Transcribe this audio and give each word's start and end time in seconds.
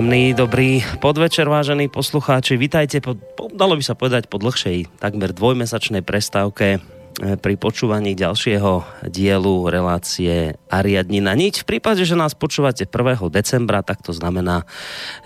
Príjemný, 0.00 0.32
dobrý 0.32 0.80
podvečer, 1.04 1.44
vážení 1.44 1.92
poslucháči. 1.92 2.56
Vítajte, 2.56 3.04
po, 3.04 3.20
po, 3.36 3.52
dalo 3.52 3.76
by 3.76 3.84
sa 3.84 3.92
povedať, 3.92 4.32
po 4.32 4.40
dlhšej, 4.40 4.96
takmer 4.96 5.36
dvojmesačnej 5.36 6.00
prestávke 6.00 6.80
eh, 6.80 7.36
pri 7.36 7.60
počúvaní 7.60 8.16
ďalšieho 8.16 9.04
dielu 9.12 9.56
relácie 9.68 10.56
Ariadnina 10.72 11.36
niť. 11.36 11.68
V 11.68 11.68
prípade, 11.68 12.08
že 12.08 12.16
nás 12.16 12.32
počúvate 12.32 12.88
1. 12.88 13.28
decembra, 13.28 13.84
tak 13.84 14.00
to 14.00 14.16
znamená, 14.16 14.64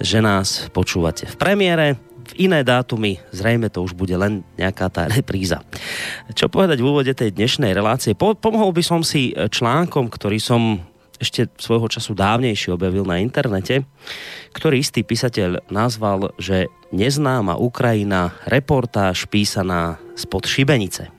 že 0.03 0.19
nás 0.19 0.67
počúvate 0.75 1.31
v 1.31 1.39
premiére, 1.39 1.95
v 2.35 2.51
iné 2.51 2.67
dátumy, 2.67 3.23
zrejme 3.31 3.71
to 3.71 3.79
už 3.79 3.95
bude 3.95 4.19
len 4.19 4.43
nejaká 4.59 4.91
tá 4.91 5.07
repríza. 5.07 5.63
Čo 6.35 6.51
povedať 6.51 6.83
v 6.83 6.91
úvode 6.91 7.15
tej 7.15 7.31
dnešnej 7.31 7.71
relácie? 7.79 8.19
Po, 8.19 8.35
pomohol 8.35 8.75
by 8.75 8.83
som 8.83 9.07
si 9.07 9.39
článkom, 9.39 10.11
ktorý 10.11 10.43
som 10.43 10.83
ešte 11.23 11.47
svojho 11.59 11.87
času 11.87 12.13
dávnejšie 12.13 12.75
objavil 12.75 13.07
na 13.07 13.23
internete, 13.23 13.87
ktorý 14.65 14.81
istý 14.81 15.05
písateľ 15.05 15.69
nazval, 15.69 16.33
že 16.41 16.73
neznáma 16.89 17.61
Ukrajina, 17.61 18.33
reportáž 18.49 19.29
písaná 19.29 20.01
spod 20.17 20.49
Šibenice. 20.49 21.13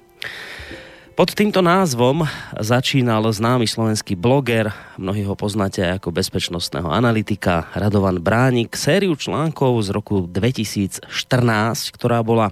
Pod 1.14 1.30
týmto 1.30 1.62
názvom 1.62 2.26
začínal 2.58 3.22
známy 3.30 3.70
slovenský 3.70 4.18
bloger, 4.18 4.74
mnohí 4.98 5.22
ho 5.30 5.38
poznáte 5.38 5.86
aj 5.86 6.02
ako 6.02 6.10
bezpečnostného 6.18 6.90
analytika, 6.90 7.70
Radovan 7.78 8.18
Bránik, 8.18 8.74
sériu 8.74 9.14
článkov 9.14 9.78
z 9.86 9.94
roku 9.94 10.26
2014, 10.26 11.06
ktorá 11.94 12.26
bola 12.26 12.50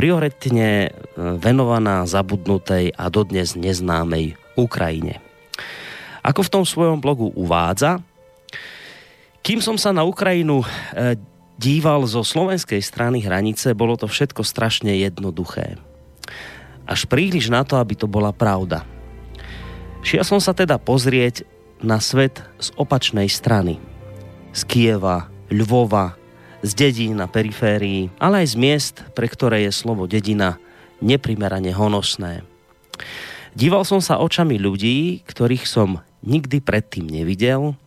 prioritne 0.00 0.96
venovaná 1.44 2.08
zabudnutej 2.08 2.96
a 2.96 3.12
dodnes 3.12 3.52
neznámej 3.52 4.32
Ukrajine. 4.56 5.20
Ako 6.24 6.40
v 6.40 6.52
tom 6.56 6.64
svojom 6.64 7.04
blogu 7.04 7.28
uvádza, 7.36 8.00
kým 9.46 9.62
som 9.62 9.78
sa 9.78 9.94
na 9.94 10.02
Ukrajinu 10.02 10.66
e, 10.66 11.14
díval 11.54 12.02
zo 12.10 12.26
slovenskej 12.26 12.82
strany 12.82 13.22
hranice, 13.22 13.78
bolo 13.78 13.94
to 13.94 14.10
všetko 14.10 14.42
strašne 14.42 14.90
jednoduché. 14.90 15.78
Až 16.82 17.06
príliš 17.06 17.46
na 17.46 17.62
to, 17.62 17.78
aby 17.78 17.94
to 17.94 18.10
bola 18.10 18.34
pravda. 18.34 18.82
Šiel 20.02 20.26
som 20.26 20.42
sa 20.42 20.50
teda 20.50 20.82
pozrieť 20.82 21.46
na 21.78 22.02
svet 22.02 22.42
z 22.58 22.74
opačnej 22.74 23.30
strany. 23.30 23.78
Z 24.50 24.66
Kieva, 24.66 25.30
Ľvova, 25.46 26.18
z 26.66 26.70
dedín 26.74 27.22
na 27.22 27.30
periférii, 27.30 28.10
ale 28.18 28.42
aj 28.42 28.50
z 28.50 28.56
miest, 28.58 28.94
pre 29.14 29.30
ktoré 29.30 29.62
je 29.62 29.70
slovo 29.70 30.10
dedina 30.10 30.58
neprimerane 30.98 31.70
honosné. 31.70 32.42
Díval 33.54 33.86
som 33.86 34.02
sa 34.02 34.18
očami 34.18 34.58
ľudí, 34.58 35.22
ktorých 35.22 35.70
som 35.70 36.02
nikdy 36.26 36.58
predtým 36.58 37.06
nevidel 37.06 37.78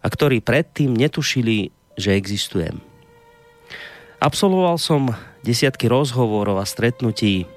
a 0.00 0.06
ktorí 0.08 0.40
predtým 0.40 0.96
netušili, 0.96 1.72
že 1.96 2.16
existujem. 2.16 2.80
Absolvoval 4.20 4.76
som 4.76 5.12
desiatky 5.40 5.88
rozhovorov 5.88 6.60
a 6.60 6.68
stretnutí. 6.68 7.48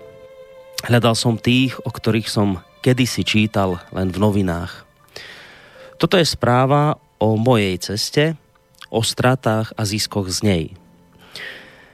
Hľadal 0.88 1.16
som 1.16 1.36
tých, 1.36 1.76
o 1.84 1.92
ktorých 1.92 2.28
som 2.28 2.64
kedysi 2.84 3.24
čítal 3.24 3.80
len 3.92 4.12
v 4.12 4.20
novinách. 4.20 4.84
Toto 6.00 6.20
je 6.20 6.28
správa 6.28 7.00
o 7.20 7.40
mojej 7.40 7.80
ceste, 7.80 8.36
o 8.92 9.00
stratách 9.00 9.72
a 9.76 9.84
ziskoch 9.88 10.28
z 10.28 10.40
nej. 10.44 10.66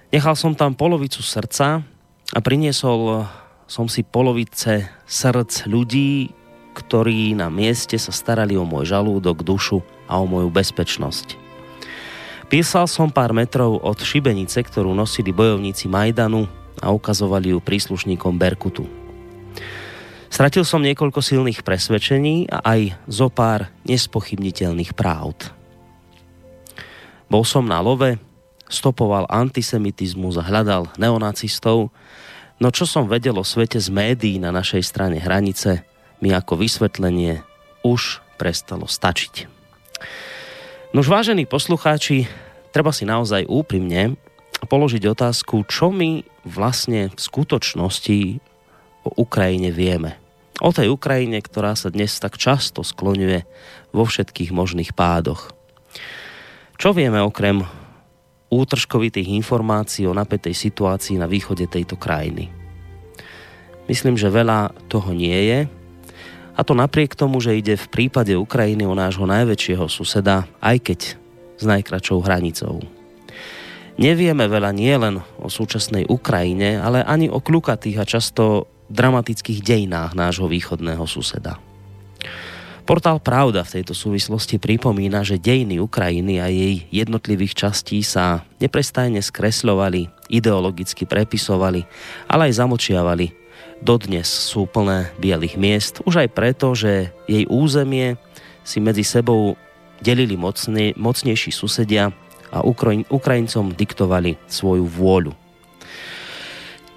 Nechal 0.10 0.34
som 0.34 0.58
tam 0.58 0.74
polovicu 0.74 1.22
srdca 1.22 1.86
a 2.34 2.40
priniesol 2.42 3.30
som 3.70 3.86
si 3.86 4.02
polovice 4.02 4.90
srdc 5.06 5.70
ľudí, 5.70 6.34
ktorí 6.74 7.38
na 7.38 7.54
mieste 7.54 8.02
sa 8.02 8.10
starali 8.10 8.58
o 8.58 8.66
môj 8.66 8.90
žalúdok, 8.90 9.46
dušu 9.46 9.86
a 10.10 10.18
o 10.18 10.26
moju 10.26 10.50
bezpečnosť. 10.50 11.38
Písal 12.50 12.90
som 12.90 13.14
pár 13.14 13.30
metrov 13.30 13.78
od 13.78 14.02
šibenice, 14.02 14.58
ktorú 14.66 14.98
nosili 14.98 15.30
bojovníci 15.30 15.86
Majdanu 15.86 16.50
a 16.82 16.90
ukazovali 16.90 17.54
ju 17.54 17.62
príslušníkom 17.62 18.42
Berkutu. 18.42 18.90
Stratil 20.34 20.66
som 20.66 20.82
niekoľko 20.82 21.22
silných 21.22 21.62
presvedčení 21.62 22.50
a 22.50 22.66
aj 22.66 22.98
zo 23.06 23.30
pár 23.30 23.70
nespochybniteľných 23.86 24.98
právd. 24.98 25.54
Bol 27.30 27.46
som 27.46 27.70
na 27.70 27.78
love, 27.82 28.18
stopoval 28.66 29.30
antisemitizmus 29.30 30.38
a 30.38 30.46
hľadal 30.46 30.90
neonacistov, 30.98 31.94
no 32.58 32.68
čo 32.74 32.90
som 32.90 33.06
vedel 33.06 33.38
o 33.38 33.46
svete 33.46 33.78
z 33.78 33.94
médií 33.94 34.42
na 34.42 34.50
našej 34.50 34.82
strane 34.82 35.22
hranice, 35.22 35.86
mi 36.18 36.34
ako 36.34 36.58
vysvetlenie 36.58 37.46
už 37.86 38.22
prestalo 38.42 38.90
stačiť. 38.90 39.59
Nož 40.90 41.06
vážení 41.06 41.46
poslucháči, 41.46 42.26
treba 42.74 42.90
si 42.90 43.06
naozaj 43.06 43.46
úprimne 43.46 44.18
položiť 44.66 45.04
otázku, 45.06 45.64
čo 45.70 45.94
my 45.94 46.26
vlastne 46.44 47.14
v 47.14 47.20
skutočnosti 47.20 48.20
o 49.06 49.10
Ukrajine 49.22 49.70
vieme. 49.72 50.18
O 50.60 50.76
tej 50.76 50.92
Ukrajine, 50.92 51.40
ktorá 51.40 51.78
sa 51.80 51.88
dnes 51.88 52.20
tak 52.20 52.36
často 52.36 52.84
skloňuje 52.84 53.48
vo 53.96 54.04
všetkých 54.04 54.52
možných 54.52 54.92
pádoch. 54.92 55.56
Čo 56.76 56.92
vieme 56.92 57.24
okrem 57.24 57.64
útržkovitých 58.52 59.30
informácií 59.40 60.04
o 60.10 60.18
napätej 60.18 60.58
situácii 60.58 61.16
na 61.16 61.32
východe 61.32 61.64
tejto 61.70 61.96
krajiny? 61.96 62.52
Myslím, 63.88 64.20
že 64.20 64.30
veľa 64.30 64.76
toho 64.92 65.16
nie 65.16 65.38
je. 65.48 65.60
A 66.60 66.68
to 66.68 66.76
napriek 66.76 67.16
tomu, 67.16 67.40
že 67.40 67.56
ide 67.56 67.80
v 67.80 67.88
prípade 67.88 68.36
Ukrajiny 68.36 68.84
o 68.84 68.92
nášho 68.92 69.24
najväčšieho 69.24 69.88
suseda, 69.88 70.44
aj 70.60 70.78
keď 70.84 71.00
s 71.56 71.64
najkračou 71.64 72.20
hranicou. 72.20 72.84
Nevieme 73.96 74.44
veľa 74.52 74.76
nielen 74.76 75.24
o 75.40 75.48
súčasnej 75.48 76.12
Ukrajine, 76.12 76.76
ale 76.84 77.00
ani 77.08 77.32
o 77.32 77.40
kľukatých 77.40 78.04
a 78.04 78.08
často 78.08 78.68
dramatických 78.92 79.64
dejinách 79.64 80.12
nášho 80.20 80.52
východného 80.52 81.08
suseda. 81.08 81.56
Portál 82.84 83.24
Pravda 83.24 83.64
v 83.64 83.80
tejto 83.80 83.96
súvislosti 83.96 84.60
pripomína, 84.60 85.24
že 85.24 85.40
dejiny 85.40 85.80
Ukrajiny 85.80 86.44
a 86.44 86.52
jej 86.52 86.84
jednotlivých 86.92 87.56
častí 87.56 88.04
sa 88.04 88.44
neprestajne 88.60 89.24
skresľovali, 89.24 90.28
ideologicky 90.28 91.08
prepisovali, 91.08 91.88
ale 92.28 92.52
aj 92.52 92.54
zamlčiavali. 92.60 93.39
Dodnes 93.80 94.28
sú 94.28 94.68
plné 94.68 95.12
bielých 95.24 95.56
miest, 95.56 96.04
už 96.04 96.28
aj 96.28 96.30
preto, 96.36 96.76
že 96.76 97.16
jej 97.32 97.48
územie 97.48 98.20
si 98.68 98.84
medzi 98.84 99.08
sebou 99.08 99.56
delili 100.04 100.36
mocne, 100.36 100.92
mocnejší 101.00 101.52
susedia 101.56 102.12
a 102.52 102.66
Ukrajincom 103.10 103.72
diktovali 103.72 104.36
svoju 104.50 104.84
vôľu. 104.84 105.34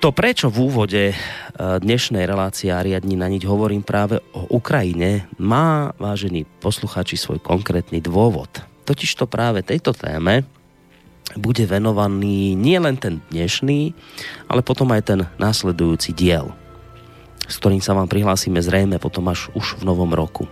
To 0.02 0.10
prečo 0.10 0.50
v 0.50 0.66
úvode 0.66 1.14
e, 1.14 1.16
dnešnej 1.54 2.26
relácie 2.26 2.74
Ariadni 2.74 3.14
na 3.14 3.30
niť 3.30 3.46
hovorím 3.46 3.86
práve 3.86 4.18
o 4.34 4.50
Ukrajine, 4.50 5.30
má, 5.38 5.94
vážení 5.94 6.42
posluchači, 6.58 7.14
svoj 7.14 7.38
konkrétny 7.38 8.02
dôvod. 8.02 8.50
Totiž 8.82 9.14
to 9.14 9.30
práve 9.30 9.62
tejto 9.62 9.94
téme 9.94 10.42
bude 11.38 11.62
venovaný 11.70 12.58
nie 12.58 12.82
len 12.82 12.98
ten 12.98 13.22
dnešný, 13.30 13.94
ale 14.50 14.66
potom 14.66 14.90
aj 14.90 15.02
ten 15.06 15.20
následujúci 15.38 16.10
diel, 16.10 16.50
s 17.52 17.60
ktorým 17.60 17.84
sa 17.84 17.92
vám 17.92 18.08
prihlásime 18.08 18.64
zrejme 18.64 18.96
potom 18.96 19.28
až 19.28 19.52
už 19.52 19.84
v 19.84 19.84
novom 19.84 20.08
roku. 20.08 20.48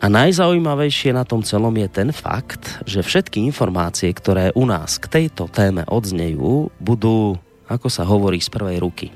A 0.00 0.08
najzaujímavejšie 0.08 1.12
na 1.12 1.28
tom 1.28 1.44
celom 1.44 1.76
je 1.76 1.88
ten 1.92 2.08
fakt, 2.08 2.80
že 2.88 3.04
všetky 3.04 3.44
informácie, 3.44 4.08
ktoré 4.16 4.48
u 4.56 4.64
nás 4.64 4.96
k 4.96 5.12
tejto 5.12 5.52
téme 5.52 5.84
odznejú, 5.84 6.72
budú 6.80 7.36
ako 7.70 7.86
sa 7.86 8.02
hovorí 8.02 8.42
z 8.42 8.50
prvej 8.50 8.82
ruky. 8.82 9.06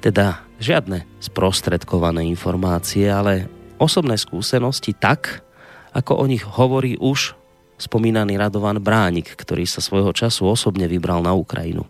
Teda 0.00 0.46
žiadne 0.56 1.04
sprostredkované 1.20 2.24
informácie, 2.24 3.04
ale 3.10 3.50
osobné 3.76 4.16
skúsenosti 4.16 4.96
tak, 4.96 5.44
ako 5.92 6.22
o 6.22 6.24
nich 6.24 6.46
hovorí 6.46 6.96
už 6.96 7.36
spomínaný 7.76 8.40
Radovan 8.40 8.80
Bránik, 8.80 9.36
ktorý 9.36 9.68
sa 9.68 9.84
svojho 9.84 10.14
času 10.16 10.48
osobne 10.48 10.88
vybral 10.88 11.20
na 11.20 11.36
Ukrajinu. 11.36 11.84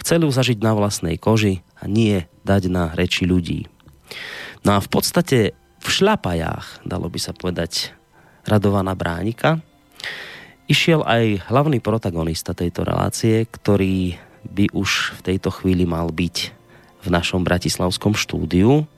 Chcel 0.00 0.24
ju 0.24 0.30
zažiť 0.32 0.58
na 0.64 0.72
vlastnej 0.72 1.20
koži 1.20 1.60
a 1.76 1.84
nie 1.84 2.24
dať 2.42 2.62
na 2.72 2.90
reči 2.96 3.28
ľudí. 3.28 3.68
No 4.64 4.76
a 4.76 4.78
v 4.80 4.88
podstate 4.88 5.52
v 5.80 5.88
šľapajách, 5.88 6.84
dalo 6.84 7.08
by 7.08 7.20
sa 7.20 7.32
povedať, 7.32 7.92
Radovana 8.44 8.96
Bránika, 8.96 9.60
išiel 10.68 11.04
aj 11.04 11.52
hlavný 11.52 11.80
protagonista 11.80 12.56
tejto 12.56 12.84
relácie, 12.84 13.44
ktorý 13.44 14.16
by 14.44 14.72
už 14.72 15.20
v 15.20 15.34
tejto 15.34 15.52
chvíli 15.52 15.84
mal 15.84 16.08
byť 16.08 16.36
v 17.00 17.08
našom 17.08 17.44
bratislavskom 17.44 18.16
štúdiu, 18.16 18.88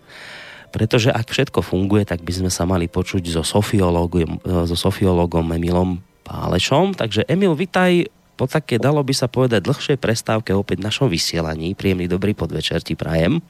pretože 0.73 1.13
ak 1.13 1.29
všetko 1.29 1.61
funguje, 1.61 2.07
tak 2.09 2.25
by 2.25 2.33
sme 2.33 2.51
sa 2.51 2.65
mali 2.65 2.89
počuť 2.89 3.23
so 3.29 3.43
sofiológom, 3.45 4.41
so 4.43 4.77
sofiológom 4.79 5.45
Emilom 5.53 6.01
Pálešom. 6.25 6.97
Takže 6.97 7.29
Emil, 7.29 7.53
vitaj 7.53 8.09
po 8.35 8.49
také, 8.49 8.81
dalo 8.81 9.05
by 9.05 9.15
sa 9.15 9.29
povedať, 9.29 9.63
dlhšej 9.63 9.99
prestávke 10.01 10.57
opäť 10.57 10.81
v 10.81 10.87
našom 10.89 11.09
vysielaní. 11.13 11.77
Príjemný 11.77 12.09
dobrý 12.09 12.33
podvečer 12.33 12.81
ti 12.81 12.97
prajem. 12.97 13.45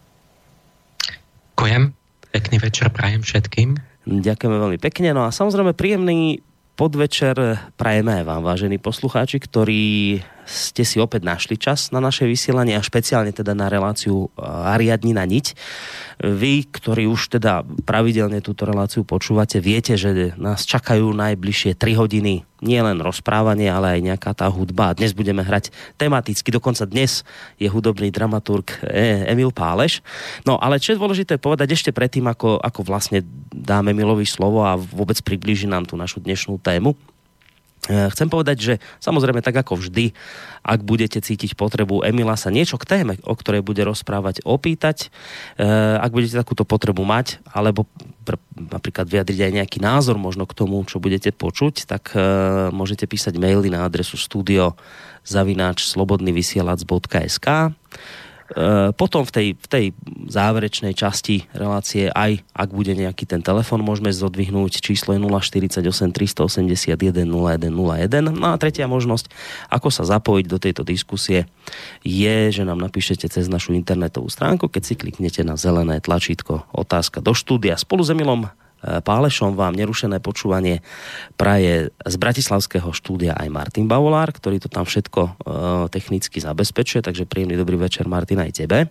Ďakujem. 1.55 1.95
Pekný 2.33 2.57
večer 2.59 2.91
prajem 2.91 3.23
všetkým. 3.23 3.79
Ďakujeme 4.03 4.57
veľmi 4.59 4.79
pekne. 4.83 5.15
No 5.15 5.23
a 5.23 5.31
samozrejme 5.31 5.79
príjemný 5.79 6.43
podvečer 6.75 7.37
prajeme 7.79 8.27
vám, 8.27 8.43
vážení 8.43 8.83
poslucháči, 8.83 9.39
ktorí 9.39 10.19
ste 10.47 10.83
si 10.83 10.99
opäť 10.99 11.23
našli 11.25 11.57
čas 11.57 11.95
na 11.95 12.03
naše 12.03 12.27
vysielanie 12.27 12.75
a 12.75 12.83
špeciálne 12.85 13.31
teda 13.31 13.55
na 13.55 13.71
reláciu 13.71 14.31
Ariadni 14.41 15.15
na 15.15 15.23
niť. 15.23 15.55
Vy, 16.23 16.71
ktorí 16.71 17.11
už 17.11 17.39
teda 17.39 17.67
pravidelne 17.83 18.39
túto 18.39 18.63
reláciu 18.63 19.03
počúvate, 19.03 19.59
viete, 19.59 19.99
že 19.99 20.35
nás 20.39 20.63
čakajú 20.63 21.11
najbližšie 21.11 21.75
3 21.75 21.99
hodiny 21.99 22.47
nielen 22.63 23.03
rozprávanie, 23.03 23.67
ale 23.67 23.99
aj 23.99 24.01
nejaká 24.07 24.31
tá 24.39 24.47
hudba. 24.47 24.95
Dnes 24.95 25.11
budeme 25.13 25.43
hrať 25.43 25.75
tematicky, 25.99 26.55
dokonca 26.55 26.87
dnes 26.87 27.27
je 27.59 27.67
hudobný 27.67 28.15
dramaturg 28.15 28.71
e, 28.87 29.27
Emil 29.27 29.51
Páleš. 29.51 29.99
No 30.47 30.63
ale 30.63 30.79
čo 30.79 30.95
je 30.95 31.01
dôležité 31.03 31.43
povedať 31.43 31.75
ešte 31.75 31.91
predtým, 31.91 32.31
ako, 32.31 32.63
ako 32.63 32.87
vlastne 32.87 33.27
dáme 33.51 33.91
Emilovi 33.91 34.25
slovo 34.25 34.63
a 34.63 34.79
vôbec 34.79 35.19
priblíži 35.27 35.67
nám 35.67 35.91
tú 35.91 35.99
našu 35.99 36.23
dnešnú 36.23 36.63
tému, 36.63 36.95
e, 36.95 37.12
Chcem 37.83 38.31
povedať, 38.31 38.57
že 38.63 38.75
samozrejme 39.03 39.43
tak 39.43 39.59
ako 39.59 39.75
vždy, 39.75 40.15
ak 40.63 40.87
budete 40.87 41.19
cítiť 41.19 41.59
potrebu 41.59 42.07
Emila 42.07 42.39
sa 42.39 42.55
niečo 42.55 42.79
k 42.79 42.87
téme, 42.87 43.19
o 43.27 43.35
ktorej 43.35 43.67
bude 43.67 43.83
rozprávať, 43.83 44.47
opýtať, 44.47 45.11
e, 45.59 45.67
ak 45.99 46.15
budete 46.15 46.39
takúto 46.39 46.63
potrebu 46.63 47.03
mať, 47.03 47.43
alebo 47.51 47.91
pr- 48.23 48.39
napríklad 48.55 49.11
vyjadriť 49.11 49.41
aj 49.43 49.53
nejaký 49.59 49.79
názor 49.83 50.15
možno 50.15 50.47
k 50.47 50.55
tomu, 50.55 50.79
čo 50.87 51.03
budete 51.03 51.35
počuť, 51.35 51.91
tak 51.91 52.15
e, 52.15 52.23
môžete 52.71 53.11
písať 53.11 53.35
maily 53.35 53.67
na 53.75 53.83
adresu 53.83 54.15
studio 54.15 54.79
zavináč 55.27 55.83
slobodnyvysielac.sk 55.91 57.47
E, 57.47 58.32
potom 58.97 59.23
v 59.25 59.33
tej, 59.33 59.49
v 59.57 59.67
tej 59.67 59.85
záverečnej 60.29 60.93
časti 60.93 61.49
relácie 61.57 62.13
aj 62.13 62.45
ak 62.53 62.69
bude 62.71 62.93
nejaký 62.93 63.25
ten 63.25 63.41
telefon, 63.41 63.81
môžeme 63.81 64.13
zodvihnúť 64.13 64.85
číslo 64.85 65.17
048 65.17 65.83
381 65.83 66.95
0101. 67.27 68.33
No 68.33 68.47
a 68.53 68.61
tretia 68.61 68.85
možnosť, 68.85 69.33
ako 69.73 69.89
sa 69.89 70.05
zapojiť 70.05 70.47
do 70.47 70.59
tejto 70.61 70.83
diskusie, 70.85 71.49
je, 72.05 72.37
že 72.53 72.63
nám 72.63 72.79
napíšete 72.79 73.27
cez 73.27 73.49
našu 73.49 73.73
internetovú 73.73 74.29
stránku, 74.29 74.69
keď 74.69 74.83
si 74.85 74.95
kliknete 74.95 75.41
na 75.43 75.57
zelené 75.57 75.99
tlačítko 75.99 76.69
otázka 76.77 77.25
do 77.25 77.33
štúdia. 77.33 77.81
Spolu 77.81 78.05
s 78.05 78.13
Emilom 78.13 78.47
Pálešom 78.83 79.55
vám 79.55 79.79
nerušené 79.79 80.19
počúvanie 80.19 80.83
praje 81.39 81.95
z 82.03 82.15
Bratislavského 82.19 82.91
štúdia 82.91 83.39
aj 83.39 83.49
Martin 83.49 83.87
Bavolár, 83.87 84.35
ktorý 84.35 84.59
to 84.59 84.67
tam 84.67 84.83
všetko 84.83 85.21
e, 85.23 85.31
technicky 85.95 86.43
zabezpečuje, 86.43 87.07
takže 87.07 87.31
príjemný 87.31 87.55
dobrý 87.55 87.79
večer 87.79 88.11
Martin 88.11 88.43
aj 88.43 88.59
tebe. 88.59 88.91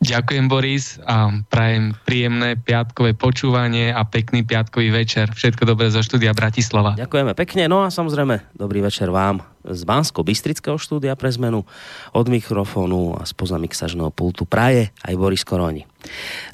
Ďakujem 0.00 0.48
Boris 0.48 0.96
a 1.04 1.28
prajem 1.52 1.92
príjemné 2.08 2.56
piatkové 2.56 3.12
počúvanie 3.12 3.92
a 3.92 4.00
pekný 4.08 4.48
piatkový 4.48 4.88
večer. 4.88 5.28
Všetko 5.28 5.68
dobré 5.68 5.92
zo 5.92 6.00
štúdia 6.00 6.32
Bratislava. 6.32 6.96
Ďakujeme 6.96 7.36
pekne, 7.36 7.68
no 7.68 7.84
a 7.84 7.92
samozrejme 7.92 8.56
dobrý 8.56 8.80
večer 8.80 9.12
vám 9.12 9.44
z 9.60 9.84
Bansko 9.84 10.24
Bystrického 10.24 10.80
štúdia 10.80 11.12
pre 11.20 11.28
zmenu 11.36 11.68
od 12.16 12.26
mikrofónu 12.32 13.20
a 13.20 13.28
spoza 13.28 13.60
mixažného 13.60 14.08
pultu 14.08 14.48
praje 14.48 14.88
aj 15.04 15.14
Boris 15.20 15.44
Koroni. 15.44 15.84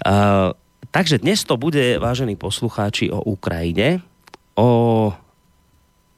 Uh, 0.02 0.50
Takže 0.90 1.20
dnes 1.20 1.44
to 1.44 1.60
bude, 1.60 2.00
vážení 2.00 2.40
poslucháči, 2.40 3.12
o 3.12 3.20
Ukrajine, 3.20 4.00
o, 4.56 5.12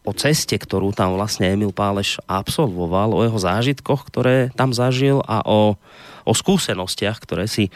o 0.07 0.12
ceste, 0.15 0.55
ktorú 0.55 0.95
tam 0.95 1.19
vlastne 1.19 1.50
Emil 1.50 1.75
Páleš 1.75 2.23
absolvoval, 2.31 3.11
o 3.11 3.27
jeho 3.27 3.38
zážitkoch, 3.38 4.07
ktoré 4.07 4.55
tam 4.55 4.71
zažil 4.71 5.19
a 5.27 5.43
o, 5.43 5.75
o 6.23 6.33
skúsenostiach, 6.33 7.19
ktoré 7.19 7.50
si 7.50 7.69
e, 7.69 7.73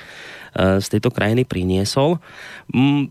z 0.78 0.86
tejto 0.86 1.10
krajiny 1.10 1.42
priniesol. 1.42 2.22
Mm, 2.70 3.10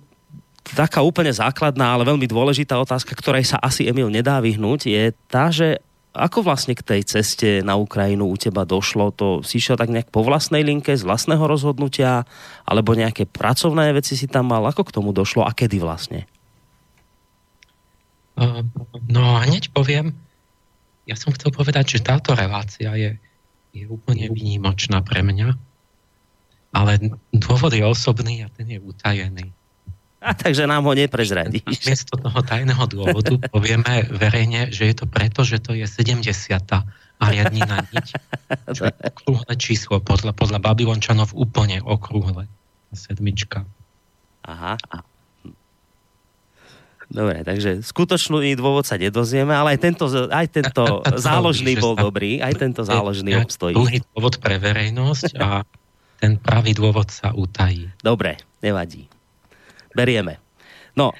taká 0.71 1.03
úplne 1.03 1.33
základná, 1.35 1.91
ale 1.91 2.07
veľmi 2.07 2.25
dôležitá 2.29 2.79
otázka, 2.79 3.11
ktorej 3.17 3.43
sa 3.43 3.59
asi 3.59 3.91
Emil 3.91 4.07
nedá 4.07 4.39
vyhnúť, 4.39 4.87
je 4.87 5.03
tá, 5.27 5.51
že 5.51 5.83
ako 6.11 6.43
vlastne 6.43 6.75
k 6.75 6.83
tej 6.83 7.01
ceste 7.07 7.63
na 7.63 7.79
Ukrajinu 7.79 8.27
u 8.27 8.35
teba 8.35 8.67
došlo? 8.67 9.15
To 9.15 9.27
si 9.39 9.63
šiel 9.63 9.79
tak 9.79 9.87
nejak 9.87 10.11
po 10.11 10.27
vlastnej 10.27 10.59
linke, 10.59 10.91
z 10.91 11.07
vlastného 11.07 11.43
rozhodnutia, 11.47 12.27
alebo 12.67 12.91
nejaké 12.91 13.23
pracovné 13.23 13.95
veci 13.95 14.19
si 14.19 14.27
tam 14.27 14.51
mal? 14.51 14.67
Ako 14.67 14.83
k 14.83 14.95
tomu 14.99 15.15
došlo 15.15 15.47
a 15.47 15.55
kedy 15.55 15.79
vlastne? 15.79 16.27
No 19.07 19.39
hneď 19.39 19.71
poviem, 19.71 20.11
ja 21.07 21.15
som 21.15 21.31
chcel 21.31 21.55
povedať, 21.55 21.99
že 21.99 22.05
táto 22.05 22.35
relácia 22.35 22.91
je, 22.99 23.15
je 23.71 23.87
úplne 23.87 24.27
výnimočná 24.31 24.99
pre 25.03 25.23
mňa, 25.23 25.55
ale 26.75 26.91
dôvod 27.31 27.71
je 27.71 27.83
osobný 27.83 28.43
a 28.43 28.51
ten 28.51 28.67
je 28.67 28.79
utajený. 28.83 29.55
A 30.21 30.37
takže 30.37 30.69
nám 30.69 30.85
ho 30.85 30.93
neprezradíš. 30.93 31.65
Miesto 31.65 32.13
toho 32.15 32.39
tajného 32.45 32.85
dôvodu 32.85 33.33
povieme 33.49 34.05
verejne, 34.13 34.69
že 34.69 34.93
je 34.93 34.95
to 35.01 35.05
preto, 35.09 35.41
že 35.41 35.57
to 35.57 35.73
je 35.73 35.89
70. 35.89 36.29
a 37.21 37.25
riadni 37.25 37.61
na 37.65 37.81
niť. 37.81 38.07
Čo 38.77 38.87
je 38.87 38.93
okrúhle 39.01 39.53
číslo, 39.57 39.97
podľa, 39.97 40.37
podľa 40.37 40.61
Babylončanov 40.61 41.33
úplne 41.33 41.81
okrúhle. 41.81 42.45
Sedmička. 42.93 43.65
Aha. 44.45 44.77
Dobre, 47.11 47.43
takže 47.43 47.83
skutočný 47.83 48.55
dôvod 48.55 48.87
sa 48.87 48.95
nedozvieme, 48.95 49.51
ale 49.51 49.75
aj 49.75 49.79
tento, 49.83 50.05
aj 50.31 50.47
tento 50.47 50.83
záložný 51.27 51.75
bol 51.75 51.99
dobrý, 51.99 52.39
aj 52.39 52.55
tento 52.55 52.87
záložný 52.87 53.35
obstojí. 53.35 53.75
Dlhý 53.75 53.99
dôvod 54.15 54.39
pre 54.39 54.55
verejnosť 54.55 55.35
a 55.43 55.67
ten 56.23 56.39
pravý 56.39 56.71
dôvod 56.71 57.11
sa 57.11 57.35
utají. 57.35 57.91
Dobre, 57.99 58.39
nevadí. 58.63 59.10
Berieme. 59.95 60.39
No, 60.95 61.15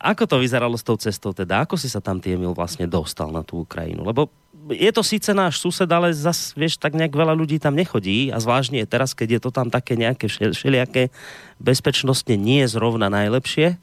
ako 0.00 0.24
to 0.24 0.36
vyzeralo 0.40 0.76
s 0.76 0.84
tou 0.84 0.96
cestou 0.96 1.36
teda? 1.36 1.64
Ako 1.68 1.76
si 1.76 1.88
sa 1.92 2.00
tam 2.00 2.20
Emil 2.24 2.56
vlastne 2.56 2.88
dostal 2.88 3.28
na 3.28 3.44
tú 3.44 3.64
Ukrajinu? 3.68 4.00
Lebo 4.04 4.32
je 4.72 4.90
to 4.92 5.04
síce 5.04 5.28
náš 5.32 5.60
sused, 5.60 5.88
ale 5.88 6.12
zas, 6.12 6.56
vieš, 6.56 6.80
tak 6.80 6.96
nejak 6.96 7.12
veľa 7.12 7.36
ľudí 7.36 7.60
tam 7.60 7.76
nechodí 7.76 8.32
a 8.32 8.40
zvláštne 8.40 8.84
teraz, 8.88 9.12
keď 9.12 9.36
je 9.36 9.40
to 9.44 9.50
tam 9.52 9.68
také 9.68 9.96
nejaké 9.96 10.28
všelijaké 10.28 11.12
bezpečnostne 11.60 12.36
nie 12.36 12.64
je 12.64 12.76
zrovna 12.76 13.12
najlepšie, 13.12 13.76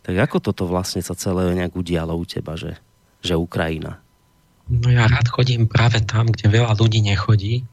tak 0.00 0.14
ako 0.16 0.40
toto 0.40 0.64
vlastne 0.64 1.04
sa 1.04 1.12
celé 1.12 1.52
nejak 1.52 1.76
udialo 1.76 2.16
u 2.16 2.24
teba, 2.24 2.56
že, 2.56 2.80
že 3.20 3.36
Ukrajina? 3.36 4.00
No 4.70 4.88
ja 4.88 5.10
rád 5.10 5.28
chodím 5.28 5.66
práve 5.66 5.98
tam, 6.06 6.30
kde 6.30 6.46
veľa 6.46 6.78
ľudí 6.78 7.02
nechodí, 7.02 7.66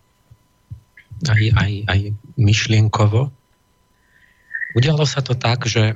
aj, 1.24 1.44
aj, 1.56 1.72
aj 1.88 2.00
myšlienkovo. 2.36 3.30
Udialo 4.76 5.08
sa 5.08 5.24
to 5.24 5.38
tak, 5.38 5.64
že 5.70 5.96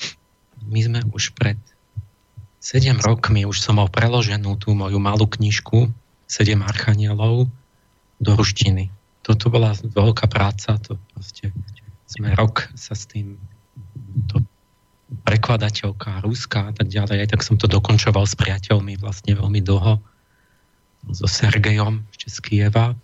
my 0.72 0.80
sme 0.80 1.00
už 1.14 1.36
pred 1.36 1.58
7 2.60 2.98
rokmi, 3.00 3.48
už 3.48 3.62
som 3.62 3.80
mal 3.80 3.88
preloženú 3.88 4.56
tú 4.60 4.76
moju 4.76 4.98
malú 5.00 5.24
knižku 5.30 5.88
7 6.30 6.60
archanielov 6.60 7.48
do 8.20 8.30
ruštiny. 8.36 8.92
Toto 9.24 9.48
bola 9.48 9.72
veľká 9.76 10.28
práca, 10.28 10.76
to 10.76 11.00
proste 11.14 11.52
sme 12.10 12.34
rok 12.34 12.68
sa 12.74 12.92
s 12.98 13.06
tým 13.06 13.38
to 14.26 14.42
prekladateľka 15.26 16.22
Ruska 16.22 16.70
a 16.70 16.72
tak 16.74 16.90
ďalej, 16.90 17.26
aj 17.26 17.28
tak 17.34 17.42
som 17.42 17.58
to 17.58 17.66
dokončoval 17.66 18.26
s 18.26 18.38
priateľmi 18.38 18.98
vlastne 18.98 19.34
veľmi 19.34 19.60
dlho 19.62 19.98
so 21.10 21.26
Sergejom 21.26 22.06
z 22.14 22.36
Kieva. 22.44 22.94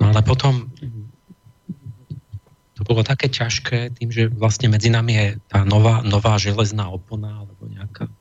No 0.00 0.04
ale 0.10 0.20
potom 0.24 0.70
to 2.84 2.92
bolo 2.92 3.00
také 3.00 3.32
ťažké 3.32 3.96
tým, 3.96 4.12
že 4.12 4.28
vlastne 4.28 4.68
medzi 4.68 4.92
nami 4.92 5.12
je 5.16 5.26
tá 5.48 5.64
nová, 5.64 6.04
nová 6.04 6.36
železná 6.36 6.92
opona 6.92 7.40
alebo 7.40 7.64
nejaká 7.64 8.12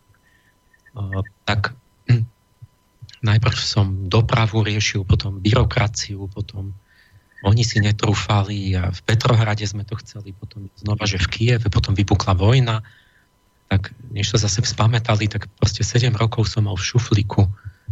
uh, 0.96 1.20
tak 1.43 1.75
hm, 2.08 2.24
najprv 3.27 3.58
som 3.60 4.08
dopravu 4.08 4.63
riešil, 4.63 5.03
potom 5.03 5.43
byrokraciu, 5.43 6.32
potom 6.32 6.72
oni 7.43 7.67
si 7.67 7.84
netrúfali 7.84 8.72
a 8.79 8.88
v 8.88 9.00
Petrohrade 9.03 9.67
sme 9.67 9.84
to 9.84 10.00
chceli, 10.00 10.32
potom 10.32 10.72
znova, 10.79 11.03
že 11.03 11.20
v 11.20 11.27
Kieve, 11.27 11.67
potom 11.67 11.91
vypukla 11.91 12.39
vojna, 12.39 12.79
tak 13.67 13.91
než 14.15 14.32
sa 14.32 14.48
zase 14.48 14.63
vzpamätali, 14.63 15.27
tak 15.27 15.51
proste 15.60 15.84
7 15.84 16.15
rokov 16.15 16.48
som 16.48 16.72
mal 16.72 16.79
v 16.79 16.88
šuflíku 16.88 17.43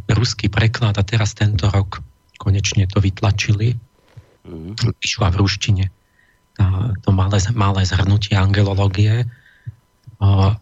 ruský 0.07 0.47
preklad 0.47 0.95
a 0.95 1.03
teraz 1.03 1.35
tento 1.35 1.67
rok 1.67 1.99
konečne 2.39 2.87
to 2.87 3.03
vytlačili. 3.03 3.75
Mm. 4.47 4.73
Vyšla 5.03 5.35
v 5.35 5.39
ruštine 5.43 5.83
to 7.01 7.09
malé, 7.11 7.37
malé 7.53 7.81
zhrnutie 7.85 8.35
angelológie, 8.37 9.25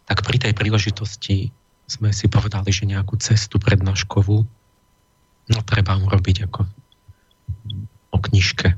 tak 0.06 0.24
pri 0.24 0.38
tej 0.40 0.54
príležitosti 0.56 1.52
sme 1.90 2.14
si 2.14 2.30
povedali, 2.30 2.70
že 2.70 2.86
nejakú 2.88 3.18
cestu 3.18 3.58
prednáškovú 3.58 4.38
no, 5.50 5.60
treba 5.66 5.98
urobiť 5.98 6.48
ako 6.48 6.62
o 8.14 8.18
knižke. 8.18 8.70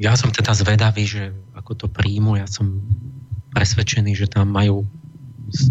Ja 0.00 0.12
som 0.18 0.32
teda 0.32 0.56
zvedavý, 0.56 1.04
že 1.06 1.30
ako 1.54 1.72
to 1.76 1.86
príjmu, 1.86 2.40
ja 2.40 2.48
som 2.48 2.82
presvedčený, 3.54 4.16
že 4.18 4.26
tam 4.26 4.50
majú 4.50 4.88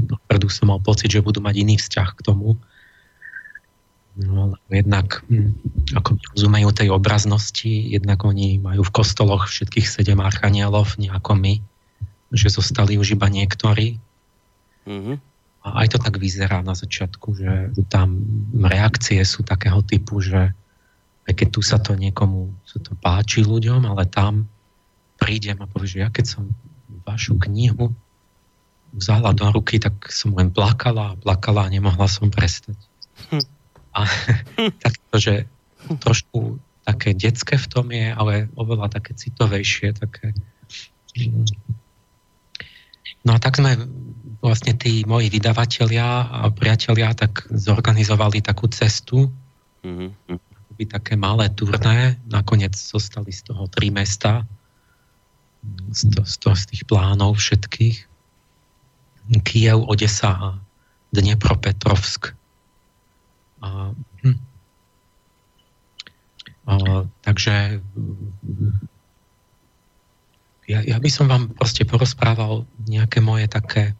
dopredu 0.07 0.47
som 0.47 0.69
mal 0.69 0.79
pocit, 0.79 1.11
že 1.11 1.25
budú 1.25 1.41
mať 1.41 1.55
iný 1.59 1.75
vzťah 1.81 2.09
k 2.15 2.21
tomu, 2.23 2.55
No, 4.13 4.53
jednak 4.69 5.25
hm, 5.25 5.57
ako 5.97 6.21
rozumejú 6.37 6.69
tej 6.69 6.93
obraznosti, 6.93 7.69
jednak 7.69 8.21
oni 8.21 8.61
majú 8.61 8.85
v 8.85 8.93
kostoloch 8.93 9.49
všetkých 9.49 9.89
sedem 9.89 10.21
archanielov, 10.21 11.01
nie 11.01 11.09
ako 11.09 11.33
my, 11.33 11.57
že 12.29 12.53
zostali 12.53 13.01
už 13.01 13.17
iba 13.17 13.25
niektorí. 13.25 13.97
Mm-hmm. 14.85 15.17
A 15.63 15.67
aj 15.81 15.95
to 15.95 15.97
tak 15.97 16.21
vyzerá 16.21 16.61
na 16.61 16.77
začiatku, 16.77 17.27
že 17.39 17.51
tam 17.89 18.21
reakcie 18.53 19.23
sú 19.25 19.41
takého 19.41 19.81
typu, 19.81 20.21
že 20.21 20.53
aj 21.23 21.33
keď 21.33 21.47
tu 21.49 21.61
sa 21.63 21.79
to 21.79 21.95
niekomu 21.95 22.51
sa 22.67 22.83
to 22.83 22.93
páči 22.99 23.41
ľuďom, 23.41 23.87
ale 23.87 24.03
tam 24.05 24.45
prídem 25.17 25.57
a 25.63 25.69
poviem, 25.71 25.89
že 25.89 26.03
ja 26.03 26.09
keď 26.11 26.25
som 26.27 26.43
vašu 27.07 27.39
knihu 27.47 27.95
vzala 28.93 29.33
do 29.33 29.47
ruky, 29.49 29.81
tak 29.81 30.11
som 30.11 30.35
len 30.35 30.53
plakala 30.53 31.15
a 31.15 31.17
plakala 31.17 31.65
a 31.65 31.71
nemohla 31.71 32.05
som 32.05 32.29
prestať. 32.29 32.77
Hm. 33.31 33.45
A 33.93 34.05
takto, 34.83 35.15
že 35.17 35.33
trošku 36.01 36.59
také 36.83 37.15
detské 37.15 37.55
v 37.55 37.67
tom 37.71 37.87
je, 37.89 38.11
ale 38.11 38.51
oveľa 38.59 38.91
také 38.99 39.15
citovejšie, 39.15 39.95
také... 39.95 40.35
No 43.23 43.31
a 43.35 43.39
tak 43.39 43.55
sme 43.55 43.79
vlastne 44.43 44.75
tí 44.75 45.07
moji 45.07 45.31
vydavatelia 45.31 46.27
a 46.27 46.51
priatelia 46.51 47.15
tak 47.15 47.47
zorganizovali 47.47 48.43
takú 48.43 48.67
cestu, 48.67 49.31
mm-hmm. 49.87 50.91
také 50.91 51.15
malé 51.15 51.47
turné, 51.55 52.19
nakoniec 52.27 52.75
zostali 52.75 53.31
z 53.31 53.47
toho 53.47 53.71
tri 53.71 53.87
mesta, 53.87 54.43
z, 55.95 56.11
to, 56.11 56.27
z, 56.27 56.35
to, 56.43 56.49
z 56.51 56.63
tých 56.75 56.83
plánov 56.83 57.39
všetkých. 57.39 57.97
Kiev, 59.47 59.87
Odesa 59.87 60.31
a 60.35 60.49
Dnepropetrovsk. 61.15 62.35
A, 63.63 63.95
hm. 64.27 64.39
a, 66.67 66.73
takže 67.23 67.79
ja, 70.67 70.79
ja 70.83 70.97
by 70.99 71.09
som 71.11 71.31
vám 71.31 71.51
proste 71.55 71.87
porozprával 71.87 72.67
nejaké 72.87 73.23
moje 73.23 73.47
také, 73.47 73.95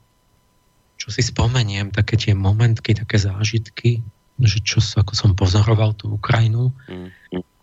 čo 1.00 1.12
si 1.12 1.24
spomeniem, 1.24 1.91
také 1.91 2.15
tie 2.20 2.36
momentky, 2.36 2.96
také 2.96 3.20
zážitky, 3.20 4.03
že 4.39 4.60
čo 4.63 4.79
ako 4.79 5.13
som 5.15 5.32
pozoroval 5.36 5.96
tú 5.96 6.15
Ukrajinu. 6.15 6.72
Mm. 6.88 7.10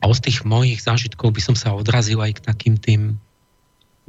A 0.00 0.04
z 0.16 0.20
tých 0.24 0.48
mojich 0.48 0.80
zážitkov 0.80 1.36
by 1.36 1.42
som 1.44 1.56
sa 1.56 1.76
odrazil 1.76 2.24
aj 2.24 2.40
k 2.40 2.44
takým 2.44 2.76
tým, 2.80 3.02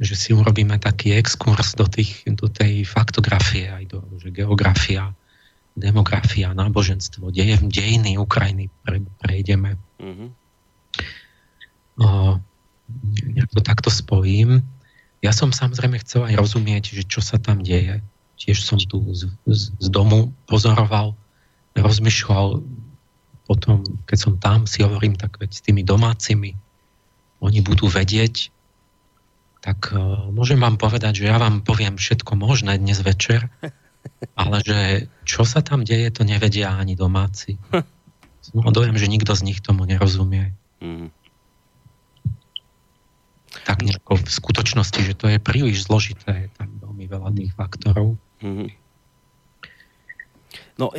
že 0.00 0.16
si 0.16 0.30
urobíme 0.32 0.80
taký 0.80 1.12
exkurs 1.12 1.76
do, 1.76 1.84
tých, 1.84 2.24
do 2.24 2.48
tej 2.48 2.88
faktografie, 2.88 3.68
aj 3.68 3.84
do 3.92 3.98
že 4.16 4.32
geografia, 4.32 5.12
demografia, 5.72 6.52
náboženstvo, 6.52 7.32
dej, 7.32 7.60
dejiny 7.64 8.20
Ukrajiny 8.20 8.68
pre, 8.84 9.00
prejdeme. 9.24 9.80
Mm-hmm. 9.96 10.28
O, 12.02 12.06
nejak 13.32 13.50
to 13.52 13.60
takto 13.64 13.88
spojím. 13.88 14.60
Ja 15.24 15.32
som 15.32 15.54
samozrejme 15.54 16.02
chcel 16.02 16.28
aj 16.28 16.34
rozumieť, 16.36 16.92
že 16.92 17.02
čo 17.06 17.24
sa 17.24 17.40
tam 17.40 17.64
deje. 17.64 18.04
Tiež 18.36 18.60
som 18.60 18.76
tu 18.76 19.00
z, 19.14 19.30
z, 19.46 19.62
z 19.78 19.88
domu 19.88 20.34
pozoroval, 20.50 21.14
rozmýšľal 21.78 22.60
potom, 23.46 23.84
keď 24.06 24.18
som 24.18 24.34
tam, 24.38 24.64
si 24.64 24.82
hovorím, 24.82 25.18
tak 25.18 25.36
veď 25.36 25.50
s 25.52 25.64
tými 25.64 25.82
domácimi, 25.82 26.54
oni 27.42 27.58
budú 27.60 27.90
vedieť, 27.90 28.54
tak 29.62 29.94
uh, 29.94 30.30
môžem 30.30 30.58
vám 30.58 30.78
povedať, 30.78 31.22
že 31.22 31.30
ja 31.30 31.38
vám 31.38 31.62
poviem 31.62 31.98
všetko 31.98 32.34
možné 32.38 32.78
dnes 32.78 33.02
večer, 33.02 33.50
ale 34.34 34.56
že 34.64 34.78
čo 35.22 35.46
sa 35.46 35.62
tam 35.62 35.86
deje, 35.86 36.10
to 36.10 36.22
nevedia 36.26 36.74
ani 36.74 36.94
domáci. 36.98 37.58
Som 38.42 38.66
dojem, 38.74 38.98
že 38.98 39.06
nikto 39.06 39.34
z 39.38 39.46
nich 39.46 39.62
tomu 39.62 39.86
nerozumie. 39.86 40.50
Mm. 40.82 41.14
Tak 43.62 43.86
nejako 43.86 44.18
v 44.18 44.26
skutočnosti, 44.26 45.00
že 45.06 45.14
to 45.14 45.30
je 45.30 45.38
príliš 45.38 45.86
zložité, 45.86 46.48
je 46.48 46.50
tam 46.58 46.68
veľmi 46.82 47.04
veľa 47.06 47.30
tých 47.36 47.54
faktorov. 47.54 48.18
Mm. 48.42 48.74
No, 50.80 50.90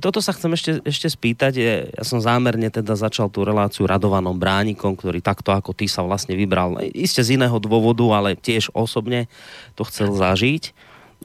toto 0.00 0.18
sa 0.24 0.32
chcem 0.32 0.50
ešte, 0.56 0.70
ešte 0.82 1.06
spýtať. 1.06 1.52
Ja 1.94 2.02
som 2.02 2.18
zámerne 2.18 2.72
teda 2.72 2.96
začal 2.96 3.28
tú 3.28 3.44
reláciu 3.44 3.84
Radovanom 3.84 4.34
Bránikom, 4.40 4.96
ktorý 4.96 5.20
takto 5.20 5.52
ako 5.52 5.76
ty 5.76 5.84
sa 5.84 6.02
vlastne 6.02 6.32
vybral. 6.34 6.80
Isté 6.96 7.20
z 7.22 7.36
iného 7.36 7.54
dôvodu, 7.60 8.02
ale 8.08 8.34
tiež 8.34 8.72
osobne 8.72 9.28
to 9.76 9.84
chcel 9.86 10.16
zažiť. 10.16 10.72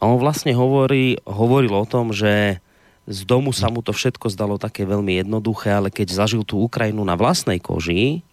A 0.02 0.10
on 0.10 0.18
vlastne 0.18 0.56
hovorí, 0.58 1.22
hovoril 1.28 1.74
o 1.74 1.86
tom, 1.86 2.16
že 2.16 2.64
z 3.04 3.20
domu 3.28 3.52
sa 3.52 3.68
mu 3.68 3.84
to 3.84 3.92
všetko 3.92 4.32
zdalo 4.32 4.56
také 4.56 4.88
veľmi 4.88 5.20
jednoduché, 5.20 5.76
ale 5.76 5.92
keď 5.92 6.24
zažil 6.24 6.48
tú 6.48 6.64
Ukrajinu 6.64 7.04
na 7.04 7.20
vlastnej 7.20 7.60
koži, 7.60 8.24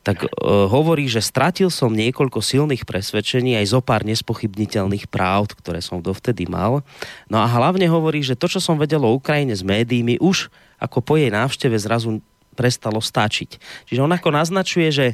tak 0.00 0.24
e, 0.24 0.28
hovorí, 0.48 1.04
že 1.04 1.20
stratil 1.20 1.68
som 1.68 1.92
niekoľko 1.92 2.40
silných 2.40 2.88
presvedčení 2.88 3.60
aj 3.60 3.76
zo 3.76 3.80
pár 3.84 4.08
nespochybniteľných 4.08 5.10
práv, 5.12 5.52
ktoré 5.60 5.84
som 5.84 6.00
dovtedy 6.00 6.48
mal. 6.48 6.80
No 7.28 7.36
a 7.36 7.46
hlavne 7.46 7.84
hovorí, 7.92 8.24
že 8.24 8.38
to, 8.38 8.48
čo 8.48 8.62
som 8.62 8.80
vedel 8.80 9.04
o 9.04 9.12
Ukrajine 9.12 9.52
z 9.52 9.60
médií, 9.66 10.16
už 10.16 10.48
ako 10.80 11.04
po 11.04 11.20
jej 11.20 11.28
návšteve 11.28 11.76
zrazu 11.76 12.24
prestalo 12.56 13.04
stačiť. 13.04 13.60
Čiže 13.86 14.00
on 14.00 14.10
ako 14.10 14.32
naznačuje, 14.32 14.88
že 14.90 15.06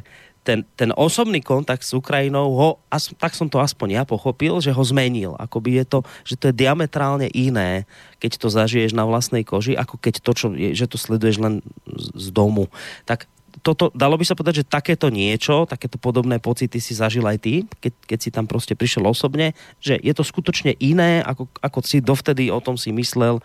ten, 0.45 0.61
ten 0.77 0.93
osobný 0.93 1.41
kontakt 1.41 1.81
s 1.81 1.97
Ukrajinou 1.97 2.53
ho, 2.53 2.69
as, 2.93 3.09
tak 3.17 3.33
som 3.33 3.49
to 3.49 3.57
aspoň 3.57 3.97
ja 3.97 4.03
pochopil, 4.05 4.61
že 4.61 4.69
ho 4.69 4.83
zmenil. 4.85 5.33
Akoby 5.41 5.81
je 5.81 5.85
to, 5.89 5.99
že 6.21 6.37
to 6.37 6.53
je 6.53 6.59
diametrálne 6.61 7.25
iné, 7.33 7.89
keď 8.21 8.37
to 8.37 8.47
zažiješ 8.53 8.93
na 8.93 9.09
vlastnej 9.09 9.41
koži, 9.41 9.73
ako 9.73 9.97
keď 9.97 10.21
to, 10.21 10.31
čo 10.37 10.47
je, 10.53 10.77
že 10.77 10.85
to 10.85 11.01
sleduješ 11.01 11.41
len 11.41 11.65
z, 11.89 12.05
z 12.13 12.27
domu. 12.29 12.69
Tak 13.09 13.25
toto, 13.65 13.89
dalo 13.97 14.13
by 14.21 14.25
sa 14.27 14.37
povedať, 14.37 14.61
že 14.61 14.69
takéto 14.69 15.09
niečo, 15.09 15.65
takéto 15.65 15.97
podobné 15.97 16.37
pocity 16.37 16.77
si 16.77 16.93
zažil 16.93 17.25
aj 17.25 17.41
ty, 17.41 17.65
keď, 17.81 17.93
keď 18.05 18.19
si 18.21 18.29
tam 18.29 18.45
proste 18.45 18.77
prišiel 18.77 19.09
osobne, 19.09 19.57
že 19.81 19.97
je 19.97 20.13
to 20.13 20.21
skutočne 20.21 20.77
iné, 20.77 21.25
ako, 21.25 21.49
ako 21.65 21.79
si 21.81 21.97
dovtedy 22.05 22.53
o 22.53 22.61
tom 22.61 22.77
si 22.77 22.93
myslel, 22.93 23.41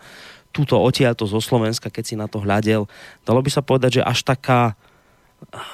túto 0.51 0.75
odtiaľto 0.77 1.23
zo 1.25 1.39
Slovenska, 1.39 1.87
keď 1.87 2.03
si 2.03 2.15
na 2.19 2.27
to 2.27 2.43
hľadel. 2.43 2.85
Dalo 3.23 3.39
by 3.39 3.49
sa 3.49 3.63
povedať, 3.63 4.03
že 4.03 4.05
až 4.05 4.21
taká 4.27 4.75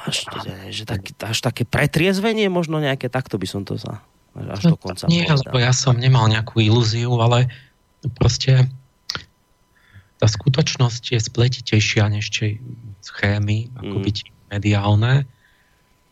až, 0.07 0.25
že 0.71 0.83
tak, 0.87 1.11
až 1.19 1.37
také 1.43 1.67
pretriezvenie 1.67 2.47
možno 2.47 2.79
nejaké, 2.79 3.11
takto 3.11 3.35
by 3.35 3.47
som 3.47 3.61
to 3.67 3.75
za 3.75 3.99
až 4.37 4.69
do 4.69 4.77
konca 4.77 5.09
Nie, 5.09 5.25
povedal. 5.25 5.49
lebo 5.49 5.57
ja 5.57 5.73
som 5.73 5.97
nemal 5.97 6.29
nejakú 6.29 6.61
ilúziu, 6.61 7.09
ale 7.17 7.49
proste 8.21 8.69
tá 10.21 10.27
skutočnosť 10.29 11.17
je 11.17 11.19
spletitejšia 11.21 12.05
než 12.09 12.29
tie 12.29 12.61
schémy, 13.01 13.73
ako 13.77 13.95
mm. 14.01 14.03
byť 14.05 14.17
mediálne. 14.53 15.13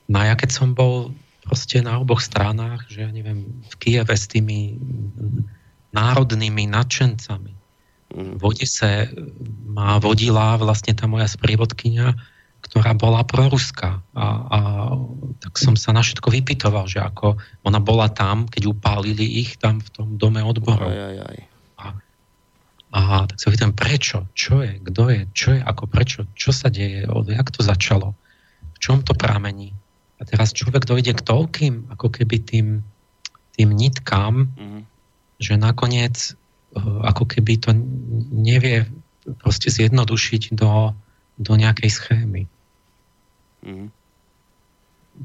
No 0.10 0.16
a 0.22 0.34
ja 0.34 0.36
keď 0.38 0.50
som 0.54 0.74
bol 0.74 1.14
proste 1.46 1.82
na 1.82 2.02
oboch 2.02 2.22
stranách, 2.22 2.90
že 2.90 3.06
ja 3.06 3.10
neviem, 3.14 3.46
v 3.70 3.74
Kieve 3.78 4.14
s 4.18 4.26
tými 4.26 4.78
národnými 5.94 6.66
nadšencami. 6.70 7.54
Mm. 8.14 8.34
V 8.38 8.44
Odise 8.46 9.10
ma 9.66 10.02
vodila 10.02 10.58
vlastne 10.58 10.98
tá 10.98 11.06
moja 11.06 11.30
sprievodkynia, 11.30 12.18
ktorá 12.66 12.98
bola 12.98 13.22
proruská. 13.22 14.02
A, 14.18 14.26
a 14.26 14.60
tak 15.38 15.62
som 15.62 15.78
sa 15.78 15.94
na 15.94 16.02
všetko 16.02 16.34
vypytoval, 16.34 16.90
že 16.90 16.98
ako 16.98 17.38
ona 17.62 17.78
bola 17.78 18.10
tam, 18.10 18.50
keď 18.50 18.74
upálili 18.74 19.46
ich 19.46 19.62
tam 19.62 19.78
v 19.78 19.90
tom 19.94 20.08
dome 20.18 20.42
odborov. 20.42 20.90
Aj, 20.90 21.14
aj, 21.14 21.18
aj. 21.30 21.40
A 22.96 23.28
tak 23.28 23.38
sa 23.44 23.52
pýtam, 23.52 23.76
prečo? 23.76 24.24
Čo 24.32 24.64
je? 24.64 24.80
Kto 24.80 25.12
je? 25.12 25.28
Čo 25.36 25.60
je? 25.60 25.60
Ako 25.60 25.84
prečo? 25.92 26.24
Čo 26.32 26.56
sa 26.56 26.72
deje? 26.72 27.04
Jak 27.08 27.52
to 27.52 27.60
začalo? 27.60 28.16
V 28.72 28.78
čom 28.80 29.04
to 29.04 29.12
pramení? 29.12 29.76
A 30.16 30.24
teraz 30.24 30.56
človek 30.56 30.88
dojde 30.88 31.12
k 31.12 31.26
toľkým, 31.28 31.92
ako 31.92 32.08
keby 32.08 32.40
tým, 32.40 32.88
tým 33.60 33.70
nitkám, 33.76 34.48
mm-hmm. 34.48 34.82
že 35.44 35.54
nakoniec 35.60 36.16
eh, 36.16 36.80
ako 36.80 37.28
keby 37.28 37.60
to 37.60 37.76
nevie 38.32 38.88
proste 39.44 39.68
zjednodušiť 39.68 40.56
do, 40.56 40.96
do 41.36 41.54
nejakej 41.60 41.92
schémy. 41.92 42.48
Mm-hmm. 43.66 43.90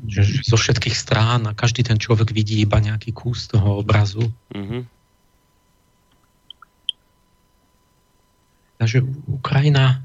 Že, 0.07 0.21
že 0.23 0.41
zo 0.47 0.57
všetkých 0.57 0.95
strán 0.95 1.51
a 1.51 1.53
každý 1.53 1.83
ten 1.83 1.99
človek 1.99 2.31
vidí 2.31 2.63
iba 2.63 2.79
nejaký 2.79 3.11
kus 3.11 3.51
toho 3.51 3.83
obrazu. 3.83 4.31
Mm-hmm 4.55 5.01
Takže 8.81 9.05
Ukrajina 9.29 10.01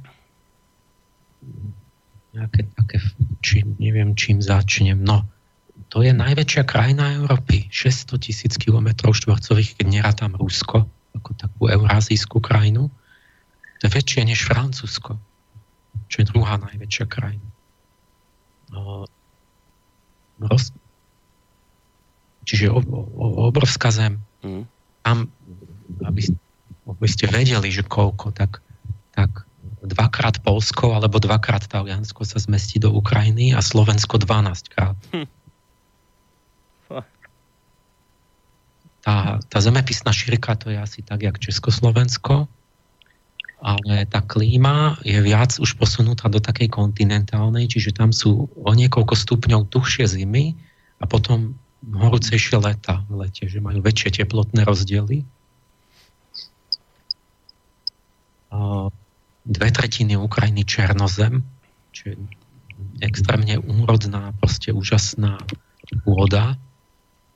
nejaké 2.35 2.67
také, 2.75 2.99
čím, 3.39 3.79
neviem, 3.79 4.11
čím 4.19 4.43
začnem. 4.43 4.99
No, 4.99 5.23
to 5.87 6.03
je 6.03 6.11
najväčšia 6.11 6.67
krajina 6.67 7.15
Európy. 7.15 7.71
600 7.71 8.19
tisíc 8.19 8.59
kilometrov 8.59 9.15
štvorcových, 9.15 9.79
keď 9.79 9.87
nerátam 9.87 10.35
Rusko, 10.35 10.83
ako 11.15 11.29
takú 11.39 11.71
eurázijskú 11.71 12.43
krajinu. 12.43 12.91
To 13.79 13.81
je 13.87 13.95
väčšie 13.95 14.27
než 14.27 14.43
Francúzsko, 14.43 15.15
čo 16.11 16.15
je 16.19 16.27
druhá 16.27 16.59
najväčšia 16.59 17.07
krajina. 17.07 17.47
No, 18.75 19.07
roz... 20.43 20.75
Čiže 22.43 22.69
o, 22.69 22.83
o, 22.83 23.47
obrovská 23.47 23.89
zem. 23.89 24.19
Mm. 24.43 24.67
Tam, 25.01 25.31
aby, 26.03 26.27
aby 26.85 27.07
ste 27.07 27.31
vedeli, 27.31 27.71
že 27.71 27.87
koľko, 27.87 28.35
tak 28.35 28.59
tak 29.15 29.47
dvakrát 29.79 30.43
Polsko 30.43 30.91
alebo 30.91 31.23
dvakrát 31.23 31.63
Taliansko 31.63 32.27
sa 32.27 32.35
zmestí 32.35 32.83
do 32.83 32.91
Ukrajiny 32.91 33.55
a 33.55 33.63
Slovensko 33.63 34.19
12 34.19 34.75
krát. 34.75 34.99
Hm. 35.15 35.27
Tá, 39.05 39.37
tá 39.37 39.57
zemepisná 39.61 40.09
šírka 40.09 40.57
to 40.57 40.73
je 40.73 40.81
asi 40.81 41.05
tak, 41.05 41.21
jak 41.21 41.37
Československo, 41.37 42.49
ale 43.65 44.05
tá 44.05 44.21
klíma 44.21 45.01
je 45.01 45.17
viac 45.25 45.57
už 45.57 45.73
posunutá 45.81 46.29
do 46.29 46.37
takej 46.37 46.69
kontinentálnej, 46.69 47.65
čiže 47.65 47.97
tam 47.97 48.13
sú 48.13 48.45
o 48.53 48.71
niekoľko 48.77 49.17
stupňov 49.17 49.73
tuhšie 49.73 50.05
zimy 50.05 50.53
a 51.01 51.09
potom 51.09 51.57
horúcejšie 51.81 52.61
leta 52.61 53.01
v 53.09 53.25
lete, 53.25 53.49
že 53.49 53.57
majú 53.57 53.81
väčšie 53.81 54.21
teplotné 54.21 54.61
rozdiely 54.69 55.25
dve 59.45 59.69
tretiny 59.69 60.17
Ukrajiny 60.17 60.65
černozem, 60.65 61.45
čo 61.93 62.11
je 62.11 62.15
extrémne 62.99 63.61
úrodná, 63.61 64.33
proste 64.41 64.73
úžasná 64.73 65.39
pôda. 66.03 66.57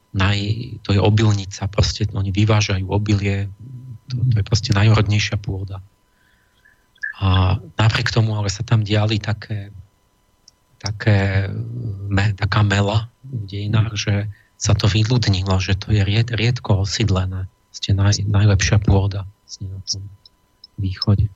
Naj, 0.09 0.37
to 0.81 0.97
je 0.97 0.99
obilnica, 0.99 1.69
proste 1.69 2.09
oni 2.09 2.33
vyvážajú 2.33 2.89
obilie, 2.89 3.45
to, 4.09 4.17
to 4.33 4.35
je 4.41 4.45
proste 4.45 4.71
najúrodnejšia 4.73 5.37
pôda. 5.37 5.85
A 7.19 7.59
napriek 7.75 8.15
tomu 8.15 8.35
ale 8.39 8.47
sa 8.47 8.63
tam 8.63 8.87
diali 8.87 9.19
také, 9.19 9.75
také 10.79 11.51
me, 12.07 12.31
taká 12.31 12.63
mela 12.63 13.11
v 13.27 13.43
dejinách, 13.43 13.93
že 13.99 14.13
sa 14.59 14.75
to 14.75 14.87
vyľudnilo, 14.87 15.59
že 15.59 15.75
to 15.75 15.91
je 15.91 16.03
ried, 16.03 16.31
riedko 16.31 16.83
osídlené. 16.83 17.47
Ste 17.75 17.95
naj, 17.95 18.23
najlepšia 18.27 18.79
pôda 18.83 19.27
na 19.63 19.79
tom 19.87 20.03
východe. 20.79 21.27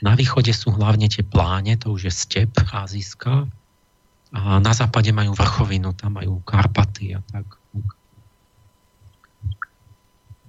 Na 0.00 0.16
východe 0.16 0.50
sú 0.50 0.72
hlavne 0.74 1.06
tie 1.06 1.22
pláne, 1.22 1.76
to 1.76 1.92
už 1.94 2.08
je 2.08 2.12
step 2.14 2.50
azijská. 2.72 3.46
A 4.30 4.62
na 4.62 4.72
západe 4.72 5.10
majú 5.10 5.34
vrchovinu, 5.34 5.90
tam 5.92 6.22
majú 6.22 6.38
Karpaty 6.46 7.18
a 7.18 7.20
tak. 7.30 7.46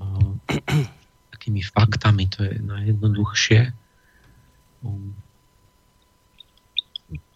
A, 0.02 0.06
takými 1.34 1.66
faktami 1.66 2.30
to 2.30 2.46
je 2.46 2.62
najjednoduchšie. 2.62 3.81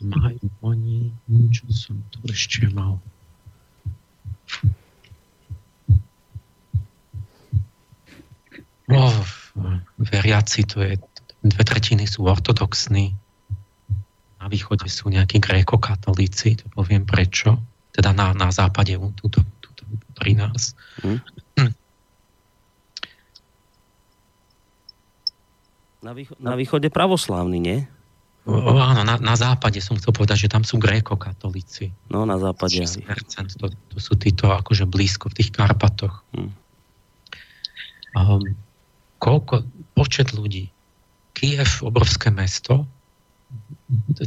Majú 0.02 0.48
oni, 0.62 1.14
čo 1.52 1.66
som 1.70 1.98
tu 2.10 2.22
ešte 2.30 2.70
mal. 2.72 2.98
Oh, 8.86 9.18
veriaci, 9.98 10.62
to 10.70 10.86
je 10.86 10.94
dve 11.46 11.64
tretiny 11.66 12.06
sú 12.10 12.26
ortodoxní, 12.26 13.18
na 14.42 14.46
východe 14.50 14.86
sú 14.90 15.10
nejakí 15.10 15.42
gréko-katolíci, 15.42 16.62
to 16.62 16.66
poviem 16.74 17.06
prečo, 17.06 17.58
teda 17.94 18.14
na, 18.14 18.34
na 18.38 18.54
západe, 18.54 18.94
tuto, 19.18 19.42
tuto 19.62 19.84
pri 20.18 20.38
nás. 20.38 20.78
Hmm. 21.02 21.18
Na, 26.06 26.14
výcho- 26.14 26.38
na 26.38 26.54
východe 26.54 26.94
pravoslávny, 26.94 27.58
nie? 27.58 27.78
O, 28.46 28.78
áno, 28.78 29.02
na, 29.02 29.18
na 29.18 29.34
západe 29.34 29.82
som 29.82 29.98
chcel 29.98 30.14
povedať, 30.14 30.46
že 30.46 30.54
tam 30.54 30.62
sú 30.62 30.78
gréko-katolíci. 30.78 31.90
No, 32.14 32.30
na 32.30 32.38
západe. 32.38 32.78
6%, 32.78 33.10
to, 33.58 33.74
to 33.74 33.98
sú 33.98 34.14
títo 34.14 34.54
akože 34.54 34.86
blízko 34.86 35.34
v 35.34 35.42
tých 35.42 35.50
Karpatoch. 35.50 36.22
Hmm. 36.38 36.54
Um, 38.14 38.54
koľko, 39.18 39.66
počet 39.98 40.30
ľudí, 40.38 40.70
Kiev, 41.34 41.82
obrovské 41.82 42.30
mesto, 42.30 42.86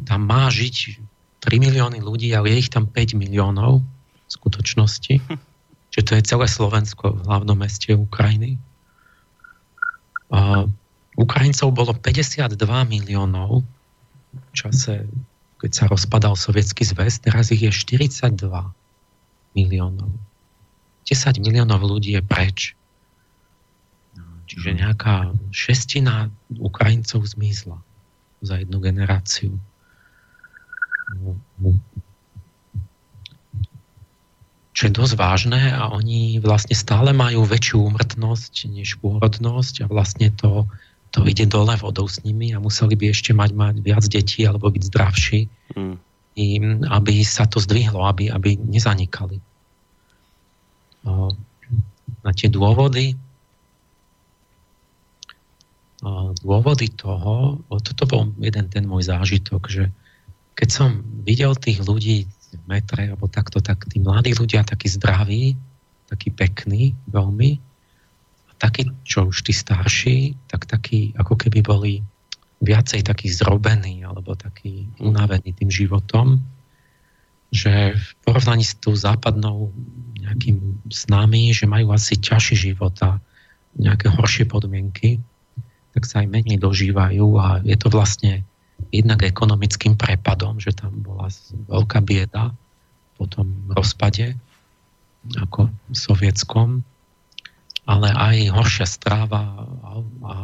tam 0.02 0.26
má 0.26 0.50
žiť 0.50 0.98
3 1.46 1.62
milióny 1.62 2.02
ľudí, 2.02 2.34
ale 2.34 2.58
je 2.58 2.66
ich 2.66 2.70
tam 2.74 2.90
5 2.90 3.14
miliónov 3.14 3.86
v 3.86 4.30
skutočnosti. 4.34 5.14
Čiže 5.94 6.04
to 6.04 6.12
je 6.18 6.22
celé 6.26 6.46
Slovensko 6.50 7.14
v 7.14 7.22
hlavnom 7.22 7.54
meste 7.54 7.94
Ukrajiny. 7.94 8.58
A 10.34 10.66
Ukrajincov 11.18 11.74
bolo 11.74 11.92
52 11.98 12.54
miliónov 12.86 13.66
v 14.30 14.52
čase, 14.54 15.10
keď 15.58 15.70
sa 15.74 15.84
rozpadal 15.90 16.38
sovietský 16.38 16.86
zväz, 16.86 17.18
teraz 17.18 17.50
ich 17.50 17.66
je 17.66 17.74
42 17.74 18.38
miliónov. 19.58 20.14
10 21.02 21.42
miliónov 21.42 21.82
ľudí 21.82 22.14
je 22.14 22.22
preč. 22.22 22.78
Čiže 24.48 24.80
nejaká 24.80 25.34
šestina 25.52 26.32
Ukrajincov 26.56 27.26
zmizla 27.26 27.82
za 28.40 28.54
jednu 28.62 28.78
generáciu. 28.80 29.58
Čo 34.72 34.82
je 34.86 34.92
dosť 34.94 35.14
vážne 35.18 35.74
a 35.74 35.90
oni 35.90 36.38
vlastne 36.38 36.78
stále 36.78 37.10
majú 37.10 37.42
väčšiu 37.42 37.90
úmrtnosť 37.92 38.70
než 38.70 38.96
pôrodnosť 39.02 39.84
a 39.84 39.86
vlastne 39.90 40.30
to, 40.30 40.70
to 41.10 41.24
ide 41.24 41.48
dole 41.48 41.72
vodou 41.80 42.04
s 42.08 42.20
nimi 42.24 42.52
a 42.52 42.60
museli 42.60 42.94
by 42.94 43.12
ešte 43.12 43.32
mať, 43.32 43.50
mať 43.56 43.74
viac 43.80 44.04
detí 44.08 44.44
alebo 44.44 44.68
byť 44.68 44.82
zdravší, 44.92 45.40
mm. 45.74 45.96
aby 46.88 47.14
sa 47.24 47.48
to 47.48 47.58
zdvihlo, 47.58 48.04
aby, 48.04 48.28
aby 48.28 48.60
nezanikali. 48.60 49.40
Na 52.20 52.30
tie 52.36 52.52
dôvody 52.52 53.16
dôvody 56.46 56.94
toho, 56.94 57.58
toto 57.66 58.04
bol 58.06 58.30
jeden 58.38 58.70
ten 58.70 58.86
môj 58.86 59.10
zážitok, 59.10 59.62
že 59.66 59.84
keď 60.54 60.68
som 60.70 61.02
videl 61.26 61.54
tých 61.58 61.82
ľudí 61.82 62.26
v 62.54 62.64
metre, 62.70 63.10
alebo 63.10 63.26
takto, 63.26 63.58
tak 63.58 63.86
tí 63.90 63.98
mladí 63.98 64.34
ľudia, 64.34 64.62
takí 64.62 64.86
zdraví, 64.86 65.58
takí 66.06 66.30
pekní, 66.30 66.94
veľmi, 67.10 67.58
takí, 68.58 68.90
čo 69.06 69.30
už 69.30 69.46
tí 69.46 69.54
starší, 69.54 70.34
tak 70.50 70.66
takí, 70.66 71.14
ako 71.14 71.38
keby 71.38 71.62
boli 71.62 71.92
viacej 72.58 73.06
takí 73.06 73.30
zrobení, 73.30 74.02
alebo 74.02 74.34
takí 74.34 74.90
unavení 74.98 75.54
tým 75.54 75.70
životom, 75.70 76.42
že 77.54 77.94
v 77.94 78.08
porovnaní 78.26 78.66
s 78.66 78.76
tou 78.76 78.92
západnou 78.92 79.72
nejakým 80.20 80.84
s 80.90 81.08
nami, 81.08 81.54
že 81.54 81.64
majú 81.64 81.94
asi 81.94 82.18
ťažší 82.18 82.74
život 82.74 82.92
a 83.00 83.22
nejaké 83.78 84.10
horšie 84.12 84.44
podmienky, 84.50 85.22
tak 85.96 86.04
sa 86.04 86.20
aj 86.20 86.28
menej 86.28 86.60
dožívajú 86.60 87.26
a 87.40 87.62
je 87.64 87.76
to 87.78 87.88
vlastne 87.88 88.42
jednak 88.90 89.24
ekonomickým 89.24 89.96
prepadom, 89.96 90.60
že 90.60 90.74
tam 90.74 90.98
bola 91.00 91.30
veľká 91.70 92.02
bieda 92.04 92.52
po 93.16 93.24
tom 93.30 93.50
rozpade 93.72 94.36
ako 95.40 95.72
sovietskom, 95.90 96.82
ale 97.88 98.12
aj 98.12 98.36
horšia 98.52 98.84
stráva 98.84 99.48
a, 99.48 99.90
a, 100.28 100.34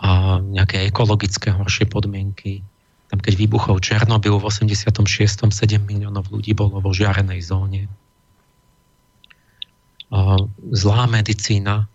a 0.00 0.10
nejaké 0.40 0.88
ekologické 0.88 1.52
horšie 1.52 1.84
podmienky. 1.92 2.64
Tam, 3.12 3.20
keď 3.20 3.36
vybuchol 3.36 3.84
Černobyl 3.84 4.40
v 4.40 4.48
86. 4.48 4.96
7 4.96 5.52
miliónov 5.84 6.32
ľudí 6.32 6.56
bolo 6.56 6.80
vo 6.80 6.90
žiarenej 6.96 7.44
zóne 7.44 7.92
zlá 10.70 11.06
medicína. 11.10 11.86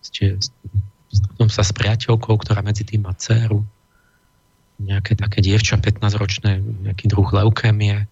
Stretnom 0.00 1.50
sa 1.50 1.62
s 1.64 1.72
priateľkou, 1.74 2.34
ktorá 2.40 2.60
medzi 2.62 2.84
tým 2.86 3.06
má 3.08 3.12
dceru. 3.16 3.64
Nejaké 4.80 5.16
také 5.16 5.44
dievča 5.44 5.76
15-ročné, 5.76 6.60
nejaký 6.88 7.10
druh 7.12 7.28
leukémie. 7.28 8.08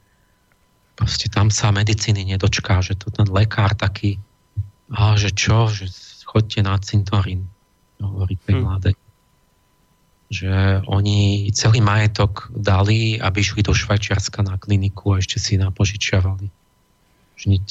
Proste 0.98 1.30
tam 1.30 1.48
sa 1.48 1.72
medicíny 1.72 2.26
nedočká, 2.28 2.82
že 2.84 2.98
to 2.98 3.08
ten 3.08 3.24
lekár 3.30 3.72
taký, 3.72 4.18
a 4.92 5.16
že 5.20 5.32
čo, 5.32 5.68
že 5.68 5.88
chodte 6.24 6.60
na 6.64 6.76
cintorín, 6.80 7.48
hovorí 8.00 8.36
tej 8.40 8.60
hm. 8.60 8.62
mladej. 8.64 8.96
Že 10.28 10.84
oni 10.84 11.48
celý 11.56 11.80
majetok 11.80 12.52
dali, 12.52 13.16
aby 13.16 13.40
šli 13.40 13.64
do 13.64 13.72
Švajčiarska 13.72 14.44
na 14.44 14.60
kliniku 14.60 15.16
a 15.16 15.24
ešte 15.24 15.40
si 15.40 15.56
napožičiavali 15.56 16.52
že 17.38 17.62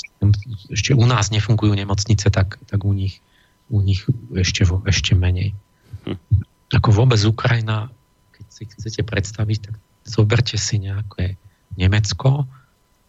ešte 0.71 0.95
u 0.95 1.03
nás 1.03 1.27
nefungujú 1.27 1.75
nemocnice, 1.75 2.31
tak, 2.31 2.55
tak 2.71 2.87
u 2.87 2.95
nich, 2.95 3.19
u 3.67 3.83
nich 3.83 4.07
ešte, 4.31 4.63
ešte 4.63 5.11
menej. 5.11 5.51
Hm. 6.07 6.15
Ako 6.71 6.95
vôbec 6.95 7.19
Ukrajina, 7.27 7.91
keď 8.31 8.45
si 8.47 8.63
chcete 8.63 9.03
predstaviť, 9.03 9.57
tak 9.67 9.75
zoberte 10.07 10.55
si 10.55 10.79
nejaké 10.79 11.35
Nemecko, 11.75 12.47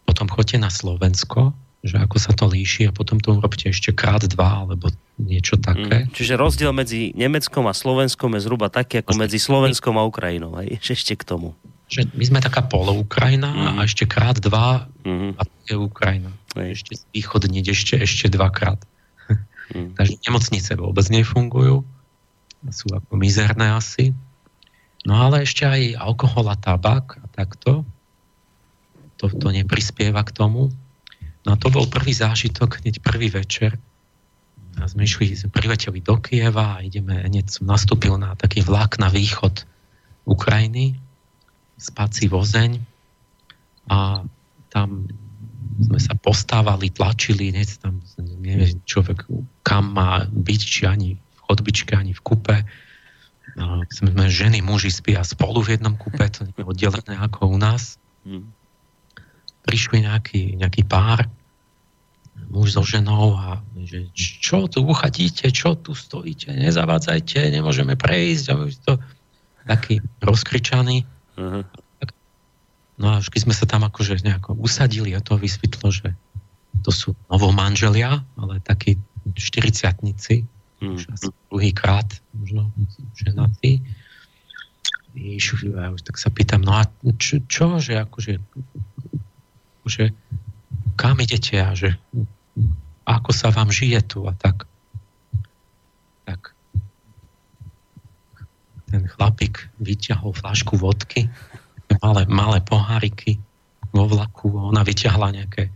potom 0.03 0.27
choďte 0.27 0.59
na 0.59 0.67
Slovensko, 0.67 1.55
že 1.79 1.95
ako 1.95 2.17
sa 2.19 2.35
to 2.35 2.43
líši 2.51 2.91
a 2.91 2.95
potom 2.95 3.23
to 3.23 3.39
urobte 3.39 3.71
ešte 3.71 3.95
krát 3.95 4.19
dva 4.27 4.67
alebo 4.67 4.91
niečo 5.15 5.55
také. 5.55 6.07
Mm, 6.07 6.11
čiže 6.11 6.35
rozdiel 6.35 6.75
medzi 6.75 7.15
Nemeckom 7.15 7.67
a 7.71 7.73
Slovenskom 7.75 8.35
je 8.35 8.43
zhruba 8.43 8.67
taký 8.67 8.99
ako 8.99 9.15
medzi 9.15 9.39
Slovenskom 9.39 9.95
a 9.95 10.03
Ukrajinou. 10.03 10.59
Aj 10.59 10.67
ešte 10.67 11.15
k 11.15 11.23
tomu. 11.23 11.55
Že 11.87 12.11
my 12.15 12.23
sme 12.27 12.39
taká 12.43 12.67
poloukrajina 12.67 13.49
mm. 13.49 13.65
a 13.79 13.87
ešte 13.87 14.03
krát 14.03 14.35
dva 14.43 14.91
mm. 15.07 15.39
a 15.39 15.41
je 15.71 15.75
Ukrajina. 15.79 16.31
Ešte 16.55 16.99
východniť 17.15 17.65
ešte, 17.71 17.95
ešte 17.95 18.27
dvakrát. 18.27 18.83
Mm. 19.71 19.95
Takže 19.97 20.15
nemocnice 20.27 20.71
vôbec 20.75 21.07
nefungujú. 21.07 21.87
Sú 22.75 22.91
ako 22.91 23.15
mizerné 23.15 23.71
asi. 23.71 24.11
No 25.07 25.15
ale 25.15 25.47
ešte 25.47 25.63
aj 25.63 25.95
alkohol 25.95 26.51
a 26.51 26.59
tabak 26.59 27.23
a 27.23 27.25
takto. 27.31 27.87
To, 29.23 29.31
to 29.31 29.47
neprispieva 29.51 30.27
k 30.27 30.35
tomu. 30.35 30.75
No 31.47 31.55
a 31.55 31.59
to 31.59 31.71
bol 31.71 31.87
prvý 31.87 32.11
zážitok, 32.11 32.83
hneď 32.83 32.99
prvý 32.99 33.31
večer. 33.31 33.79
A 34.79 34.87
sme 34.87 35.03
išli, 35.03 35.35
prileteli 35.51 35.99
do 35.99 36.15
Kieva 36.19 36.79
a 36.79 36.83
ideme, 36.83 37.19
hneď 37.19 37.51
som 37.51 37.67
nastúpil 37.67 38.15
na 38.15 38.35
taký 38.35 38.63
vlak 38.63 38.95
na 38.99 39.11
východ 39.11 39.67
Ukrajiny, 40.23 40.95
spací 41.79 42.31
vozeň 42.31 42.79
a 43.89 44.23
tam 44.69 45.09
sme 45.79 45.99
sa 45.99 46.13
postávali, 46.13 46.91
tlačili, 46.91 47.55
nie, 47.55 47.63
tam 47.79 48.03
nevie 48.19 48.75
človek 48.83 49.25
kam 49.63 49.95
má 49.95 50.27
byť, 50.27 50.61
či 50.61 50.81
ani 50.85 51.09
v 51.15 51.39
chodbičke, 51.47 51.95
ani 51.95 52.11
v 52.11 52.21
kupe. 52.21 52.57
No, 53.55 53.81
sme 53.89 54.27
ženy, 54.27 54.59
muži 54.59 54.91
spia 54.91 55.23
spolu 55.23 55.63
v 55.63 55.79
jednom 55.79 55.95
kupe, 55.95 56.27
to 56.29 56.45
nie 56.45 56.53
je 56.53 56.67
oddelené 56.67 57.15
ako 57.17 57.55
u 57.55 57.57
nás. 57.57 57.97
Hmm. 58.27 58.51
Prišli 59.69 60.09
nejaký, 60.09 60.57
nejaký 60.57 60.81
pár, 60.89 61.29
muž 62.49 62.73
so 62.73 62.81
ženou 62.81 63.37
a 63.37 63.61
že 63.85 64.09
čo 64.17 64.65
tu 64.65 64.81
uchadíte, 64.81 65.53
čo 65.53 65.77
tu 65.77 65.93
stojíte, 65.93 66.49
nezavádzajte, 66.49 67.53
nemôžeme 67.53 67.93
prejsť. 67.93 68.45
A 68.49 68.53
to 68.81 68.93
taký 69.69 70.01
rozkričaný. 70.25 71.05
Uh-huh. 71.37 71.61
No 72.99 73.05
a 73.15 73.21
keď 73.21 73.41
sme 73.45 73.55
sa 73.55 73.69
tam 73.69 73.85
akože 73.85 74.25
nejako 74.25 74.57
usadili 74.59 75.13
a 75.13 75.21
to 75.21 75.37
vysvetlo, 75.37 75.93
že 75.93 76.11
to 76.83 76.91
sú 76.91 77.09
novomanželia, 77.29 78.25
ale 78.35 78.59
takí 78.65 78.97
40 79.37 80.03
mm. 80.03 80.95
už 80.97 81.07
asi 81.13 81.29
druhý 81.47 81.71
krát, 81.71 82.07
možno 82.33 82.73
ženatí. 83.15 83.79
Ja 85.15 85.89
už 85.89 86.05
tak 86.05 86.21
sa 86.21 86.29
pýtam, 86.29 86.61
no 86.61 86.75
a 86.77 86.85
čo, 87.17 87.41
čo 87.49 87.81
že 87.81 87.97
akože, 87.97 88.39
že 89.85 90.11
kam 90.99 91.19
idete 91.19 91.59
a 91.59 91.71
že 91.75 91.95
ako 93.07 93.31
sa 93.31 93.49
vám 93.53 93.71
žije 93.71 93.99
tu 94.05 94.27
a 94.27 94.33
tak. 94.35 94.67
Tak 96.27 96.53
ten 98.89 99.05
chlapík 99.05 99.69
vyťahol 99.77 100.33
flašku 100.33 100.77
vodky 100.77 101.29
malé, 101.97 102.29
malé 102.29 102.59
poháriky 102.61 103.41
vo 103.89 104.05
vlaku, 104.05 104.53
ona 104.53 104.85
vyťahla 104.85 105.33
nejaké 105.33 105.73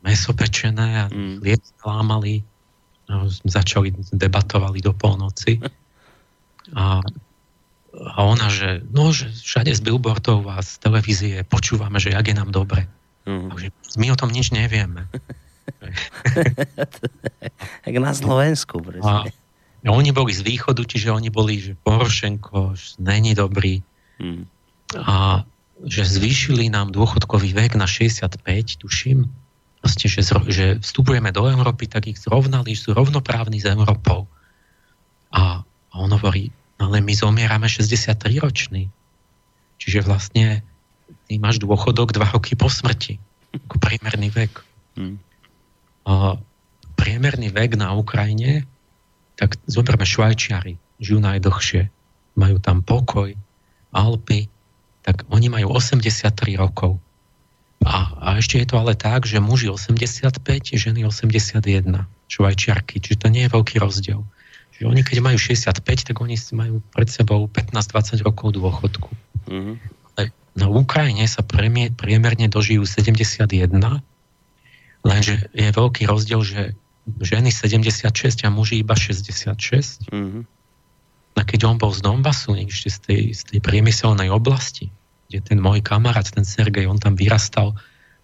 meso 0.00 0.32
pečené 0.32 1.04
a 1.04 1.12
mm. 1.12 1.44
chlieb 1.44 1.62
lámali. 1.84 2.40
A 3.06 3.28
začali, 3.28 3.94
debatovali 4.10 4.80
do 4.82 4.96
polnoci. 4.96 5.60
A, 6.74 6.98
a 7.96 8.28
ona, 8.28 8.52
že 8.52 8.84
no, 8.92 9.12
že 9.12 9.32
všade 9.32 9.72
z 9.72 9.80
billboardov 9.80 10.44
a 10.52 10.60
z 10.60 10.78
televízie 10.84 11.44
počúvame, 11.48 11.96
že 11.96 12.12
jak 12.12 12.28
je 12.28 12.36
nám 12.36 12.52
dobre. 12.52 12.88
Mm. 13.24 13.48
Takže 13.50 13.68
my 13.96 14.06
o 14.12 14.16
tom 14.20 14.30
nič 14.30 14.52
nevieme. 14.52 15.08
Jak 17.86 17.96
na 17.98 18.14
Slovensku. 18.14 18.78
A, 19.02 19.26
a 19.82 19.88
oni 19.90 20.14
boli 20.14 20.30
z 20.30 20.46
východu, 20.46 20.78
čiže 20.86 21.10
oni 21.10 21.26
boli, 21.34 21.58
že 21.58 21.74
Porošenko 21.74 22.78
není 23.02 23.34
dobrý. 23.34 23.82
Mm 24.22 24.46
a 24.94 25.42
že 25.82 26.06
zvýšili 26.06 26.70
nám 26.70 26.94
dôchodkový 26.94 27.52
vek 27.52 27.74
na 27.74 27.90
65, 27.90 28.38
tuším, 28.80 29.26
proste, 29.82 30.06
že, 30.06 30.22
že 30.46 30.78
vstupujeme 30.78 31.34
do 31.34 31.50
Európy, 31.50 31.90
tak 31.90 32.06
ich 32.06 32.22
zrovnali, 32.22 32.78
že 32.78 32.88
sú 32.88 32.90
rovnoprávni 32.94 33.58
s 33.58 33.66
Európou. 33.66 34.30
A, 35.34 35.66
a 35.66 35.94
on 35.98 36.10
hovorí, 36.14 36.54
ale 36.76 37.00
my 37.00 37.12
zomierame 37.16 37.68
63 37.68 38.42
ročný. 38.42 38.92
Čiže 39.80 40.04
vlastne 40.04 40.64
ty 41.28 41.40
máš 41.40 41.60
dôchodok 41.60 42.12
2 42.12 42.36
roky 42.36 42.56
po 42.56 42.68
smrti. 42.68 43.20
Ako 43.56 43.76
priemerný 43.80 44.28
vek. 44.32 44.52
Hmm. 44.96 45.16
A 46.06 46.36
priemerný 46.96 47.52
vek 47.52 47.76
na 47.76 47.92
Ukrajine, 47.96 48.64
tak 49.36 49.60
zoberme 49.68 50.08
Švajčiari, 50.08 50.80
žijú 51.00 51.20
najdlhšie. 51.20 51.92
Majú 52.36 52.56
tam 52.60 52.84
pokoj, 52.84 53.32
Alpy, 53.92 54.48
tak 55.04 55.24
oni 55.32 55.48
majú 55.48 55.76
83 55.76 56.32
rokov. 56.60 57.00
A, 57.84 58.16
a 58.16 58.28
ešte 58.40 58.58
je 58.58 58.66
to 58.66 58.80
ale 58.80 58.96
tak, 58.96 59.28
že 59.28 59.38
muži 59.38 59.68
85, 59.70 60.40
ženy 60.74 61.06
81, 61.06 61.62
švajčiarky, 62.26 62.98
čiže 62.98 63.20
to 63.22 63.28
nie 63.30 63.46
je 63.46 63.54
veľký 63.54 63.76
rozdiel. 63.78 64.26
Čiže 64.76 64.92
oni 64.92 65.00
keď 65.00 65.24
majú 65.24 65.40
65, 65.40 65.80
tak 66.12 66.16
oni 66.20 66.36
majú 66.52 66.84
pred 66.92 67.08
sebou 67.08 67.48
15-20 67.48 68.28
rokov 68.28 68.52
dôchodku. 68.52 69.08
Mm-hmm. 69.48 69.76
Na 70.56 70.68
Ukrajine 70.68 71.24
sa 71.28 71.40
premie, 71.40 71.88
priemerne 71.92 72.48
dožijú 72.48 72.84
71, 72.84 73.72
lenže 75.04 75.34
je 75.52 75.68
veľký 75.68 76.08
rozdiel, 76.08 76.40
že 76.44 76.60
ženy 77.20 77.52
76 77.52 78.08
a 78.44 78.48
muži 78.52 78.84
iba 78.84 78.92
66. 78.92 80.12
Mm-hmm. 80.12 80.42
A 81.36 81.40
keď 81.44 81.60
on 81.68 81.76
bol 81.80 81.92
z 81.92 82.00
Donbasu, 82.04 82.56
ešte 82.56 82.88
z 82.92 82.98
tej, 83.00 83.22
z 83.32 83.42
tej 83.48 83.58
priemyselnej 83.64 84.28
oblasti, 84.28 84.92
kde 85.28 85.40
ten 85.40 85.58
môj 85.60 85.80
kamarát, 85.80 86.24
ten 86.24 86.44
Sergej, 86.44 86.88
on 86.88 87.00
tam 87.00 87.16
vyrastal, 87.16 87.76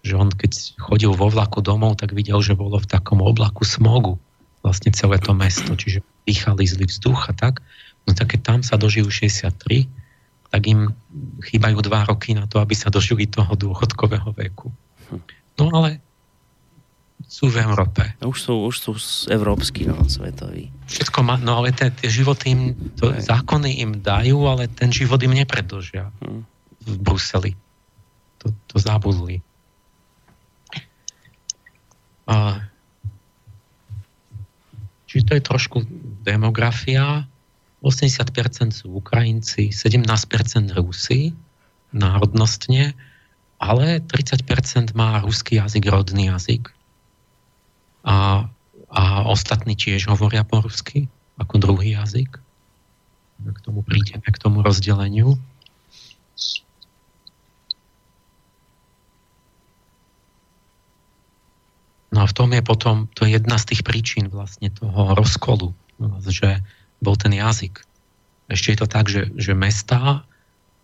že 0.05 0.17
on 0.17 0.29
keď 0.29 0.77
chodil 0.77 1.13
vo 1.17 1.29
vlaku 1.33 1.65
domov, 1.65 1.97
tak 1.97 2.13
videl, 2.13 2.41
že 2.45 2.57
bolo 2.57 2.77
v 2.77 2.89
takom 2.89 3.25
oblaku 3.25 3.65
smogu 3.65 4.21
vlastne 4.63 4.95
celé 4.95 5.19
to 5.19 5.35
mesto, 5.35 5.75
čiže 5.75 6.01
dýchali 6.23 6.63
zlý 6.63 6.87
vzduch 6.87 7.29
a 7.29 7.33
tak. 7.35 7.59
No 8.07 8.15
tak 8.15 8.33
keď 8.33 8.39
tam 8.41 8.59
sa 8.63 8.79
dožijú 8.79 9.11
63, 9.11 9.85
tak 10.49 10.61
im 10.65 10.95
chýbajú 11.43 11.83
dva 11.83 12.07
roky 12.07 12.31
na 12.31 12.47
to, 12.47 12.63
aby 12.63 12.73
sa 12.73 12.87
dožili 12.87 13.27
toho 13.27 13.51
dôchodkového 13.53 14.31
veku. 14.31 14.71
Hm. 15.11 15.21
No 15.59 15.63
ale 15.75 15.99
sú 17.27 17.49
v 17.49 17.63
Európe. 17.63 18.03
Už 18.21 18.37
sú, 18.37 18.53
už 18.67 18.75
sú 18.77 18.91
európsky, 19.31 19.87
no, 19.87 20.05
svetoví. 20.05 20.69
Všetko 20.85 21.19
má, 21.23 21.39
no 21.39 21.63
ale 21.63 21.71
tie, 21.73 21.89
tie 21.89 22.11
životy 22.11 22.53
im, 22.53 22.61
to, 22.99 23.09
zákony 23.15 23.81
im 23.81 24.03
dajú, 24.03 24.37
ale 24.45 24.69
ten 24.69 24.91
život 24.93 25.17
im 25.23 25.33
nepredlžia 25.33 26.11
hmm. 26.21 26.41
v 26.83 26.95
Bruseli. 26.99 27.51
To, 28.43 28.51
to 28.69 28.75
zabudli. 28.77 29.39
A, 32.27 32.61
čiže 35.13 35.29
to 35.29 35.33
je 35.37 35.43
trošku 35.45 35.77
demografia. 36.25 37.29
80% 37.85 38.73
sú 38.73 38.97
Ukrajinci, 38.97 39.69
17% 39.69 40.01
Rusi 40.73 41.37
národnostne, 41.93 42.97
ale 43.61 44.01
30% 44.01 44.97
má 44.97 45.21
ruský 45.21 45.61
jazyk, 45.61 45.83
rodný 45.93 46.33
jazyk 46.33 46.73
a, 48.01 48.49
a 48.89 49.03
ostatní 49.29 49.77
tiež 49.77 50.09
hovoria 50.09 50.41
po 50.41 50.65
rusky 50.65 51.05
ako 51.37 51.61
druhý 51.61 51.93
jazyk. 51.93 52.41
K 53.43 53.59
tomu 53.61 53.85
prídeme, 53.85 54.25
k 54.25 54.37
tomu 54.41 54.65
rozdeleniu. 54.65 55.37
No 62.13 62.23
a 62.23 62.29
v 62.29 62.35
tom 62.37 62.53
je 62.53 62.61
potom, 62.61 63.09
to 63.17 63.25
je 63.25 63.41
jedna 63.41 63.57
z 63.57 63.73
tých 63.73 63.81
príčin 63.81 64.29
vlastne 64.29 64.69
toho 64.69 65.17
rozkolu, 65.17 65.73
že 66.29 66.61
bol 67.01 67.17
ten 67.17 67.33
jazyk. 67.33 67.81
Ešte 68.53 68.67
je 68.71 68.77
to 68.77 68.87
tak, 68.87 69.09
že, 69.09 69.33
že 69.33 69.57
mesta, 69.57 70.21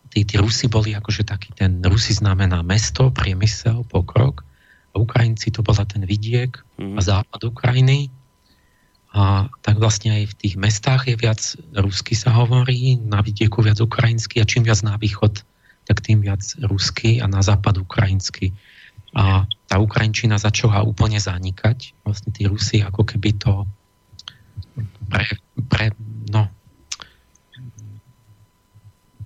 tí, 0.10 0.26
tí 0.26 0.42
Rusi 0.42 0.66
boli 0.66 0.98
akože 0.98 1.22
taký, 1.30 1.54
ten 1.54 1.86
Rusi 1.86 2.18
znamená 2.18 2.66
mesto, 2.66 3.14
priemysel, 3.14 3.86
pokrok 3.86 4.42
Ukrajinci 5.00 5.54
to 5.54 5.62
bola 5.62 5.86
ten 5.86 6.04
vidiek 6.04 6.58
mm. 6.82 6.98
a 6.98 7.02
západ 7.02 7.42
Ukrajiny. 7.46 8.10
A 9.10 9.50
tak 9.66 9.82
vlastne 9.82 10.14
aj 10.14 10.24
v 10.34 10.38
tých 10.38 10.56
mestách 10.58 11.10
je 11.10 11.18
viac 11.18 11.42
rusky 11.74 12.14
sa 12.14 12.30
hovorí, 12.30 13.02
na 13.02 13.26
vidieku 13.26 13.66
viac 13.66 13.82
ukrajinsky 13.82 14.38
a 14.38 14.46
čím 14.46 14.70
viac 14.70 14.86
na 14.86 15.02
východ, 15.02 15.42
tak 15.90 16.06
tým 16.06 16.22
viac 16.22 16.46
rusky 16.62 17.18
a 17.18 17.26
na 17.26 17.42
západ 17.42 17.82
ukrajinsky. 17.82 18.54
A 19.18 19.50
tá 19.66 19.76
Ukrajinčina 19.82 20.38
začala 20.38 20.86
úplne 20.86 21.18
zanikať. 21.18 21.98
Vlastne 22.06 22.30
tí 22.30 22.46
Rusi 22.46 22.86
ako 22.86 23.06
keby 23.06 23.42
to 23.42 23.66
pre, 25.10 25.26
pre 25.66 25.86
no, 26.30 26.46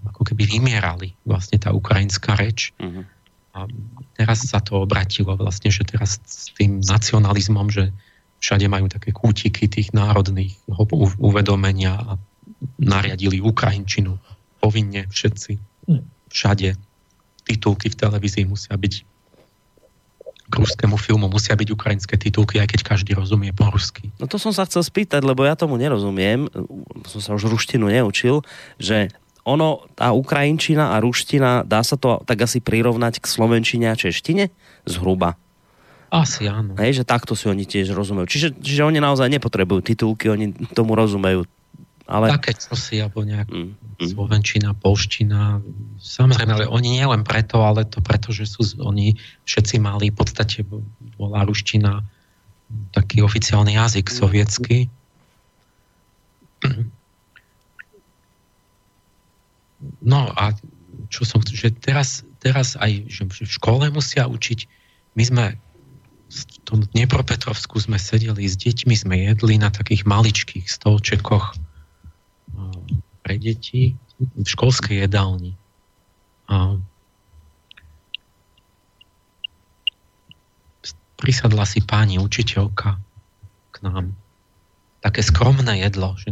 ako 0.08 0.22
keby 0.24 0.48
vymierali 0.48 1.19
vlastne 1.28 1.60
tá 1.60 1.76
ukrajinská 1.76 2.39
reč. 2.39 2.72
Mm-hmm. 2.80 3.04
A 3.54 3.69
teraz 4.17 4.50
sa 4.50 4.63
to 4.63 4.82
obratilo 4.82 5.38
vlastne, 5.38 5.69
že 5.69 5.86
teraz 5.86 6.17
s 6.26 6.50
tým 6.58 6.82
nacionalizmom, 6.82 7.69
že 7.69 7.93
všade 8.41 8.65
majú 8.65 8.89
také 8.89 9.13
kútiky 9.13 9.69
tých 9.69 9.93
národných 9.93 10.58
uvedomenia 11.22 11.96
a 11.96 12.12
nariadili 12.82 13.39
Ukrajinčinu 13.39 14.17
povinne 14.58 15.06
všetci. 15.12 15.60
Všade 16.34 16.76
titulky 17.46 17.93
v 17.93 18.00
televízii 18.00 18.48
musia 18.48 18.74
byť 18.74 19.12
k 20.53 20.61
ruskému 20.61 21.01
filmu 21.01 21.25
musia 21.25 21.57
byť 21.57 21.69
ukrajinské 21.73 22.13
titulky, 22.21 22.61
aj 22.61 22.69
keď 22.69 22.93
každý 22.93 23.17
rozumie 23.17 23.49
po 23.49 23.73
rusky. 23.73 24.13
No 24.21 24.29
to 24.29 24.37
som 24.37 24.53
sa 24.53 24.69
chcel 24.69 24.85
spýtať, 24.85 25.25
lebo 25.25 25.41
ja 25.41 25.57
tomu 25.57 25.81
nerozumiem, 25.81 26.45
som 27.09 27.19
sa 27.25 27.33
už 27.33 27.49
ruštinu 27.49 27.89
neučil, 27.89 28.45
že 28.77 29.09
ono, 29.41 29.89
tá 29.97 30.13
ukrajinčina 30.13 30.93
a 30.93 31.01
ruština, 31.01 31.65
dá 31.65 31.81
sa 31.81 31.97
to 31.97 32.21
tak 32.23 32.45
asi 32.45 32.61
prirovnať 32.61 33.19
k 33.19 33.25
slovenčine 33.25 33.89
a 33.91 33.97
češtine? 33.97 34.53
Zhruba. 34.85 35.35
Asi 36.13 36.45
áno. 36.45 36.77
Hej, 36.77 37.01
že 37.01 37.09
takto 37.09 37.33
si 37.33 37.49
oni 37.49 37.65
tiež 37.65 37.91
rozumejú. 37.97 38.29
Čiže, 38.29 38.47
čiže 38.61 38.85
oni 38.85 39.01
naozaj 39.01 39.33
nepotrebujú 39.33 39.81
titulky, 39.81 40.29
oni 40.29 40.53
tomu 40.77 40.93
rozumejú. 40.93 41.49
Ale... 42.03 42.35
Také 42.35 42.51
si, 42.75 42.99
alebo 42.99 43.23
nejak 43.23 43.47
mm, 43.47 43.63
mm. 44.03 44.07
slovenčina, 44.11 44.75
polština. 44.75 45.63
Samozrejme, 46.03 46.51
ale 46.51 46.65
oni 46.67 46.99
nie 46.99 47.05
len 47.07 47.23
preto, 47.23 47.63
ale 47.63 47.87
to 47.87 48.03
preto, 48.03 48.35
že 48.35 48.43
sú, 48.43 48.67
oni 48.83 49.15
všetci 49.47 49.79
mali, 49.79 50.11
v 50.11 50.17
podstate 50.19 50.67
bola 51.15 51.47
ruština 51.47 52.03
taký 52.91 53.23
oficiálny 53.23 53.79
jazyk 53.79 54.11
sovietský. 54.11 54.91
No 60.03 60.27
a 60.35 60.51
čo 61.07 61.23
som 61.23 61.39
chcel, 61.39 61.55
že 61.55 61.69
teraz, 61.71 62.27
teraz 62.43 62.75
aj 62.75 63.07
že 63.07 63.23
v 63.27 63.47
škole 63.47 63.87
musia 63.95 64.27
učiť. 64.27 64.59
My 65.15 65.23
sme 65.23 65.45
v 66.33 66.43
tom 66.65 66.81
Dnepropetrovsku 66.81 67.77
sme 67.79 68.01
sedeli 68.01 68.49
s 68.49 68.57
deťmi, 68.57 68.95
sme 68.97 69.15
jedli 69.31 69.55
na 69.61 69.69
takých 69.69 70.03
maličkých 70.09 70.65
stolčekoch 70.65 71.53
deti 73.43 73.99
v 74.19 74.47
školskej 74.47 75.03
jedálni. 75.03 75.60
A 76.47 76.79
prisadla 81.23 81.63
si 81.63 81.79
pani 81.79 82.19
učiteľka 82.19 82.99
k 83.71 83.75
nám. 83.84 84.12
Také 84.99 85.23
skromné 85.23 85.84
jedlo, 85.84 86.15
že 86.15 86.32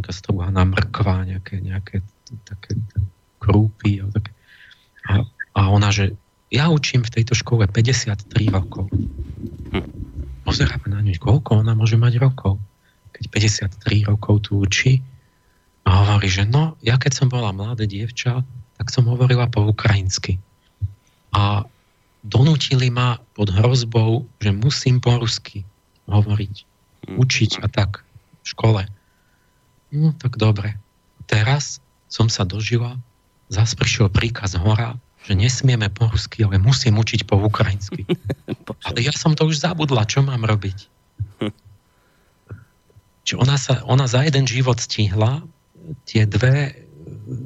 na 0.52 0.64
mrkva, 0.64 1.28
nejaké, 1.28 1.60
nejaké 1.60 2.00
také 2.44 2.76
krúpy. 3.40 4.00
A, 4.00 4.08
a, 5.56 5.60
ona, 5.68 5.92
že 5.92 6.16
ja 6.52 6.68
učím 6.68 7.04
v 7.04 7.20
tejto 7.20 7.36
škole 7.36 7.64
53 7.68 8.28
rokov. 8.52 8.88
Pozeráme 10.44 10.88
na 10.88 11.00
ňu, 11.00 11.16
koľko 11.16 11.64
ona 11.64 11.72
môže 11.72 11.96
mať 11.96 12.20
rokov, 12.20 12.60
keď 13.16 13.24
53 13.76 14.08
rokov 14.08 14.48
tu 14.48 14.60
učí. 14.60 15.00
A 15.82 15.90
hovorí, 16.06 16.30
že 16.30 16.46
no, 16.46 16.78
ja 16.84 16.98
keď 16.98 17.12
som 17.12 17.28
bola 17.28 17.50
mladé 17.50 17.90
dievča, 17.90 18.46
tak 18.78 18.86
som 18.90 19.06
hovorila 19.10 19.50
po 19.50 19.66
ukrajinsky. 19.66 20.38
A 21.34 21.66
donútili 22.22 22.90
ma 22.90 23.18
pod 23.34 23.50
hrozbou, 23.50 24.26
že 24.38 24.54
musím 24.54 25.02
po 25.02 25.18
rusky 25.18 25.66
hovoriť, 26.06 26.54
hm. 27.10 27.16
učiť 27.18 27.50
a 27.62 27.66
tak 27.66 28.06
v 28.42 28.46
škole. 28.46 28.82
No 29.92 30.14
tak 30.16 30.38
dobre. 30.38 30.78
Teraz 31.26 31.82
som 32.06 32.28
sa 32.30 32.46
dožila 32.46 32.98
zase 33.52 33.76
prišiel 33.76 34.08
príkaz 34.08 34.56
hora, 34.56 34.96
že 35.22 35.36
nesmieme 35.36 35.92
po 35.92 36.08
rusky, 36.08 36.42
ale 36.42 36.58
musím 36.58 36.98
učiť 36.98 37.28
po 37.28 37.36
ukrajinsky. 37.38 38.08
ale 38.88 38.98
ja 39.04 39.12
som 39.14 39.36
to 39.36 39.46
už 39.46 39.60
zabudla, 39.60 40.08
čo 40.08 40.24
mám 40.24 40.42
robiť? 40.42 40.78
Čiže 43.22 43.36
ona, 43.38 43.56
sa, 43.60 43.84
ona 43.86 44.10
za 44.10 44.24
jeden 44.26 44.48
život 44.48 44.80
stihla 44.82 45.44
tie 46.06 46.26
dve 46.26 46.74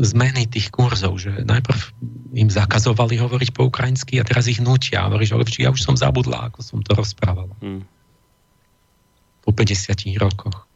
zmeny 0.00 0.48
tých 0.48 0.68
kurzov, 0.72 1.16
že 1.20 1.44
najprv 1.44 1.80
im 2.36 2.48
zakazovali 2.52 3.16
hovoriť 3.16 3.50
po 3.56 3.68
ukrajinsky 3.68 4.20
a 4.20 4.26
teraz 4.26 4.48
ich 4.48 4.60
nutia. 4.60 5.08
Hovorí, 5.08 5.24
že 5.24 5.36
ja 5.60 5.72
už 5.72 5.80
som 5.80 5.96
zabudla, 5.96 6.52
ako 6.52 6.60
som 6.60 6.78
to 6.84 6.92
rozprávala. 6.92 7.52
Hmm. 7.60 7.84
Po 9.44 9.50
50 9.54 9.96
rokoch. 10.20 10.66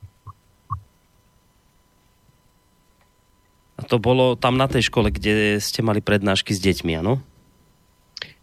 A 3.81 3.83
to 3.89 3.97
bolo 3.97 4.37
tam 4.37 4.61
na 4.61 4.69
tej 4.69 4.93
škole, 4.93 5.09
kde 5.09 5.57
ste 5.57 5.81
mali 5.81 6.05
prednášky 6.05 6.53
s 6.53 6.61
deťmi, 6.61 7.01
áno? 7.01 7.25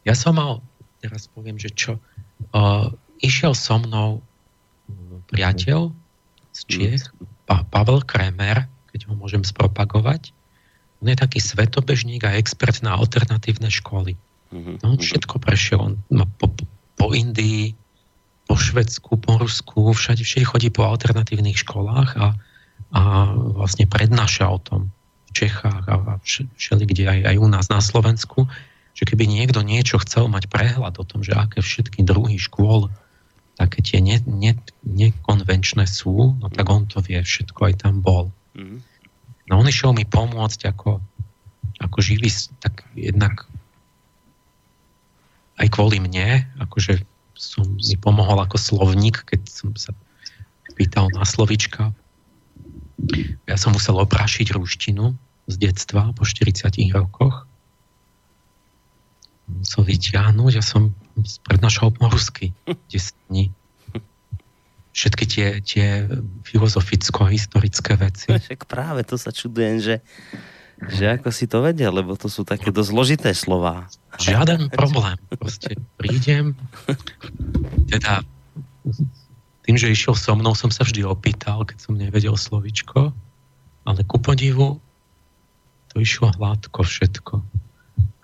Ja 0.01 0.17
som 0.17 0.34
mal, 0.34 0.65
teraz 0.97 1.30
poviem, 1.30 1.62
že 1.62 1.69
čo, 1.69 2.01
uh, 2.58 2.89
išiel 3.21 3.53
so 3.53 3.77
mnou 3.77 4.25
priateľ 5.30 5.93
z 6.56 6.60
Čiech, 6.65 7.03
pa- 7.45 7.67
Pavel 7.69 8.01
Kremer, 8.01 8.65
keď 8.97 9.13
ho 9.13 9.13
môžem 9.13 9.45
spropagovať. 9.45 10.33
On 10.97 11.05
je 11.05 11.13
taký 11.13 11.38
svetobežník 11.38 12.25
a 12.25 12.33
expert 12.41 12.81
na 12.81 12.97
alternatívne 12.97 13.69
školy. 13.69 14.17
Mhm, 14.49 14.81
no, 14.81 14.86
on 14.89 14.97
mhm. 14.97 15.05
všetko 15.05 15.38
prešiel. 15.38 15.79
On 15.86 15.93
po, 16.41 16.49
po 16.97 17.07
Indii, 17.13 17.77
po 18.49 18.57
Švedsku, 18.57 19.21
po 19.21 19.38
Rusku, 19.38 19.93
všade, 19.93 20.25
všade 20.25 20.49
chodí 20.49 20.73
po 20.73 20.89
alternatívnych 20.89 21.62
školách 21.62 22.17
a, 22.17 22.33
a 22.97 23.01
vlastne 23.53 23.86
prednáša 23.86 24.49
o 24.49 24.57
tom. 24.57 24.81
Čechách 25.38 25.86
a 25.86 26.17
všeli 26.57 26.89
kde 26.89 27.03
aj, 27.05 27.19
aj 27.29 27.36
u 27.38 27.45
nás 27.45 27.69
na 27.69 27.77
Slovensku, 27.77 28.49
že 28.97 29.05
keby 29.05 29.29
niekto 29.29 29.62
niečo 29.62 30.01
chcel 30.01 30.25
mať 30.25 30.49
prehľad 30.49 30.97
o 30.97 31.05
tom, 31.05 31.21
že 31.21 31.38
aké 31.38 31.62
všetky 31.62 32.01
druhy 32.01 32.41
škôl 32.41 32.89
také 33.57 33.81
tie 33.81 33.99
ne, 34.01 34.21
ne, 34.25 34.53
nekonvenčné 34.86 35.89
sú, 35.89 36.38
no 36.38 36.47
tak 36.49 36.69
on 36.69 36.86
to 36.86 37.01
vie, 37.01 37.17
všetko 37.17 37.69
aj 37.69 37.86
tam 37.86 38.05
bol. 38.05 38.29
Mm. 38.57 38.81
No 39.47 39.53
on 39.61 39.69
išiel 39.69 39.93
mi 39.93 40.03
pomôcť 40.03 40.73
ako, 40.73 40.99
ako 41.79 41.97
živý, 42.03 42.27
tak 42.59 42.83
jednak 42.97 43.47
aj 45.57 45.67
kvôli 45.71 46.01
mne, 46.01 46.45
akože 46.61 47.01
som 47.37 47.77
mi 47.77 47.95
pomohol 48.01 48.41
ako 48.41 48.57
slovník, 48.57 49.23
keď 49.29 49.41
som 49.45 49.69
sa 49.77 49.93
pýtal 50.73 51.09
na 51.13 51.23
slovička. 51.23 51.93
Ja 53.45 53.55
som 53.55 53.77
musel 53.77 53.97
oprášiť 53.97 54.57
ruštinu, 54.57 55.13
z 55.47 55.55
detstva 55.55 56.11
po 56.11 56.27
40 56.27 56.91
rokoch 56.91 57.47
musel 59.47 59.87
vyťahnuť 59.87 60.53
a 60.59 60.63
som 60.63 60.91
prednášal 61.47 61.95
po 61.95 62.11
rusky 62.11 62.51
10 62.91 63.15
dní. 63.31 63.55
Všetky 64.97 65.25
tie, 65.29 65.47
tie 65.62 65.88
filozoficko-historické 66.41 67.93
veci. 68.01 68.33
Však 68.33 68.65
práve 68.65 69.05
to 69.05 69.13
sa 69.13 69.29
čudujem, 69.29 69.77
že, 69.77 69.95
že 70.89 71.21
ako 71.21 71.29
si 71.29 71.45
to 71.45 71.62
vedel, 71.62 71.93
lebo 71.93 72.17
to 72.17 72.25
sú 72.25 72.41
také 72.41 72.73
dosť 72.73 72.89
zložité 72.89 73.29
slova. 73.38 73.86
Žiaden 74.17 74.73
problém. 74.73 75.21
Proste 75.38 75.77
prídem, 76.01 76.57
teda 77.93 78.25
tým, 79.69 79.77
že 79.77 79.93
išiel 79.93 80.17
so 80.17 80.33
mnou, 80.33 80.57
som 80.57 80.73
sa 80.73 80.81
vždy 80.81 81.05
opýtal, 81.05 81.62
keď 81.62 81.77
som 81.77 81.93
nevedel 81.93 82.33
slovičko, 82.33 83.13
ale 83.86 84.01
ku 84.01 84.17
podivu 84.17 84.81
to 85.93 86.01
išlo 86.01 86.33
hladko 86.41 86.81
všetko. 86.81 87.45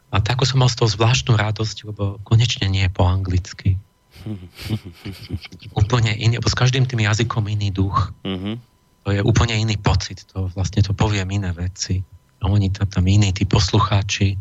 A 0.09 0.17
tak 0.25 0.41
som 0.41 0.57
mal 0.57 0.73
z 0.73 0.81
toho 0.81 0.89
zvláštnu 0.89 1.38
radosť, 1.38 1.77
lebo 1.86 2.17
konečne 2.25 2.65
nie 2.65 2.86
je 2.86 2.95
po 2.97 3.05
anglicky. 3.05 3.77
úplne 5.79 6.12
iný, 6.15 6.39
lebo 6.39 6.49
s 6.49 6.57
každým 6.57 6.88
tým 6.88 7.03
jazykom 7.03 7.45
iný 7.47 7.69
duch. 7.69 8.12
Mm-hmm. 8.23 8.55
To 9.03 9.09
je 9.12 9.19
úplne 9.19 9.55
iný 9.59 9.75
pocit, 9.75 10.23
to 10.31 10.47
vlastne 10.55 10.79
to 10.79 10.95
poviem 10.95 11.27
iné 11.31 11.51
veci. 11.51 11.99
A 12.43 12.47
oni 12.47 12.71
tam, 12.71 12.88
tam 12.88 13.05
iní, 13.07 13.36
tí 13.36 13.43
poslucháči. 13.43 14.36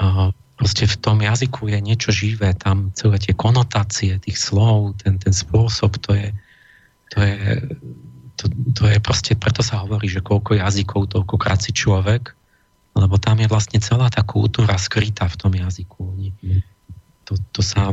A 0.00 0.32
proste 0.56 0.86
v 0.86 0.96
tom 1.00 1.18
jazyku 1.20 1.68
je 1.68 1.78
niečo 1.80 2.10
živé, 2.12 2.54
tam 2.54 2.92
celé 2.94 3.18
tie 3.18 3.34
konotácie 3.34 4.16
tých 4.22 4.38
slov, 4.38 4.96
ten, 5.02 5.18
ten 5.18 5.34
spôsob, 5.34 5.98
to 6.00 6.14
je, 6.14 6.28
to 7.10 7.18
je, 7.20 7.40
to, 8.38 8.44
to 8.74 8.84
je 8.86 8.98
proste, 9.02 9.32
preto 9.34 9.60
sa 9.62 9.82
hovorí, 9.82 10.06
že 10.06 10.22
koľko 10.22 10.58
jazykov, 10.58 11.10
toľkokrát 11.10 11.60
si 11.60 11.74
človek, 11.74 12.32
lebo 12.94 13.18
tam 13.18 13.42
je 13.42 13.50
vlastne 13.50 13.82
celá 13.82 14.06
tá 14.06 14.22
kultúra 14.22 14.78
skrytá 14.78 15.26
v 15.26 15.38
tom 15.38 15.52
jazyku. 15.52 16.02
To, 17.26 17.32
to, 17.50 17.60
sa, 17.60 17.90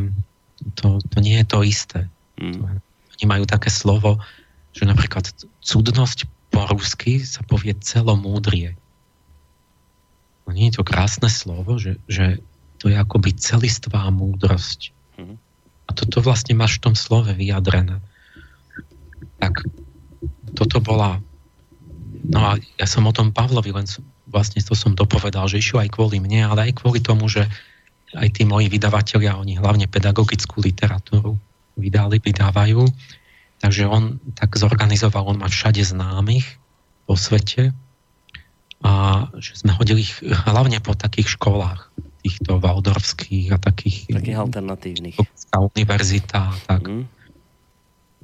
to, 0.78 1.02
to 1.02 1.18
nie 1.20 1.42
je 1.42 1.46
to 1.46 1.60
isté. 1.66 2.00
Mm. 2.38 2.82
Oni 3.18 3.26
majú 3.26 3.44
také 3.46 3.70
slovo, 3.70 4.22
že 4.72 4.88
napríklad 4.88 5.30
cudnosť 5.62 6.26
po 6.52 6.68
rusky 6.68 7.24
sa 7.24 7.44
povie 7.48 7.76
celomúdrie. 7.80 8.76
No 10.46 10.52
nie 10.52 10.68
je 10.72 10.82
to 10.82 10.88
krásne 10.88 11.32
slovo, 11.32 11.80
že, 11.80 12.02
že 12.12 12.44
to 12.82 12.90
je 12.90 12.98
akoby 12.98 13.38
celistvá 13.38 14.10
múdrosť. 14.10 14.92
Mm. 15.16 15.38
A 15.88 15.90
toto 15.92 16.24
vlastne 16.24 16.58
máš 16.58 16.80
v 16.80 16.92
tom 16.92 16.96
slove 16.96 17.32
vyjadrené. 17.36 18.02
Tak 19.38 19.66
toto 20.58 20.82
bola... 20.82 21.22
No 22.22 22.54
a 22.54 22.62
ja 22.78 22.86
som 22.86 23.08
o 23.10 23.16
tom 23.16 23.34
Pavlovi 23.34 23.74
len 23.74 23.90
vlastne 24.32 24.64
to 24.64 24.78
som 24.78 24.96
dopovedal, 24.96 25.52
že 25.52 25.60
išiel 25.60 25.84
aj 25.84 25.92
kvôli 25.92 26.24
mne, 26.24 26.48
ale 26.48 26.72
aj 26.72 26.80
kvôli 26.80 27.04
tomu, 27.04 27.28
že 27.28 27.46
aj 28.16 28.30
tí 28.36 28.44
moji 28.44 28.68
vydavatelia, 28.68 29.40
oni 29.40 29.56
hlavne 29.56 29.88
pedagogickú 29.88 30.60
literatúru 30.60 31.40
vydali, 31.80 32.20
vydávajú. 32.20 32.84
Takže 33.62 33.84
on 33.86 34.18
tak 34.34 34.58
zorganizoval, 34.58 35.30
on 35.30 35.38
má 35.40 35.48
všade 35.48 35.86
známych 35.86 36.58
po 37.06 37.14
svete 37.14 37.72
a 38.82 38.92
že 39.38 39.62
sme 39.62 39.78
hodili 39.78 40.02
ich 40.02 40.18
hlavne 40.26 40.82
po 40.82 40.98
takých 40.98 41.38
školách 41.38 41.94
týchto 42.26 42.58
valdorských 42.58 43.54
a 43.54 43.58
takých... 43.62 44.10
Takých 44.10 44.40
alternatívnych. 44.42 45.16
Univerzita, 45.54 46.54
tak. 46.66 46.82
Mm. 46.86 47.06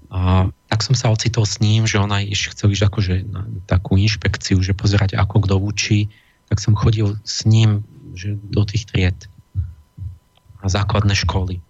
A 0.08 0.50
tak 0.72 0.80
som 0.82 0.96
sa 0.96 1.14
ocitol 1.14 1.46
s 1.46 1.60
ním, 1.60 1.86
že 1.86 2.02
on 2.02 2.10
aj 2.10 2.32
chcel 2.56 2.74
ísť 2.74 2.84
akože 2.90 3.14
na 3.30 3.46
takú 3.70 4.00
inšpekciu, 4.00 4.58
že 4.64 4.74
pozerať, 4.78 5.20
ako 5.20 5.46
kto 5.46 5.56
učí, 5.62 6.00
tak 6.48 6.64
som 6.64 6.74
chodil 6.74 7.20
s 7.22 7.46
ním 7.46 7.86
že 8.18 8.34
do 8.34 8.66
tých 8.66 8.90
tried 8.90 9.30
a 10.62 10.66
základné 10.66 11.14
školy. 11.14 11.62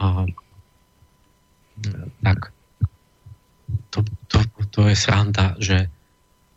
A 0.00 0.26
tak 2.22 2.52
to, 3.92 4.04
to, 4.28 4.38
to 4.72 4.80
je 4.88 4.96
sranda, 4.96 5.56
že 5.60 5.88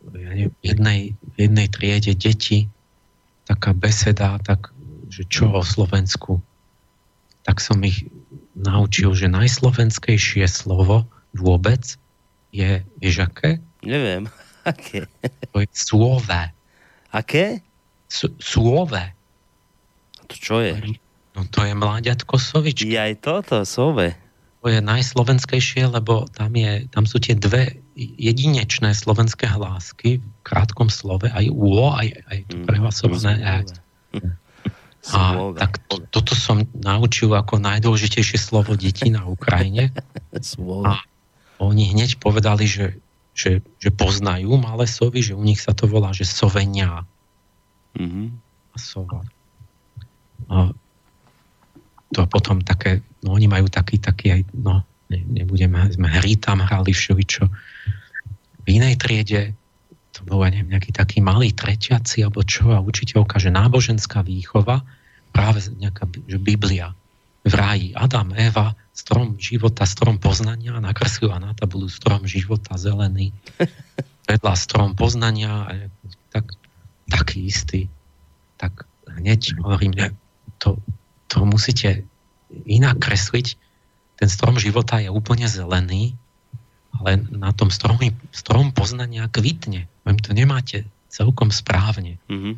v 0.06 0.62
jednej, 0.62 1.12
v 1.34 1.36
jednej 1.36 1.68
triede 1.68 2.14
deti 2.14 2.70
taká 3.46 3.74
beseda, 3.74 4.38
tak, 4.42 4.70
že 5.10 5.26
čo 5.26 5.50
o 5.50 5.62
Slovensku, 5.62 6.42
tak 7.46 7.62
som 7.62 7.78
ich 7.86 8.06
naučil, 8.58 9.14
že 9.14 9.30
najslovenskejšie 9.30 10.46
slovo 10.50 11.06
vôbec 11.36 11.94
je, 12.50 12.82
vieš 12.98 13.28
aké? 13.28 13.62
Neviem, 13.86 14.26
aké? 14.70 15.06
To 15.54 15.62
je 15.62 15.68
slové. 15.70 16.50
Aké? 17.14 17.62
S- 18.10 18.34
slové. 18.42 19.14
A 20.18 20.22
to 20.26 20.34
čo 20.34 20.58
je? 20.62 20.74
No 21.36 21.44
to 21.44 21.68
je 21.68 21.76
mláďatko 21.76 22.40
sovičky. 22.40 22.96
Je 22.96 22.96
aj 22.96 23.14
toto, 23.20 23.60
sove. 23.68 24.16
To 24.64 24.72
je 24.72 24.80
najslovenskejšie, 24.80 25.86
lebo 25.92 26.26
tam, 26.32 26.50
je, 26.56 26.88
tam 26.90 27.04
sú 27.04 27.20
tie 27.22 27.36
dve 27.36 27.86
jedinečné 27.96 28.96
slovenské 28.96 29.46
hlásky 29.46 30.18
v 30.18 30.26
krátkom 30.42 30.88
slove, 30.88 31.28
aj 31.30 31.46
úlo, 31.52 31.94
aj, 31.94 32.08
aj 32.26 32.38
to 32.50 32.56
mm, 32.58 32.64
prehlasované 32.66 33.32
mm, 33.36 34.32
A 35.12 35.20
tak 35.54 35.78
to, 35.86 36.02
toto 36.10 36.34
som 36.34 36.66
naučil 36.74 37.30
ako 37.30 37.62
najdôležitejšie 37.62 38.42
slovo 38.42 38.74
detí 38.74 39.12
na 39.12 39.22
Ukrajine. 39.28 39.94
a 40.82 40.98
oni 41.62 41.94
hneď 41.94 42.18
povedali, 42.18 42.66
že, 42.66 42.98
že, 43.38 43.62
že 43.78 43.90
poznajú 43.94 44.50
malé 44.58 44.90
sovy, 44.90 45.22
že 45.22 45.38
u 45.38 45.46
nich 45.46 45.62
sa 45.62 45.76
to 45.76 45.86
volá, 45.86 46.10
že 46.10 46.26
sovenia. 46.26 47.06
Mm-hmm. 47.94 48.26
A 48.72 48.76
sova. 48.82 49.20
A 50.50 50.74
to 52.14 52.22
potom 52.30 52.62
také, 52.62 53.02
no 53.26 53.34
oni 53.34 53.50
majú 53.50 53.66
taký, 53.66 53.98
taký 53.98 54.38
aj, 54.38 54.42
no 54.54 54.86
ne, 55.10 55.20
nebudeme, 55.26 55.90
sme 55.90 56.06
hry 56.06 56.38
tam 56.38 56.62
hrali 56.62 56.94
všeličo. 56.94 57.44
V 58.62 58.66
inej 58.66 58.98
triede 58.98 59.54
to 60.16 60.24
bol, 60.24 60.40
neviem, 60.48 60.72
nejaký 60.72 60.96
taký 60.96 61.20
malý 61.20 61.52
treťaci 61.52 62.24
alebo 62.24 62.40
čo 62.40 62.72
a 62.72 62.80
učiteľka, 62.80 63.36
že 63.36 63.52
náboženská 63.52 64.24
výchova, 64.24 64.80
práve 65.36 65.60
nejaká, 65.76 66.08
že 66.24 66.40
Biblia 66.40 66.96
v 67.44 67.52
ráji. 67.52 67.88
Adam, 67.92 68.32
Eva, 68.32 68.72
strom 68.96 69.36
života, 69.36 69.84
strom 69.84 70.16
poznania, 70.16 70.80
nakreslila 70.80 71.36
na 71.36 71.52
tabulu 71.52 71.86
strom 71.92 72.24
života 72.24 72.80
zelený, 72.80 73.36
vedľa 74.30 74.54
strom 74.56 74.96
poznania, 74.96 75.68
tak, 76.32 76.56
taký 77.12 77.52
istý. 77.52 77.80
Tak 78.56 78.88
hneď 79.20 79.60
hovorím, 79.60 79.92
ne, 79.94 80.06
to, 80.56 80.80
to 81.26 81.44
musíte 81.44 82.06
inak 82.66 83.02
kresliť. 83.02 83.58
Ten 84.16 84.28
strom 84.30 84.56
života 84.56 85.02
je 85.02 85.12
úplne 85.12 85.44
zelený, 85.50 86.16
ale 86.96 87.20
na 87.28 87.52
tom 87.52 87.68
strom, 87.68 88.00
strom 88.32 88.72
poznania 88.72 89.28
kvitne. 89.28 89.90
Viem, 90.06 90.18
to 90.22 90.32
nemáte 90.32 90.88
celkom 91.12 91.52
správne. 91.52 92.16
Mm-hmm. 92.30 92.54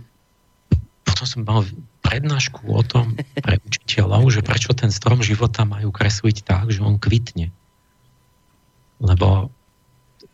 Potom 1.03 1.25
som 1.27 1.41
mal 1.43 1.67
prednášku 2.05 2.69
o 2.71 2.83
tom 2.87 3.19
pre 3.43 3.59
učiteľov, 3.59 4.31
že 4.31 4.41
prečo 4.47 4.73
ten 4.73 4.89
strom 4.95 5.21
života 5.21 5.67
majú 5.67 5.91
kresliť 5.91 6.47
tak, 6.47 6.71
že 6.71 6.85
on 6.85 7.01
kvitne. 7.01 7.51
Lebo 9.03 9.51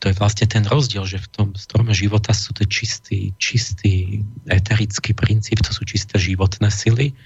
to 0.05 0.13
je 0.13 0.21
vlastne 0.21 0.45
ten 0.45 0.65
rozdiel, 0.69 1.09
že 1.09 1.17
v 1.17 1.29
tom 1.33 1.49
strome 1.57 1.97
života 1.97 2.37
sú 2.37 2.53
to 2.53 2.69
čistý, 2.69 3.33
čistý 3.41 4.21
eterický 4.45 5.17
princíp, 5.17 5.65
to 5.65 5.73
sú 5.73 5.89
čisté 5.89 6.21
životné 6.21 6.69
sily. 6.69 7.17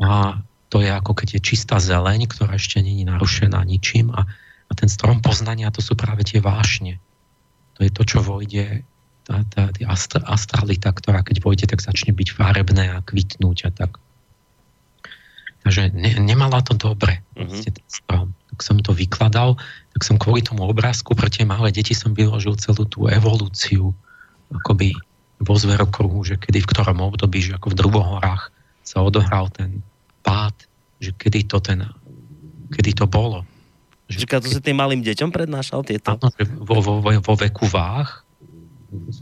A 0.00 0.40
to 0.72 0.80
je 0.80 0.88
ako 0.88 1.12
keď 1.12 1.36
je 1.36 1.40
čistá 1.44 1.76
zeleň, 1.76 2.30
ktorá 2.30 2.56
ešte 2.56 2.80
není 2.80 3.04
narušená 3.04 3.60
ničím 3.66 4.14
a, 4.14 4.24
a 4.70 4.72
ten 4.72 4.88
strom 4.88 5.20
poznania 5.20 5.68
to 5.74 5.84
sú 5.84 5.98
práve 5.98 6.24
tie 6.24 6.38
vášne. 6.40 7.02
To 7.76 7.84
je 7.84 7.90
to, 7.92 8.02
čo 8.06 8.24
vojde, 8.24 8.86
tá, 9.26 9.44
tá, 9.50 9.68
tá 9.74 9.84
astralita, 10.30 10.94
ktorá 10.94 11.20
keď 11.20 11.42
vojde, 11.42 11.64
tak 11.68 11.84
začne 11.84 12.14
byť 12.14 12.28
farebné 12.32 12.96
a 12.96 13.04
kvitnúť 13.04 13.58
a 13.66 13.70
tak. 13.74 14.00
Takže 15.60 15.92
ne, 15.92 16.16
nemala 16.16 16.64
to 16.64 16.72
dobre, 16.72 17.20
mm-hmm. 17.36 17.60
ten 17.60 17.84
strom. 17.84 18.32
Tak 18.48 18.64
som 18.64 18.80
to 18.80 18.96
vykladal, 18.96 19.60
tak 19.92 20.02
som 20.06 20.16
kvôli 20.16 20.40
tomu 20.40 20.64
obrázku 20.64 21.12
pre 21.12 21.28
tie 21.28 21.44
malé 21.44 21.68
deti 21.68 21.92
som 21.92 22.16
vyložil 22.16 22.56
celú 22.56 22.88
tú 22.88 23.12
evolúciu 23.12 23.92
akoby 24.50 24.96
vo 25.40 25.54
zverokruhu, 25.56 26.24
že 26.24 26.40
kedy 26.40 26.64
v 26.64 26.70
ktorom 26.72 27.00
období, 27.00 27.44
že 27.44 27.56
ako 27.56 27.72
v 27.72 27.78
drubohorách 27.80 28.52
sa 28.84 29.04
odohral 29.04 29.52
ten 29.52 29.84
pád, 30.20 30.54
že 31.00 31.16
kedy 31.16 31.48
to 31.48 31.58
ten, 31.60 31.84
kedy 32.72 32.96
to 32.96 33.06
bolo. 33.08 33.44
Že, 34.10 34.26
to 34.42 34.50
si 34.50 34.60
tým 34.60 34.78
malým 34.78 35.06
deťom 35.06 35.30
prednášal 35.30 35.86
tieto? 35.86 36.18
Áno, 36.18 36.28
že 36.34 36.44
vo, 36.46 36.82
vo, 36.82 36.98
vo 36.98 37.34
veku 37.38 37.70
váh, 37.70 38.26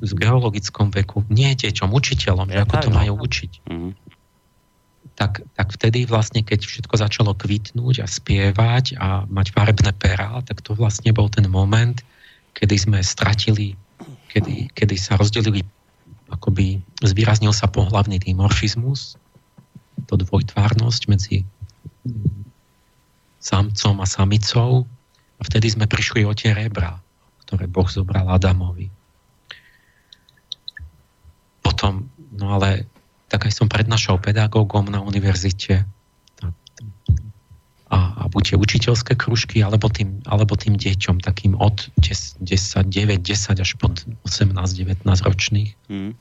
v 0.00 0.12
geologickom 0.16 0.88
veku, 0.88 1.28
nie 1.28 1.52
deťom, 1.52 1.92
učiteľom, 1.92 2.48
ja 2.48 2.64
že 2.64 2.64
ako 2.64 2.74
tak, 2.74 2.84
to 2.88 2.90
majú 2.90 3.14
no. 3.14 3.22
učiť. 3.28 3.52
Mm-hmm. 3.68 3.92
Tak, 5.18 5.32
tak 5.52 5.68
vtedy 5.74 6.08
vlastne, 6.08 6.40
keď 6.40 6.64
všetko 6.64 6.94
začalo 6.94 7.36
kvitnúť 7.36 8.00
a 8.00 8.06
spievať 8.08 8.96
a 8.96 9.26
mať 9.28 9.46
farebné 9.52 9.92
perá, 9.92 10.40
tak 10.46 10.64
to 10.64 10.72
vlastne 10.72 11.12
bol 11.12 11.28
ten 11.28 11.44
moment, 11.50 12.00
kedy 12.56 12.74
sme 12.80 12.98
stratili 13.04 13.76
kedy, 14.28 14.70
kedy 14.76 14.94
sa 14.94 15.16
rozdelili, 15.16 15.64
akoby 16.28 16.78
zvýraznil 17.00 17.56
sa 17.56 17.66
pohlavný 17.66 18.20
dimorfizmus, 18.20 19.16
to 20.06 20.14
dvojtvárnosť 20.14 21.02
medzi 21.10 21.42
samcom 23.38 23.96
a 24.02 24.06
samicou 24.06 24.84
a 25.38 25.42
vtedy 25.42 25.72
sme 25.72 25.86
prišli 25.86 26.26
o 26.26 26.34
tie 26.34 26.52
rebra, 26.52 26.98
ktoré 27.46 27.70
Boh 27.70 27.86
zobral 27.86 28.26
Adamovi. 28.28 28.90
Potom, 31.62 32.10
no 32.34 32.58
ale 32.58 32.84
tak 33.28 33.46
aj 33.46 33.52
som 33.54 33.68
prednášal 33.68 34.18
pedagógom 34.18 34.88
na 34.88 35.04
univerzite 35.04 35.84
a, 37.88 37.98
a 38.20 38.22
buď 38.28 38.60
učiteľské 38.60 39.16
kružky, 39.16 39.64
alebo 39.64 39.88
tým, 39.88 40.20
alebo 40.28 40.56
tým 40.60 40.76
deťom, 40.76 41.24
takým 41.24 41.56
od 41.56 41.88
10, 42.04 42.44
10 42.44 42.84
9, 42.84 43.20
10 43.24 43.64
až 43.64 43.70
pod 43.80 44.04
18-19 44.28 45.08
ročných. 45.08 45.72
Mm. 45.88 46.12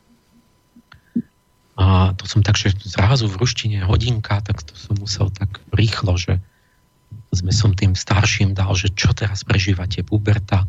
A 1.78 2.18
to 2.18 2.26
som 2.26 2.42
tak, 2.42 2.58
že 2.58 2.74
zrazu 2.82 3.30
v 3.30 3.38
ruštine 3.38 3.86
hodinka, 3.86 4.42
tak 4.42 4.66
to 4.66 4.74
som 4.74 4.98
musel 4.98 5.30
tak 5.30 5.62
rýchlo, 5.70 6.18
že 6.18 6.42
sme 7.30 7.54
som 7.54 7.78
tým 7.78 7.94
starším 7.94 8.58
dal, 8.58 8.74
že 8.74 8.90
čo 8.98 9.14
teraz 9.14 9.46
prežívate, 9.46 10.02
puberta, 10.02 10.66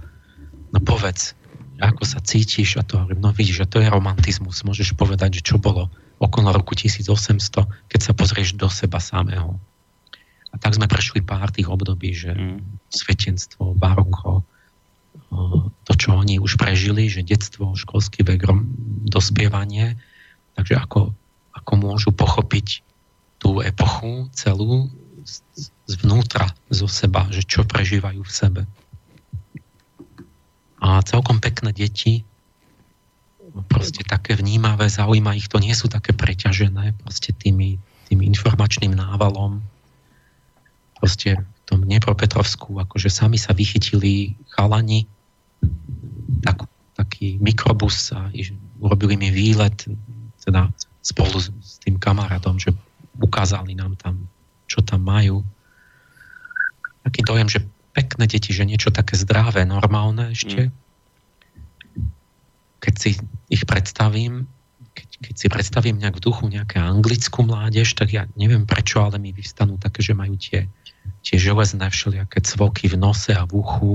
no 0.69 0.79
povedz, 0.85 1.33
ako 1.81 2.05
sa 2.05 2.21
cítiš 2.21 2.77
a 2.77 2.85
to 2.85 3.01
hovorím, 3.01 3.25
no 3.25 3.31
vidíš, 3.33 3.65
že 3.65 3.71
to 3.71 3.79
je 3.81 3.89
romantizmus, 3.89 4.67
môžeš 4.67 4.99
povedať, 4.99 5.41
že 5.41 5.55
čo 5.55 5.57
bolo 5.57 5.89
okolo 6.19 6.51
roku 6.51 6.75
1800, 6.75 7.09
keď 7.89 8.01
sa 8.03 8.13
pozrieš 8.13 8.59
do 8.59 8.67
seba 8.67 8.99
samého. 8.99 9.57
A 10.51 10.55
tak 10.59 10.75
sme 10.75 10.91
prešli 10.91 11.23
pár 11.23 11.55
tých 11.55 11.71
období, 11.71 12.11
že 12.13 12.35
mm. 12.35 12.91
svetenstvo, 12.91 13.79
baroko, 13.79 14.43
to, 15.85 15.93
čo 15.93 16.17
oni 16.17 16.41
už 16.41 16.57
prežili, 16.57 17.07
že 17.13 17.27
detstvo, 17.27 17.77
školský 17.77 18.25
vek, 18.25 18.49
dospievanie, 19.09 20.01
takže 20.59 20.75
ako, 20.75 21.15
ako 21.55 21.73
môžu 21.79 22.11
pochopiť 22.11 22.83
tú 23.39 23.63
epochu 23.63 24.27
celú 24.35 24.91
zvnútra, 25.87 26.51
zo 26.69 26.91
seba, 26.91 27.31
že 27.31 27.47
čo 27.47 27.63
prežívajú 27.63 28.21
v 28.27 28.33
sebe. 28.33 28.63
A 30.83 30.99
celkom 31.07 31.39
pekné 31.39 31.71
deti, 31.71 32.27
proste 33.71 34.03
také 34.03 34.35
vnímavé, 34.35 34.91
zaujíma 34.91 35.39
ich 35.39 35.47
to, 35.47 35.63
nie 35.63 35.73
sú 35.73 35.87
také 35.87 36.11
preťažené 36.11 36.99
proste 37.03 37.31
tými, 37.35 37.79
tým 38.11 38.21
informačným 38.27 38.99
návalom, 38.99 39.63
proste 40.99 41.39
v 41.39 41.63
tom 41.67 41.87
Dnepropetrovsku, 41.87 42.75
akože 42.83 43.09
sami 43.11 43.39
sa 43.39 43.55
vychytili 43.55 44.35
chalani, 44.51 45.07
tak, 46.43 46.67
taký 46.99 47.39
mikrobus 47.39 48.11
a 48.15 48.31
urobili 48.83 49.15
mi 49.19 49.31
výlet 49.31 49.87
teda 50.49 50.73
spolu 51.05 51.37
s, 51.37 51.53
s 51.61 51.77
tým 51.85 52.01
kamarátom, 52.01 52.57
že 52.57 52.73
ukázali 53.21 53.77
nám 53.77 54.01
tam, 54.01 54.25
čo 54.65 54.81
tam 54.81 55.05
majú. 55.05 55.45
Taký 57.05 57.21
dojem, 57.25 57.49
že 57.49 57.61
pekné 57.93 58.25
deti, 58.25 58.57
že 58.57 58.65
niečo 58.65 58.89
také 58.89 59.17
zdravé, 59.17 59.69
normálne 59.69 60.33
ešte. 60.33 60.69
Mm. 60.69 60.75
Keď 62.81 62.95
si 62.97 63.11
ich 63.53 63.65
predstavím, 63.69 64.49
keď, 64.97 65.09
keď 65.21 65.35
si 65.35 65.47
predstavím 65.51 65.97
nejak 66.01 66.17
v 66.19 66.25
duchu 66.25 66.45
nejaké 66.49 66.79
anglickú 66.81 67.45
mládež, 67.45 67.93
tak 67.93 68.15
ja 68.15 68.25
neviem 68.39 68.65
prečo, 68.65 69.03
ale 69.03 69.21
mi 69.21 69.35
vyvstanú 69.35 69.77
také, 69.77 70.01
že 70.01 70.15
majú 70.15 70.35
tie 70.39 70.67
tie 71.23 71.37
železné 71.37 71.87
všelijaké 71.89 72.41
cvoky 72.45 72.89
v 72.89 72.97
nose 73.01 73.33
a 73.35 73.45
v 73.45 73.53
uchu 73.61 73.93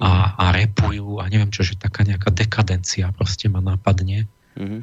a, 0.00 0.34
a 0.36 0.44
repujú 0.56 1.20
a 1.20 1.28
neviem 1.28 1.52
čo, 1.52 1.64
že 1.64 1.76
taká 1.76 2.04
nejaká 2.04 2.32
dekadencia 2.32 3.12
proste 3.12 3.48
ma 3.48 3.60
napadne. 3.60 4.28
Mm-hmm. 4.56 4.80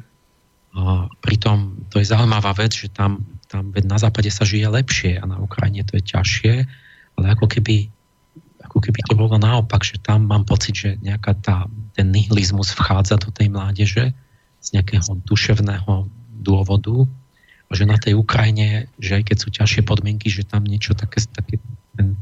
A 0.74 1.06
pritom 1.22 1.86
to 1.90 2.02
je 2.02 2.10
zaujímavá 2.10 2.50
vec, 2.58 2.74
že 2.74 2.90
tam, 2.90 3.22
tam 3.46 3.70
na 3.70 3.98
západe 3.98 4.28
sa 4.30 4.42
žije 4.42 4.66
lepšie 4.66 5.22
a 5.22 5.24
na 5.24 5.38
Ukrajine 5.38 5.86
to 5.86 5.98
je 5.98 6.04
ťažšie, 6.04 6.54
ale 7.14 7.26
ako 7.30 7.46
keby, 7.46 7.86
ako 8.66 8.78
keby 8.82 9.00
to 9.06 9.14
bolo 9.14 9.38
naopak, 9.38 9.86
že 9.86 10.02
tam 10.02 10.26
mám 10.26 10.42
pocit, 10.42 10.74
že 10.74 10.90
nejaká 10.98 11.38
tá, 11.38 11.70
ten 11.94 12.10
nihilizmus 12.10 12.74
vchádza 12.74 13.22
do 13.22 13.30
tej 13.30 13.54
mládeže 13.54 14.10
z 14.58 14.68
nejakého 14.74 15.06
duševného 15.22 16.10
dôvodu 16.42 17.06
že 17.72 17.88
na 17.88 17.98
tej 17.98 18.14
Ukrajine, 18.14 18.86
že 19.02 19.18
aj 19.20 19.24
keď 19.32 19.36
sú 19.40 19.48
ťažšie 19.50 19.82
podmienky, 19.88 20.28
že 20.28 20.46
tam 20.46 20.62
niečo 20.62 20.92
také, 20.92 21.24
také 21.26 21.58
ten, 21.98 22.14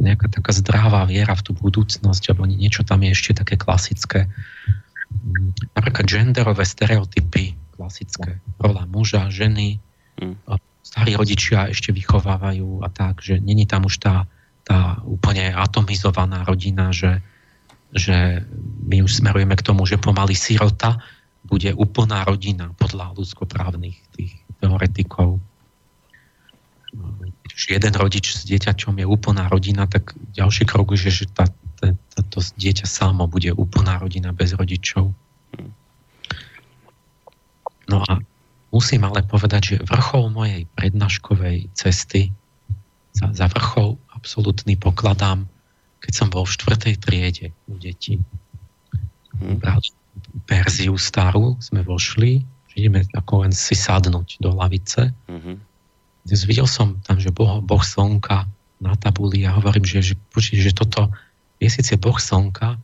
nejaká 0.00 0.30
taká 0.32 0.52
zdravá 0.56 1.04
viera 1.04 1.36
v 1.36 1.44
tú 1.44 1.52
budúcnosť, 1.56 2.32
alebo 2.32 2.48
niečo 2.48 2.86
tam 2.86 3.04
je 3.04 3.10
ešte 3.12 3.36
také 3.36 3.60
klasické. 3.60 4.30
Napríklad 5.76 6.06
genderové 6.08 6.64
stereotypy 6.64 7.56
klasické. 7.76 8.40
Rola 8.56 8.88
muža, 8.88 9.28
ženy, 9.28 9.78
mm. 10.16 10.48
starí 10.80 11.12
rodičia 11.14 11.68
ešte 11.68 11.92
vychovávajú 11.92 12.80
a 12.80 12.88
tak, 12.88 13.20
že 13.20 13.36
není 13.38 13.68
tam 13.68 13.84
už 13.84 14.00
tá, 14.00 14.24
tá 14.64 14.98
úplne 15.04 15.52
atomizovaná 15.52 16.42
rodina, 16.42 16.90
že, 16.90 17.20
že 17.92 18.42
my 18.88 19.04
už 19.04 19.22
smerujeme 19.22 19.54
k 19.54 19.66
tomu, 19.66 19.84
že 19.84 20.00
pomaly 20.00 20.34
sirota 20.34 20.98
bude 21.46 21.70
úplná 21.78 22.26
rodina 22.26 22.74
podľa 22.74 23.14
ľudskoprávnych 23.14 23.96
tých 24.18 24.32
teoretikov. 24.58 25.38
Keď 27.46 27.78
jeden 27.78 27.94
rodič 27.94 28.34
s 28.34 28.42
dieťačom 28.48 28.98
je 28.98 29.06
úplná 29.06 29.46
rodina, 29.46 29.86
tak 29.86 30.16
ďalší 30.34 30.66
krok 30.66 30.96
je, 30.98 31.08
že 31.08 31.26
tá, 31.30 31.46
tá, 31.78 31.94
tá, 31.94 32.20
to 32.26 32.42
dieťa 32.42 32.88
samo 32.88 33.30
bude 33.30 33.52
úplná 33.54 34.00
rodina 34.02 34.34
bez 34.34 34.56
rodičov. 34.58 35.14
No 37.86 38.02
a 38.06 38.18
musím 38.74 39.06
ale 39.06 39.22
povedať, 39.22 39.62
že 39.76 39.86
vrchol 39.86 40.30
mojej 40.34 40.62
prednáškovej 40.74 41.70
cesty 41.74 42.34
za, 43.16 43.32
za 43.32 43.46
vrchol 43.48 43.96
absolútny 44.12 44.76
pokladám, 44.76 45.48
keď 46.04 46.12
som 46.12 46.28
bol 46.28 46.44
v 46.44 46.54
štvrtej 46.54 46.94
triede 47.00 47.46
u 47.70 47.80
detí. 47.80 48.20
Hmm. 49.36 49.60
Perziu 50.48 50.96
starú 50.96 51.56
sme 51.60 51.84
vošli 51.84 52.44
ideme 52.76 53.08
ako 53.16 53.48
len 53.48 53.52
si 53.56 53.72
sadnúť 53.72 54.38
do 54.38 54.52
lavice. 54.52 55.10
Mm-hmm. 55.26 55.56
Videl 56.28 56.68
som 56.68 57.00
tam, 57.08 57.16
že 57.16 57.32
boh, 57.32 57.64
boh 57.64 57.80
slnka 57.80 58.44
na 58.76 58.92
tabuli 59.00 59.48
a 59.48 59.56
hovorím, 59.56 59.88
že, 59.88 60.04
že, 60.12 60.14
že 60.52 60.72
toto 60.76 61.08
je 61.56 61.72
síce 61.72 61.96
boh 61.96 62.20
slnka, 62.20 62.76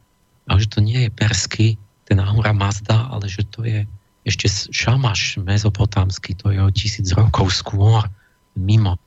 ale 0.49 0.59
že 0.59 0.73
to 0.73 0.81
nie 0.81 1.07
je 1.07 1.11
perský, 1.13 1.69
ten 2.09 2.19
Ahura 2.19 2.57
Mazda, 2.57 3.13
ale 3.13 3.29
že 3.29 3.45
to 3.53 3.69
je 3.69 3.85
ešte 4.23 4.47
šamaš 4.71 5.43
mezopotámsky, 5.43 6.39
to 6.39 6.55
je 6.55 6.63
o 6.63 6.71
tisíc 6.71 7.11
rokov 7.11 7.51
skôr, 7.51 8.07
mimo. 8.55 8.99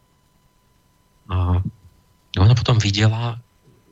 A 1.31 1.63
ona 2.35 2.53
potom 2.53 2.77
videla, 2.77 3.39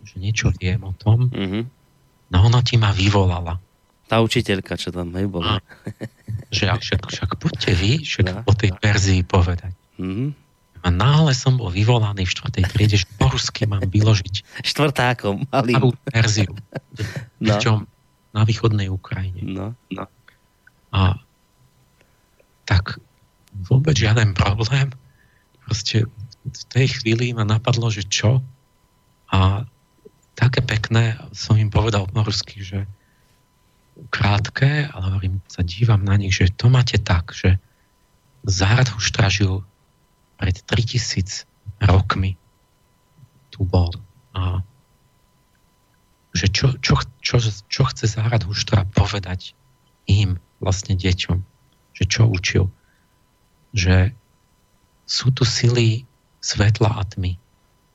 že 0.03 0.19
niečo 0.19 0.51
viem 0.59 0.84
o 0.84 0.91
tom, 0.91 1.32
mm-hmm. 1.32 1.63
no 2.30 2.38
ona 2.43 2.59
ti 2.59 2.76
ma 2.76 2.91
vyvolala. 2.91 3.57
Tá 4.11 4.19
učiteľka, 4.19 4.76
čo 4.76 4.91
tam 4.91 5.15
hej, 5.15 5.32
bola. 5.32 5.63
Že 6.53 6.76
však, 6.76 7.01
však 7.09 7.30
poďte 7.41 7.71
vy, 7.74 7.91
však 8.05 8.26
no. 8.30 8.45
o 8.45 8.53
tej 8.53 8.76
verzii 8.78 9.26
povedať. 9.26 9.74
Mm-hmm. 9.97 10.30
A 10.84 10.88
náhle 10.91 11.32
som 11.32 11.55
bol 11.55 11.71
vyvolaný 11.71 12.28
v 12.28 12.34
štvrtej 12.36 12.63
triede, 12.67 12.99
že 12.99 13.07
po 13.15 13.32
rusky 13.32 13.63
mám 13.63 13.88
vyložiť 13.88 14.61
štvrtákom, 14.67 15.47
malým. 15.47 15.95
verziu. 16.11 16.51
No. 17.39 17.55
Čom 17.57 17.88
na 18.36 18.43
východnej 18.43 18.91
Ukrajine. 18.91 19.41
No, 19.47 19.67
no. 19.89 20.03
A 20.94 21.18
tak 22.64 23.02
vôbec 23.66 23.98
žiaden 23.98 24.38
problém. 24.38 24.94
Proste 25.66 26.08
v 26.44 26.64
tej 26.70 27.00
chvíli 27.00 27.34
ma 27.34 27.44
napadlo, 27.44 27.89
že 27.89 28.06
čo? 28.08 28.39
A 29.34 29.66
také 30.38 30.62
pekné 30.62 31.18
som 31.34 31.58
im 31.58 31.74
povedal 31.74 32.06
po 32.10 32.22
rusky, 32.22 32.62
že 32.62 32.86
krátke, 34.10 34.89
ale 34.89 35.06
hovorím, 35.14 35.38
sa 35.46 35.62
dívam 35.62 36.02
na 36.02 36.18
nich, 36.18 36.34
že 36.34 36.50
to 36.54 36.70
máte 36.70 36.98
tak, 37.02 37.30
že 37.34 37.62
Zárad 38.44 38.91
už 38.98 39.16
tražil 39.16 39.64
pred 40.36 40.58
3000 40.68 41.48
rokmi 41.88 42.36
tu 43.54 43.64
bol. 43.64 43.94
A 44.34 44.66
že 46.34 46.50
čo, 46.50 46.74
čo, 46.82 46.98
čo, 47.22 47.38
čo 47.70 47.82
chce 47.88 48.10
Zárad 48.10 48.44
Huštra 48.50 48.89
povedať 48.89 49.54
im, 50.08 50.39
vlastne 50.60 50.95
deťom, 50.95 51.38
že 51.95 52.04
čo 52.08 52.28
učil. 52.28 52.66
Že 53.76 54.14
sú 55.04 55.32
tu 55.36 55.43
sily 55.43 56.08
svetla 56.39 56.99
a 56.99 57.04
tmy, 57.04 57.36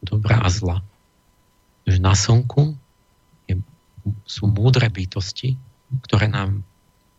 dobrá 0.05 0.45
a 0.45 0.51
zla. 0.51 0.79
Že 1.89 1.99
na 2.01 2.15
slnku 2.17 2.77
je, 3.49 3.57
sú 4.29 4.49
múdre 4.49 4.89
bytosti, 4.93 5.57
ktoré 6.05 6.29
nám 6.29 6.65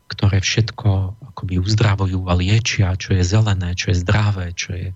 ktoré 0.09 0.41
všetko 0.41 1.13
akoby 1.31 1.61
uzdravujú 1.61 2.25
a 2.25 2.33
liečia, 2.33 2.97
čo 2.97 3.13
je 3.13 3.21
zelené, 3.21 3.77
čo 3.77 3.93
je 3.93 4.01
zdravé, 4.01 4.57
čo 4.57 4.73
je 4.73 4.89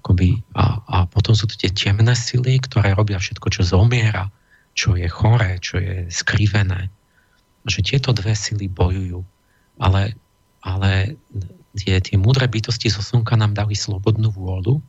akoby, 0.00 0.40
a, 0.56 0.80
a 0.80 0.96
potom 1.04 1.36
sú 1.36 1.44
to 1.44 1.60
tie 1.60 1.68
temné 1.68 2.16
sily, 2.16 2.56
ktoré 2.56 2.96
robia 2.96 3.20
všetko, 3.20 3.46
čo 3.52 3.62
zomiera, 3.68 4.32
čo 4.72 4.96
je 4.96 5.04
choré, 5.12 5.60
čo 5.60 5.76
je 5.76 6.08
skrivené. 6.08 6.88
Že 7.68 7.84
tieto 7.84 8.14
dve 8.16 8.32
sily 8.32 8.68
bojujú. 8.68 9.20
Ale, 9.80 10.16
ale 10.64 11.16
tie, 11.76 12.00
tie 12.00 12.16
múdre 12.16 12.48
bytosti 12.48 12.88
zo 12.92 13.00
slnka 13.00 13.36
nám 13.36 13.56
dali 13.56 13.76
slobodnú 13.76 14.32
vôľu 14.32 14.80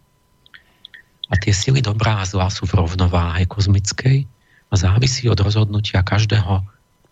a 1.32 1.34
tie 1.40 1.56
sily 1.56 1.80
dobrá 1.80 2.20
a 2.20 2.28
zlá 2.28 2.52
sú 2.52 2.68
v 2.68 2.84
rovnováhe 2.84 3.48
kozmickej 3.48 4.28
a 4.72 4.74
závisí 4.76 5.32
od 5.32 5.40
rozhodnutia 5.40 6.04
každého 6.04 6.64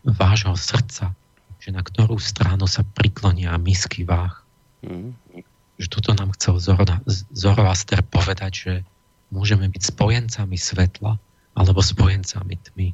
vášho 0.04 0.56
srdca, 0.60 1.16
že 1.60 1.70
na 1.72 1.84
ktorú 1.84 2.20
stranu 2.20 2.68
sa 2.68 2.84
priklonia 2.84 3.56
misky 3.60 4.04
váh. 4.04 4.36
Mm. 4.84 5.16
Že 5.80 5.88
toto 5.88 6.12
nám 6.16 6.36
chcel 6.36 6.60
Zoroaster 7.32 8.04
povedať, 8.04 8.52
že 8.52 8.74
môžeme 9.32 9.72
byť 9.72 9.82
spojencami 9.96 10.58
svetla 10.60 11.16
alebo 11.56 11.80
spojencami 11.80 12.56
tmy. 12.60 12.92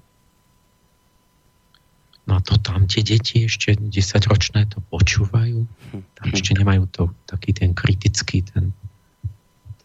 No 2.25 2.37
a 2.37 2.39
to 2.41 2.57
tam 2.57 2.89
tie 2.89 3.05
deti 3.05 3.45
ešte 3.45 3.77
10-ročné 3.77 4.65
to 4.73 4.81
počúvajú, 4.89 5.61
tam 5.93 6.27
ešte 6.33 6.57
nemajú 6.57 6.89
to 6.89 7.03
taký 7.29 7.53
ten 7.53 7.77
kritický, 7.77 8.41
ten, 8.41 8.73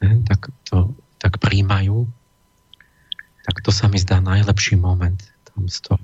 ten 0.00 0.24
tak 0.24 0.48
to 0.64 0.96
tak 1.20 1.36
príjmajú, 1.36 2.08
tak 3.44 3.60
to 3.60 3.68
sa 3.68 3.92
mi 3.92 4.00
zdá 4.00 4.24
najlepší 4.24 4.80
moment 4.80 5.20
tam 5.44 5.68
z 5.68 5.84
toho. 5.84 6.00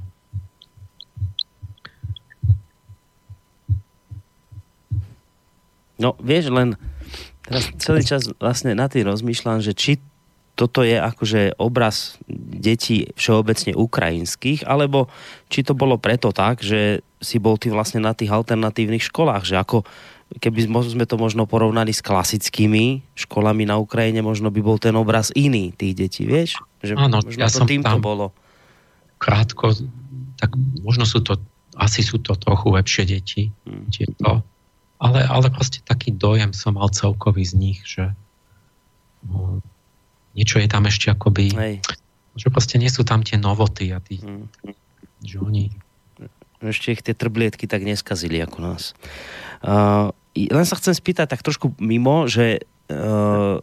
No, 5.97 6.13
vieš, 6.21 6.53
len 6.53 6.77
teraz 7.49 7.73
celý 7.81 8.05
čas 8.05 8.29
vlastne 8.37 8.77
na 8.77 8.85
tým 8.93 9.09
rozmýšľam, 9.09 9.65
že 9.65 9.73
či 9.73 9.97
toto 10.57 10.81
je 10.81 10.97
akože 10.97 11.61
obraz 11.61 12.17
detí 12.33 13.13
všeobecne 13.13 13.77
ukrajinských, 13.77 14.65
alebo 14.65 15.13
či 15.53 15.61
to 15.61 15.77
bolo 15.77 16.01
preto 16.01 16.33
tak, 16.33 16.65
že 16.65 17.05
si 17.21 17.37
bol 17.37 17.61
ty 17.61 17.69
vlastne 17.69 18.01
na 18.01 18.17
tých 18.17 18.33
alternatívnych 18.33 19.05
školách, 19.05 19.45
že 19.45 19.61
ako 19.61 19.85
keby 20.41 20.67
sme 20.67 21.07
to 21.07 21.21
možno 21.21 21.47
porovnali 21.47 21.95
s 21.95 22.03
klasickými 22.03 23.05
školami 23.15 23.69
na 23.69 23.79
Ukrajine, 23.79 24.25
možno 24.25 24.51
by 24.51 24.61
bol 24.65 24.81
ten 24.81 24.97
obraz 24.99 25.31
iný 25.37 25.71
tých 25.77 25.95
detí, 25.95 26.25
vieš? 26.27 26.59
Že 26.83 26.99
Áno, 26.99 27.23
možno 27.23 27.39
ja 27.39 27.53
to 27.53 27.63
som 27.63 27.69
týmto 27.69 27.87
tam 27.87 28.03
bolo. 28.03 28.35
Krátko, 29.23 29.71
tak 30.41 30.57
možno 30.83 31.07
sú 31.07 31.23
to, 31.23 31.39
asi 31.79 32.03
sú 32.03 32.19
to 32.19 32.35
trochu 32.35 32.75
lepšie 32.75 33.05
deti, 33.07 33.43
hmm. 33.69 33.93
tieto, 33.93 34.43
ale, 34.99 35.21
ale 35.29 35.53
proste 35.53 35.85
taký 35.85 36.11
dojem 36.17 36.51
som 36.57 36.75
mal 36.75 36.89
celkový 36.91 37.45
z 37.45 37.55
nich, 37.55 37.79
že 37.87 38.11
no, 39.29 39.63
niečo 40.37 40.61
je 40.61 40.69
tam 40.69 40.85
ešte 40.85 41.09
akoby... 41.11 41.57
Hej. 41.57 41.75
Že 42.37 42.53
proste 42.53 42.77
nie 42.77 42.93
sú 42.93 43.01
tam 43.01 43.25
tie 43.25 43.41
novoty 43.41 43.97
a 43.97 43.99
tí, 43.99 44.21
mm. 44.21 44.45
že 45.25 45.41
oni... 45.41 45.73
Ešte 46.61 46.93
ich 46.93 47.01
tie 47.01 47.17
trblietky 47.17 47.65
tak 47.65 47.85
neskazili 47.85 48.41
ako 48.45 48.59
nás. 48.61 48.93
Uh, 49.65 50.13
len 50.37 50.65
sa 50.69 50.77
chcem 50.77 50.93
spýtať 50.93 51.33
tak 51.33 51.41
trošku 51.41 51.73
mimo, 51.81 52.29
že 52.29 52.61
uh, 52.93 53.61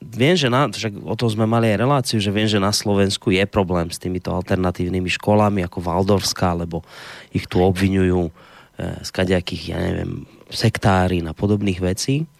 viem, 0.00 0.34
že 0.38 0.48
na, 0.48 0.70
však 0.70 1.00
o 1.02 1.14
to 1.18 1.26
sme 1.28 1.44
mali 1.44 1.72
aj 1.74 1.80
reláciu, 1.80 2.18
že 2.22 2.30
viem, 2.30 2.46
že 2.46 2.62
na 2.62 2.70
Slovensku 2.70 3.34
je 3.34 3.44
problém 3.44 3.90
s 3.90 3.98
týmito 3.98 4.30
alternatívnymi 4.30 5.10
školami 5.18 5.66
ako 5.66 5.82
Valdorská, 5.82 6.54
lebo 6.54 6.86
ich 7.34 7.50
tu 7.50 7.58
obvinujú 7.60 8.30
eh, 8.30 9.02
z 9.02 9.10
kadejakých, 9.10 9.74
ja 9.74 9.78
neviem, 9.82 10.24
sektári 10.52 11.24
a 11.26 11.34
podobných 11.34 11.82
vecí 11.82 12.30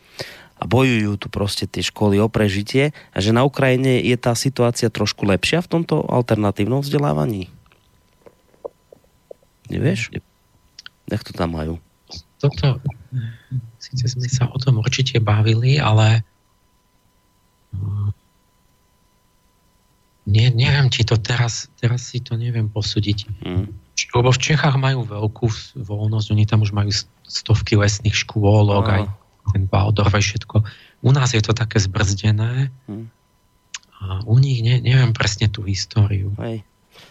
a 0.55 0.65
bojujú 0.65 1.19
tu 1.19 1.27
proste 1.27 1.67
tie 1.67 1.83
školy 1.83 2.23
o 2.23 2.31
prežitie 2.31 2.95
a 3.11 3.19
že 3.19 3.35
na 3.35 3.43
Ukrajine 3.43 3.99
je 4.01 4.15
tá 4.15 4.39
situácia 4.39 4.87
trošku 4.87 5.27
lepšia 5.27 5.61
v 5.67 5.71
tomto 5.81 6.07
alternatívnom 6.07 6.81
vzdelávaní? 6.81 7.51
Nevieš? 9.67 10.15
Jak 11.11 11.23
to 11.27 11.33
tam 11.35 11.59
majú? 11.59 11.83
Toto, 12.39 12.79
síce 13.81 14.05
sme 14.05 14.29
sa 14.29 14.47
o 14.53 14.59
tom 14.61 14.79
určite 14.79 15.19
bavili, 15.19 15.81
ale 15.81 16.23
hm, 17.73 18.13
nie, 20.25 20.49
neviem, 20.53 20.89
či 20.89 21.05
to 21.05 21.21
teraz, 21.21 21.69
teraz 21.81 22.09
si 22.13 22.21
to 22.21 22.37
neviem 22.37 22.69
posúdiť. 22.69 23.29
Mm. 23.45 23.69
Lebo 24.17 24.31
v 24.33 24.43
Čechách 24.43 24.77
majú 24.81 25.05
veľkú 25.05 25.47
voľnosť, 25.85 26.27
oni 26.33 26.45
tam 26.49 26.65
už 26.65 26.73
majú 26.73 26.91
stovky 27.25 27.77
lesných 27.77 28.17
škôlok, 28.17 28.85
aj 28.89 29.03
ten 29.53 29.69
Baldorf 29.69 30.15
všetko. 30.15 30.65
U 31.05 31.11
nás 31.13 31.37
je 31.37 31.43
to 31.45 31.53
také 31.53 31.77
zbrzdené 31.83 32.73
hmm. 32.89 33.07
a 34.01 34.25
u 34.25 34.37
nich 34.41 34.65
ne, 34.65 34.81
neviem 34.81 35.13
presne 35.13 35.53
tú 35.53 35.67
históriu. 35.69 36.33
Hej. 36.41 36.65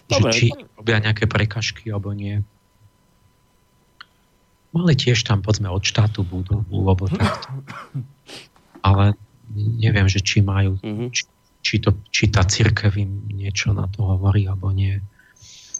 Dobre, 0.08 0.32
že 0.32 0.36
či 0.36 0.46
robia 0.76 0.98
nejaké 1.00 1.28
prekažky 1.30 1.92
alebo 1.92 2.12
nie. 2.12 2.42
Mali 4.74 4.98
tiež 4.98 5.22
tam, 5.22 5.38
poďme, 5.38 5.70
od 5.70 5.86
štátu 5.86 6.26
budovu, 6.26 6.74
alebo 6.82 7.06
takto. 7.06 7.62
Ale 8.82 9.14
neviem, 9.54 10.10
že 10.10 10.18
či 10.18 10.42
majú, 10.42 10.82
mm-hmm. 10.82 11.08
či, 11.14 11.22
či, 11.62 11.74
to, 11.78 11.94
či 12.10 12.26
tá 12.26 12.42
církev 12.42 12.90
im 12.98 13.22
niečo 13.30 13.70
na 13.70 13.86
to 13.86 14.02
hovorí, 14.02 14.50
alebo 14.50 14.74
nie. 14.74 14.98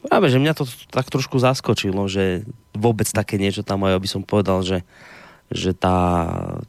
Práve, 0.05 0.31
že 0.31 0.39
mňa 0.39 0.55
to 0.55 0.65
tak 0.95 1.11
trošku 1.11 1.43
zaskočilo, 1.43 2.07
že 2.07 2.47
vôbec 2.77 3.09
také 3.11 3.35
niečo 3.35 3.67
tam 3.67 3.83
majú, 3.83 3.99
aby 3.99 4.09
som 4.09 4.23
povedal, 4.23 4.63
že 4.63 4.87
že 5.53 5.77
tá, 5.77 5.99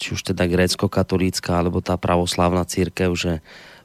či 0.01 0.15
už 0.15 0.35
teda 0.35 0.47
grécko-katolícka, 0.47 1.55
alebo 1.55 1.79
tá 1.79 1.95
pravoslavná 1.95 2.63
církev, 2.67 3.15
že 3.15 3.39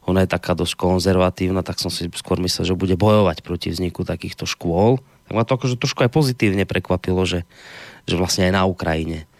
ona 0.08 0.24
je 0.24 0.32
taká 0.32 0.56
dosť 0.56 0.74
konzervatívna, 0.80 1.62
tak 1.62 1.78
som 1.78 1.92
si 1.92 2.08
skôr 2.16 2.40
myslel, 2.42 2.66
že 2.66 2.78
bude 2.78 2.96
bojovať 2.96 3.44
proti 3.44 3.70
vzniku 3.70 4.02
takýchto 4.02 4.48
škôl. 4.48 4.98
Tak 5.28 5.34
ma 5.36 5.46
to 5.46 5.54
akože 5.54 5.78
trošku 5.78 6.02
aj 6.02 6.10
pozitívne 6.10 6.66
prekvapilo, 6.66 7.22
že, 7.22 7.46
že 8.08 8.18
vlastne 8.18 8.50
aj 8.50 8.52
na 8.56 8.62
Ukrajine 8.66 9.30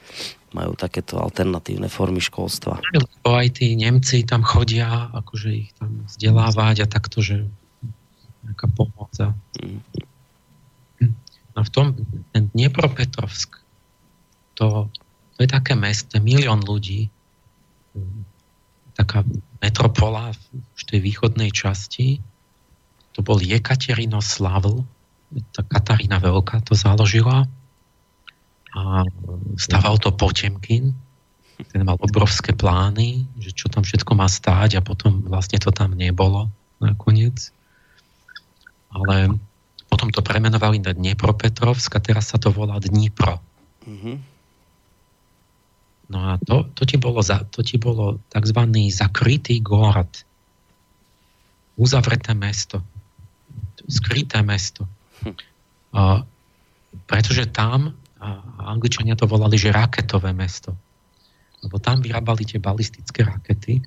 majú 0.51 0.75
takéto 0.75 1.19
alternatívne 1.19 1.87
formy 1.87 2.19
školstva. 2.19 2.83
Lebo 2.91 3.31
aj 3.31 3.63
tí 3.63 3.79
Nemci 3.79 4.27
tam 4.27 4.43
chodia, 4.43 5.11
akože 5.15 5.51
ich 5.51 5.71
tam 5.79 6.03
vzdelávať 6.11 6.77
a 6.85 6.87
takto, 6.91 7.23
že 7.23 7.47
nejaká 8.43 8.67
pomoc. 8.75 9.15
Mm. 9.63 9.83
A 11.55 11.61
v 11.67 11.71
tom 11.71 11.87
ten 12.35 12.51
Dniepropetrovsk, 12.51 13.63
to 14.59 14.91
to 15.41 15.49
je 15.49 15.57
také 15.57 15.72
mesto, 15.72 16.20
milión 16.20 16.61
ľudí, 16.61 17.09
taká 18.93 19.24
metropola 19.64 20.36
v 20.53 20.82
tej 20.84 21.01
východnej 21.01 21.49
časti. 21.49 22.20
To 23.16 23.24
bol 23.24 23.41
Jekaterino-Slavl, 23.41 24.84
tá 25.57 25.64
Katarína 25.64 26.20
Veľká 26.20 26.61
to 26.61 26.76
založila 26.76 27.49
a 28.76 29.09
stával 29.57 29.97
to 29.97 30.12
Potemkin. 30.12 30.93
Ten 31.72 31.88
mal 31.88 31.97
obrovské 31.97 32.53
plány, 32.53 33.24
že 33.41 33.57
čo 33.57 33.72
tam 33.72 33.80
všetko 33.80 34.12
má 34.12 34.28
stáť 34.28 34.76
a 34.76 34.84
potom 34.84 35.24
vlastne 35.24 35.57
to 35.57 35.72
tam 35.72 35.97
nebolo 35.97 36.53
nakoniec. 36.84 37.49
Ale 38.93 39.41
potom 39.88 40.12
to 40.12 40.20
premenovali 40.20 40.84
na 40.84 40.93
Dnepropetrovsk 40.93 41.97
a 41.97 42.05
teraz 42.05 42.28
sa 42.28 42.36
to 42.36 42.53
volá 42.53 42.76
Dnipro. 42.76 43.41
Mm-hmm. 43.88 44.30
No 46.11 46.35
a 46.35 46.43
to, 46.43 46.67
to, 46.75 46.83
ti 46.83 46.99
bolo 46.99 47.23
za, 47.23 47.47
to 47.47 47.63
ti 47.63 47.79
bolo 47.79 48.19
tzv. 48.35 48.61
zakrytý 48.91 49.63
gorod. 49.63 50.11
Uzavreté 51.79 52.35
mesto. 52.35 52.83
Skryté 53.87 54.43
mesto. 54.43 54.91
Hm. 55.23 55.37
A, 55.95 56.27
pretože 57.07 57.47
tam, 57.55 57.95
a 58.19 58.43
Angličania 58.75 59.15
to 59.15 59.31
volali, 59.31 59.55
že 59.55 59.71
raketové 59.71 60.35
mesto. 60.35 60.75
Lebo 61.63 61.79
tam 61.79 62.03
vyrábali 62.03 62.43
tie 62.43 62.59
balistické 62.59 63.23
rakety 63.23 63.79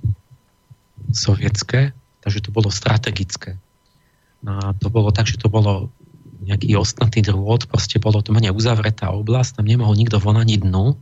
sovietské, 1.11 1.91
takže 2.23 2.47
to 2.47 2.49
bolo 2.55 2.71
strategické. 2.71 3.59
No 4.39 4.63
a 4.63 4.71
to 4.79 4.87
bolo 4.87 5.11
tak, 5.11 5.27
že 5.27 5.35
to 5.35 5.51
bolo 5.51 5.91
nejaký 6.43 6.75
ostnatý 6.75 7.23
drôt, 7.23 7.63
proste 7.67 7.99
bolo 7.99 8.19
to 8.19 8.35
menej 8.35 8.51
uzavretá 8.51 9.11
oblasť, 9.11 9.59
tam 9.59 9.67
nemohol 9.67 9.95
nikto 9.95 10.19
von 10.19 10.39
ani 10.39 10.59
dnu, 10.59 10.95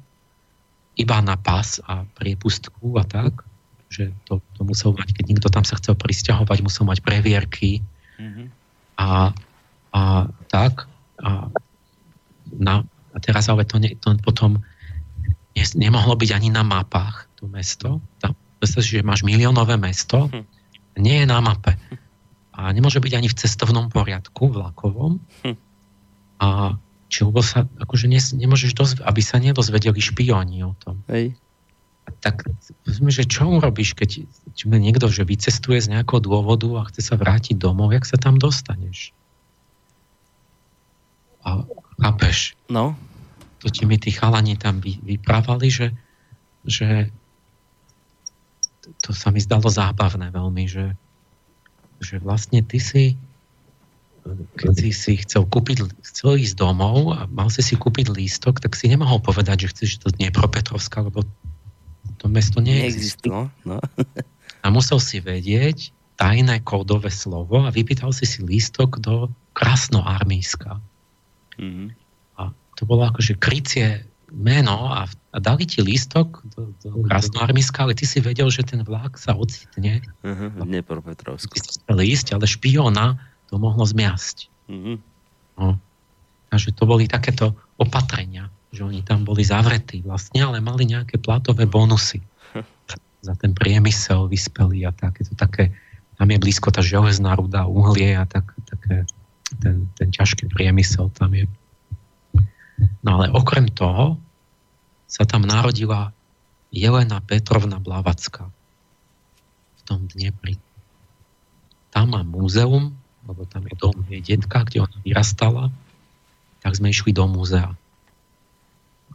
iba 1.00 1.18
na 1.24 1.40
pas 1.40 1.80
a 1.88 2.04
priepustku 2.18 3.00
a 3.00 3.04
tak, 3.08 3.44
že 3.92 4.12
to, 4.24 4.40
to 4.56 4.62
musel 4.64 4.96
mať, 4.96 5.12
keď 5.16 5.26
niekto 5.28 5.50
tam 5.52 5.68
sa 5.68 5.76
chcel 5.80 6.00
pristahovať, 6.00 6.64
musel 6.64 6.88
mať 6.88 7.04
previerky 7.04 7.84
mm-hmm. 8.16 8.48
a, 9.00 9.36
a 9.92 10.02
tak. 10.48 10.88
A, 11.22 11.52
na, 12.52 12.84
a 13.12 13.18
teraz 13.20 13.48
ale 13.52 13.68
to, 13.68 13.80
ne, 13.80 13.96
to 14.00 14.16
potom 14.24 14.64
ne, 15.56 15.64
nemohlo 15.76 16.16
byť 16.16 16.30
ani 16.32 16.50
na 16.52 16.64
mapách 16.64 17.28
to 17.36 17.48
mesto. 17.52 18.00
Tam, 18.20 18.36
predstav 18.62 18.86
že 18.86 19.02
máš 19.02 19.26
miliónové 19.26 19.76
mesto, 19.76 20.30
hm. 20.30 20.46
nie 21.02 21.24
je 21.24 21.28
na 21.28 21.42
mape. 21.42 21.74
A 22.54 22.70
nemôže 22.70 23.02
byť 23.02 23.14
ani 23.18 23.28
v 23.32 23.38
cestovnom 23.38 23.90
poriadku 23.90 24.54
vlakovom. 24.54 25.18
Hm. 25.44 25.58
A 26.42 26.78
či 27.12 27.28
lebo 27.28 27.44
sa, 27.44 27.68
akože 27.68 28.08
ne, 28.08 28.18
nemôžeš 28.18 28.72
dozvedieť, 28.72 29.04
aby 29.04 29.22
sa 29.22 29.38
nedozvedeli 29.44 30.00
špioni 30.00 30.64
o 30.64 30.72
tom. 30.80 31.04
Hej. 31.12 31.36
Tak 32.24 32.48
že 32.88 33.28
čo 33.28 33.52
urobíš, 33.52 33.94
keď 33.94 34.24
či 34.56 34.64
niekto, 34.66 35.12
že 35.12 35.28
vycestuje 35.28 35.84
z 35.84 35.92
nejakého 35.92 36.24
dôvodu 36.24 36.68
a 36.80 36.88
chce 36.88 37.04
sa 37.04 37.16
vrátiť 37.20 37.60
domov, 37.60 37.92
jak 37.92 38.08
sa 38.08 38.16
tam 38.16 38.40
dostaneš? 38.40 39.12
A 41.44 41.68
Chápeš? 42.02 42.58
No. 42.66 42.98
To 43.62 43.70
ti 43.70 43.86
mi 43.86 44.02
tí 44.02 44.10
chalani 44.10 44.58
tam 44.58 44.82
vy, 44.82 44.98
vyprávali, 45.06 45.70
že, 45.70 45.94
že 46.66 47.14
to 49.06 49.14
sa 49.14 49.30
mi 49.30 49.38
zdalo 49.38 49.70
zábavné 49.70 50.34
veľmi, 50.34 50.66
že, 50.66 50.98
že 52.02 52.18
vlastne 52.18 52.66
ty 52.66 52.82
si 52.82 53.14
keď 54.56 54.72
si 54.78 54.90
si 54.94 55.14
chcel 55.26 55.50
kúpiť, 55.50 55.90
chcel 56.06 56.38
ísť 56.38 56.56
domov 56.62 57.18
a 57.18 57.26
mal 57.26 57.50
si 57.50 57.66
si 57.66 57.74
kúpiť 57.74 58.14
lístok, 58.14 58.62
tak 58.62 58.78
si 58.78 58.86
nemohol 58.88 59.18
povedať, 59.22 59.66
že 59.66 59.72
chceš 59.74 59.90
to 60.06 60.14
Dniepropetrovska, 60.14 61.02
lebo 61.10 61.26
to 62.22 62.26
mesto 62.30 62.62
neexistuje. 62.62 63.34
No, 63.34 63.50
no. 63.66 63.82
A 64.62 64.70
musel 64.70 65.02
si 65.02 65.18
vedieť 65.18 65.90
tajné 66.22 66.62
kódové 66.62 67.10
slovo 67.10 67.66
a 67.66 67.74
vypýtal 67.74 68.14
si 68.14 68.30
si 68.30 68.46
lístok 68.46 69.02
do 69.02 69.34
Krasnoarmíska. 69.58 70.78
Mm-hmm. 71.58 71.88
A 72.38 72.54
to 72.78 72.86
bolo 72.86 73.10
akože 73.10 73.42
krycie 73.42 74.06
meno 74.30 74.88
a, 74.94 75.10
a 75.10 75.38
dali 75.42 75.66
ti 75.66 75.82
lístok 75.82 76.46
do, 76.54 76.78
do 76.86 77.04
Krasnoarmíska, 77.10 77.90
ale 77.90 77.98
ty 77.98 78.06
si 78.06 78.22
vedel, 78.22 78.54
že 78.54 78.64
ten 78.64 78.86
vlak 78.86 79.18
sa 79.18 79.34
ocitne. 79.34 80.06
Uh-huh, 80.22 80.54
v 80.62 80.70
Dniepropetrovsku. 80.70 81.58
Ísť, 81.90 82.38
ale 82.38 82.46
špiona 82.46 83.20
to 83.52 83.60
mohlo 83.60 83.84
zmiasť. 83.84 84.48
Mm-hmm. 84.72 84.98
No. 85.60 85.76
Takže 86.48 86.72
to 86.72 86.84
boli 86.88 87.12
takéto 87.12 87.52
opatrenia, 87.76 88.48
že 88.72 88.88
oni 88.88 89.04
tam 89.04 89.28
boli 89.28 89.44
zavretí 89.44 90.00
vlastne, 90.02 90.40
ale 90.40 90.64
mali 90.64 90.88
nejaké 90.88 91.20
platové 91.20 91.68
bonusy 91.68 92.24
za 93.28 93.34
ten 93.36 93.52
priemysel 93.52 94.32
vyspelý 94.32 94.88
a 94.88 94.96
takéto 94.96 95.36
také, 95.36 95.76
tam 96.16 96.32
je 96.32 96.40
blízko 96.40 96.72
tá 96.72 96.80
železná 96.80 97.36
ruda, 97.36 97.68
uhlie 97.68 98.16
a 98.16 98.24
tak, 98.24 98.56
také, 98.72 99.04
ten, 99.60 99.92
ten 100.00 100.10
ťažký 100.16 100.48
priemysel 100.48 101.12
tam 101.12 101.36
je. 101.36 101.46
No 103.04 103.20
ale 103.20 103.30
okrem 103.36 103.68
toho 103.68 104.16
sa 105.12 105.28
tam 105.28 105.44
narodila 105.44 106.16
Jelena 106.72 107.20
Petrovna 107.20 107.84
Blavacka 107.84 108.48
v 109.76 109.82
tom 109.84 110.08
Dnepri. 110.08 110.56
Tam 111.92 112.16
má 112.16 112.24
múzeum, 112.24 112.96
lebo 113.32 113.48
tam 113.48 113.64
je 113.64 113.76
dom 113.80 113.96
jej 114.12 114.20
detka, 114.20 114.68
kde 114.68 114.84
ona 114.84 114.98
vyrastala, 115.08 115.72
tak 116.60 116.76
sme 116.76 116.92
išli 116.92 117.16
do 117.16 117.26
múzea. 117.32 117.72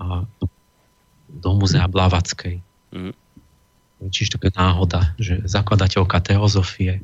A 0.00 0.24
do 1.28 1.50
múzea 1.52 1.84
Blavackej. 1.84 2.64
Mm. 2.96 3.12
Čiže 4.08 4.36
to 4.36 4.48
je 4.48 4.52
náhoda, 4.56 5.12
že 5.20 5.44
zakladateľka 5.44 6.20
teozofie 6.20 7.00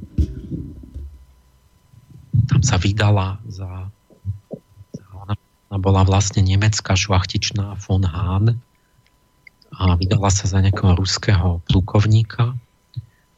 tam 2.48 2.60
sa 2.64 2.76
vydala 2.76 3.40
za, 3.48 3.88
za 4.92 5.06
ona, 5.16 5.36
ona 5.68 5.78
bola 5.80 6.02
vlastne 6.04 6.44
nemecká 6.44 6.96
šlachtičná 6.96 7.76
von 7.80 8.04
Hahn 8.04 8.60
a 9.72 9.96
vydala 9.96 10.28
sa 10.28 10.48
za 10.48 10.60
nejakého 10.60 10.96
ruského 10.96 11.64
plukovníka 11.68 12.56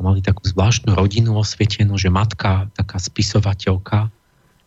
mali 0.05 0.21
takú 0.21 0.45
zvláštnu 0.45 0.93
rodinu 0.93 1.41
osvietenú, 1.41 1.97
že 1.97 2.13
matka, 2.13 2.69
taká 2.77 3.01
spisovateľka, 3.01 4.13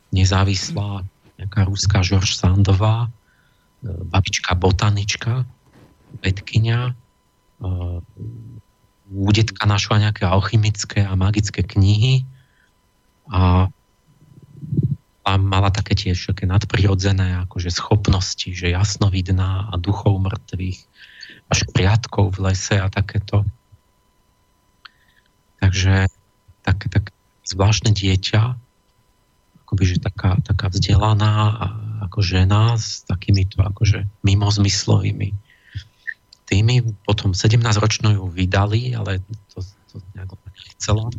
nezávislá, 0.10 1.06
nejaká 1.38 1.62
ruská 1.70 2.02
Žorž 2.02 2.42
Sandová, 2.42 3.06
e, 3.06 3.10
babička 4.10 4.58
botanička, 4.58 5.46
vedkynia, 6.26 6.90
e, 6.90 6.94
u 9.08 9.30
detka 9.32 9.64
našla 9.64 10.10
nejaké 10.10 10.28
alchymické 10.28 11.06
a 11.06 11.16
magické 11.16 11.64
knihy 11.64 12.28
a, 13.32 13.72
a 15.24 15.32
mala 15.40 15.72
také 15.72 15.96
tiež 15.96 16.36
také 16.36 16.44
nadprirodzené 16.44 17.40
akože 17.48 17.72
schopnosti, 17.72 18.52
že 18.52 18.74
jasnovidná 18.74 19.72
a 19.72 19.74
duchov 19.80 20.20
mŕtvych 20.20 20.80
až 21.48 21.60
priatkov 21.72 22.36
v 22.36 22.52
lese 22.52 22.76
a 22.76 22.92
takéto. 22.92 23.48
Takže 25.58 26.08
tak, 26.62 26.78
tak 26.92 27.16
zvláštne 27.48 27.96
dieťa, 27.96 28.42
akoby, 29.68 29.84
že 29.84 29.98
taká, 30.00 30.40
taká 30.44 30.72
vzdelaná 30.72 31.60
ako 32.08 32.24
žena 32.24 32.80
s 32.80 33.04
takýmito 33.04 33.60
akože 33.60 34.08
mimozmyslovými 34.24 35.36
tými. 36.48 36.76
Potom 37.04 37.36
17-ročnú 37.36 38.16
ju 38.16 38.26
vydali, 38.32 38.96
ale 38.96 39.20
to, 39.52 39.60
to 39.92 40.00
nejak 40.16 40.32
nechcelo. 40.56 41.12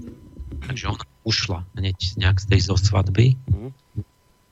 Takže 0.64 0.84
ona 0.88 1.04
ušla 1.28 1.60
hneď 1.76 1.98
nejak 2.16 2.40
z 2.40 2.46
tej 2.48 2.60
zo 2.72 2.76
svadby 2.80 3.36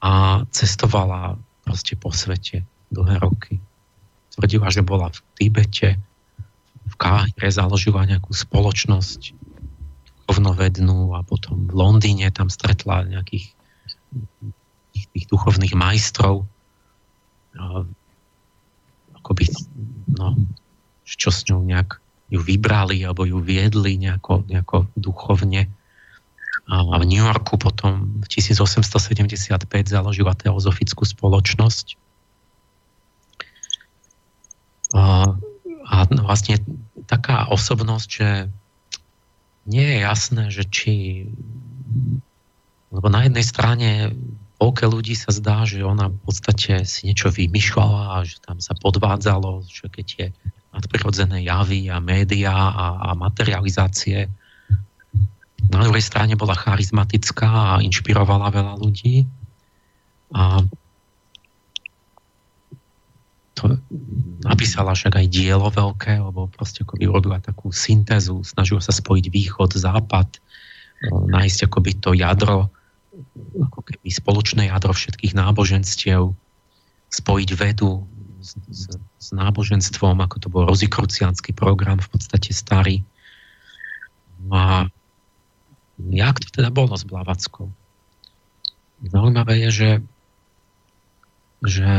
a 0.04 0.44
cestovala 0.52 1.40
proste 1.64 1.96
po 1.96 2.12
svete 2.12 2.68
dlhé 2.92 3.16
roky. 3.18 3.58
Tvrdila, 4.36 4.68
že 4.68 4.84
bola 4.84 5.08
v 5.08 5.18
Tibete, 5.40 5.96
v 6.86 6.94
Káhire 7.00 7.48
založila 7.48 8.04
nejakú 8.04 8.36
spoločnosť 8.36 9.45
duchovnovednú 10.26 11.14
a 11.14 11.22
potom 11.22 11.70
v 11.70 11.74
Londýne 11.78 12.34
tam 12.34 12.50
stretla 12.50 13.06
nejakých 13.06 13.54
tých, 14.90 15.06
tých 15.14 15.26
duchovných 15.30 15.78
majstrov. 15.78 16.50
Akoby, 19.22 19.46
no, 20.18 20.34
čo 21.06 21.30
s 21.30 21.46
ňou 21.46 21.62
nejak 21.62 22.02
ju 22.26 22.42
vybrali 22.42 23.06
alebo 23.06 23.22
ju 23.22 23.38
viedli 23.38 24.02
nejako, 24.02 24.42
nejako 24.50 24.90
duchovne. 24.98 25.70
A 26.66 26.98
v 26.98 27.04
New 27.06 27.22
Yorku 27.22 27.54
potom 27.54 28.18
v 28.18 28.26
1875 28.26 29.62
založila 29.86 30.34
teozofickú 30.34 31.06
spoločnosť. 31.06 31.94
A, 34.98 35.38
a 35.86 35.96
vlastne 36.18 36.58
taká 37.06 37.46
osobnosť, 37.46 38.08
že 38.10 38.50
nie 39.66 39.82
je 39.82 39.96
jasné, 40.00 40.42
že 40.54 40.62
či... 40.66 40.94
Lebo 42.94 43.10
na 43.10 43.26
jednej 43.26 43.44
strane 43.44 43.90
polke 44.56 44.88
ľudí 44.88 45.12
sa 45.12 45.34
zdá, 45.34 45.68
že 45.68 45.84
ona 45.84 46.08
v 46.08 46.20
podstate 46.24 46.88
si 46.88 47.10
niečo 47.10 47.28
vymýšľala 47.28 48.02
a 48.08 48.16
že 48.24 48.40
tam 48.40 48.56
sa 48.62 48.72
podvádzalo, 48.72 49.68
že 49.68 49.92
keď 49.92 50.06
je 50.06 50.26
nadprirodzené 50.72 51.44
javy 51.44 51.92
a 51.92 52.00
médiá 52.00 52.52
a, 52.52 53.12
a 53.12 53.18
materializácie. 53.18 54.28
Na 55.66 55.82
druhej 55.82 56.04
strane 56.04 56.36
bola 56.38 56.56
charizmatická 56.56 57.76
a 57.76 57.82
inšpirovala 57.84 58.48
veľa 58.52 58.74
ľudí. 58.80 59.28
A 60.32 60.62
to 63.56 63.80
napísala 64.44 64.92
však 64.92 65.16
aj 65.16 65.26
dielo 65.32 65.72
veľké, 65.72 66.20
lebo 66.20 66.52
proste 66.52 66.84
ako 66.84 67.00
urobila 67.00 67.40
takú 67.40 67.72
syntézu, 67.72 68.44
snažila 68.44 68.84
sa 68.84 68.92
spojiť 68.92 69.32
východ, 69.32 69.72
západ, 69.72 70.28
nájsť 71.08 71.58
akoby 71.64 71.96
to 71.96 72.12
jadro, 72.12 72.68
ako 73.56 73.80
keby 73.80 74.12
spoločné 74.12 74.68
jadro 74.68 74.92
všetkých 74.92 75.32
náboženstiev, 75.32 76.36
spojiť 77.08 77.50
vedu 77.56 78.04
s, 78.44 78.60
s, 78.68 78.82
s 79.00 79.28
náboženstvom, 79.32 80.20
ako 80.20 80.36
to 80.36 80.48
bol 80.52 80.68
rozikruciánsky 80.68 81.56
program, 81.56 81.96
v 81.96 82.12
podstate 82.12 82.52
starý. 82.52 83.00
No 84.44 84.52
a 84.52 84.68
jak 86.12 86.44
to 86.44 86.60
teda 86.60 86.68
bolo 86.68 86.92
s 86.92 87.08
Blavackou? 87.08 87.72
Zaujímavé 89.00 89.64
je, 89.64 89.70
že, 89.72 89.90
že 91.64 91.90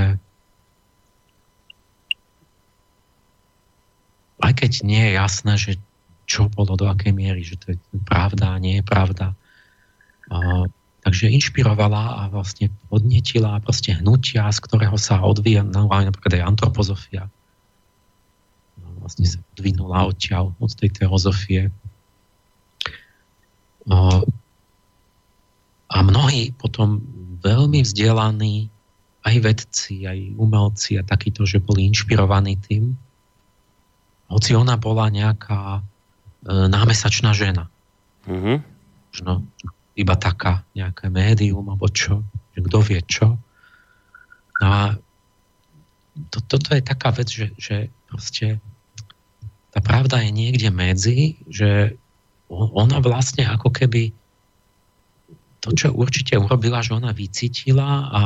aj 4.41 4.53
keď 4.53 4.71
nie 4.85 5.01
je 5.01 5.11
jasné, 5.17 5.53
že 5.57 5.71
čo 6.27 6.51
bolo 6.51 6.75
do 6.75 6.85
akej 6.91 7.15
miery, 7.15 7.41
že 7.41 7.55
to 7.57 7.65
je 7.73 7.77
pravda, 8.03 8.59
nie 8.59 8.83
je 8.83 8.85
pravda. 8.85 9.33
A, 10.27 10.67
takže 11.07 11.31
inšpirovala 11.31 12.19
a 12.19 12.21
vlastne 12.27 12.67
podnetila 12.91 13.63
proste 13.63 13.95
hnutia, 13.95 14.51
z 14.51 14.59
ktorého 14.59 14.99
sa 14.99 15.23
odvíja 15.23 15.63
no, 15.63 15.87
napríklad 15.87 16.35
aj 16.35 16.47
antropozofia. 16.51 17.31
No, 18.75 18.87
vlastne 18.99 19.23
sa 19.23 19.39
odvinula 19.55 20.11
odtiaľ, 20.11 20.51
od 20.59 20.71
tej 20.75 20.91
teozofie. 20.91 21.71
A, 23.87 24.19
a 25.87 25.97
mnohí 26.03 26.51
potom 26.59 26.99
veľmi 27.39 27.87
vzdelaní 27.87 28.67
aj 29.23 29.35
vedci, 29.39 30.03
aj 30.03 30.35
umelci 30.35 30.99
a 30.99 31.07
takíto, 31.07 31.47
že 31.47 31.63
boli 31.63 31.87
inšpirovaní 31.87 32.59
tým, 32.59 32.99
hoci 34.27 34.55
ona 34.55 34.75
bola 34.75 35.07
nejaká 35.07 35.79
e, 35.79 35.81
námesačná 36.47 37.31
žena. 37.31 37.71
Mm-hmm. 38.27 38.57
Možno 39.15 39.33
iba 39.97 40.15
taká, 40.19 40.61
nejaké 40.77 41.09
médium, 41.09 41.65
alebo 41.67 41.89
čo, 41.89 42.21
kto 42.53 42.77
vie 42.85 43.01
čo. 43.07 43.39
A 44.61 44.93
to, 46.29 46.37
toto 46.45 46.73
je 46.73 46.83
taká 46.85 47.09
vec, 47.13 47.29
že, 47.29 47.53
že 47.57 47.89
proste 48.09 48.61
tá 49.73 49.79
pravda 49.81 50.21
je 50.25 50.31
niekde 50.33 50.69
medzi, 50.73 51.37
že 51.49 51.97
ona 52.49 52.97
vlastne 53.03 53.45
ako 53.45 53.69
keby 53.69 54.15
to, 55.61 55.73
čo 55.75 55.87
určite 55.91 56.37
urobila, 56.39 56.79
že 56.81 56.95
ona 56.95 57.11
vycítila 57.11 58.07
a 58.07 58.21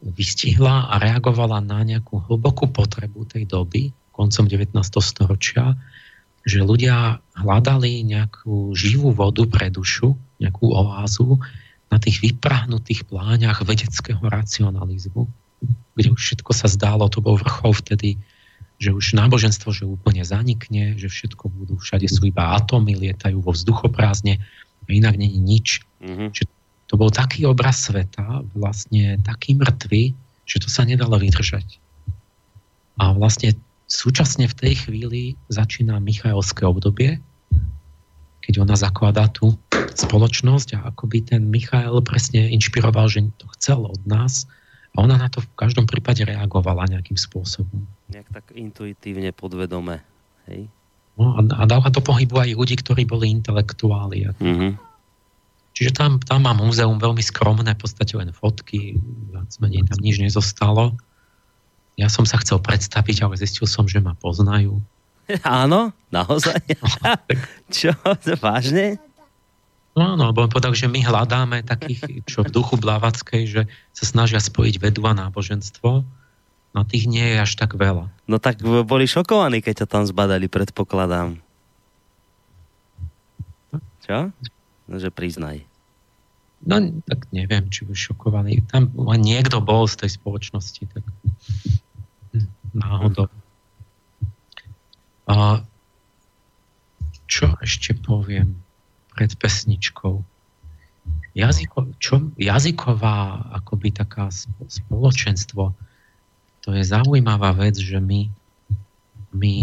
vystihla 0.00 0.92
a 0.92 1.00
reagovala 1.00 1.58
na 1.64 1.82
nejakú 1.82 2.22
hlbokú 2.30 2.70
potrebu 2.70 3.26
tej 3.26 3.48
doby, 3.48 3.90
koncom 4.16 4.48
19. 4.48 4.72
storočia, 5.04 5.76
že 6.48 6.64
ľudia 6.64 7.20
hľadali 7.36 8.00
nejakú 8.06 8.72
živú 8.72 9.12
vodu 9.12 9.44
pre 9.44 9.68
dušu, 9.68 10.16
nejakú 10.40 10.72
oázu 10.72 11.36
na 11.92 12.00
tých 12.00 12.24
vyprahnutých 12.24 13.04
pláňach 13.06 13.60
vedeckého 13.66 14.22
racionalizmu, 14.24 15.28
kde 15.94 16.08
už 16.14 16.20
všetko 16.20 16.50
sa 16.56 16.70
zdálo, 16.70 17.12
to 17.12 17.20
bol 17.20 17.36
vrchol 17.36 17.76
vtedy, 17.76 18.16
že 18.76 18.92
už 18.92 19.16
náboženstvo 19.16 19.72
že 19.72 19.88
úplne 19.88 20.22
zanikne, 20.22 20.96
že 20.96 21.08
všetko 21.08 21.48
budú, 21.48 21.74
všade 21.80 22.08
sú 22.08 22.28
iba 22.28 22.56
atómy, 22.56 22.96
lietajú 22.96 23.40
vo 23.40 23.52
vzduchoprázdne 23.52 24.40
a 24.86 24.88
inak 24.88 25.16
není 25.16 25.40
nič. 25.40 25.82
Mm-hmm. 26.04 26.30
Že 26.30 26.44
to 26.86 26.94
bol 26.94 27.10
taký 27.10 27.48
obraz 27.48 27.90
sveta, 27.90 28.46
vlastne 28.54 29.18
taký 29.26 29.58
mŕtvy, 29.58 30.14
že 30.46 30.56
to 30.62 30.68
sa 30.70 30.86
nedalo 30.86 31.18
vydržať. 31.18 31.82
A 32.96 33.10
vlastne 33.12 33.58
súčasne 33.86 34.50
v 34.50 34.54
tej 34.54 34.74
chvíli 34.86 35.22
začína 35.50 36.02
Michaelské 36.02 36.66
obdobie, 36.66 37.22
keď 38.46 38.62
ona 38.62 38.78
zakladá 38.78 39.26
tú 39.30 39.58
spoločnosť 39.98 40.78
a 40.78 40.94
akoby 40.94 41.26
ten 41.26 41.50
Michael 41.50 41.98
presne 42.06 42.46
inšpiroval, 42.54 43.10
že 43.10 43.26
to 43.42 43.50
chcel 43.58 43.86
od 43.86 43.98
nás 44.06 44.46
a 44.94 45.02
ona 45.02 45.18
na 45.18 45.26
to 45.26 45.42
v 45.42 45.48
každom 45.58 45.90
prípade 45.90 46.22
reagovala 46.22 46.86
nejakým 46.86 47.18
spôsobom. 47.18 47.84
Nejak 48.10 48.28
tak 48.30 48.54
intuitívne, 48.54 49.34
podvedome. 49.34 49.98
Hej? 50.46 50.70
No, 51.18 51.34
a, 51.36 51.40
a 51.42 51.62
dala 51.64 51.88
do 51.90 51.98
pohybu 51.98 52.38
aj 52.38 52.54
ľudí, 52.54 52.76
ktorí 52.78 53.08
boli 53.08 53.32
intelektuáli. 53.32 54.30
Mm-hmm. 54.36 54.72
Čiže 55.76 55.92
tam, 55.92 56.16
tam 56.24 56.48
má 56.48 56.56
múzeum 56.56 56.96
veľmi 56.96 57.20
skromné, 57.20 57.76
v 57.76 57.80
podstate 57.80 58.16
len 58.16 58.32
fotky, 58.32 58.96
viac 59.32 59.52
menej 59.60 59.84
tam 59.84 60.00
nič 60.00 60.16
nezostalo. 60.22 60.96
Ja 61.96 62.12
som 62.12 62.28
sa 62.28 62.36
chcel 62.44 62.60
predstaviť, 62.60 63.24
ale 63.24 63.40
zistil 63.40 63.64
som, 63.64 63.88
že 63.88 64.04
ma 64.04 64.12
poznajú. 64.12 64.78
Áno, 65.42 65.96
naozaj. 66.12 66.60
Čo, 67.74 67.96
vážne? 68.38 69.00
No 69.96 70.12
áno, 70.12 70.28
lebo 70.28 70.44
povedal, 70.44 70.76
že 70.76 70.92
my 70.92 71.00
hľadáme 71.00 71.64
takých, 71.64 72.20
čo 72.28 72.44
v 72.44 72.52
duchu 72.52 72.76
Blavackej, 72.76 73.42
že 73.48 73.62
sa 73.96 74.04
snažia 74.04 74.36
spojiť 74.36 74.76
vedu 74.76 75.00
a 75.08 75.16
náboženstvo. 75.16 76.04
No 76.76 76.80
tých 76.84 77.08
nie 77.08 77.24
je 77.24 77.40
až 77.40 77.56
tak 77.56 77.72
veľa. 77.72 78.12
No 78.28 78.36
tak 78.36 78.60
boli 78.60 79.08
šokovaní, 79.08 79.64
keď 79.64 79.80
ťa 79.80 79.86
tam 79.88 80.04
zbadali, 80.04 80.52
predpokladám. 80.52 81.40
Čo? 84.04 84.36
No, 84.84 84.94
že 85.00 85.08
priznaj. 85.08 85.64
No, 86.60 86.76
tak 87.08 87.32
neviem, 87.32 87.64
či 87.72 87.88
už 87.88 87.96
šokovaný. 87.96 88.68
Tam 88.68 88.92
len 88.92 89.20
niekto 89.24 89.64
bol 89.64 89.88
z 89.88 90.04
tej 90.04 90.20
spoločnosti, 90.20 90.92
tak 90.92 91.04
náhodou. 92.72 93.30
A 95.26 95.62
čo 97.26 97.58
ešte 97.58 97.92
poviem 97.98 98.54
pred 99.14 99.34
pesničkou? 99.34 100.22
Jazyko, 101.36 101.92
čo, 102.00 102.32
jazyková 102.40 103.50
akoby 103.60 103.92
taká 103.92 104.32
spoločenstvo, 104.66 105.76
to 106.64 106.68
je 106.74 106.82
zaujímavá 106.82 107.54
vec, 107.54 107.78
že 107.78 108.00
my, 108.00 108.26
my 109.36 109.54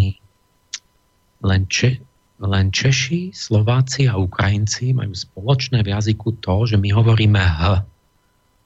len, 1.43 1.61
če, 1.67 1.99
len 2.39 2.71
Češi, 2.71 3.35
Slováci 3.35 4.07
a 4.07 4.15
Ukrajinci 4.15 4.95
majú 4.95 5.11
spoločné 5.11 5.83
v 5.83 5.91
jazyku 5.91 6.39
to, 6.39 6.63
že 6.69 6.79
my 6.79 6.93
hovoríme 6.95 7.41
H 7.41 7.83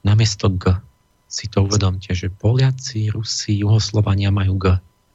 namiesto 0.06 0.46
G. 0.54 0.87
Si 1.28 1.44
to 1.52 1.68
uvedomte, 1.68 2.08
že 2.16 2.32
Poliaci, 2.32 3.12
Rusi, 3.12 3.60
Juhoslovania 3.60 4.32
majú 4.32 4.56
G. 4.56 4.64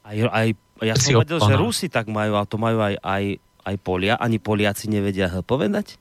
Aj, 0.05 0.18
aj, 0.30 0.47
ja 0.86 0.93
som 0.93 1.26
vedel, 1.26 1.41
že 1.41 1.57
Rusi 1.57 1.89
tak 1.89 2.05
majú, 2.05 2.38
a 2.38 2.45
to 2.45 2.61
majú 2.61 2.78
aj, 2.86 3.01
aj, 3.01 3.24
aj 3.66 3.76
Polia. 3.82 4.14
Ani 4.22 4.38
Poliaci 4.38 4.93
nevedia 4.93 5.26
H 5.26 5.41
povedať? 5.41 5.97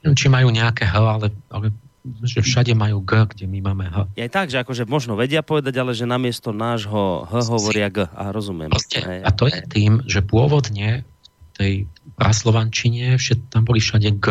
Neviem, 0.00 0.14
či 0.14 0.30
majú 0.30 0.54
nejaké 0.54 0.86
H, 0.86 0.94
ale, 0.94 1.34
ale 1.50 1.74
že 2.22 2.38
všade 2.38 2.78
majú 2.78 3.02
G, 3.02 3.26
kde 3.34 3.44
my 3.50 3.58
máme 3.66 3.90
H. 3.90 4.06
Je 4.14 4.30
tak, 4.30 4.46
že 4.46 4.62
akože 4.62 4.86
možno 4.86 5.18
vedia 5.18 5.42
povedať, 5.42 5.74
ale 5.82 5.90
že 5.90 6.06
namiesto 6.06 6.54
nášho 6.54 7.26
H 7.26 7.50
hovoria 7.50 7.90
G. 7.90 8.06
A 8.14 8.30
rozumiem. 8.30 8.70
Proste, 8.70 9.02
a 9.02 9.30
to 9.34 9.50
je 9.50 9.58
tým, 9.66 10.06
že 10.06 10.22
pôvodne 10.22 11.02
v 11.02 11.50
tej 11.58 11.72
praslovančine 12.14 13.18
všet, 13.18 13.50
tam 13.50 13.66
boli 13.66 13.82
všade 13.82 14.22
G. 14.22 14.26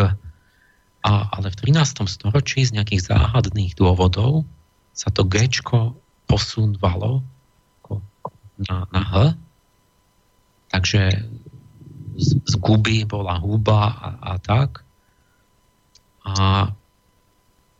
A, 1.06 1.30
ale 1.38 1.54
v 1.54 1.70
13. 1.70 2.02
storočí 2.10 2.66
z 2.66 2.74
nejakých 2.74 3.14
záhadných 3.14 3.78
dôvodov 3.78 4.42
sa 4.90 5.14
to 5.14 5.22
G 5.22 5.46
posúvalo 6.26 7.22
na, 8.66 8.90
na 8.90 9.02
H. 9.06 9.14
Takže 10.74 11.22
z, 12.18 12.28
z 12.42 12.54
guby 12.58 13.06
bola 13.06 13.38
huba 13.38 13.94
a, 13.94 14.08
a 14.18 14.32
tak. 14.42 14.82
A 16.26 16.74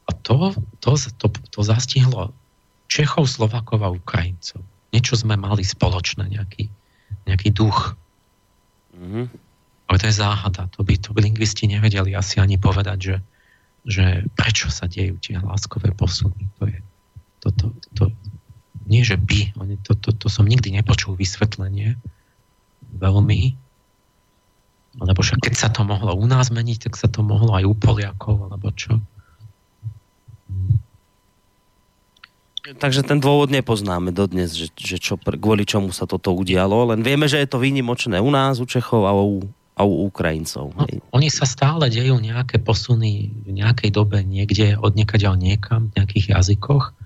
a 0.06 0.12
to, 0.22 0.54
to, 0.80 0.94
to, 1.18 1.26
to 1.50 1.60
zastihlo 1.66 2.30
Čechov, 2.86 3.26
Slovakov 3.26 3.82
a 3.82 3.90
Ukrajincov. 3.90 4.62
Niečo 4.94 5.18
sme 5.18 5.34
mali 5.34 5.66
spoločné, 5.66 6.30
nejaký, 6.30 6.70
nejaký 7.26 7.50
duch. 7.50 7.98
Mm-hmm. 8.94 9.26
Ale 9.86 9.96
to 10.02 10.06
je 10.10 10.18
záhada. 10.18 10.66
To 10.74 10.82
by, 10.82 10.98
to 10.98 11.14
by 11.14 11.22
lingvisti 11.22 11.70
nevedeli 11.70 12.14
asi 12.14 12.42
ani 12.42 12.58
povedať, 12.58 12.98
že, 12.98 13.16
že 13.86 14.04
prečo 14.34 14.66
sa 14.70 14.90
dejú 14.90 15.18
tie 15.22 15.38
hláskové 15.38 15.94
posuny. 15.94 16.50
To 16.58 16.66
je, 16.66 16.78
to, 17.42 17.48
to, 17.54 17.66
to, 17.94 18.04
nie, 18.90 19.06
že 19.06 19.18
by, 19.18 19.54
to, 19.86 19.94
to, 19.98 20.10
to 20.14 20.26
som 20.26 20.46
nikdy 20.46 20.74
nepočul 20.74 21.14
vysvetlenie 21.14 21.98
veľmi, 22.98 23.54
lebo 24.96 25.20
však 25.20 25.44
keď 25.44 25.54
sa 25.54 25.68
to 25.68 25.84
mohlo 25.84 26.16
u 26.16 26.24
nás 26.24 26.48
meniť, 26.48 26.88
tak 26.88 26.94
sa 26.96 27.10
to 27.10 27.20
mohlo 27.20 27.52
aj 27.52 27.68
u 27.68 27.74
Poliakov, 27.76 28.48
alebo 28.48 28.72
čo. 28.72 28.96
Takže 32.66 33.06
ten 33.06 33.22
dôvod 33.22 33.46
nepoznáme 33.54 34.10
dodnes, 34.10 34.50
že, 34.50 34.74
že 34.74 34.98
čo, 34.98 35.14
kvôli 35.14 35.62
čomu 35.62 35.94
sa 35.94 36.02
toto 36.02 36.34
udialo, 36.34 36.90
len 36.90 36.98
vieme, 37.06 37.30
že 37.30 37.38
je 37.38 37.46
to 37.46 37.62
výnimočné 37.62 38.18
u 38.18 38.30
nás, 38.34 38.58
u 38.58 38.66
Čechov 38.66 39.06
a 39.06 39.14
u, 39.14 39.46
a 39.76 39.84
u 39.84 40.08
Ukrajincov. 40.08 40.72
No, 40.72 40.88
oni 41.12 41.28
sa 41.28 41.44
stále 41.44 41.92
dejú 41.92 42.16
nejaké 42.16 42.56
posuny 42.56 43.28
v 43.44 43.52
nejakej 43.52 43.92
dobe 43.92 44.24
niekde, 44.24 44.72
od 44.80 44.96
niekaďal 44.96 45.36
niekam, 45.36 45.92
v 45.92 46.00
nejakých 46.00 46.32
jazykoch 46.32 46.96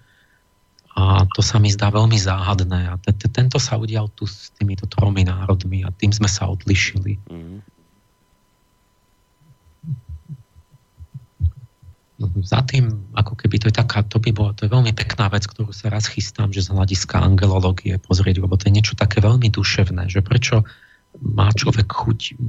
a 0.94 1.26
to 1.34 1.42
sa 1.42 1.58
mi 1.58 1.70
zdá 1.70 1.90
veľmi 1.90 2.18
záhadné 2.18 2.90
a 2.90 2.94
tento 3.30 3.58
sa 3.58 3.78
udial 3.78 4.10
tu 4.14 4.26
s 4.26 4.54
týmito 4.54 4.86
tromi 4.86 5.26
národmi 5.26 5.82
a 5.82 5.90
tým 5.90 6.14
sme 6.14 6.30
sa 6.30 6.46
odlišili. 6.46 7.18
Mm. 7.26 7.58
za 12.44 12.60
tým, 12.68 13.08
ako 13.16 13.32
keby 13.32 13.56
to 13.56 13.66
je 13.72 13.80
taká, 13.80 14.04
to 14.04 14.20
by 14.20 14.28
bolo, 14.28 14.52
to 14.52 14.68
je 14.68 14.74
veľmi 14.76 14.92
pekná 14.92 15.32
vec, 15.32 15.48
ktorú 15.48 15.72
sa 15.72 15.88
raz 15.88 16.04
chystám, 16.04 16.52
že 16.52 16.68
z 16.68 16.76
hľadiska 16.76 17.16
angelológie 17.16 17.96
pozrieť, 17.96 18.44
lebo 18.44 18.60
to 18.60 18.68
je 18.68 18.76
niečo 18.76 18.92
také 18.92 19.24
veľmi 19.24 19.48
duševné, 19.48 20.12
že 20.12 20.20
prečo 20.20 20.68
má 21.20 21.52
človek 21.52 21.86
chuť 21.86 22.40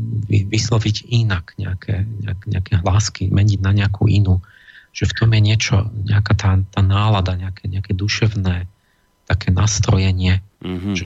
vysloviť 0.47 1.11
inak 1.11 1.59
nejaké, 1.59 2.07
nejaké, 2.24 2.45
nejaké 2.47 2.74
hlásky, 2.80 3.24
meniť 3.28 3.59
na 3.59 3.72
nejakú 3.76 4.07
inú, 4.07 4.39
že 4.95 5.07
v 5.07 5.15
tom 5.15 5.30
je 5.36 5.41
niečo, 5.43 5.76
nejaká 6.07 6.34
tá, 6.36 6.49
tá 6.72 6.82
nálada, 6.84 7.36
nejaké, 7.36 7.67
nejaké 7.67 7.91
duševné 7.95 8.67
také 9.28 9.51
nastrojenie. 9.51 10.39
Mm-hmm. 10.63 10.95
Že... 10.95 11.05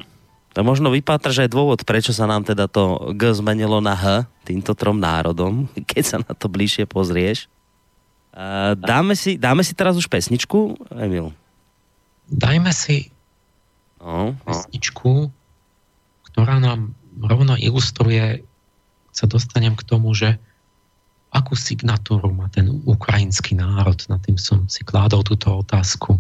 To 0.56 0.62
možno 0.62 0.94
vypátra, 0.94 1.34
že 1.34 1.46
aj 1.46 1.54
dôvod, 1.54 1.82
prečo 1.86 2.14
sa 2.14 2.30
nám 2.30 2.46
teda 2.46 2.70
to 2.70 3.14
G 3.18 3.34
zmenilo 3.34 3.82
na 3.82 3.94
H 3.94 4.06
týmto 4.46 4.78
trom 4.78 4.98
národom, 4.98 5.66
keď 5.90 6.04
sa 6.06 6.18
na 6.22 6.34
to 6.38 6.46
bližšie 6.50 6.86
pozrieš. 6.86 7.50
Dáme, 8.76 9.16
si, 9.16 9.40
dáme 9.40 9.64
si 9.64 9.72
teraz 9.72 9.96
už 9.96 10.12
pesničku, 10.12 10.76
Emil? 10.92 11.32
Dajme 12.28 12.68
si 12.76 13.16
no, 14.04 14.36
no. 14.36 14.44
pesničku, 14.44 15.32
ktorá 16.28 16.60
nám 16.60 16.92
rovno 17.20 17.56
ilustruje, 17.56 18.44
sa 19.16 19.26
dostanem 19.32 19.76
k 19.80 19.88
tomu, 19.88 20.12
že 20.12 20.36
akú 21.32 21.56
signatúru 21.56 22.32
má 22.32 22.48
ten 22.52 22.68
ukrajinský 22.88 23.60
národ, 23.60 24.00
nad 24.08 24.20
tým 24.24 24.40
som 24.40 24.68
si 24.72 24.84
kládol 24.88 25.24
túto 25.24 25.52
otázku, 25.52 26.16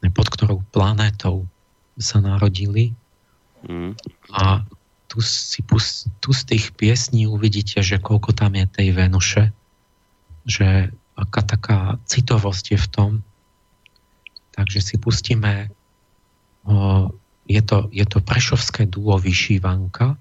pod 0.00 0.26
ktorou 0.30 0.62
planétou 0.70 1.46
sa 1.98 2.22
narodili. 2.22 2.94
Mm. 3.66 3.98
A 4.32 4.64
tu, 5.10 5.18
si, 5.18 5.60
tu 6.22 6.30
z 6.30 6.42
tých 6.46 6.70
piesní 6.78 7.26
uvidíte, 7.26 7.82
že 7.82 7.98
koľko 7.98 8.30
tam 8.30 8.54
je 8.54 8.66
tej 8.70 8.88
Venuše, 8.94 9.50
že 10.46 10.94
aká 11.18 11.42
taká 11.42 11.80
citovosť 12.06 12.64
je 12.72 12.78
v 12.78 12.88
tom. 12.88 13.10
Takže 14.54 14.80
si 14.80 14.96
pustíme, 14.96 15.68
o, 16.64 17.10
je, 17.45 17.61
to, 17.61 17.89
je 17.93 18.05
to 18.05 18.19
prešovské 18.21 18.89
duo 18.89 19.17
Vyšívanka, 19.21 20.17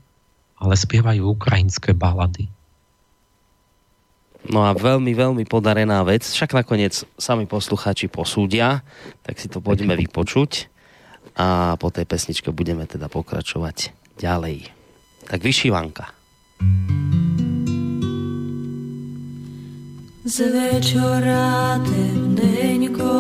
ale 0.61 0.75
spievajú 0.77 1.35
ukrajinské 1.35 1.97
balady. 1.97 2.49
No 4.45 4.61
a 4.69 4.77
veľmi, 4.77 5.17
veľmi 5.17 5.45
podarená 5.49 6.05
vec. 6.05 6.21
Však 6.29 6.53
nakoniec 6.53 6.93
sami 7.17 7.49
poslucháči 7.49 8.13
posúdia, 8.13 8.85
tak 9.25 9.41
si 9.41 9.49
to 9.49 9.65
poďme 9.65 9.97
vypočuť 9.97 10.69
a 11.35 11.81
po 11.81 11.89
tej 11.89 12.05
pesničke 12.05 12.53
budeme 12.53 12.85
teda 12.85 13.09
pokračovať 13.09 13.97
ďalej. 14.21 14.69
Tak 15.25 15.41
vyšívanka. 15.41 16.13
Z 20.25 20.37
večora 20.53 21.81
temnенько 21.85 23.13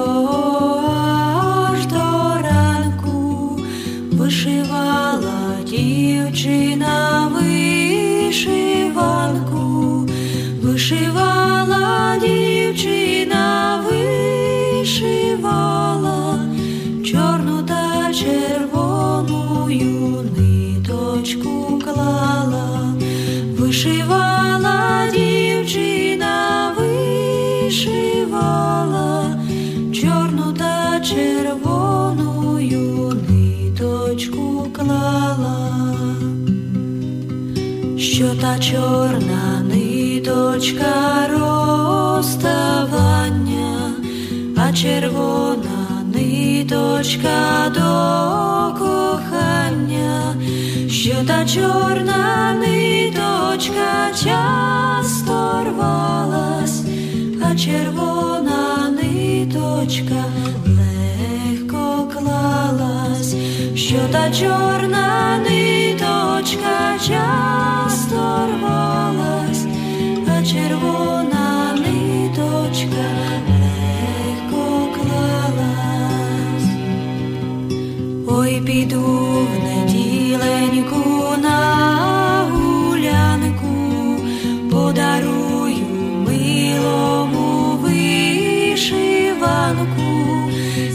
дівчина 5.69 7.27
вишиванку 7.33 8.69
вишивала 10.61 12.17
дівчина, 12.21 13.83
вишивала 14.81 15.29
чорну 17.05 17.63
та 17.63 18.13
червону 18.13 19.67
ниточку 20.37 21.79
клала, 21.83 22.93
вишивала 23.57 24.28
що 38.19 38.35
та 38.41 38.59
чорна 38.59 39.63
ниточка 39.63 41.27
розставання, 42.17 42.41
а 44.57 44.73
червона 44.73 46.03
ниточка 46.13 47.69
до 47.75 48.73
кохання, 48.79 50.35
що 50.89 51.15
та 51.27 51.45
чорна 51.45 52.53
ниточка 52.59 54.11
часто 54.23 55.63
рвалась, 55.63 56.83
а 57.43 57.55
червона 57.55 58.89
ниточка 58.89 60.25
легко 60.65 62.07
клалась, 62.13 63.35
що 63.75 63.97
та 64.11 64.31
чорна 64.31 65.37
ниточка 65.37 65.78
часто 66.99 68.47
рвалась 68.47 69.65
червона 70.43 71.75
ниточка 71.75 73.07
клалась, 74.93 76.69
ой 78.27 78.61
піду 78.65 79.47
в 79.47 79.59
на 81.37 82.47
гулянку, 82.51 83.75
подарую 84.71 85.85
милому 86.27 87.77
вишиванку, 87.81 89.29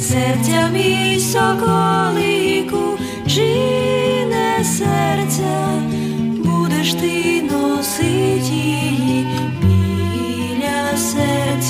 серця 0.01 0.69
мій 0.73 1.19
соколику, 1.19 2.99
чи 3.27 3.47
не 4.31 4.65
серця, 4.65 5.34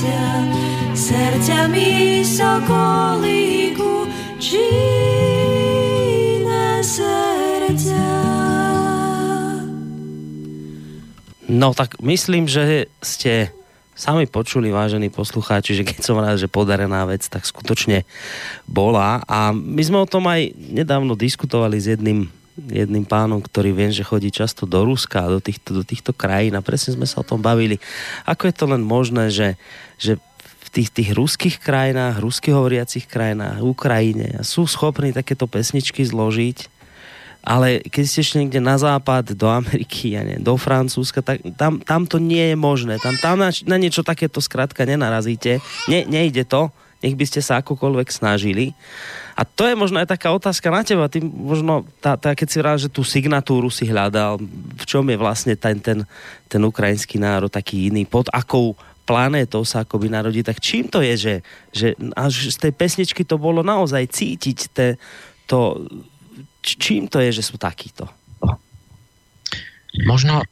srdcia, 0.05 0.53
srdcia 0.93 1.63
mi 1.73 2.21
sokolíku, 2.21 4.05
číne 4.37 5.65
srdcia. 6.85 8.13
No 11.49 11.73
tak 11.73 11.97
myslím, 12.05 12.49
že 12.49 12.89
ste 13.01 13.53
sami 13.95 14.27
počuli, 14.27 14.75
vážení 14.75 15.09
poslucháči, 15.09 15.79
že 15.79 15.87
keď 15.87 16.01
som 16.03 16.19
rád, 16.19 16.37
že 16.37 16.51
podarená 16.51 17.07
vec, 17.07 17.25
tak 17.31 17.47
skutočne 17.47 18.03
bola. 18.67 19.23
A 19.31 19.55
my 19.55 19.83
sme 19.87 20.03
o 20.03 20.11
tom 20.11 20.27
aj 20.27 20.51
nedávno 20.59 21.15
diskutovali 21.15 21.79
s 21.79 21.87
jedným 21.95 22.27
jedným 22.57 23.03
pánom, 23.03 23.43
ktorý 23.43 23.75
viem, 23.75 23.91
že 23.91 24.07
chodí 24.07 24.31
často 24.31 24.65
do 24.65 24.87
Ruska 24.87 25.27
a 25.27 25.33
do 25.33 25.41
týchto, 25.43 25.75
do 25.75 25.83
týchto 25.83 26.15
krajín 26.15 26.55
a 26.55 26.63
presne 26.63 26.95
sme 26.95 27.07
sa 27.07 27.21
o 27.23 27.27
tom 27.27 27.43
bavili. 27.43 27.83
Ako 28.25 28.47
je 28.47 28.55
to 28.55 28.65
len 28.71 28.83
možné, 28.83 29.31
že, 29.35 29.59
že 29.99 30.19
v 30.39 30.69
tých, 30.71 30.91
tých 30.95 31.11
ruských 31.15 31.57
krajinách, 31.59 32.23
rusky 32.23 32.55
hovoriacich 32.55 33.11
krajinách, 33.11 33.63
Ukrajine 33.63 34.43
sú 34.47 34.71
schopní 34.71 35.11
takéto 35.11 35.51
pesničky 35.51 36.07
zložiť 36.07 36.75
ale 37.45 37.85
keď 37.85 38.05
ste 38.09 38.25
ešte 38.25 38.41
niekde 38.41 38.57
na 38.65 38.81
západ, 38.81 39.37
do 39.37 39.45
Ameriky, 39.53 40.17
ja 40.17 40.25
nie, 40.25 40.41
do 40.41 40.57
Francúzska, 40.57 41.21
tak 41.21 41.45
tam, 41.61 41.77
tam 41.85 42.09
to 42.09 42.17
nie 42.17 42.41
je 42.41 42.57
možné. 42.57 42.97
Tam, 42.97 43.13
tam 43.21 43.37
na, 43.37 43.53
na 43.69 43.77
niečo 43.77 44.01
takéto 44.01 44.41
skrátka 44.41 44.89
nenarazíte. 44.89 45.61
Ne, 45.93 46.09
nejde 46.09 46.49
to, 46.49 46.73
nech 47.05 47.13
by 47.21 47.29
ste 47.29 47.45
sa 47.45 47.61
akokoľvek 47.61 48.09
snažili. 48.09 48.73
A 49.37 49.45
to 49.45 49.69
je 49.69 49.77
možno 49.77 50.01
aj 50.01 50.09
taká 50.09 50.33
otázka 50.33 50.73
na 50.73 50.81
teba. 50.81 51.13
Ty 51.13 51.21
možno, 51.21 51.85
tá, 52.01 52.17
tá, 52.17 52.33
keď 52.33 52.49
si 52.49 52.59
rád, 52.65 52.79
že 52.81 52.89
tú 52.89 53.05
signatúru 53.05 53.69
si 53.69 53.85
hľadal, 53.85 54.41
v 54.81 54.85
čom 54.89 55.05
je 55.05 55.21
vlastne 55.21 55.53
ten, 55.53 55.77
ten, 55.85 56.09
ten 56.49 56.63
ukrajinský 56.65 57.21
národ 57.21 57.53
taký 57.53 57.93
iný, 57.93 58.09
pod 58.09 58.33
akou 58.33 58.73
planétou 59.05 59.69
sa 59.69 59.85
akoby 59.85 60.09
narodí, 60.09 60.41
tak 60.41 60.65
čím 60.65 60.89
to 60.89 61.05
je, 61.05 61.15
že, 61.21 61.35
že 61.77 61.87
až 62.17 62.49
z 62.49 62.57
tej 62.57 62.73
pesničky 62.73 63.21
to 63.21 63.37
bolo 63.37 63.61
naozaj 63.61 64.09
cítiť 64.09 64.59
te, 64.73 64.97
to, 65.45 65.85
čím 66.65 67.13
to 67.13 67.21
je, 67.21 67.37
že 67.37 67.45
sú 67.45 67.61
takíto? 67.61 68.09
Možno 70.09 70.43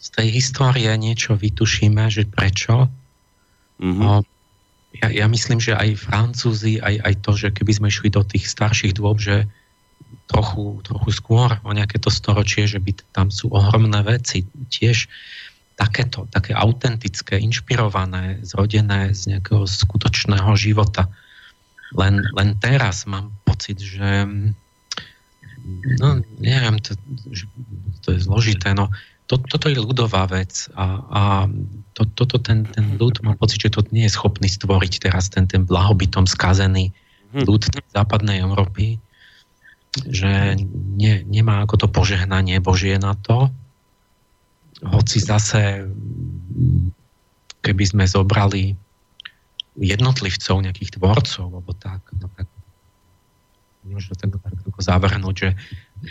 z 0.00 0.08
tej 0.12 0.28
histórie 0.34 0.90
niečo 0.98 1.38
vytušíme, 1.38 2.10
že 2.10 2.26
prečo. 2.26 2.90
Mm-hmm. 3.80 4.04
O, 4.04 4.20
ja, 4.90 5.06
ja 5.08 5.26
myslím, 5.30 5.62
že 5.62 5.78
aj 5.78 6.02
Francúzi, 6.02 6.82
aj, 6.82 6.94
aj 7.06 7.14
to, 7.22 7.32
že 7.38 7.48
keby 7.54 7.72
sme 7.78 7.88
išli 7.88 8.10
do 8.10 8.26
tých 8.26 8.50
starších 8.50 8.98
dôb, 8.98 9.22
že 9.22 9.46
trochu, 10.26 10.82
trochu 10.82 11.10
skôr 11.14 11.50
o 11.62 11.70
nejaké 11.70 12.02
to 12.02 12.10
storočie, 12.10 12.66
že 12.66 12.82
by 12.82 12.94
tam 13.14 13.30
sú 13.30 13.50
ohromné 13.54 14.02
veci 14.02 14.46
tiež 14.70 15.06
takéto, 15.78 16.28
také 16.28 16.52
autentické, 16.52 17.40
inšpirované, 17.40 18.42
zrodené 18.44 19.16
z 19.16 19.36
nejakého 19.36 19.64
skutočného 19.64 20.52
života. 20.58 21.08
Len, 21.96 22.20
len 22.36 22.58
teraz 22.60 23.08
mám 23.08 23.32
pocit, 23.48 23.80
že 23.80 24.28
no 25.98 26.08
neviem, 26.38 26.76
to, 26.84 26.94
to 28.04 28.08
je 28.14 28.20
zložité, 28.20 28.76
no 28.76 28.92
to, 29.30 29.38
toto 29.38 29.70
je 29.70 29.78
ľudová 29.78 30.26
vec 30.26 30.66
a, 30.74 30.86
a 31.06 31.22
to, 31.94 32.02
toto 32.18 32.42
ten, 32.42 32.66
ten 32.66 32.98
ľud, 32.98 33.22
mám 33.22 33.38
pocit, 33.38 33.62
že 33.62 33.78
to 33.78 33.86
nie 33.94 34.10
je 34.10 34.16
schopný 34.18 34.50
stvoriť 34.50 35.06
teraz 35.06 35.30
ten, 35.30 35.46
ten 35.46 35.62
blahobytom 35.62 36.26
skazený 36.26 36.90
mhm. 37.30 37.46
ľud 37.46 37.62
západnej 37.94 38.42
Európy, 38.42 38.98
že 40.10 40.58
ne, 40.98 41.22
nemá 41.30 41.62
ako 41.62 41.86
to 41.86 41.88
požehnanie 41.94 42.58
Božie 42.58 42.98
na 42.98 43.14
to, 43.14 43.54
hoci 44.82 45.22
zase 45.22 45.86
keby 47.62 47.84
sme 47.86 48.04
zobrali 48.10 48.74
jednotlivcov, 49.78 50.58
nejakých 50.58 50.98
tvorcov, 50.98 51.46
alebo 51.54 51.70
tak, 51.78 52.02
no 52.18 52.26
tak 52.34 52.50
možno 53.86 54.12
tak 54.18 54.34
ako 54.42 54.80
zavrhnúť, 54.80 55.36
že 55.38 55.50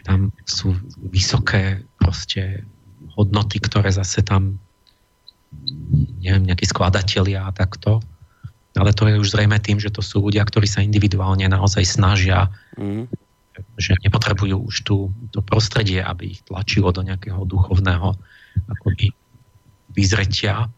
tam 0.08 0.32
sú 0.48 0.74
vysoké 1.12 1.84
proste 2.00 2.64
hodnoty, 3.20 3.60
ktoré 3.60 3.92
zase 3.92 4.24
tam 4.24 4.58
neviem, 6.22 6.46
nejakí 6.50 6.66
skladatelia 6.70 7.46
a 7.46 7.52
takto. 7.52 8.00
Ale 8.78 8.94
to 8.94 9.10
je 9.10 9.18
už 9.18 9.34
zrejme 9.34 9.58
tým, 9.60 9.82
že 9.82 9.90
to 9.90 10.00
sú 10.00 10.22
ľudia, 10.24 10.46
ktorí 10.46 10.70
sa 10.70 10.86
individuálne 10.86 11.44
naozaj 11.50 11.84
snažia, 11.84 12.54
mm. 12.78 13.10
že 13.82 13.98
nepotrebujú 14.06 14.56
už 14.70 14.76
tú, 14.86 15.10
to 15.34 15.42
prostredie, 15.42 16.00
aby 16.00 16.38
ich 16.38 16.42
tlačilo 16.46 16.94
do 16.94 17.02
nejakého 17.02 17.44
duchovného 17.50 18.14
akoby 18.70 19.12
vyzretia. 19.92 20.70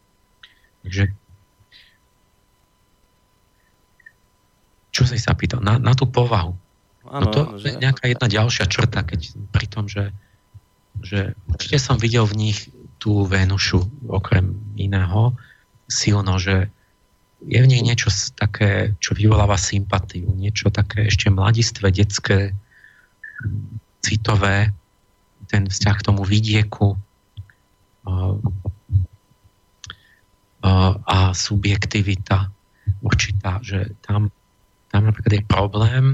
Takže 0.81 1.11
čo 4.95 5.03
si 5.07 5.19
sa 5.19 5.35
pýtal? 5.35 5.59
Na, 5.59 5.77
na 5.77 5.93
tú 5.93 6.07
povahu. 6.07 6.55
Ano, 7.11 7.27
no 7.27 7.33
to 7.33 7.41
je 7.59 7.75
nejaká 7.75 8.07
jedna 8.07 8.27
ďalšia 8.31 8.65
črta, 8.71 9.03
keď 9.03 9.35
pri 9.51 9.67
tom, 9.67 9.91
že, 9.91 10.15
že 10.99 11.33
určite 11.47 11.79
som 11.79 11.95
videl 11.95 12.27
v 12.27 12.37
nich 12.37 12.59
tú 12.99 13.23
Venušu, 13.23 13.81
okrem 14.11 14.53
iného, 14.75 15.33
silno, 15.87 16.37
že 16.37 16.67
je 17.41 17.57
v 17.57 17.69
nich 17.69 17.81
niečo 17.81 18.13
také, 18.37 18.93
čo 19.01 19.17
vyvoláva 19.17 19.57
sympatiu, 19.57 20.29
niečo 20.37 20.69
také 20.69 21.09
ešte 21.09 21.33
mladistvé, 21.33 21.89
detské, 21.89 22.53
citové, 24.05 24.69
ten 25.49 25.65
vzťah 25.65 25.95
k 25.97 26.05
tomu 26.05 26.21
vidieku. 26.21 26.93
subjektivita 31.33 32.51
určitá, 33.01 33.59
že 33.65 33.97
tam, 34.05 34.29
tam 34.93 35.01
napríklad 35.09 35.41
je 35.41 35.43
problém 35.49 36.05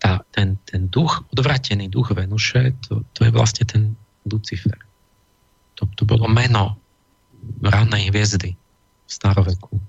tá, 0.00 0.20
ten, 0.36 0.60
ten 0.68 0.92
duch, 0.92 1.24
odvratený 1.32 1.88
duch 1.88 2.12
Venuše, 2.12 2.76
to, 2.84 3.04
to 3.16 3.24
je 3.24 3.30
vlastne 3.32 3.64
ten 3.64 3.82
Lucifer. 4.28 4.76
To, 5.80 5.88
to 5.96 6.04
bolo 6.04 6.28
meno 6.28 6.76
rannej 7.64 8.12
hviezdy 8.12 8.52
v 8.52 9.10
staroveku. 9.10 9.80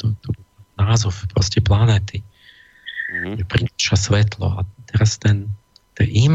To, 0.00 0.12
to 0.20 0.28
názov 0.76 1.16
proste 1.32 1.64
planéty. 1.64 2.20
Mm-hmm. 3.10 3.48
Prináša 3.48 3.96
svetlo 3.96 4.60
a 4.60 4.60
teraz 4.92 5.16
ten, 5.16 5.48
ten 5.96 6.08
im, 6.12 6.34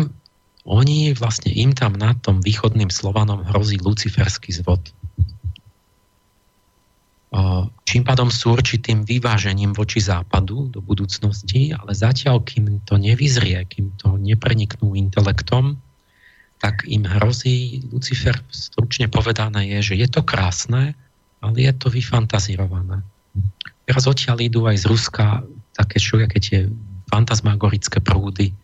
oni 0.65 1.13
vlastne 1.13 1.53
im 1.53 1.71
tam 1.77 1.93
na 1.93 2.17
tom 2.17 2.41
východným 2.41 2.89
Slovanom 2.89 3.45
hrozí 3.45 3.77
luciferský 3.77 4.51
zvod 4.51 4.81
čím 7.83 8.03
pádom 8.05 8.31
sú 8.31 8.55
určitým 8.55 9.03
vyvážením 9.03 9.75
voči 9.75 9.99
západu 9.99 10.71
do 10.71 10.79
budúcnosti, 10.79 11.73
ale 11.75 11.91
zatiaľ, 11.91 12.43
kým 12.45 12.83
to 12.85 12.95
nevyzrie, 12.95 13.59
kým 13.67 13.91
to 13.99 14.15
nepreniknú 14.15 14.95
intelektom, 14.95 15.79
tak 16.63 16.87
im 16.87 17.03
hrozí, 17.03 17.83
Lucifer 17.91 18.39
stručne 18.47 19.11
povedané 19.11 19.67
je, 19.75 19.93
že 19.93 19.95
je 19.99 20.07
to 20.07 20.23
krásne, 20.23 20.95
ale 21.43 21.55
je 21.59 21.73
to 21.75 21.91
vyfantazirované. 21.91 23.03
Teraz 23.85 24.07
odtiaľ 24.07 24.39
idú 24.39 24.65
aj 24.65 24.81
z 24.81 24.85
Ruska 24.87 25.43
také 25.75 25.99
všelijaké 25.99 26.37
tie 26.39 26.59
fantasmagorické 27.11 27.99
prúdy, 28.01 28.55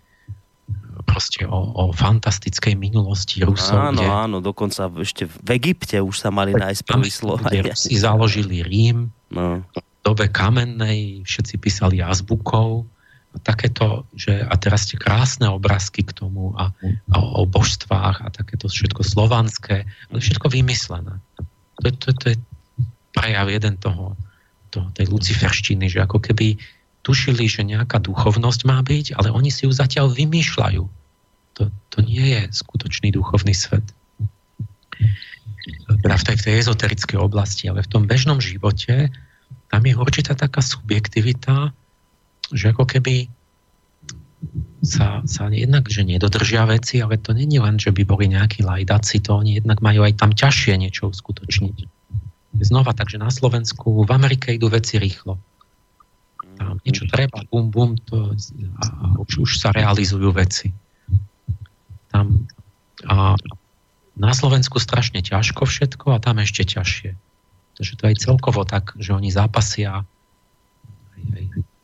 proste 1.11 1.43
o, 1.43 1.59
o 1.75 1.83
fantastickej 1.91 2.79
minulosti 2.79 3.43
Rusov. 3.43 3.91
Áno, 3.91 3.99
kde, 3.99 4.07
áno, 4.07 4.37
dokonca 4.39 4.87
ešte 5.03 5.27
v 5.27 5.59
Egypte 5.59 5.99
už 5.99 6.15
sa 6.15 6.31
mali 6.31 6.55
nájsť 6.55 6.81
prvý 6.87 7.11
Kde 7.11 7.75
si 7.75 7.99
založili 7.99 8.63
Rím, 8.63 9.11
no. 9.27 9.67
v 9.67 9.99
dobe 9.99 10.31
kamennej, 10.31 11.27
všetci 11.27 11.59
písali 11.59 11.99
azbukou, 11.99 12.87
a 13.31 13.37
takéto, 13.39 14.03
že 14.11 14.43
a 14.43 14.59
teraz 14.59 14.91
tie 14.91 14.99
krásne 14.99 15.47
obrázky 15.47 16.03
k 16.03 16.11
tomu 16.11 16.51
a, 16.59 16.75
a 17.15 17.17
o 17.19 17.47
božstvách 17.47 18.19
a 18.19 18.27
takéto 18.27 18.67
všetko 18.67 19.07
slovanské, 19.07 19.87
ale 19.87 20.19
všetko 20.19 20.51
vymyslené. 20.51 21.15
To, 21.79 21.87
to, 21.95 22.11
to 22.11 22.25
je 22.35 22.37
prejav 23.15 23.47
jeden 23.47 23.79
toho, 23.79 24.19
to, 24.67 24.83
tej 24.99 25.07
luciferštiny, 25.07 25.87
že 25.87 26.03
ako 26.03 26.19
keby 26.19 26.59
tušili, 27.07 27.47
že 27.47 27.63
nejaká 27.63 28.03
duchovnosť 28.03 28.61
má 28.67 28.83
byť, 28.83 29.15
ale 29.15 29.31
oni 29.31 29.47
si 29.47 29.63
ju 29.63 29.71
zatiaľ 29.71 30.11
vymýšľajú. 30.11 30.83
To, 31.59 31.71
to 31.91 31.97
nie 32.03 32.23
je 32.37 32.41
skutočný 32.51 33.11
duchovný 33.11 33.51
svet. 33.51 33.83
Teda 36.01 36.15
v 36.17 36.23
tej, 36.23 36.35
v 36.39 36.43
tej 36.47 36.53
ezoterickej 36.65 37.19
oblasti, 37.19 37.69
ale 37.69 37.85
v 37.85 37.91
tom 37.91 38.03
bežnom 38.07 38.41
živote 38.41 39.11
tam 39.67 39.81
je 39.83 39.93
určitá 39.95 40.33
taká 40.35 40.63
subjektivita, 40.63 41.75
že 42.51 42.65
ako 42.71 42.87
keby 42.87 43.27
sa, 44.81 45.21
sa 45.29 45.53
jednak, 45.53 45.85
že 45.85 46.01
nedodržia 46.01 46.65
veci, 46.65 46.97
ale 46.97 47.21
to 47.21 47.37
není 47.37 47.61
len, 47.61 47.77
že 47.77 47.93
by 47.93 48.01
boli 48.03 48.25
nejakí 48.31 48.65
lajdaci, 48.65 49.21
to 49.21 49.37
oni 49.37 49.61
jednak 49.61 49.79
majú 49.85 50.01
aj 50.01 50.17
tam 50.17 50.33
ťažšie 50.33 50.73
niečo 50.81 51.13
uskutočniť. 51.13 51.77
Znova, 52.65 52.91
takže 52.97 53.21
na 53.21 53.29
Slovensku, 53.29 54.01
v 54.01 54.11
Amerike 54.11 54.51
idú 54.51 54.67
veci 54.67 54.97
rýchlo 54.97 55.37
tam 56.61 56.77
niečo 56.85 57.09
treba, 57.09 57.41
bum, 57.49 57.73
bum, 57.73 57.97
to, 57.97 58.37
a, 58.77 58.85
už, 59.17 59.49
už 59.49 59.51
sa 59.57 59.73
realizujú 59.73 60.29
veci. 60.29 60.69
Tam, 62.11 62.45
a 63.07 63.39
na 64.19 64.31
Slovensku 64.35 64.77
strašne 64.77 65.23
ťažko 65.23 65.63
všetko 65.65 66.13
a 66.13 66.21
tam 66.21 66.43
ešte 66.43 66.67
ťažšie. 66.67 67.15
Takže 67.79 67.93
to 67.97 68.03
je 68.11 68.15
celkovo 68.19 68.67
tak, 68.67 68.93
že 68.99 69.15
oni 69.15 69.31
zápasia 69.31 70.03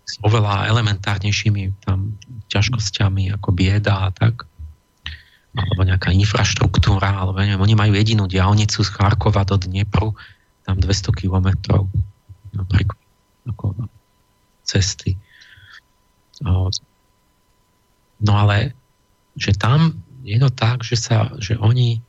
s 0.08 0.14
oveľa 0.24 0.68
elementárnejšími 0.70 1.84
tam 1.88 2.20
ťažkosťami 2.52 3.34
ako 3.40 3.50
bieda 3.56 4.08
a 4.08 4.10
tak 4.12 4.46
alebo 5.58 5.82
nejaká 5.90 6.14
infraštruktúra, 6.14 7.18
alebo 7.18 7.42
neviem, 7.42 7.58
oni 7.58 7.74
majú 7.74 7.98
jedinú 7.98 8.30
diálnicu 8.30 8.86
z 8.86 8.94
Charkova 8.94 9.42
do 9.42 9.58
Dnepru, 9.58 10.14
tam 10.62 10.78
200 10.78 11.18
kilometrov 11.18 11.90
napríklad. 12.54 13.02
Ako, 13.50 13.74
cesty. 14.62 15.18
No 16.44 16.70
ale, 18.38 18.78
že 19.34 19.58
tam 19.58 19.98
je 20.28 20.38
to 20.44 20.52
tak, 20.52 20.84
že, 20.84 21.00
sa, 21.00 21.32
že 21.40 21.56
oni 21.56 22.04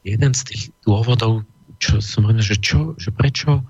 jeden 0.00 0.32
z 0.32 0.42
tých 0.48 0.62
dôvodov, 0.88 1.44
čo 1.76 2.00
som 2.00 2.24
hovoril, 2.24 2.40
že, 2.40 2.56
čo, 2.56 2.96
že 2.96 3.12
prečo, 3.12 3.60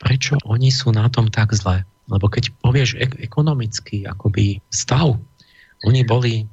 prečo 0.00 0.40
oni 0.48 0.72
sú 0.72 0.88
na 0.96 1.12
tom 1.12 1.28
tak 1.28 1.52
zle. 1.52 1.84
Lebo 2.08 2.32
keď 2.32 2.48
povieš 2.64 2.96
ek- 2.96 3.20
ekonomický 3.20 4.08
akoby 4.08 4.64
stav, 4.72 5.20
oni 5.84 6.00
boli 6.02 6.48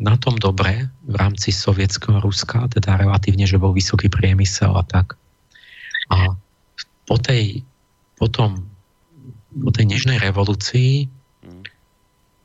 na 0.00 0.16
tom 0.16 0.36
dobre 0.36 0.88
v 1.04 1.14
rámci 1.16 1.52
sovietského 1.52 2.20
Ruska, 2.20 2.68
teda 2.72 3.00
relatívne, 3.00 3.44
že 3.44 3.60
bol 3.60 3.76
vysoký 3.76 4.08
priemysel 4.08 4.72
a 4.72 4.84
tak. 4.84 5.16
A 6.12 6.36
po 7.04 7.16
tej, 7.20 7.64
potom 8.16 8.64
po 9.50 9.70
tej 9.72 9.88
nežnej 9.88 10.20
revolúcii 10.20 11.19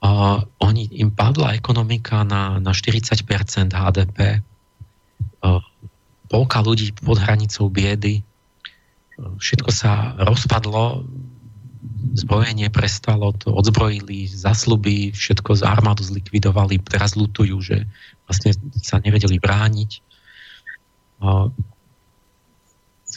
a 0.06 0.38
oni, 0.62 0.86
im 1.02 1.10
padla 1.10 1.58
ekonomika 1.58 2.22
na, 2.22 2.62
na 2.62 2.78
40% 2.78 3.74
HDP. 3.74 4.46
A 5.42 5.48
polka 6.30 6.62
ľudí 6.62 6.94
pod 6.94 7.18
hranicou 7.18 7.74
biedy. 7.74 8.22
Všetko 9.18 9.70
sa 9.74 10.14
rozpadlo, 10.22 11.10
zbrojenie 12.14 12.70
prestalo, 12.70 13.34
to 13.34 13.50
odzbrojili, 13.50 14.30
zasluby, 14.30 15.10
všetko 15.10 15.58
z 15.58 15.62
armádu 15.66 16.06
zlikvidovali, 16.06 16.78
teraz 16.86 17.18
lutujú, 17.18 17.58
že 17.66 17.90
vlastne 18.30 18.54
sa 18.78 19.02
nevedeli 19.02 19.42
brániť. 19.42 19.92
A 21.26 21.50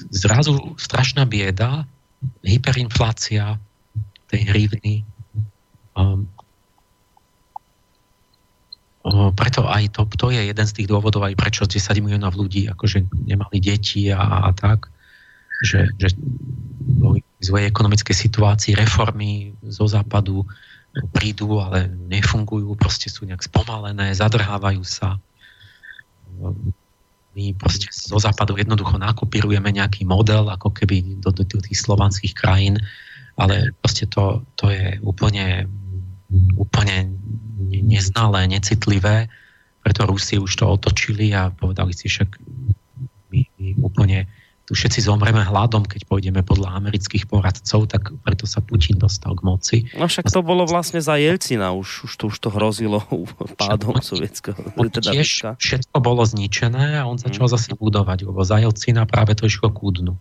zrazu 0.08 0.72
strašná 0.80 1.28
bieda, 1.28 1.84
hyperinflácia, 2.40 3.60
tej 4.28 4.40
hrivny. 4.48 5.04
Preto 9.32 9.64
aj 9.66 9.94
to, 9.94 10.02
to 10.16 10.28
je 10.34 10.42
jeden 10.50 10.66
z 10.66 10.76
tých 10.76 10.88
dôvodov, 10.90 11.24
aj 11.24 11.38
prečo 11.38 11.64
10 11.64 11.80
miliónov 12.04 12.34
ľudí 12.34 12.66
akože 12.68 13.08
nemali 13.28 13.58
deti 13.62 14.10
a, 14.10 14.48
a 14.48 14.50
tak, 14.52 14.90
že, 15.62 15.90
že 15.98 16.14
v 16.98 17.22
svojej 17.42 17.70
ekonomickej 17.70 18.16
situácii 18.16 18.72
reformy 18.74 19.54
zo 19.62 19.86
západu 19.86 20.42
prídu, 21.14 21.62
ale 21.62 21.86
nefungujú, 22.10 22.74
proste 22.74 23.06
sú 23.12 23.28
nejak 23.28 23.44
spomalené, 23.46 24.10
zadrhávajú 24.16 24.82
sa. 24.82 25.20
My 27.38 27.54
proste 27.54 27.86
zo 27.92 28.18
západu 28.18 28.58
jednoducho 28.58 28.98
nakopírujeme 28.98 29.70
nejaký 29.70 30.02
model, 30.08 30.50
ako 30.50 30.74
keby 30.74 31.22
do, 31.22 31.30
do, 31.30 31.46
do 31.46 31.58
tých 31.62 31.78
slovanských 31.78 32.34
krajín 32.34 32.82
ale 33.38 33.70
proste 33.78 34.10
to, 34.10 34.42
to 34.58 34.74
je 34.74 34.98
úplne, 35.06 35.70
úplne 36.56 37.16
neznalé, 37.68 38.48
necitlivé, 38.48 39.32
preto 39.80 40.04
Rusi 40.04 40.36
už 40.36 40.52
to 40.52 40.64
otočili 40.68 41.32
a 41.32 41.48
povedali 41.48 41.96
si 41.96 42.12
však 42.12 42.36
my, 43.32 43.40
my 43.56 43.68
úplne 43.80 44.28
tu 44.68 44.76
všetci 44.76 45.08
zomreme 45.08 45.40
hladom, 45.40 45.88
keď 45.88 46.04
pôjdeme 46.04 46.44
podľa 46.44 46.76
amerických 46.76 47.24
poradcov, 47.24 47.88
tak 47.88 48.12
preto 48.20 48.44
sa 48.44 48.60
Putin 48.60 49.00
dostal 49.00 49.32
k 49.32 49.40
moci. 49.40 49.76
No 49.96 50.04
však 50.04 50.28
to 50.28 50.44
bolo 50.44 50.68
vlastne 50.68 51.00
za 51.00 51.16
Jelcina, 51.16 51.72
už, 51.72 52.04
už, 52.04 52.12
to, 52.20 52.24
už 52.28 52.36
to 52.36 52.48
hrozilo 52.52 53.00
pádom 53.56 53.96
sovietského. 54.04 54.60
Teda 54.92 55.16
tiež 55.16 55.56
všetko 55.56 55.96
bolo 56.04 56.20
zničené 56.28 57.00
a 57.00 57.08
on 57.08 57.16
začal 57.16 57.48
mm. 57.48 57.52
zase 57.56 57.72
budovať, 57.80 58.28
lebo 58.28 58.44
za 58.44 58.60
Jelcina 58.60 59.08
práve 59.08 59.32
to 59.32 59.48
išlo 59.48 59.72
kúdnu. 59.72 60.20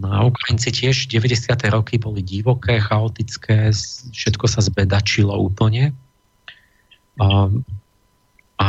No 0.00 0.08
a 0.08 0.24
Ukrajinci 0.24 0.72
tiež 0.72 1.12
90. 1.12 1.52
roky 1.68 2.00
boli 2.00 2.24
divoké, 2.24 2.80
chaotické, 2.80 3.70
všetko 4.12 4.46
sa 4.48 4.64
zbedačilo 4.64 5.36
úplne. 5.36 5.92
A, 7.20 7.52
a 8.56 8.68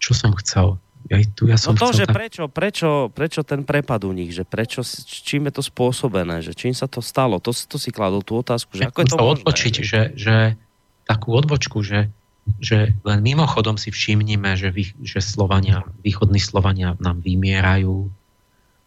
čo 0.00 0.12
som 0.16 0.32
chcel? 0.40 0.80
Ja, 1.06 1.22
tu, 1.22 1.46
ja 1.46 1.54
som 1.54 1.78
no 1.78 1.86
to, 1.86 1.94
že 1.94 2.08
tak... 2.08 2.18
prečo, 2.18 2.44
prečo, 2.50 2.90
prečo 3.14 3.40
ten 3.46 3.62
prepad 3.62 4.02
u 4.02 4.10
nich, 4.10 4.34
že 4.34 4.42
prečo, 4.42 4.82
čím 5.06 5.46
je 5.46 5.60
to 5.60 5.62
spôsobené, 5.62 6.42
že 6.42 6.50
čím 6.50 6.74
sa 6.74 6.90
to 6.90 6.98
stalo, 6.98 7.38
to, 7.38 7.54
to 7.54 7.78
si 7.78 7.94
kladol 7.94 8.26
tú 8.26 8.42
otázku, 8.42 8.74
že 8.74 8.90
ako 8.90 8.98
je 8.98 9.10
to 9.14 9.22
odbočiť, 9.38 9.74
že, 9.86 10.00
že 10.18 10.58
takú 11.06 11.30
odbočku, 11.38 11.78
že, 11.86 12.10
že 12.58 12.98
len 13.06 13.18
mimochodom 13.22 13.78
si 13.78 13.94
všimnime, 13.94 14.58
že, 14.58 14.74
vy, 14.74 14.98
že 14.98 15.22
Slovania, 15.22 15.86
východní 16.02 16.42
Slovania 16.42 16.98
nám 16.98 17.22
vymierajú, 17.22 18.10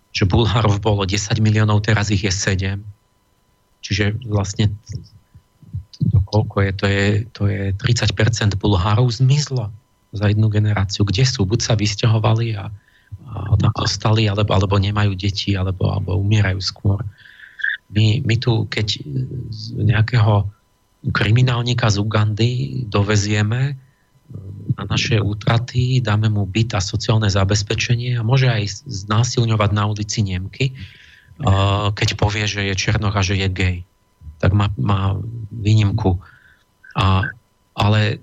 že 0.10 0.26
Bulharov 0.26 0.82
bolo 0.82 1.06
10 1.06 1.38
miliónov, 1.40 1.86
teraz 1.86 2.10
ich 2.10 2.26
je 2.26 2.34
7. 2.34 2.82
Čiže 3.80 4.20
vlastne 4.28 4.74
to, 6.00 6.18
koľko 6.26 6.56
je, 6.64 6.72
to 6.74 6.86
je, 6.88 7.08
to 7.30 7.44
je 7.48 7.64
30% 7.76 8.58
Bulharov 8.58 9.12
zmizlo. 9.12 9.72
za 10.10 10.26
jednu 10.26 10.50
generáciu. 10.50 11.06
Kde 11.06 11.22
sú? 11.22 11.46
Buď 11.46 11.60
sa 11.62 11.74
vysťahovali 11.78 12.58
a, 12.58 12.66
a 13.30 13.54
tam 13.62 13.74
zostali, 13.78 14.26
alebo, 14.26 14.50
alebo 14.58 14.82
nemajú 14.82 15.14
deti, 15.14 15.54
alebo, 15.54 15.94
alebo 15.94 16.18
umierajú 16.18 16.58
skôr. 16.58 17.06
My, 17.94 18.22
my 18.26 18.36
tu, 18.42 18.66
keď 18.66 19.06
z 19.50 19.64
nejakého 19.78 20.50
kriminálnika 21.14 21.88
z 21.94 22.02
Ugandy 22.02 22.50
dovezieme 22.90 23.78
na 24.78 24.86
naše 24.86 25.18
útraty, 25.18 26.02
dáme 26.04 26.30
mu 26.30 26.46
byt 26.46 26.78
a 26.78 26.82
sociálne 26.82 27.30
zabezpečenie 27.30 28.20
a 28.20 28.26
môže 28.26 28.50
aj 28.50 28.86
znásilňovať 28.86 29.70
na 29.74 29.84
ulici 29.90 30.22
Nemky, 30.22 30.78
keď 31.96 32.10
povie, 32.20 32.46
že 32.46 32.68
je 32.68 32.76
černoch 32.76 33.16
a 33.16 33.24
že 33.24 33.40
je 33.40 33.48
gay. 33.48 33.78
Tak 34.44 34.52
má, 34.52 34.68
má 34.76 35.16
výnimku. 35.50 36.20
A, 36.96 37.24
ale 37.76 38.20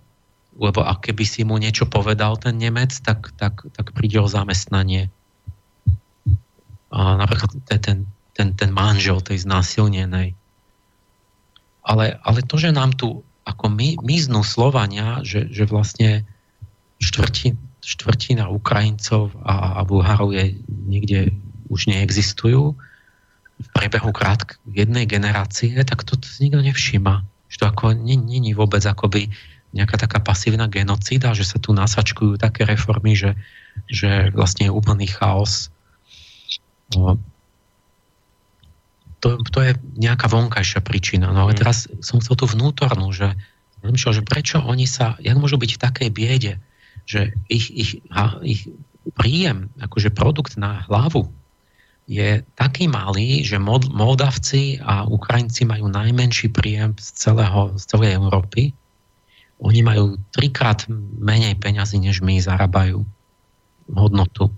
lebo 0.57 0.81
a 0.81 0.97
keby 0.97 1.25
si 1.29 1.45
mu 1.45 1.61
niečo 1.61 1.85
povedal 1.85 2.41
ten 2.41 2.57
Nemec, 2.57 2.89
tak, 3.05 3.29
tak, 3.37 3.69
tak 3.77 3.93
príde 3.93 4.17
o 4.25 4.29
zamestnanie. 4.29 5.13
A 6.89 7.21
napríklad 7.21 7.53
ten, 7.69 8.09
ten, 8.33 8.49
ten 8.57 8.71
manžel 8.73 9.21
tej 9.21 9.45
znásilnenej. 9.45 10.33
Ale, 11.85 12.07
ale 12.25 12.39
to, 12.41 12.57
že 12.57 12.73
nám 12.73 12.97
tu 12.97 13.21
ako 13.47 13.69
my, 13.69 14.01
miznú 14.01 14.43
Slovania, 14.43 15.21
že, 15.23 15.47
že 15.53 15.69
vlastne 15.69 16.25
štvrtina, 16.99 17.59
štvrtina 17.85 18.45
Ukrajincov 18.49 19.35
a, 19.45 19.79
a 19.79 19.81
Bulharov 19.87 20.33
je 20.33 20.57
niekde 20.69 21.35
už 21.69 21.91
neexistujú 21.91 22.75
v 23.57 23.69
priebehu 23.73 24.13
krátk 24.13 24.61
jednej 24.69 25.09
generácie, 25.09 25.73
tak 25.85 26.05
to, 26.05 26.17
to 26.21 26.29
nikto 26.41 26.61
nevšíma. 26.61 27.25
Že 27.49 27.57
to 27.57 27.65
ako 27.65 27.85
není 27.97 28.53
vôbec 28.53 28.85
akoby 28.85 29.33
nejaká 29.73 29.97
taká 30.01 30.19
pasívna 30.21 30.69
genocída, 30.69 31.37
že 31.37 31.45
sa 31.45 31.61
tu 31.61 31.77
nasačkujú 31.77 32.41
také 32.41 32.65
reformy, 32.65 33.17
že, 33.17 33.37
že 33.89 34.33
vlastne 34.33 34.69
je 34.69 34.73
úplný 34.73 35.09
chaos. 35.09 35.69
No, 36.95 37.19
to, 39.21 39.41
to 39.51 39.59
je 39.65 39.73
nejaká 39.97 40.31
vonkajšia 40.31 40.81
príčina. 40.85 41.33
No 41.33 41.49
ale 41.49 41.57
mm. 41.57 41.59
teraz 41.59 41.91
som 42.05 42.21
chcel 42.23 42.37
tú 42.39 42.47
vnútornú, 42.49 43.11
že 43.13 43.37
že 43.87 44.25
prečo 44.27 44.59
oni 44.67 44.83
sa, 44.89 45.15
jak 45.23 45.39
môžu 45.39 45.63
byť 45.63 45.71
v 45.77 45.83
takej 45.83 46.09
biede, 46.11 46.59
že 47.07 47.33
ich, 47.47 47.71
ich, 47.71 47.91
ich 48.43 48.61
príjem, 49.15 49.71
akože 49.79 50.11
produkt 50.11 50.59
na 50.59 50.83
hlavu 50.85 51.31
je 52.07 52.43
taký 52.55 52.87
malý, 52.87 53.43
že 53.43 53.59
Moldavci 53.63 54.79
a 54.79 55.07
Ukrajinci 55.11 55.67
majú 55.67 55.91
najmenší 55.91 56.55
príjem 56.55 56.95
z, 56.99 57.09
celého, 57.19 57.75
z 57.79 57.83
celej 57.87 58.19
Európy 58.19 58.75
oni 59.61 59.81
majú 59.81 60.21
trikrát 60.37 60.85
menej 61.17 61.57
peňazí, 61.57 61.97
než 61.97 62.21
my 62.21 62.37
zarábajú 62.37 63.01
hodnotu. 63.89 64.53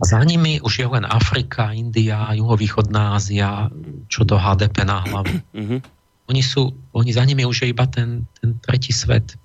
A 0.00 0.02
za 0.08 0.24
nimi 0.24 0.58
už 0.58 0.72
je 0.82 0.88
len 0.88 1.04
Afrika, 1.04 1.76
India, 1.76 2.32
juhovýchodná 2.32 3.20
Ázia, 3.20 3.68
čo 4.08 4.24
do 4.24 4.40
HDP 4.40 4.88
na 4.88 5.04
hlavu. 5.04 5.36
Mm-hmm. 5.52 5.80
Oni, 6.30 6.38
sú, 6.38 6.70
oni 6.94 7.10
za 7.12 7.26
nimi 7.26 7.42
už 7.42 7.66
je 7.66 7.74
iba 7.74 7.84
ten, 7.90 8.24
ten 8.40 8.56
tretí 8.62 8.94
svet. 8.94 9.36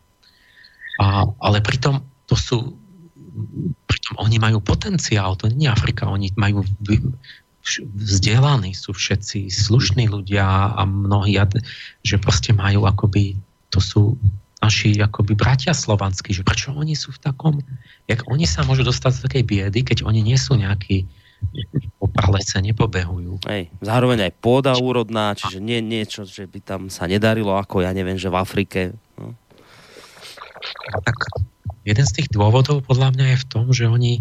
A, 1.01 1.25
ale 1.41 1.59
pritom 1.59 1.99
to 2.27 2.35
sú 2.35 2.75
pritom 3.87 4.13
oni 4.17 4.37
majú 4.41 4.59
potenciál, 4.61 5.37
to 5.37 5.49
nie 5.49 5.69
je 5.69 5.73
Afrika, 5.73 6.09
oni 6.09 6.33
majú 6.33 6.65
vzdelaní 7.93 8.71
sú 8.71 8.95
všetci, 8.95 9.51
slušní 9.51 10.07
ľudia 10.07 10.73
a 10.73 10.81
mnohí, 10.87 11.35
že 12.01 12.15
proste 12.17 12.55
majú 12.55 12.87
akoby, 12.87 13.35
to 13.69 13.83
sú 13.83 14.15
naši 14.63 14.97
akoby 14.97 15.37
bratia 15.37 15.75
slovanskí, 15.75 16.33
že 16.33 16.47
prečo 16.47 16.73
oni 16.73 16.97
sú 16.97 17.13
v 17.13 17.21
takom, 17.21 17.59
jak 18.09 18.23
oni 18.31 18.47
sa 18.47 18.65
môžu 18.65 18.87
dostať 18.87 19.11
z 19.13 19.23
takej 19.29 19.43
biedy, 19.43 19.79
keď 19.83 20.07
oni 20.07 20.23
nie 20.23 20.39
sú 20.39 20.57
nejakí 20.57 21.05
po 22.01 22.09
pralece 22.09 22.57
nepobehujú. 22.57 23.45
Hej, 23.45 23.69
zároveň 23.77 24.25
aj 24.25 24.33
pôda 24.41 24.73
úrodná, 24.73 25.37
čiže 25.37 25.61
nie 25.61 25.77
niečo, 25.85 26.25
že 26.25 26.49
by 26.49 26.59
tam 26.65 26.81
sa 26.89 27.05
nedarilo, 27.05 27.53
ako 27.53 27.85
ja 27.85 27.93
neviem, 27.93 28.17
že 28.17 28.33
v 28.33 28.41
Afrike. 28.41 28.81
No. 29.21 29.37
Tak 31.05 31.17
jeden 31.87 32.05
z 32.05 32.15
tých 32.19 32.29
dôvodov 32.35 32.83
podľa 32.83 33.15
mňa 33.15 33.25
je 33.31 33.37
v 33.39 33.47
tom, 33.47 33.65
že 33.71 33.87
oni 33.87 34.19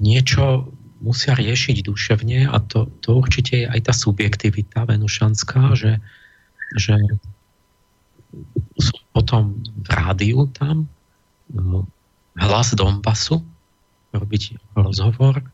niečo 0.00 0.72
musia 1.04 1.36
riešiť 1.36 1.84
duševne 1.84 2.48
a 2.48 2.56
to, 2.64 2.88
to 3.04 3.14
určite 3.14 3.52
je 3.52 3.66
aj 3.68 3.80
tá 3.86 3.92
subjektivita 3.92 4.88
venušanská, 4.88 5.76
že, 5.76 6.00
že 6.74 6.96
som 8.80 8.98
potom 9.12 9.60
v 9.62 9.88
rádiu 9.92 10.48
tam, 10.56 10.88
hlas 12.38 12.68
Donbasu, 12.72 13.44
robiť 14.16 14.56
rozhovor, 14.72 15.44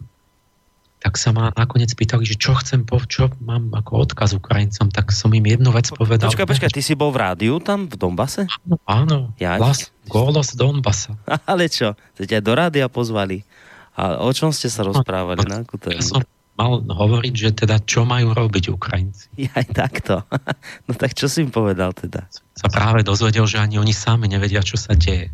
tak 1.04 1.20
sa 1.20 1.36
ma 1.36 1.52
nakoniec 1.52 1.92
pýtali, 1.92 2.24
že 2.24 2.40
čo 2.40 2.56
chcem, 2.56 2.88
po, 2.88 2.96
čo 3.04 3.28
mám 3.44 3.68
ako 3.76 4.08
odkaz 4.08 4.32
Ukrajincom, 4.40 4.88
tak 4.88 5.12
som 5.12 5.28
im 5.36 5.44
jednu 5.44 5.68
vec 5.68 5.92
povedal. 5.92 6.32
Počkaj, 6.32 6.48
počkaj, 6.48 6.72
ty 6.72 6.80
si 6.80 6.96
bol 6.96 7.12
v 7.12 7.20
rádiu 7.20 7.60
tam 7.60 7.84
v 7.84 8.00
Donbase? 8.00 8.48
Áno, 8.64 8.80
áno 8.88 9.18
ja, 9.36 9.60
hlas, 9.60 9.92
golos 10.08 10.56
Donbasa. 10.56 11.12
Ale 11.50 11.68
čo, 11.68 11.92
ste 12.16 12.24
ťa 12.24 12.40
do 12.40 12.56
rádia 12.56 12.88
pozvali? 12.88 13.44
A 14.00 14.24
o 14.24 14.32
čom 14.32 14.48
ste 14.48 14.72
sa 14.72 14.80
rozprávali? 14.80 15.44
No, 15.44 15.60
na 15.60 15.92
ja 15.92 16.00
som 16.00 16.24
mal 16.56 16.80
hovoriť, 16.80 17.34
že 17.36 17.50
teda 17.52 17.84
čo 17.84 18.08
majú 18.08 18.32
robiť 18.32 18.72
Ukrajinci. 18.72 19.28
Aj 19.60 19.68
takto. 19.68 20.24
No 20.88 20.96
tak 20.96 21.12
čo 21.12 21.28
si 21.28 21.44
im 21.44 21.52
povedal 21.52 21.92
teda? 21.92 22.24
Sa 22.56 22.72
práve 22.72 23.04
dozvedel, 23.04 23.44
že 23.44 23.60
ani 23.60 23.76
oni 23.76 23.92
sami 23.92 24.28
nevedia, 24.28 24.64
čo 24.64 24.80
sa 24.80 24.96
deje. 24.96 25.28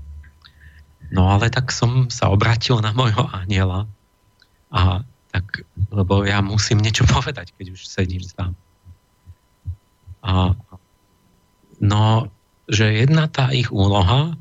No 1.15 1.31
ale 1.31 1.51
tak 1.51 1.71
som 1.71 2.11
sa 2.11 2.31
obratil 2.31 2.79
na 2.83 2.95
môjho 2.95 3.27
aniela 3.35 3.91
a 4.71 5.03
tak, 5.31 5.63
lebo 5.95 6.27
ja 6.27 6.43
musím 6.43 6.83
niečo 6.83 7.07
povedať, 7.15 7.55
keď 7.57 7.67
už 7.75 7.87
sedím 7.87 8.23
tam. 8.35 8.59
A, 10.21 10.53
no, 11.81 12.29
že 12.69 12.93
jedna 12.93 13.27
tá 13.27 13.51
ich 13.51 13.73
úloha 13.73 14.37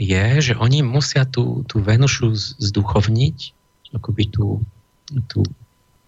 je, 0.00 0.52
že 0.52 0.54
oni 0.58 0.82
musia 0.82 1.22
tú, 1.22 1.62
tú 1.70 1.78
Venušu 1.78 2.34
zduchovniť, 2.58 3.54
akoby 3.94 4.24
tú, 4.32 4.58
tú 5.30 5.44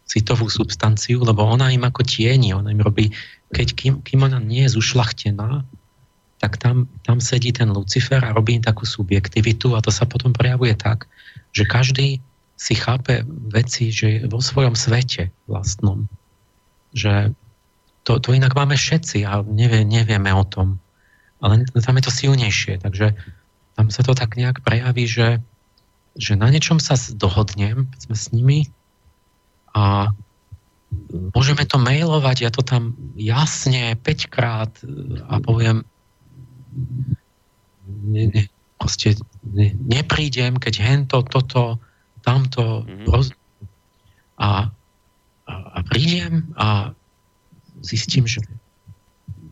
citovú 0.09 0.51
substanciu, 0.51 1.23
lebo 1.23 1.44
ona 1.44 1.70
im 1.70 1.85
ako 1.85 2.02
tieni, 2.05 2.52
ona 2.52 2.74
im 2.74 2.82
robí, 2.82 3.12
keď 3.52 3.69
kým, 3.77 3.93
kým 4.02 4.20
ona 4.27 4.40
nie 4.40 4.66
je 4.66 4.74
zušlachtená, 4.77 5.65
tak 6.43 6.61
tam, 6.61 6.90
tam 7.06 7.24
sedí 7.24 7.55
ten 7.55 7.73
Lucifer 7.73 8.20
a 8.20 8.35
robí 8.35 8.59
im 8.59 8.65
takú 8.65 8.85
subjektivitu 8.85 9.73
a 9.73 9.81
to 9.81 9.89
sa 9.89 10.05
potom 10.05 10.35
prejavuje 10.35 10.77
tak, 10.77 11.09
že 11.56 11.65
každý 11.65 12.20
si 12.55 12.75
chápe 12.79 13.27
veci, 13.51 13.91
že 13.91 14.07
je 14.07 14.21
vo 14.31 14.39
svojom 14.39 14.79
svete 14.79 15.35
vlastnom. 15.51 16.07
Že 16.95 17.35
to, 18.07 18.21
to 18.21 18.37
inak 18.37 18.55
máme 18.55 18.79
všetci 18.79 19.27
a 19.27 19.43
nevie, 19.43 19.83
nevieme 19.83 20.31
o 20.31 20.45
tom. 20.47 20.79
Ale 21.43 21.67
tam 21.67 21.99
je 21.99 22.05
to 22.05 22.13
silnejšie, 22.15 22.81
takže 22.81 23.13
tam 23.75 23.91
sa 23.91 24.07
to 24.07 24.15
tak 24.15 24.39
nejak 24.39 24.63
prejaví, 24.63 25.05
že, 25.05 25.43
že 26.15 26.39
na 26.39 26.49
niečom 26.49 26.79
sa 26.79 26.95
dohodnem, 27.19 27.91
sme 27.99 28.17
s 28.17 28.31
nimi 28.31 28.71
a 29.75 30.15
môžeme 31.35 31.67
to 31.67 31.77
mailovať, 31.77 32.37
ja 32.47 32.51
to 32.55 32.63
tam 32.63 32.95
jasne 33.19 33.99
5 33.99 34.31
krát 34.31 34.71
a 35.27 35.43
poviem 35.43 35.83
ne, 37.85 38.25
ne, 38.31 38.43
proste 38.79 39.19
ne, 39.43 39.75
neprídem, 39.75 40.57
keď 40.57 40.75
hento, 40.81 41.19
toto, 41.27 41.83
tamto 42.25 42.83
mm-hmm. 42.83 43.07
roz... 43.07 43.31
a, 44.41 44.73
a, 45.47 45.53
a 45.53 45.79
prídem 45.85 46.51
a 46.57 46.97
zistím, 47.85 48.25
že 48.25 48.41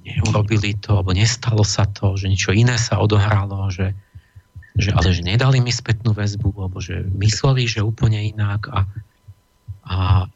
neurobili 0.02 0.74
to, 0.80 0.98
alebo 0.98 1.14
nestalo 1.14 1.62
sa 1.62 1.86
to, 1.86 2.18
že 2.18 2.26
niečo 2.26 2.50
iné 2.50 2.74
sa 2.80 2.98
odohralo, 2.98 3.70
že, 3.70 3.94
že 4.74 4.90
ale 4.90 5.14
že 5.14 5.22
nedali 5.22 5.62
mi 5.62 5.70
spätnú 5.70 6.16
väzbu, 6.16 6.50
alebo 6.56 6.80
že 6.82 7.06
mysleli, 7.20 7.68
že 7.68 7.84
úplne 7.84 8.18
inak 8.18 8.66
a 8.72 8.88
a, 9.82 10.26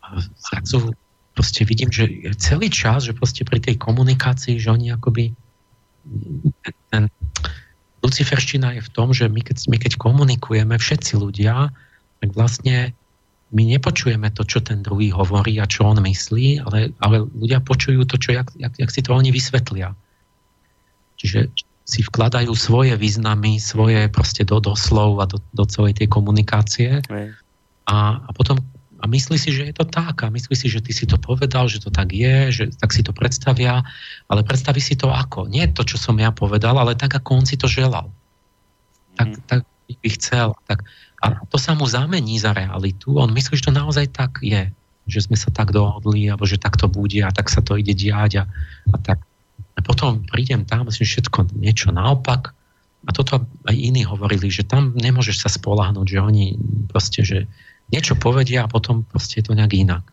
a 0.00 0.06
zrazu 0.40 0.96
proste 1.36 1.62
vidím, 1.68 1.92
že 1.92 2.08
celý 2.40 2.72
čas, 2.72 3.06
že 3.06 3.14
proste 3.14 3.44
pri 3.44 3.60
tej 3.60 3.76
komunikácii, 3.78 4.58
že 4.58 4.72
oni 4.72 4.90
akoby 4.90 5.36
ten, 6.88 7.12
Luciferština 8.08 8.80
je 8.80 8.82
v 8.82 8.90
tom, 8.90 9.12
že 9.12 9.28
my 9.28 9.44
keď, 9.44 9.68
my 9.68 9.76
keď 9.76 9.92
komunikujeme 10.00 10.74
všetci 10.80 11.20
ľudia, 11.20 11.68
tak 12.24 12.28
vlastne 12.32 12.96
my 13.52 13.62
nepočujeme 13.64 14.28
to, 14.32 14.44
čo 14.44 14.64
ten 14.64 14.80
druhý 14.80 15.12
hovorí 15.12 15.56
a 15.60 15.68
čo 15.68 15.88
on 15.88 16.00
myslí, 16.00 16.64
ale, 16.64 16.92
ale 17.00 17.24
ľudia 17.24 17.60
počujú 17.60 18.04
to, 18.08 18.16
čo, 18.20 18.36
jak, 18.36 18.48
jak, 18.56 18.72
jak 18.76 18.90
si 18.92 19.00
to 19.00 19.12
oni 19.12 19.32
vysvetlia. 19.32 19.92
Čiže 21.16 21.52
si 21.88 22.04
vkladajú 22.04 22.52
svoje 22.52 22.92
významy, 23.00 23.56
svoje 23.56 24.12
proste 24.12 24.44
do, 24.44 24.60
do 24.60 24.76
slov 24.76 25.24
a 25.24 25.24
do, 25.24 25.40
do 25.56 25.64
celej 25.64 25.96
tej 25.96 26.12
komunikácie. 26.12 27.00
A, 27.88 27.96
a 28.20 28.30
potom 28.36 28.60
a 28.98 29.06
myslí 29.06 29.38
si, 29.38 29.54
že 29.54 29.70
je 29.70 29.74
to 29.74 29.86
tak 29.86 30.26
a 30.26 30.30
myslí 30.30 30.54
si, 30.58 30.66
že 30.66 30.82
ty 30.82 30.90
si 30.90 31.06
to 31.06 31.14
povedal, 31.22 31.70
že 31.70 31.78
to 31.78 31.90
tak 31.94 32.10
je, 32.10 32.50
že 32.50 32.64
tak 32.82 32.90
si 32.90 33.06
to 33.06 33.14
predstavia, 33.14 33.86
ale 34.26 34.42
predstaví 34.42 34.82
si 34.82 34.98
to 34.98 35.14
ako. 35.14 35.46
Nie 35.46 35.70
to, 35.70 35.86
čo 35.86 35.94
som 36.02 36.18
ja 36.18 36.34
povedal, 36.34 36.74
ale 36.74 36.98
tak, 36.98 37.14
ako 37.14 37.42
on 37.42 37.46
si 37.46 37.54
to 37.54 37.70
želal. 37.70 38.10
Tak, 39.14 39.28
mm. 39.38 39.42
tak 39.46 39.60
by 39.86 40.08
chcel. 40.18 40.58
Tak, 40.66 40.82
a 41.22 41.46
to 41.46 41.56
sa 41.62 41.78
mu 41.78 41.86
zamení 41.86 42.42
za 42.42 42.50
realitu. 42.50 43.14
On 43.14 43.30
myslí, 43.30 43.54
že 43.62 43.70
to 43.70 43.74
naozaj 43.74 44.10
tak 44.10 44.42
je. 44.42 44.66
Že 45.06 45.30
sme 45.30 45.36
sa 45.38 45.54
tak 45.54 45.70
dohodli, 45.70 46.26
alebo 46.26 46.42
že 46.42 46.58
tak 46.58 46.74
to 46.74 46.90
bude 46.90 47.22
a 47.22 47.30
tak 47.30 47.54
sa 47.54 47.62
to 47.62 47.78
ide 47.78 47.94
diať 47.94 48.42
a, 48.42 48.44
a 48.90 48.96
tak. 48.98 49.22
A 49.78 49.80
potom 49.80 50.26
prídem 50.26 50.66
tam, 50.66 50.90
myslím, 50.90 51.06
všetko 51.06 51.54
niečo 51.54 51.94
naopak. 51.94 52.50
A 53.06 53.14
toto 53.14 53.46
aj 53.62 53.76
iní 53.78 54.02
hovorili, 54.02 54.50
že 54.50 54.66
tam 54.66 54.90
nemôžeš 54.98 55.46
sa 55.46 55.48
spolahnuť, 55.54 56.06
že 56.06 56.18
oni 56.18 56.46
proste, 56.90 57.22
že 57.22 57.46
niečo 57.88 58.14
povedia 58.16 58.64
a 58.64 58.70
potom 58.70 59.04
proste 59.04 59.40
je 59.40 59.48
to 59.48 59.56
nejak 59.56 59.72
inak. 59.72 60.04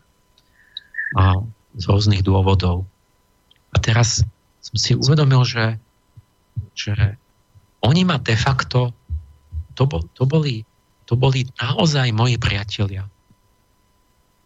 A 1.16 1.40
z 1.76 1.84
rôznych 1.86 2.24
dôvodov. 2.24 2.88
A 3.72 3.76
teraz 3.76 4.24
som 4.64 4.76
si 4.80 4.96
uvedomil, 4.96 5.44
že, 5.44 5.76
že 6.72 7.20
oni 7.84 8.02
ma 8.08 8.16
de 8.16 8.34
facto, 8.34 8.96
to, 9.76 9.84
bol, 9.84 10.02
to, 10.16 10.24
boli, 10.24 10.64
to 11.04 11.14
boli 11.14 11.44
naozaj 11.60 12.08
moji 12.16 12.40
priatelia. 12.40 13.04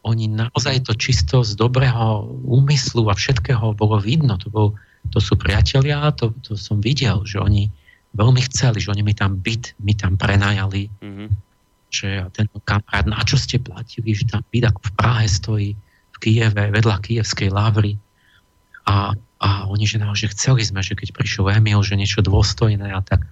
Oni 0.02 0.26
naozaj 0.26 0.90
to 0.90 0.92
čisto 0.98 1.46
z 1.46 1.54
dobrého 1.54 2.26
úmyslu 2.42 3.06
a 3.06 3.14
všetkého 3.14 3.76
bolo 3.78 4.02
vidno. 4.02 4.34
To, 4.42 4.48
bol, 4.50 4.68
to 5.14 5.22
sú 5.22 5.38
priatelia 5.38 6.10
to, 6.18 6.34
to 6.42 6.58
som 6.58 6.82
videl, 6.82 7.22
že 7.22 7.38
oni 7.38 7.70
veľmi 8.16 8.42
chceli, 8.50 8.82
že 8.82 8.90
oni 8.90 9.06
mi 9.06 9.14
tam 9.14 9.38
byt, 9.38 9.78
mi 9.78 9.94
tam 9.94 10.18
prenajali. 10.18 10.90
Mm-hmm 10.98 11.49
že 11.90 12.24
ten 12.32 12.46
kamarát, 12.62 13.04
na 13.04 13.20
čo 13.26 13.34
ste 13.36 13.58
platili, 13.58 14.14
že 14.14 14.30
tam 14.30 14.46
byt 14.48 14.70
ako 14.70 14.80
v 14.86 14.92
Prahe 14.94 15.26
stojí 15.26 15.70
v 16.14 16.16
Kieve, 16.22 16.64
vedľa 16.70 17.02
kievskej 17.02 17.50
lavry. 17.50 17.98
A, 18.86 19.12
a 19.42 19.48
oni, 19.66 19.84
že, 19.84 19.98
no, 19.98 20.14
chceli 20.14 20.62
sme, 20.62 20.80
že 20.80 20.94
keď 20.94 21.12
prišiel 21.12 21.50
Emil, 21.50 21.82
že 21.82 21.98
niečo 21.98 22.22
dôstojné 22.22 22.94
a 22.94 23.02
tak 23.02 23.26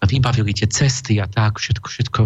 a 0.00 0.04
vybavili 0.08 0.56
tie 0.56 0.66
cesty 0.66 1.20
a 1.20 1.28
tak, 1.28 1.60
všetko, 1.60 1.86
všetko 1.86 2.22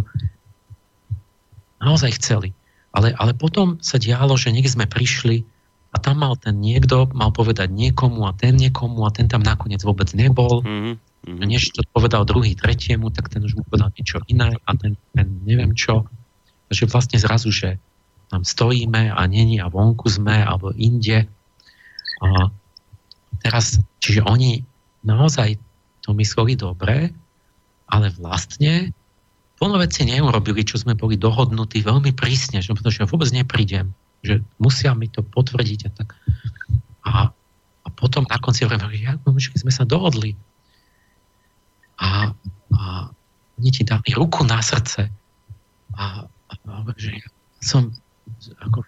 naozaj 1.82 2.16
chceli. 2.22 2.54
Ale, 2.94 3.10
ale 3.18 3.34
potom 3.34 3.82
sa 3.82 3.98
dialo, 3.98 4.38
že 4.38 4.54
niekde 4.54 4.78
sme 4.78 4.86
prišli 4.86 5.42
a 5.90 5.98
tam 5.98 6.22
mal 6.22 6.38
ten 6.38 6.58
niekto, 6.58 7.10
mal 7.10 7.34
povedať 7.34 7.70
niekomu 7.70 8.26
a 8.26 8.32
ten 8.34 8.54
niekomu 8.54 9.02
a 9.02 9.10
ten 9.10 9.26
tam 9.26 9.42
nakoniec 9.42 9.82
vôbec 9.82 10.10
nebol. 10.14 10.62
Mm-hmm. 10.62 10.94
Mm-hmm. 11.24 11.48
Než 11.48 11.72
to 11.72 11.80
povedal 11.88 12.28
druhý 12.28 12.52
tretiemu, 12.52 13.08
tak 13.08 13.32
ten 13.32 13.40
už 13.40 13.56
mu 13.56 13.64
povedal 13.64 13.88
niečo 13.96 14.20
iné 14.28 14.60
a 14.68 14.70
ten, 14.76 15.00
ten 15.16 15.26
neviem 15.48 15.72
čo. 15.72 16.04
Takže 16.68 16.84
vlastne 16.92 17.16
zrazu, 17.16 17.48
že 17.48 17.80
tam 18.28 18.44
stojíme 18.44 19.08
a 19.08 19.20
není 19.24 19.56
a 19.56 19.72
vonku 19.72 20.12
sme 20.12 20.44
alebo 20.44 20.76
inde. 20.76 21.24
A 22.20 22.52
teraz, 23.40 23.80
čiže 24.04 24.20
oni 24.24 24.64
naozaj 25.04 25.56
to 26.04 26.12
mysleli 26.12 26.60
dobre, 26.60 27.08
ale 27.88 28.06
vlastne 28.20 28.92
plno 29.56 29.80
veci 29.80 30.04
neurobili, 30.04 30.60
čo 30.60 30.76
sme 30.76 30.92
boli 30.92 31.16
dohodnutí 31.16 31.80
veľmi 31.80 32.12
prísne, 32.12 32.60
že, 32.60 32.76
pretože 32.76 33.00
ja 33.00 33.08
vôbec 33.08 33.32
neprídem, 33.32 33.96
že 34.20 34.44
musia 34.60 34.92
mi 34.92 35.08
to 35.08 35.24
potvrdiť 35.24 35.80
a 35.88 35.90
tak. 35.92 36.08
A, 37.04 37.32
a 37.84 37.88
potom 37.96 38.28
na 38.28 38.36
konci 38.40 38.68
hovorím, 38.68 38.92
ja, 39.00 39.16
že 39.40 39.56
sme 39.56 39.72
sa 39.72 39.88
dohodli, 39.88 40.36
a, 42.04 42.08
a 42.76 42.82
oni 43.56 43.70
ti 43.72 43.82
dali 43.88 44.12
ruku 44.12 44.44
na 44.44 44.60
srdce 44.60 45.08
a, 45.96 46.28
a 46.28 46.52
že 47.00 47.16
ja 47.16 47.28
som 47.64 47.96
ako 48.60 48.84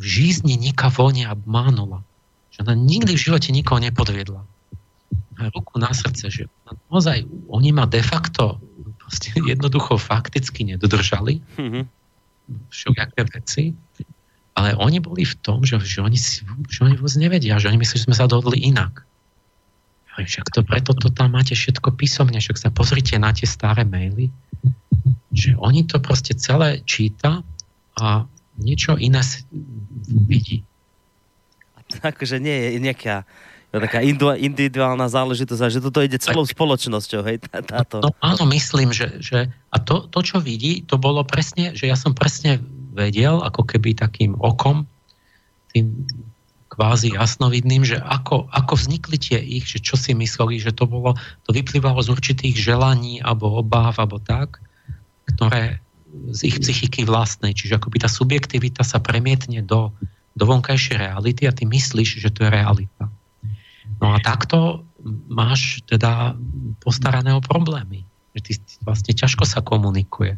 v 0.00 0.04
žízni 0.04 0.56
nikoho 0.56 1.12
neobmánula. 1.12 2.02
Že 2.56 2.58
ona 2.66 2.74
nikdy 2.74 3.12
v 3.14 3.24
živote 3.30 3.50
nikoho 3.52 3.78
nepodviedla. 3.78 4.42
A 5.38 5.50
ruku 5.50 5.78
na 5.78 5.90
srdce, 5.90 6.30
že 6.30 6.42
naozaj 6.90 7.26
oni 7.50 7.70
ma 7.74 7.84
de 7.86 8.02
facto 8.02 8.58
jednoducho 9.50 10.00
fakticky 10.00 10.64
nedodržali 10.64 11.42
mm-hmm. 11.58 11.84
všelijaké 12.70 13.22
veci, 13.34 13.64
ale 14.54 14.78
oni 14.78 15.02
boli 15.02 15.26
v 15.26 15.34
tom, 15.42 15.66
že, 15.66 15.82
že, 15.82 15.98
oni, 15.98 16.14
si, 16.14 16.46
že 16.70 16.86
oni 16.86 16.94
vôbec 16.94 17.14
nevedia, 17.18 17.58
že 17.58 17.68
oni 17.74 17.82
myslí, 17.82 17.96
že 17.98 18.06
sme 18.06 18.14
sa 18.14 18.30
dohodli 18.30 18.62
inak. 18.62 19.02
Však 20.14 20.46
to 20.54 20.62
preto 20.62 20.94
to 20.94 21.10
tam 21.10 21.34
máte 21.34 21.58
všetko 21.58 21.98
písomne, 21.98 22.38
však 22.38 22.58
sa 22.58 22.70
pozrite 22.70 23.18
na 23.18 23.34
tie 23.34 23.50
staré 23.50 23.82
maily, 23.82 24.30
že 25.34 25.58
oni 25.58 25.82
to 25.90 25.98
proste 25.98 26.38
celé 26.38 26.86
číta 26.86 27.42
a 27.98 28.26
niečo 28.54 28.94
iné 28.94 29.20
vidí. 30.06 30.62
Takže 31.98 32.38
nie 32.38 32.54
je 32.54 32.78
nejaká 32.78 33.26
taká 33.74 34.06
individuálna 34.38 35.10
záležitosť, 35.10 35.66
že 35.66 35.82
toto 35.82 35.98
ide 35.98 36.14
celou 36.22 36.46
spoločnosťou, 36.46 37.20
hej, 37.26 37.42
táto. 37.66 38.06
No, 38.06 38.14
áno, 38.22 38.46
myslím, 38.54 38.94
že, 38.94 39.18
že 39.18 39.50
a 39.50 39.76
to, 39.82 40.06
to, 40.06 40.22
čo 40.22 40.38
vidí, 40.38 40.86
to 40.86 40.94
bolo 40.94 41.26
presne, 41.26 41.74
že 41.74 41.90
ja 41.90 41.98
som 41.98 42.14
presne 42.14 42.62
vedel, 42.94 43.42
ako 43.42 43.66
keby 43.66 43.98
takým 43.98 44.38
okom, 44.38 44.86
tým 45.74 46.06
kvázi 46.74 47.14
jasnovidným, 47.14 47.86
že 47.86 48.02
ako, 48.02 48.50
ako 48.50 48.74
vznikli 48.74 49.14
tie 49.14 49.38
ich, 49.38 49.70
že 49.70 49.78
čo 49.78 49.94
si 49.94 50.10
mysleli, 50.10 50.58
že 50.58 50.74
to 50.74 50.90
bolo, 50.90 51.14
to 51.46 51.54
vyplývalo 51.54 52.02
z 52.02 52.10
určitých 52.10 52.58
želaní 52.58 53.22
alebo 53.22 53.62
obáv 53.62 53.94
alebo 54.02 54.18
tak, 54.18 54.58
ktoré 55.30 55.78
z 56.34 56.40
ich 56.50 56.56
psychiky 56.58 57.06
vlastnej, 57.06 57.54
čiže 57.54 57.78
akoby 57.78 58.02
tá 58.02 58.10
subjektivita 58.10 58.82
sa 58.82 58.98
premietne 58.98 59.62
do, 59.62 59.94
do 60.34 60.44
vonkajšej 60.46 60.98
reality 60.98 61.46
a 61.46 61.54
ty 61.54 61.66
myslíš, 61.66 62.22
že 62.22 62.30
to 62.34 62.46
je 62.46 62.50
realita. 62.50 63.10
No 64.02 64.14
a 64.14 64.18
takto 64.22 64.82
máš 65.30 65.84
teda 65.86 66.34
postarané 66.82 67.34
o 67.34 67.42
problémy. 67.42 68.06
Že 68.34 68.40
ty, 68.42 68.52
vlastne 68.82 69.12
ťažko 69.14 69.44
sa 69.46 69.62
komunikuje. 69.62 70.34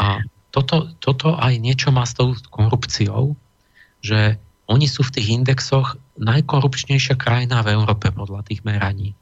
A 0.00 0.22
toto, 0.50 0.90
toto 0.98 1.36
aj 1.38 1.54
niečo 1.60 1.94
má 1.94 2.02
s 2.02 2.16
tou 2.16 2.34
korupciou, 2.50 3.38
že 4.02 4.40
oni 4.66 4.86
sú 4.90 5.06
v 5.06 5.14
tých 5.14 5.28
indexoch 5.30 5.94
najkorupčnejšia 6.18 7.14
krajina 7.14 7.62
v 7.62 7.78
Európe 7.78 8.10
podľa 8.10 8.42
tých 8.42 8.66
meraní. 8.66 9.14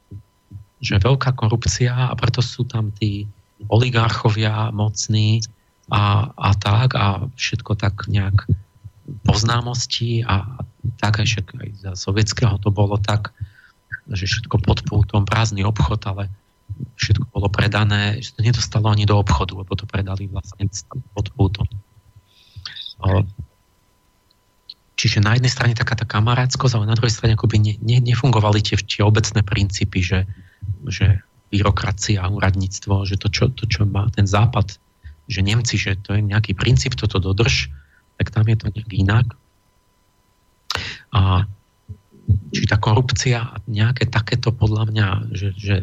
Že 0.80 1.04
veľká 1.04 1.36
korupcia 1.36 1.92
a 1.92 2.12
preto 2.16 2.40
sú 2.40 2.64
tam 2.64 2.92
tí 2.92 3.28
oligarchovia 3.68 4.72
mocní 4.72 5.44
a, 5.92 6.32
a 6.32 6.50
tak 6.56 6.96
a 6.96 7.28
všetko 7.36 7.76
tak 7.76 8.08
nejak 8.08 8.48
poznámosti 9.28 10.24
a, 10.24 10.64
tak 10.96 11.20
aj, 11.20 11.26
však 11.28 11.46
aj 11.60 11.70
za 11.76 11.92
sovietského 11.92 12.56
to 12.56 12.72
bolo 12.72 12.96
tak, 12.96 13.36
že 14.08 14.24
všetko 14.24 14.56
pod 14.64 14.80
pultom, 14.88 15.28
prázdny 15.28 15.64
obchod, 15.64 16.00
ale 16.08 16.32
všetko 16.96 17.28
bolo 17.28 17.52
predané, 17.52 18.20
že 18.24 18.32
to 18.36 18.40
nedostalo 18.40 18.88
ani 18.88 19.04
do 19.04 19.20
obchodu, 19.20 19.52
lebo 19.52 19.72
to 19.76 19.84
predali 19.84 20.28
vlastne 20.28 20.68
pod 21.12 21.28
pultom. 21.36 21.68
Čiže 24.94 25.26
na 25.26 25.34
jednej 25.34 25.50
strane 25.50 25.74
taká 25.74 25.98
tá 25.98 26.06
kamarátskosť, 26.06 26.78
ale 26.78 26.90
na 26.90 26.94
druhej 26.94 27.10
strane 27.10 27.34
akoby 27.34 27.58
ne, 27.58 27.74
ne, 27.82 27.98
nefungovali 27.98 28.62
tie, 28.62 28.78
tie 28.78 29.02
obecné 29.02 29.42
princípy, 29.42 29.98
že, 29.98 30.20
že 30.86 31.18
byrokracia, 31.50 32.22
úradníctvo, 32.30 33.02
že 33.02 33.18
to 33.18 33.26
čo, 33.30 33.50
to, 33.50 33.66
čo 33.66 33.86
má 33.86 34.06
ten 34.14 34.26
západ, 34.26 34.78
že 35.26 35.40
Nemci, 35.42 35.78
že 35.78 35.98
to 35.98 36.14
je 36.14 36.22
nejaký 36.22 36.54
princíp, 36.54 36.94
toto 36.94 37.18
dodrž, 37.18 37.74
tak 38.22 38.30
tam 38.30 38.46
je 38.46 38.56
to 38.58 38.66
nejak 38.70 38.90
inak. 38.94 39.26
A 41.14 41.46
či 42.54 42.64
tá 42.64 42.80
korupcia 42.80 43.38
a 43.42 43.54
nejaké 43.68 44.08
takéto 44.08 44.54
podľa 44.54 44.88
mňa, 44.88 45.08
že, 45.34 45.48
že 45.58 45.76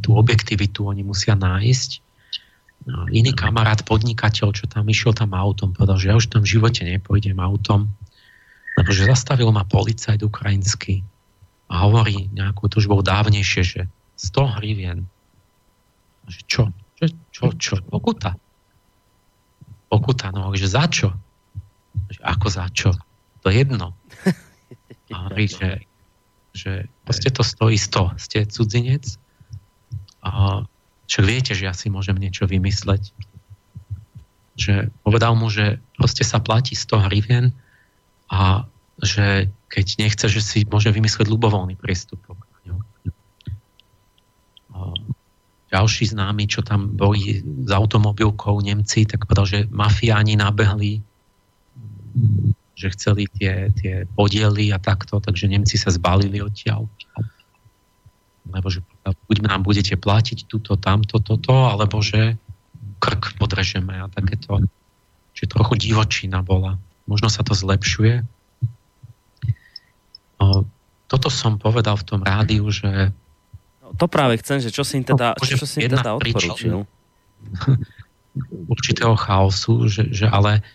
tú 0.00 0.16
objektivitu 0.16 0.86
oni 0.86 1.04
musia 1.04 1.36
nájsť. 1.36 1.90
Iný 3.12 3.32
kamarát, 3.32 3.80
podnikateľ, 3.84 4.52
čo 4.52 4.64
tam 4.68 4.84
išiel 4.88 5.16
tam 5.16 5.32
autom, 5.32 5.72
povedal, 5.72 5.96
že 5.96 6.06
ja 6.12 6.14
už 6.20 6.28
tam 6.28 6.44
v 6.44 6.52
živote 6.60 6.84
nepôjdem 6.84 7.40
autom, 7.40 7.88
lebo 8.74 8.90
že 8.90 9.06
zastavil 9.06 9.50
ma 9.54 9.62
policajt 9.62 10.22
ukrajinský 10.26 11.06
a 11.70 11.86
hovorí 11.86 12.28
nejakú, 12.34 12.66
to 12.66 12.82
už 12.82 12.90
bolo 12.90 13.02
dávnejšie, 13.06 13.62
že 13.62 13.80
100 14.18 14.58
hrivien. 14.60 14.98
Že 16.26 16.40
čo? 16.46 16.62
Že, 16.98 17.06
čo, 17.30 17.44
čo? 17.58 17.74
Pokuta. 17.86 18.38
Pokuta, 19.90 20.34
no, 20.34 20.50
že 20.54 20.70
za 20.70 20.86
čo? 20.90 21.14
Že 22.10 22.20
ako 22.22 22.46
za 22.50 22.66
čo? 22.70 22.90
To 23.46 23.48
jedno. 23.50 23.94
A 25.14 25.28
hovorí, 25.28 25.46
že, 25.46 25.84
že 26.56 26.90
proste 27.06 27.30
to 27.30 27.46
stojí 27.46 27.78
100. 27.78 28.18
Ste 28.18 28.38
cudzinec? 28.48 29.04
A 30.24 30.64
však 31.06 31.24
viete, 31.28 31.52
že 31.52 31.68
ja 31.68 31.74
si 31.76 31.92
môžem 31.92 32.16
niečo 32.16 32.48
vymysleť. 32.48 33.12
Že 34.56 34.88
povedal 35.04 35.36
mu, 35.36 35.52
že 35.52 35.78
proste 35.94 36.24
sa 36.24 36.40
platí 36.40 36.72
100 36.74 37.06
hrivien 37.10 37.52
a 38.30 38.64
že 39.02 39.50
keď 39.68 39.86
nechce, 39.98 40.26
že 40.30 40.40
si 40.40 40.58
môže 40.64 40.88
vymyslieť 40.94 41.26
ľubovoľný 41.26 41.74
prístupok. 41.74 42.38
Ďalší 45.74 46.14
známy, 46.14 46.46
čo 46.46 46.62
tam 46.62 46.94
boli 46.94 47.42
s 47.42 47.70
automobilkou 47.74 48.62
Nemci, 48.62 49.10
tak 49.10 49.26
povedal, 49.26 49.46
že 49.50 49.58
mafiáni 49.74 50.38
nabehli 50.38 51.02
že 52.74 52.90
chceli 52.94 53.30
tie, 53.30 53.70
tie 53.78 54.04
podiely 54.18 54.74
a 54.74 54.78
takto, 54.82 55.22
takže 55.22 55.46
Nemci 55.46 55.78
sa 55.78 55.94
zbalili 55.94 56.42
odtiaľ. 56.42 56.90
Lebo 58.50 58.68
že 58.68 58.82
buď 59.30 59.46
nám 59.46 59.62
budete 59.62 59.94
platiť 59.96 60.50
túto, 60.50 60.76
tamto, 60.76 61.22
toto, 61.22 61.70
alebo 61.70 62.02
že 62.02 62.36
krk 62.98 63.38
podrežeme 63.38 63.94
a 63.94 64.10
takéto. 64.10 64.60
Čiže 65.34 65.54
trochu 65.54 65.74
divočina 65.80 66.42
bola. 66.42 66.76
Možno 67.04 67.28
sa 67.28 67.44
to 67.44 67.52
zlepšuje. 67.52 68.24
Toto 71.04 71.28
som 71.30 71.60
povedal 71.60 71.94
v 72.00 72.06
tom 72.08 72.20
rádiu, 72.24 72.68
že 72.72 73.12
to 73.94 74.10
práve 74.10 74.42
chcem, 74.42 74.58
že 74.58 74.74
čo 74.74 74.82
si 74.82 74.98
im 74.98 75.04
teda, 75.06 75.38
no, 75.38 75.44
čo 75.46 75.66
si 75.66 75.86
im 75.86 75.92
teda 75.94 76.18
odporučil? 76.18 76.82
Určitého 78.74 79.14
chaosu, 79.14 79.86
že, 79.86 80.10
že 80.10 80.26
ale, 80.26 80.66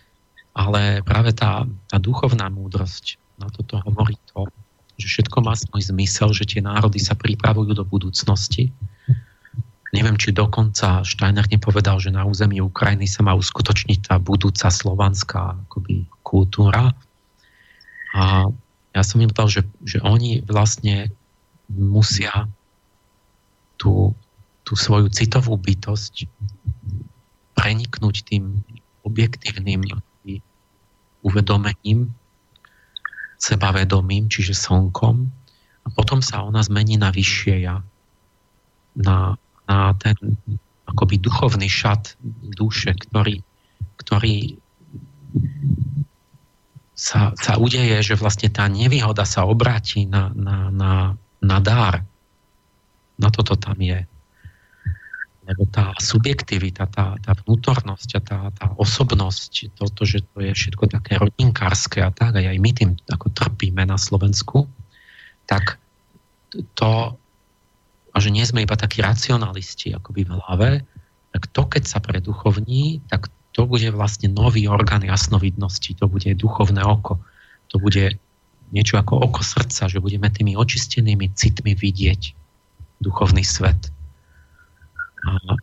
ale 0.56 1.04
práve 1.04 1.36
tá, 1.36 1.68
tá 1.84 2.00
duchovná 2.00 2.48
múdrosť 2.48 3.20
na 3.36 3.52
toto 3.52 3.76
hovorí 3.84 4.16
to, 4.32 4.48
že 4.96 5.08
všetko 5.08 5.44
má 5.44 5.52
svoj 5.52 5.92
zmysel, 5.92 6.32
že 6.32 6.48
tie 6.48 6.64
národy 6.64 7.00
sa 7.00 7.12
pripravujú 7.12 7.76
do 7.76 7.84
budúcnosti. 7.84 8.72
Neviem, 9.90 10.14
či 10.14 10.30
dokonca 10.30 11.02
Steiner 11.02 11.50
nepovedal, 11.50 11.98
že 11.98 12.14
na 12.14 12.22
území 12.22 12.62
Ukrajiny 12.62 13.10
sa 13.10 13.26
má 13.26 13.34
uskutočniť 13.34 14.06
tá 14.06 14.22
budúca 14.22 14.70
slovanská 14.70 15.58
akoby, 15.66 16.06
kultúra. 16.22 16.94
A 18.14 18.46
ja 18.94 19.02
som 19.02 19.18
im 19.18 19.30
povedal, 19.30 19.50
že, 19.50 19.62
že 19.82 19.98
oni 20.06 20.46
vlastne 20.46 21.10
musia 21.66 22.46
tú, 23.74 24.14
tú 24.62 24.78
svoju 24.78 25.10
citovú 25.10 25.58
bytosť 25.58 26.30
preniknúť 27.58 28.16
tým 28.30 28.62
objektívnym 29.02 29.90
uvedomením, 31.26 32.14
sebavedomím, 33.40 34.30
čiže 34.30 34.54
slnkom, 34.54 35.28
a 35.80 35.88
potom 35.96 36.20
sa 36.20 36.44
ona 36.44 36.60
zmení 36.60 37.00
na 37.00 37.08
vyššie 37.08 37.64
ja, 37.64 37.80
na, 38.94 39.34
na 39.70 39.94
ten 39.94 40.18
akoby 40.90 41.22
duchovný 41.22 41.70
šat 41.70 42.18
duše, 42.58 42.90
ktorý, 42.98 43.38
ktorý 44.02 44.58
sa, 46.98 47.30
sa 47.38 47.54
udeje, 47.54 48.02
že 48.02 48.18
vlastne 48.18 48.50
tá 48.50 48.66
nevýhoda 48.66 49.22
sa 49.22 49.46
obráti 49.46 50.10
na, 50.10 50.34
na, 50.34 50.74
na, 50.74 50.92
na 51.38 51.58
dár, 51.62 52.02
na 53.14 53.28
toto 53.30 53.54
tam 53.54 53.78
je. 53.78 54.02
Lebo 55.46 55.66
tá 55.70 55.94
subjektivita, 55.96 56.90
tá, 56.90 57.14
tá 57.22 57.32
vnútornosť 57.46 58.10
a 58.18 58.20
tá, 58.20 58.38
tá 58.50 58.66
osobnosť, 58.74 59.78
toto, 59.78 60.02
že 60.02 60.26
to 60.34 60.42
je 60.42 60.52
všetko 60.52 60.90
také 60.90 61.16
rodinkárske 61.16 62.02
a 62.02 62.10
tak, 62.10 62.36
a 62.36 62.42
aj 62.42 62.58
my 62.58 62.70
tým 62.74 62.90
ako 63.06 63.30
trpíme 63.30 63.86
na 63.86 63.96
Slovensku, 63.96 64.66
tak 65.46 65.78
to, 66.74 67.19
a 68.10 68.16
že 68.18 68.34
nie 68.34 68.42
sme 68.42 68.66
iba 68.66 68.74
takí 68.74 69.02
racionalisti 69.02 69.94
akoby 69.94 70.26
v 70.26 70.32
hlave, 70.34 70.70
tak 71.30 71.46
to, 71.54 71.62
keď 71.66 71.82
sa 71.86 71.98
preduchovní, 72.02 73.06
tak 73.06 73.30
to 73.54 73.66
bude 73.66 73.86
vlastne 73.94 74.30
nový 74.30 74.66
orgán 74.66 75.02
jasnovidnosti, 75.02 75.94
to 75.94 76.06
bude 76.10 76.26
duchovné 76.34 76.82
oko, 76.82 77.22
to 77.70 77.78
bude 77.78 78.18
niečo 78.70 78.98
ako 78.98 79.26
oko 79.30 79.42
srdca, 79.42 79.90
že 79.90 80.02
budeme 80.02 80.30
tými 80.30 80.54
očistenými 80.54 81.34
citmi 81.34 81.74
vidieť 81.74 82.34
duchovný 83.02 83.42
svet. 83.42 83.90
A 85.26 85.58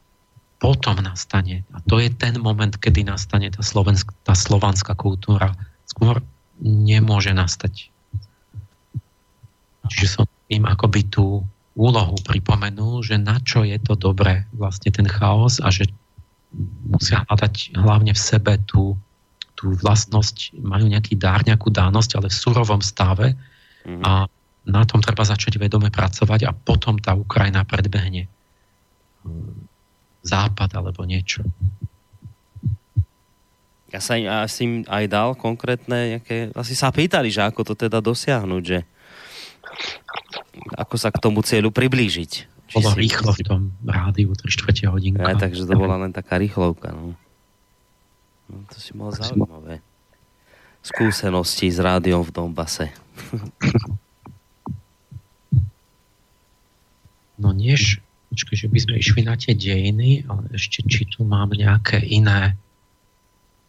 potom 0.57 0.98
nastane, 0.99 1.64
a 1.72 1.80
to 1.86 2.02
je 2.02 2.10
ten 2.11 2.36
moment, 2.41 2.74
kedy 2.74 3.06
nastane 3.07 3.53
tá, 3.53 3.61
slovensk, 3.64 4.11
tá 4.26 4.34
slovanská 4.34 4.98
kultúra, 4.98 5.53
skôr 5.88 6.19
nemôže 6.60 7.32
nastať. 7.32 7.94
Čiže 9.88 10.07
som 10.07 10.26
im 10.52 10.68
akoby 10.68 11.07
tú 11.07 11.45
úlohu 11.77 12.17
pripomenul, 12.25 13.05
že 13.05 13.21
na 13.21 13.37
čo 13.37 13.61
je 13.61 13.77
to 13.77 13.93
dobré, 13.93 14.49
vlastne 14.49 14.89
ten 14.89 15.05
chaos 15.05 15.61
a 15.61 15.69
že 15.69 15.85
musia 16.89 17.21
hľadať 17.29 17.77
hlavne 17.77 18.17
v 18.17 18.19
sebe 18.19 18.57
tú, 18.65 18.97
tú 19.53 19.77
vlastnosť, 19.77 20.57
majú 20.57 20.89
nejaký 20.89 21.13
dár, 21.13 21.45
nejakú 21.45 21.69
dánosť, 21.69 22.17
ale 22.17 22.27
v 22.33 22.39
surovom 22.41 22.81
stave 22.81 23.37
mm-hmm. 23.85 24.01
a 24.01 24.25
na 24.67 24.83
tom 24.83 24.99
treba 24.99 25.21
začať 25.21 25.61
vedome 25.61 25.93
pracovať 25.93 26.49
a 26.49 26.51
potom 26.51 26.97
tá 26.97 27.13
Ukrajina 27.13 27.61
predbehne 27.63 28.27
západ 30.25 30.69
alebo 30.75 31.05
niečo. 31.07 31.45
Ja 33.87 34.03
sa 34.03 34.19
im, 34.19 34.27
asi 34.27 34.59
im 34.67 34.73
aj 34.83 35.05
dal 35.07 35.29
konkrétne 35.39 36.19
nejaké, 36.19 36.51
asi 36.51 36.75
sa 36.75 36.91
pýtali, 36.91 37.31
že 37.31 37.47
ako 37.47 37.71
to 37.71 37.73
teda 37.87 38.03
dosiahnuť, 38.03 38.63
že 38.65 38.83
ako 40.75 40.95
sa 40.97 41.09
k 41.13 41.21
tomu 41.21 41.41
cieľu 41.45 41.69
priblížiť. 41.73 42.31
Bolo 42.75 42.89
si... 42.91 43.07
rýchlo 43.07 43.31
v 43.31 43.41
tom 43.47 43.61
rádiu, 43.87 44.35
3 44.35 44.43
čtvrte 44.43 44.91
hodinka. 44.91 45.23
Aj, 45.23 45.39
takže 45.39 45.63
to 45.63 45.73
bola 45.77 45.95
len 46.01 46.11
taká 46.11 46.35
rýchlovka. 46.35 46.91
No. 46.91 47.15
no 48.51 48.55
to 48.67 48.77
si 48.77 48.91
mal 48.91 49.15
zaujímavé. 49.15 49.79
Skúsenosti 50.83 51.71
s 51.71 51.79
rádiom 51.79 52.23
v 52.23 52.31
Dombase. 52.31 52.91
No 57.37 57.53
než, 57.53 58.01
počkej, 58.33 58.65
že 58.65 58.67
by 58.67 58.79
sme 58.81 58.95
išli 58.97 59.21
na 59.21 59.37
tie 59.37 59.53
dejiny, 59.53 60.25
ale 60.25 60.49
ešte 60.57 60.81
či 60.89 61.05
tu 61.05 61.21
mám 61.21 61.53
nejaké 61.53 62.01
iné. 62.01 62.57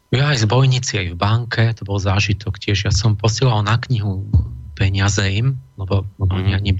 Ja 0.09 0.32
aj 0.32 0.40
z 0.40 0.47
bojnici, 0.48 0.97
aj 0.97 1.12
v 1.12 1.20
banke, 1.20 1.64
to 1.76 1.85
bol 1.85 2.01
zážitok 2.01 2.56
tiež. 2.56 2.89
Ja 2.89 2.93
som 2.93 3.12
posielal 3.12 3.60
na 3.60 3.76
knihu 3.76 4.24
peniaze 4.79 5.27
im, 5.27 5.59
lebo 5.75 6.07
mm. 6.07 6.31
oni 6.31 6.51
ani 6.55 6.73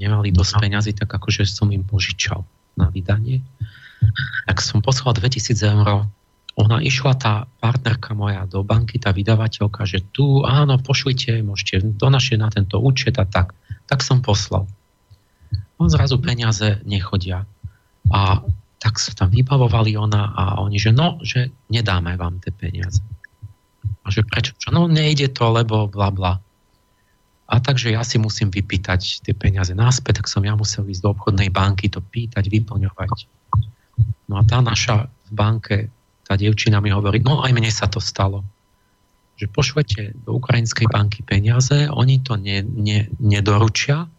nemali 0.00 0.32
dosť 0.32 0.64
peniazy, 0.64 0.96
tak 0.96 1.12
akože 1.12 1.44
som 1.44 1.68
im 1.68 1.84
požičal 1.84 2.40
na 2.80 2.88
vydanie. 2.88 3.44
Tak 4.48 4.64
som 4.64 4.80
poslal 4.80 5.12
2000 5.12 5.52
eur. 5.76 6.08
Ona 6.56 6.80
išla, 6.80 7.12
tá 7.20 7.44
partnerka 7.60 8.16
moja 8.16 8.48
do 8.48 8.64
banky, 8.64 8.96
tá 8.96 9.12
vydavateľka, 9.12 9.84
že 9.84 10.00
tu, 10.08 10.40
áno, 10.40 10.80
pošlite, 10.80 11.44
môžete 11.44 11.84
do 11.84 12.08
našej 12.08 12.40
na 12.40 12.48
tento 12.48 12.80
účet 12.80 13.20
a 13.20 13.28
tak. 13.28 13.52
Tak 13.84 14.00
som 14.00 14.24
poslal 14.24 14.64
on 15.76 15.88
zrazu 15.92 16.16
peniaze 16.20 16.80
nechodia. 16.88 17.44
A 18.08 18.40
tak 18.80 19.00
sa 19.00 19.12
tam 19.16 19.32
vybavovali 19.32 19.96
ona 19.96 20.32
a 20.36 20.42
oni, 20.62 20.78
že 20.80 20.92
no, 20.92 21.20
že 21.20 21.52
nedáme 21.72 22.16
vám 22.16 22.40
tie 22.40 22.52
peniaze. 22.52 23.02
A 24.04 24.12
že 24.12 24.22
prečo? 24.22 24.54
No 24.70 24.86
nejde 24.86 25.32
to, 25.32 25.50
lebo 25.50 25.90
bla 25.90 26.14
bla. 26.14 26.38
A 27.46 27.62
takže 27.62 27.94
ja 27.94 28.02
si 28.02 28.18
musím 28.18 28.50
vypýtať 28.50 29.22
tie 29.22 29.34
peniaze 29.34 29.70
náspäť, 29.70 30.22
tak 30.22 30.26
som 30.26 30.42
ja 30.42 30.58
musel 30.58 30.82
ísť 30.82 31.02
do 31.06 31.14
obchodnej 31.14 31.54
banky 31.54 31.86
to 31.86 32.02
pýtať, 32.02 32.50
vyplňovať. 32.50 33.30
No 34.26 34.34
a 34.38 34.42
tá 34.42 34.58
naša 34.58 35.06
v 35.06 35.32
banke, 35.32 35.76
tá 36.26 36.34
devčina 36.34 36.82
mi 36.82 36.90
hovorí, 36.90 37.22
no 37.22 37.46
aj 37.46 37.54
mne 37.54 37.70
sa 37.70 37.86
to 37.86 38.02
stalo. 38.02 38.42
Že 39.38 39.46
pošlete 39.54 40.02
do 40.26 40.42
ukrajinskej 40.42 40.90
banky 40.90 41.22
peniaze, 41.22 41.86
oni 41.86 42.18
to 42.26 42.34
ne, 42.34 42.66
ne, 42.66 43.06
nedoručia, 43.22 44.10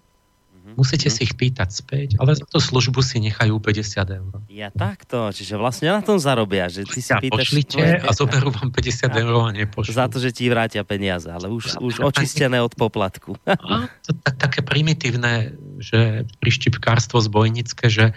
Musíte 0.77 1.09
si 1.09 1.25
ich 1.25 1.33
pýtať 1.33 1.73
späť, 1.73 2.09
ale 2.21 2.37
za 2.37 2.45
tú 2.45 2.61
službu 2.61 3.01
si 3.01 3.17
nechajú 3.17 3.57
50 3.57 3.97
eur. 4.13 4.33
Ja 4.45 4.69
takto, 4.69 5.33
čiže 5.33 5.57
vlastne 5.57 5.89
na 5.89 6.05
tom 6.05 6.21
zarobia, 6.21 6.69
že 6.69 6.85
ty 6.85 7.01
si 7.01 7.09
ja 7.09 7.17
pýtaš... 7.17 7.49
Pošlite 7.49 8.05
a 8.05 8.13
zoberú 8.13 8.53
vám 8.53 8.69
50 8.69 9.09
eur 9.09 9.33
a 9.41 9.51
nepošlú. 9.57 9.89
Za 9.89 10.05
to, 10.05 10.21
že 10.21 10.29
ti 10.29 10.45
vrátia 10.53 10.85
peniaze, 10.85 11.33
ale 11.33 11.49
už, 11.49 11.75
ja, 11.75 11.81
už 11.81 12.05
očistené 12.05 12.61
od 12.61 12.77
poplatku. 12.77 13.33
A, 13.49 13.89
to, 14.05 14.13
tak, 14.21 14.37
také 14.37 14.61
primitívne, 14.61 15.57
že 15.81 16.29
prištipkárstvo 16.37 17.25
zbojnické, 17.25 17.89
že 17.89 18.13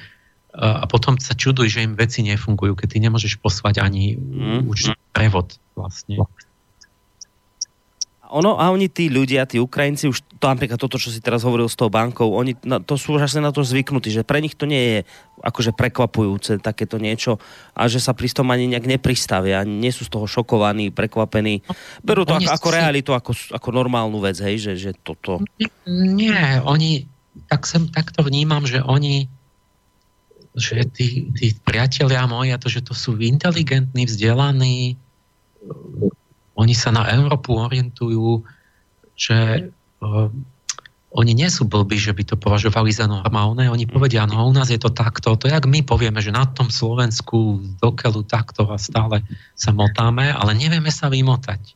a 0.51 0.83
potom 0.91 1.15
sa 1.17 1.39
čuduj, 1.39 1.71
že 1.71 1.87
im 1.87 1.95
veci 1.95 2.27
nefungujú, 2.27 2.75
keď 2.75 2.89
ty 2.91 2.99
nemôžeš 2.99 3.39
poslať 3.39 3.87
ani 3.87 4.19
mm. 4.19 4.67
prevod 5.15 5.57
vlastne 5.79 6.27
ono, 8.31 8.57
a 8.57 8.71
oni 8.71 8.87
tí 8.87 9.11
ľudia, 9.11 9.45
tí 9.45 9.59
Ukrajinci, 9.59 10.07
už 10.07 10.23
to 10.39 10.47
napríklad 10.47 10.79
toto, 10.79 10.97
čo 10.97 11.11
si 11.11 11.19
teraz 11.19 11.43
hovoril 11.43 11.67
s 11.67 11.75
tou 11.75 11.91
bankou, 11.91 12.31
oni 12.31 12.55
na, 12.63 12.79
to 12.79 12.95
sú 12.95 13.19
už 13.19 13.27
na 13.43 13.51
to 13.51 13.67
zvyknutí, 13.67 14.15
že 14.15 14.23
pre 14.23 14.39
nich 14.39 14.55
to 14.55 14.65
nie 14.65 14.79
je 14.79 14.99
akože 15.43 15.75
prekvapujúce 15.75 16.63
takéto 16.63 16.97
niečo 17.03 17.43
a 17.75 17.91
že 17.91 17.99
sa 17.99 18.15
pri 18.15 18.31
tom 18.31 18.49
ani 18.55 18.71
nejak 18.71 18.87
nepristavia, 18.87 19.67
nie 19.67 19.91
sú 19.91 20.07
z 20.07 20.13
toho 20.15 20.31
šokovaní, 20.31 20.95
prekvapení. 20.95 21.67
Berú 22.07 22.23
to 22.23 22.39
ako, 22.39 22.51
ako 22.55 22.69
realitu, 22.71 23.11
ako, 23.13 23.33
ako 23.51 23.69
normálnu 23.75 24.23
vec, 24.23 24.39
hej, 24.39 24.63
že, 24.63 24.73
že 24.79 24.91
toto... 24.95 25.43
Nie, 25.91 26.63
oni, 26.63 27.11
tak 27.51 27.67
sem 27.67 27.91
takto 27.91 28.23
vnímam, 28.23 28.63
že 28.65 28.81
oni 28.81 29.27
že 30.51 30.83
tí, 30.83 31.31
tí 31.31 31.55
priatelia 31.63 32.27
moji, 32.27 32.51
a 32.51 32.59
to, 32.59 32.67
že 32.67 32.83
to 32.83 32.91
sú 32.91 33.15
inteligentní, 33.23 34.03
vzdelaní, 34.03 34.99
oni 36.59 36.75
sa 36.75 36.91
na 36.91 37.07
Európu 37.11 37.57
orientujú, 37.57 38.43
že 39.15 39.71
uh, 40.01 40.29
oni 41.11 41.35
nie 41.35 41.51
sú 41.51 41.67
blbí, 41.67 41.99
že 41.99 42.15
by 42.15 42.23
to 42.23 42.37
považovali 42.39 42.95
za 42.95 43.11
normálne. 43.11 43.67
Oni 43.67 43.83
povedia, 43.91 44.23
no 44.31 44.47
u 44.47 44.55
nás 44.55 44.71
je 44.71 44.79
to 44.79 44.95
takto. 44.95 45.35
To 45.35 45.47
jak 45.51 45.67
my 45.67 45.83
povieme, 45.83 46.23
že 46.23 46.31
na 46.31 46.47
tom 46.47 46.71
Slovensku 46.71 47.67
dokeľu 47.83 48.23
takto 48.31 48.71
a 48.71 48.79
stále 48.79 49.27
sa 49.59 49.75
motáme, 49.75 50.31
ale 50.31 50.55
nevieme 50.55 50.95
sa 50.95 51.11
vymotať. 51.11 51.75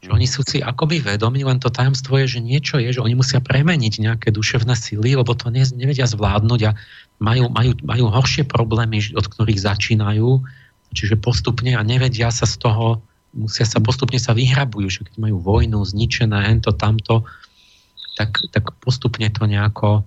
Že 0.00 0.08
oni 0.16 0.24
sú 0.24 0.40
si 0.48 0.64
akoby 0.64 1.04
vedomi, 1.04 1.44
len 1.44 1.60
to 1.60 1.68
tajomstvo 1.68 2.24
je, 2.24 2.40
že 2.40 2.40
niečo 2.40 2.80
je, 2.80 2.96
že 2.96 3.04
oni 3.04 3.12
musia 3.12 3.44
premeniť 3.44 4.00
nejaké 4.00 4.32
duševné 4.32 4.72
sily, 4.72 5.12
lebo 5.12 5.36
to 5.36 5.52
ne, 5.52 5.60
nevedia 5.76 6.08
zvládnuť 6.08 6.60
a 6.64 6.76
majú, 7.20 7.52
majú, 7.52 7.76
majú 7.84 8.08
horšie 8.08 8.48
problémy, 8.48 9.12
od 9.12 9.28
ktorých 9.28 9.60
začínajú, 9.60 10.40
čiže 10.96 11.20
postupne 11.20 11.76
a 11.76 11.84
nevedia 11.84 12.32
sa 12.32 12.48
z 12.48 12.56
toho, 12.64 13.04
musia 13.34 13.66
sa 13.66 13.78
postupne 13.78 14.18
sa 14.18 14.34
vyhrabujú, 14.34 14.88
že 14.90 15.00
keď 15.06 15.16
majú 15.18 15.42
vojnu, 15.42 15.82
zničené, 15.82 16.50
hento, 16.50 16.74
tamto, 16.74 17.22
tak, 18.18 18.42
tak 18.50 18.74
postupne 18.82 19.26
to 19.30 19.46
nejako 19.46 20.02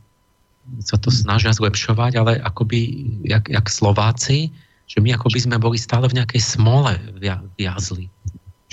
sa 0.79 0.95
to 0.95 1.11
snažia 1.11 1.51
zlepšovať, 1.51 2.11
ale 2.15 2.31
akoby, 2.39 2.79
jak, 3.27 3.51
jak 3.51 3.67
Slováci, 3.67 4.47
že 4.87 5.03
my 5.03 5.11
akoby 5.11 5.43
sme 5.43 5.59
boli 5.59 5.75
stále 5.75 6.07
v 6.07 6.23
nejakej 6.23 6.39
smole 6.39 6.95
viazli 7.59 8.07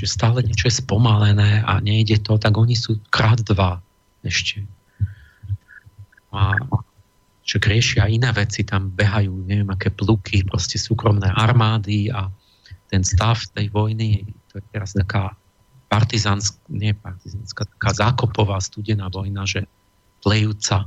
že 0.01 0.09
stále 0.09 0.41
niečo 0.41 0.73
je 0.73 0.81
spomalené 0.81 1.61
a 1.61 1.77
nejde 1.85 2.25
to, 2.25 2.41
tak 2.41 2.57
oni 2.57 2.73
sú 2.73 2.97
krát 3.13 3.37
dva 3.45 3.85
ešte. 4.25 4.65
A 6.33 6.57
že 7.45 7.61
riešia 7.61 8.09
iné 8.09 8.33
veci, 8.33 8.65
tam 8.65 8.89
behajú, 8.89 9.45
neviem, 9.45 9.69
aké 9.69 9.93
pluky, 9.93 10.41
proste 10.41 10.81
súkromné 10.81 11.29
armády 11.29 12.09
a 12.09 12.33
ten 12.89 13.05
stav 13.05 13.45
tej 13.53 13.69
vojny, 13.69 14.25
to 14.51 14.59
je 14.59 14.65
teraz 14.75 14.91
taká 14.93 15.39
partizánska, 15.91 16.59
nie 16.71 16.95
partizánska, 16.95 17.67
taká 17.79 17.91
zákopová 17.95 18.59
studená 18.63 19.11
vojna, 19.11 19.47
že 19.47 19.67
plejúca 20.23 20.87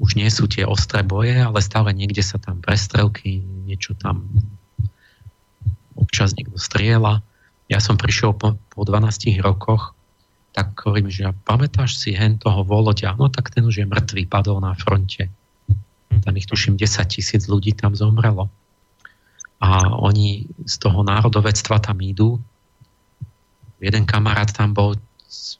už 0.00 0.18
nie 0.18 0.28
sú 0.28 0.50
tie 0.50 0.66
ostré 0.66 1.06
boje, 1.06 1.38
ale 1.38 1.60
stále 1.64 1.94
niekde 1.94 2.20
sa 2.20 2.36
tam 2.36 2.60
prestrelky, 2.60 3.40
niečo 3.64 3.94
tam 3.96 4.26
občas 5.94 6.34
niekto 6.34 6.58
striela 6.58 7.22
ja 7.68 7.80
som 7.80 7.96
prišiel 7.96 8.36
po, 8.36 8.60
po 8.72 8.84
12 8.84 9.40
rokoch, 9.40 9.96
tak 10.54 10.76
hovorím, 10.84 11.10
že 11.10 11.32
pamätáš 11.48 11.98
si 11.98 12.14
hen 12.14 12.38
toho 12.38 12.62
Voloďa? 12.62 13.16
No 13.16 13.32
tak 13.32 13.50
ten 13.50 13.64
už 13.66 13.82
je 13.82 13.86
mŕtvý, 13.88 14.28
padol 14.30 14.62
na 14.62 14.76
fronte. 14.76 15.32
Tam 16.22 16.34
ich 16.38 16.46
tuším 16.46 16.78
10 16.78 17.10
tisíc 17.10 17.42
ľudí 17.50 17.74
tam 17.74 17.96
zomrelo. 17.96 18.52
A 19.58 19.90
oni 19.96 20.46
z 20.68 20.74
toho 20.78 21.02
národovectva 21.02 21.80
tam 21.82 21.98
idú. 22.04 22.38
Jeden 23.84 24.08
kamarát 24.08 24.48
tam 24.48 24.72
bol, 24.72 24.96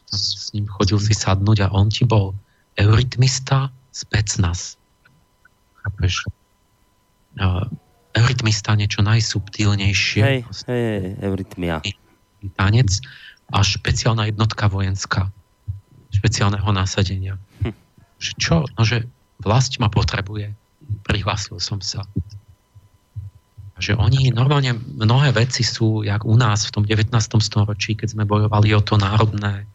tam 0.09 0.17
s 0.17 0.49
ním 0.57 0.65
chodil 0.65 0.97
si 0.97 1.13
sadnúť 1.13 1.69
a 1.69 1.73
on 1.77 1.93
ti 1.93 2.09
bol 2.09 2.33
eurytmista, 2.81 3.69
specnas. 3.93 4.81
Chápeš? 5.85 6.25
eurytmista 8.15 8.79
niečo 8.79 9.03
najsubtilnejšie. 9.03 10.23
Hej, 10.23 10.41
hej, 10.71 11.19
eurytmia. 11.19 11.83
Tanec 12.55 13.03
a 13.51 13.61
špeciálna 13.61 14.31
jednotka 14.31 14.71
vojenská. 14.71 15.29
Špeciálneho 16.15 16.71
násadenia. 16.71 17.35
Hm. 17.67 17.75
Čo? 18.39 18.71
No, 18.79 18.87
že 18.87 19.05
vlast 19.43 19.83
ma 19.83 19.91
potrebuje. 19.91 20.55
Prihlásil 21.03 21.59
som 21.59 21.83
sa. 21.83 22.07
Že 23.75 23.99
oni 23.99 24.31
normálne 24.31 24.79
mnohé 24.79 25.35
veci 25.35 25.67
sú, 25.67 26.07
jak 26.07 26.23
u 26.23 26.39
nás 26.39 26.71
v 26.71 26.73
tom 26.79 26.85
19. 26.87 27.11
storočí, 27.43 27.99
keď 27.99 28.15
sme 28.15 28.25
bojovali 28.25 28.71
o 28.71 28.83
to 28.83 28.95
národné 28.95 29.67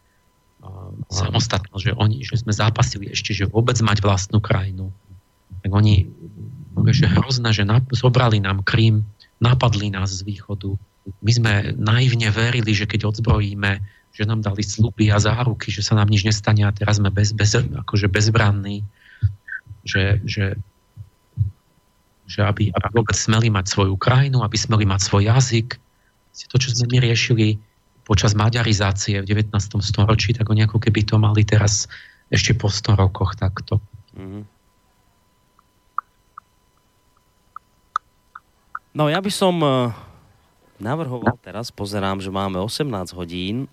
uh, 0.63 0.95
samostatnosť, 1.11 1.83
že, 1.83 1.93
oni, 1.99 2.23
že 2.23 2.39
sme 2.39 2.55
zápasili 2.55 3.11
ešte, 3.11 3.35
že 3.35 3.51
vôbec 3.51 3.75
mať 3.83 3.99
vlastnú 3.99 4.39
krajinu. 4.39 4.95
Tak 5.59 5.71
oni 5.75 6.07
že 6.87 7.11
hrozné, 7.11 7.51
že 7.51 7.67
zobrali 7.91 8.39
nám 8.39 8.63
Krím, 8.63 9.03
napadli 9.43 9.91
nás 9.91 10.15
z 10.15 10.23
východu. 10.23 10.79
My 11.19 11.31
sme 11.35 11.53
naivne 11.75 12.31
verili, 12.31 12.71
že 12.71 12.87
keď 12.87 13.11
odzbrojíme, 13.11 13.83
že 14.15 14.23
nám 14.23 14.39
dali 14.39 14.63
sluby 14.63 15.11
a 15.11 15.19
záruky, 15.19 15.71
že 15.71 15.83
sa 15.83 15.99
nám 15.99 16.07
nič 16.07 16.23
nestane 16.23 16.63
a 16.63 16.75
teraz 16.75 16.99
sme 16.99 17.11
bez, 17.11 17.35
bez, 17.35 17.55
akože 17.55 18.07
bezbranní, 18.07 18.83
že, 19.83 20.23
že, 20.23 20.59
že 22.29 22.45
aby, 22.45 22.69
aby 22.69 22.87
vôbec 22.93 23.17
smeli 23.17 23.49
mať 23.49 23.65
svoju 23.73 23.97
krajinu, 23.97 24.45
aby 24.45 24.53
smeli 24.53 24.85
mať 24.85 25.01
svoj 25.01 25.33
jazyk. 25.33 25.81
To, 26.53 26.55
čo 26.61 26.69
sme 26.71 26.85
my 26.93 26.97
riešili 27.09 27.57
počas 28.05 28.37
maďarizácie 28.37 29.21
v 29.21 29.25
19. 29.25 29.49
storočí, 29.81 30.37
tak 30.37 30.45
oni 30.45 30.69
ako 30.69 30.77
keby 30.77 31.01
to 31.09 31.17
mali 31.17 31.41
teraz 31.41 31.89
ešte 32.29 32.53
po 32.53 32.69
100 32.69 33.01
rokoch 33.01 33.33
takto. 33.33 33.81
Mm-hmm. 34.13 34.43
No 38.93 39.09
ja 39.09 39.21
by 39.21 39.31
som 39.33 39.57
eh, 39.61 39.93
navrhoval 40.77 41.37
teraz, 41.41 41.73
pozerám, 41.73 42.21
že 42.21 42.29
máme 42.29 42.61
18 42.61 43.13
hodín. 43.17 43.65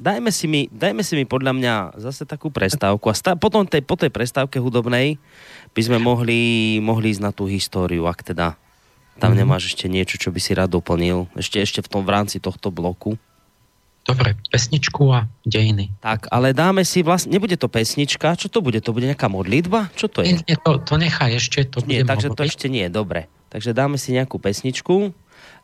Dajme 0.00 0.32
si 0.32 0.48
mi, 0.48 0.64
dajme 0.72 1.04
si 1.04 1.12
mi 1.12 1.28
podľa 1.28 1.52
mňa 1.52 1.74
zase 2.00 2.24
takú 2.24 2.48
prestávku 2.48 3.12
a 3.12 3.14
stá, 3.14 3.36
potom 3.36 3.68
tej, 3.68 3.84
po 3.84 4.00
tej 4.00 4.08
prestávke 4.08 4.56
hudobnej 4.56 5.20
by 5.76 5.82
sme 5.84 6.00
mohli, 6.00 6.80
mohli 6.80 7.12
ísť 7.12 7.20
na 7.20 7.36
tú 7.36 7.44
históriu, 7.44 8.08
ak 8.08 8.24
teda 8.32 8.56
tam 9.20 9.36
mm-hmm. 9.36 9.44
nemáš 9.44 9.76
ešte 9.76 9.92
niečo, 9.92 10.16
čo 10.16 10.32
by 10.32 10.40
si 10.40 10.56
rád 10.56 10.72
doplnil. 10.72 11.28
Ešte, 11.36 11.60
ešte 11.60 11.84
v 11.84 11.92
tom 11.92 12.08
v 12.08 12.16
rámci 12.16 12.40
tohto 12.40 12.72
bloku. 12.72 13.20
Dobre, 14.08 14.32
pesničku 14.48 15.12
a 15.12 15.28
dejiny. 15.44 15.92
Tak, 16.00 16.32
ale 16.32 16.56
dáme 16.56 16.88
si 16.88 17.04
vlastne, 17.04 17.36
nebude 17.36 17.60
to 17.60 17.68
pesnička, 17.68 18.32
čo 18.40 18.48
to 18.48 18.64
bude? 18.64 18.80
To 18.80 18.96
bude 18.96 19.04
nejaká 19.04 19.28
modlitba? 19.28 19.92
Čo 19.92 20.08
to 20.08 20.24
je? 20.24 20.32
Nie, 20.32 20.40
nie 20.48 20.56
to, 20.56 20.80
to 20.80 20.96
nechaj 20.96 21.36
ešte. 21.36 21.68
To 21.76 21.84
nie, 21.84 22.00
takže 22.00 22.32
to 22.32 22.40
ešte 22.48 22.72
nie, 22.72 22.88
dobre. 22.88 23.28
Takže 23.52 23.76
dáme 23.76 24.00
si 24.00 24.16
nejakú 24.16 24.40
pesničku, 24.40 25.12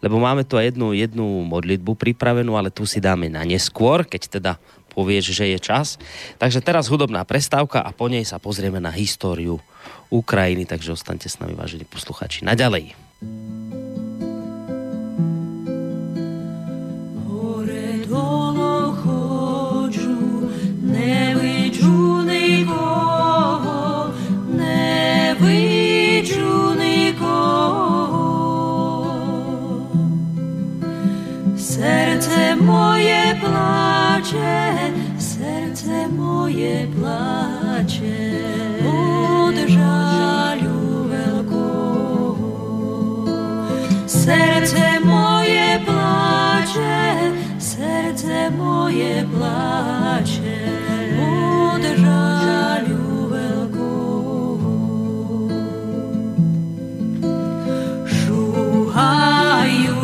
lebo 0.00 0.20
máme 0.20 0.44
tu 0.44 0.60
jednu, 0.60 0.92
jednu 0.92 1.44
modlitbu 1.46 1.96
pripravenú, 1.96 2.56
ale 2.56 2.72
tu 2.72 2.84
si 2.84 3.00
dáme 3.00 3.28
na 3.32 3.42
neskôr, 3.42 4.04
keď 4.04 4.22
teda 4.40 4.52
povieš, 4.96 5.36
že 5.36 5.44
je 5.52 5.58
čas. 5.60 6.00
Takže 6.40 6.64
teraz 6.64 6.88
hudobná 6.88 7.20
prestávka 7.28 7.84
a 7.84 7.92
po 7.92 8.08
nej 8.08 8.24
sa 8.24 8.40
pozrieme 8.40 8.80
na 8.80 8.92
históriu 8.92 9.60
Ukrajiny, 10.08 10.64
takže 10.64 10.96
ostaňte 10.96 11.28
s 11.28 11.36
nami, 11.42 11.52
vážení 11.52 11.84
posluchači, 11.84 12.46
naďalej. 12.46 12.96
Hore 13.20 13.65
Serce 31.76 32.56
moje 32.60 33.36
plače, 33.40 34.72
serce 35.18 36.08
moje 36.16 36.88
plače 36.96 38.32
od 38.86 39.56
žalju 39.68 41.04
veľkého. 41.12 42.48
Serce 44.08 44.86
moje 45.04 45.80
plače, 45.84 47.32
serce 47.58 48.50
moje 48.56 49.26
plače 49.36 50.58
od 51.20 51.82
žalju 52.00 53.28
veľkého. 53.36 54.72
Šuhaju, 58.08 60.00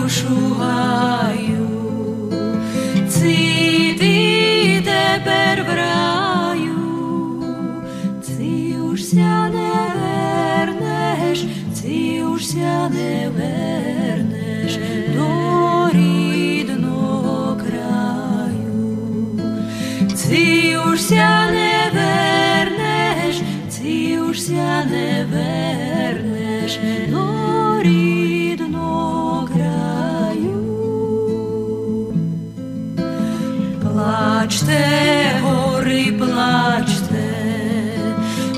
Плачте, 34.42 35.40
гори, 35.42 36.12
плачте, 36.18 37.28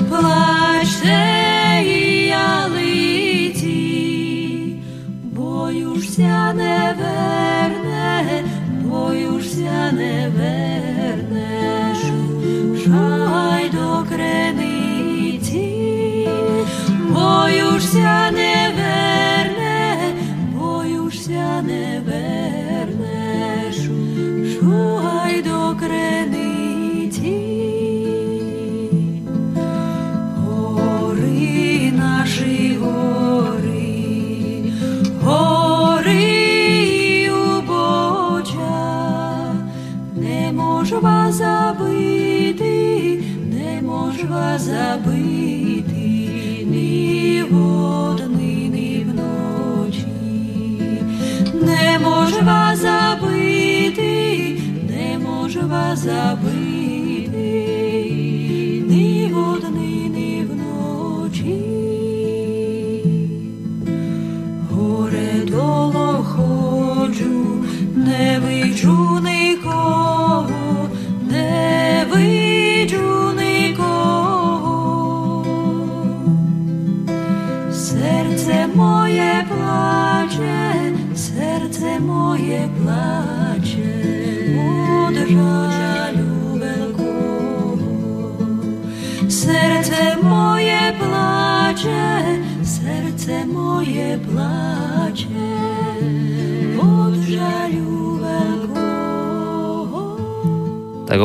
плачте 0.09 1.34
severné, 6.95 8.43
bojuš 8.87 9.59
sa 9.59 9.91
nebe. 9.91 10.74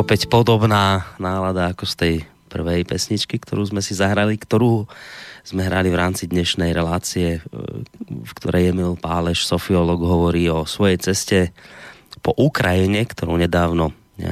Opäť 0.00 0.32
podobná 0.32 1.12
nálada 1.20 1.76
ako 1.76 1.84
z 1.84 1.94
tej 1.94 2.14
prvej 2.48 2.88
pesničky, 2.88 3.36
ktorú 3.36 3.68
sme 3.68 3.84
si 3.84 3.92
zahrali, 3.92 4.40
ktorú 4.40 4.88
sme 5.44 5.68
hrali 5.68 5.92
v 5.92 6.00
rámci 6.00 6.24
dnešnej 6.24 6.72
relácie, 6.72 7.38
e, 7.38 7.40
v 8.08 8.32
ktorej 8.32 8.72
Emil 8.72 8.96
Páleš, 8.96 9.44
sofiolog, 9.44 10.00
hovorí 10.00 10.48
o 10.48 10.64
svojej 10.64 10.98
ceste 11.12 11.52
po 12.24 12.32
Ukrajine, 12.32 13.04
ktorú 13.04 13.36
nedávno 13.36 13.92
e, 13.92 14.24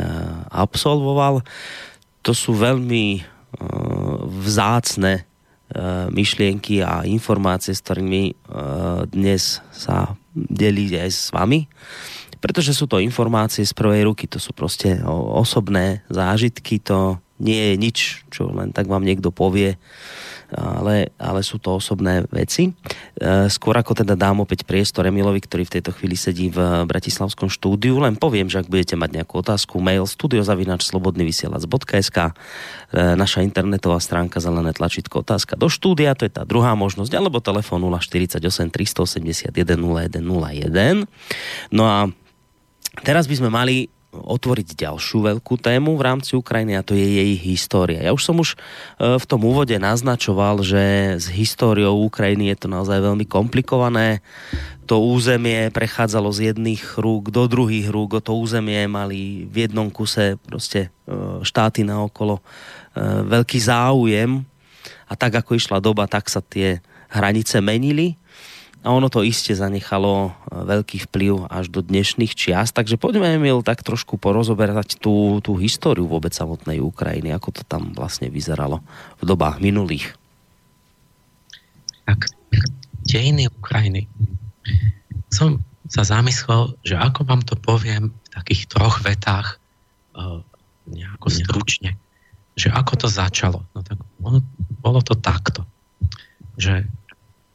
absolvoval. 0.49 1.45
To 2.25 2.33
sú 2.33 2.57
veľmi 2.57 3.05
e, 3.17 3.23
vzácne 4.49 5.29
myšlienky 6.09 6.81
a 6.81 7.05
informácie, 7.05 7.77
s 7.77 7.85
ktorými 7.85 8.33
dnes 9.13 9.61
sa 9.69 10.17
delí 10.33 10.89
aj 10.97 11.11
s 11.13 11.29
vami 11.29 11.69
pretože 12.39 12.75
sú 12.75 12.87
to 12.87 13.03
informácie 13.03 13.67
z 13.67 13.75
prvej 13.75 14.07
ruky, 14.07 14.31
to 14.31 14.39
sú 14.39 14.55
proste 14.55 15.03
osobné 15.09 16.07
zážitky, 16.11 16.79
to 16.83 17.19
nie 17.39 17.71
je 17.73 17.75
nič, 17.79 18.27
čo 18.35 18.51
len 18.51 18.75
tak 18.75 18.91
vám 18.91 19.07
niekto 19.07 19.31
povie, 19.31 19.79
ale, 20.49 21.13
ale 21.21 21.45
sú 21.45 21.61
to 21.61 21.77
osobné 21.77 22.25
veci. 22.33 22.73
E, 22.73 22.75
skôr 23.53 23.77
ako 23.77 24.01
teda 24.01 24.17
dám 24.17 24.41
opäť 24.41 24.65
priestor 24.65 25.05
Emilovi, 25.05 25.45
ktorý 25.45 25.69
v 25.69 25.75
tejto 25.79 25.93
chvíli 25.93 26.17
sedí 26.17 26.49
v 26.49 26.89
Bratislavskom 26.89 27.53
štúdiu, 27.53 28.01
len 28.01 28.17
poviem, 28.17 28.49
že 28.49 28.65
ak 28.65 28.73
budete 28.73 28.97
mať 28.97 29.21
nejakú 29.21 29.45
otázku, 29.45 29.77
mail 29.79 30.09
studiozavinačslobodnyvysielac.sk 30.09 32.19
e, 32.19 32.33
naša 33.15 33.45
internetová 33.45 34.01
stránka 34.01 34.41
zelené 34.41 34.73
tlačítko 34.73 35.21
otázka 35.21 35.61
do 35.61 35.69
štúdia, 35.69 36.17
to 36.17 36.25
je 36.25 36.33
tá 36.33 36.49
druhá 36.49 36.73
možnosť, 36.73 37.13
alebo 37.13 37.45
telefón 37.45 37.85
048 37.85 38.41
381 38.73 39.53
0101. 39.53 41.05
No 41.77 41.85
a 41.85 42.09
Teraz 43.05 43.29
by 43.29 43.35
sme 43.37 43.51
mali 43.53 43.93
otvoriť 44.09 44.89
ďalšiu 44.89 45.21
veľkú 45.21 45.61
tému 45.61 46.01
v 46.01 46.03
rámci 46.03 46.33
Ukrajiny 46.33 46.81
a 46.81 46.87
to 46.87 46.97
je 46.97 47.05
jej 47.05 47.33
história. 47.37 48.01
Ja 48.01 48.17
už 48.17 48.25
som 48.25 48.41
už 48.41 48.57
e, 48.57 49.21
v 49.21 49.25
tom 49.29 49.45
úvode 49.45 49.77
naznačoval, 49.77 50.65
že 50.65 51.15
s 51.21 51.29
históriou 51.29 52.09
Ukrajiny 52.09 52.49
je 52.57 52.65
to 52.65 52.69
naozaj 52.73 53.05
veľmi 53.05 53.29
komplikované. 53.29 54.25
To 54.89 55.05
územie 55.05 55.69
prechádzalo 55.69 56.33
z 56.33 56.53
jedných 56.53 56.97
rúk 56.97 57.29
do 57.29 57.45
druhých 57.45 57.93
rúk, 57.93 58.17
o 58.17 58.25
to 58.25 58.33
územie 58.33 58.89
mali 58.89 59.45
v 59.45 59.69
jednom 59.69 59.93
kuse 59.93 60.41
proste 60.41 60.89
e, 61.05 61.45
štáty 61.45 61.85
naokolo 61.85 62.41
e, 62.41 62.43
veľký 63.29 63.61
záujem 63.61 64.41
a 65.05 65.13
tak 65.21 65.37
ako 65.37 65.53
išla 65.53 65.85
doba, 65.85 66.09
tak 66.09 66.33
sa 66.33 66.41
tie 66.41 66.81
hranice 67.13 67.61
menili 67.61 68.17
a 68.83 68.95
ono 68.95 69.11
to 69.11 69.27
iste 69.27 69.51
zanechalo 69.51 70.31
e, 70.31 70.31
veľký 70.55 71.11
vplyv 71.11 71.51
až 71.51 71.67
do 71.67 71.83
dnešných 71.83 72.31
čiast. 72.33 72.79
Takže 72.79 72.95
poďme, 72.95 73.35
Emil, 73.35 73.67
tak 73.67 73.83
trošku 73.83 74.17
porozoberať 74.17 75.03
tú, 75.03 75.43
tú 75.43 75.59
históriu 75.59 76.07
vôbec 76.07 76.31
samotnej 76.31 76.79
Ukrajiny, 76.79 77.35
ako 77.35 77.59
to 77.59 77.63
tam 77.67 77.91
vlastne 77.93 78.31
vyzeralo 78.31 78.79
v 79.19 79.25
dobách 79.27 79.59
minulých. 79.59 80.15
Tak, 82.07 82.31
dejiny 83.05 83.51
Ukrajiny. 83.51 84.07
Som 85.29 85.61
sa 85.89 86.07
zamyslel, 86.07 86.77
že 86.87 86.95
ako 86.97 87.25
vám 87.27 87.43
to 87.43 87.57
poviem 87.59 88.13
v 88.13 88.29
takých 88.33 88.69
troch 88.69 89.01
vetách 89.03 89.57
uh, 90.17 90.41
nejako 90.89 91.29
stručne, 91.29 91.97
že 92.57 92.69
ako 92.73 93.05
to 93.05 93.09
začalo. 93.09 93.65
No 93.73 93.81
tak 93.81 94.01
ono, 94.21 94.41
bolo 94.81 95.01
to 95.01 95.17
takto, 95.17 95.65
že 96.57 96.85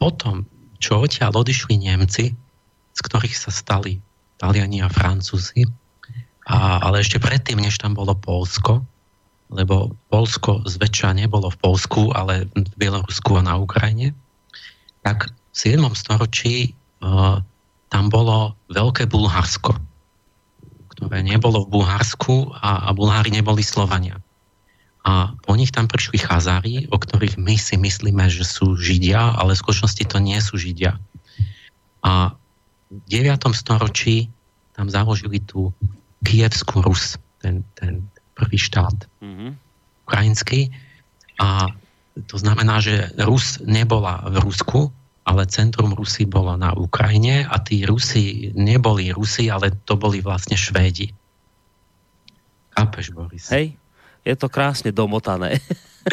potom, 0.01 0.45
čo 0.83 0.99
odtiaľ 0.99 1.31
odišli 1.39 1.79
Nemci, 1.79 2.35
z 2.91 2.99
ktorých 2.99 3.31
sa 3.31 3.55
stali 3.55 4.03
Taliani 4.35 4.83
a 4.83 4.91
Francúzi, 4.91 5.63
a, 6.43 6.83
ale 6.83 6.99
ešte 6.99 7.23
predtým, 7.23 7.63
než 7.63 7.79
tam 7.79 7.95
bolo 7.95 8.11
Polsko, 8.11 8.83
lebo 9.47 9.95
Polsko 10.11 10.59
zväčša 10.67 11.15
nebolo 11.15 11.47
v 11.47 11.57
Polsku, 11.63 12.11
ale 12.11 12.51
v 12.51 12.73
Bielorusku 12.75 13.39
a 13.39 13.41
na 13.47 13.55
Ukrajine, 13.55 14.11
tak 15.07 15.31
v 15.31 15.55
7. 15.55 15.79
storočí 15.95 16.73
uh, 16.99 17.39
tam 17.87 18.05
bolo 18.09 18.57
Veľké 18.73 19.05
Bulharsko, 19.05 19.77
ktoré 20.97 21.21
nebolo 21.21 21.63
v 21.63 21.79
Bulharsku 21.79 22.49
a, 22.57 22.87
a 22.87 22.95
Bulhári 22.97 23.29
neboli 23.29 23.61
Slovania. 23.61 24.22
A 25.03 25.35
po 25.43 25.53
nich 25.59 25.75
tam 25.75 25.91
prišli 25.91 26.15
Chazári, 26.15 26.87
o 26.87 26.95
ktorých 26.95 27.35
my 27.35 27.59
si 27.59 27.75
myslíme, 27.75 28.31
že 28.31 28.47
sú 28.47 28.79
Židia, 28.79 29.35
ale 29.35 29.51
v 29.51 29.61
skutočnosti 29.61 30.03
to 30.07 30.17
nie 30.23 30.39
sú 30.39 30.55
Židia. 30.55 30.95
A 32.03 32.31
v 32.87 32.99
9. 33.11 33.51
storočí 33.51 34.31
tam 34.71 34.87
založili 34.87 35.43
tú 35.43 35.75
Kievskú 36.23 36.79
Rus, 36.79 37.19
ten, 37.43 37.67
ten 37.75 38.07
prvý 38.31 38.55
štát 38.55 38.95
mm-hmm. 39.19 39.51
ukrajinský. 40.07 40.71
A 41.43 41.67
to 42.31 42.39
znamená, 42.39 42.79
že 42.79 43.11
Rus 43.19 43.59
nebola 43.59 44.23
v 44.23 44.39
Rusku, 44.39 44.87
ale 45.23 45.47
centrum 45.51 45.95
Rusy 45.95 46.27
bolo 46.27 46.55
na 46.55 46.75
Ukrajine 46.75 47.47
a 47.47 47.59
tí 47.59 47.83
Rusi 47.83 48.51
neboli 48.55 49.11
Rusi, 49.11 49.47
ale 49.47 49.71
to 49.87 49.95
boli 49.95 50.19
vlastne 50.19 50.59
Švédi. 50.59 51.11
Kápeš, 52.73 53.13
Boris? 53.15 53.47
Hej, 53.53 53.79
je 54.23 54.35
to 54.35 54.47
krásne 54.47 54.91
domotané. 54.95 55.59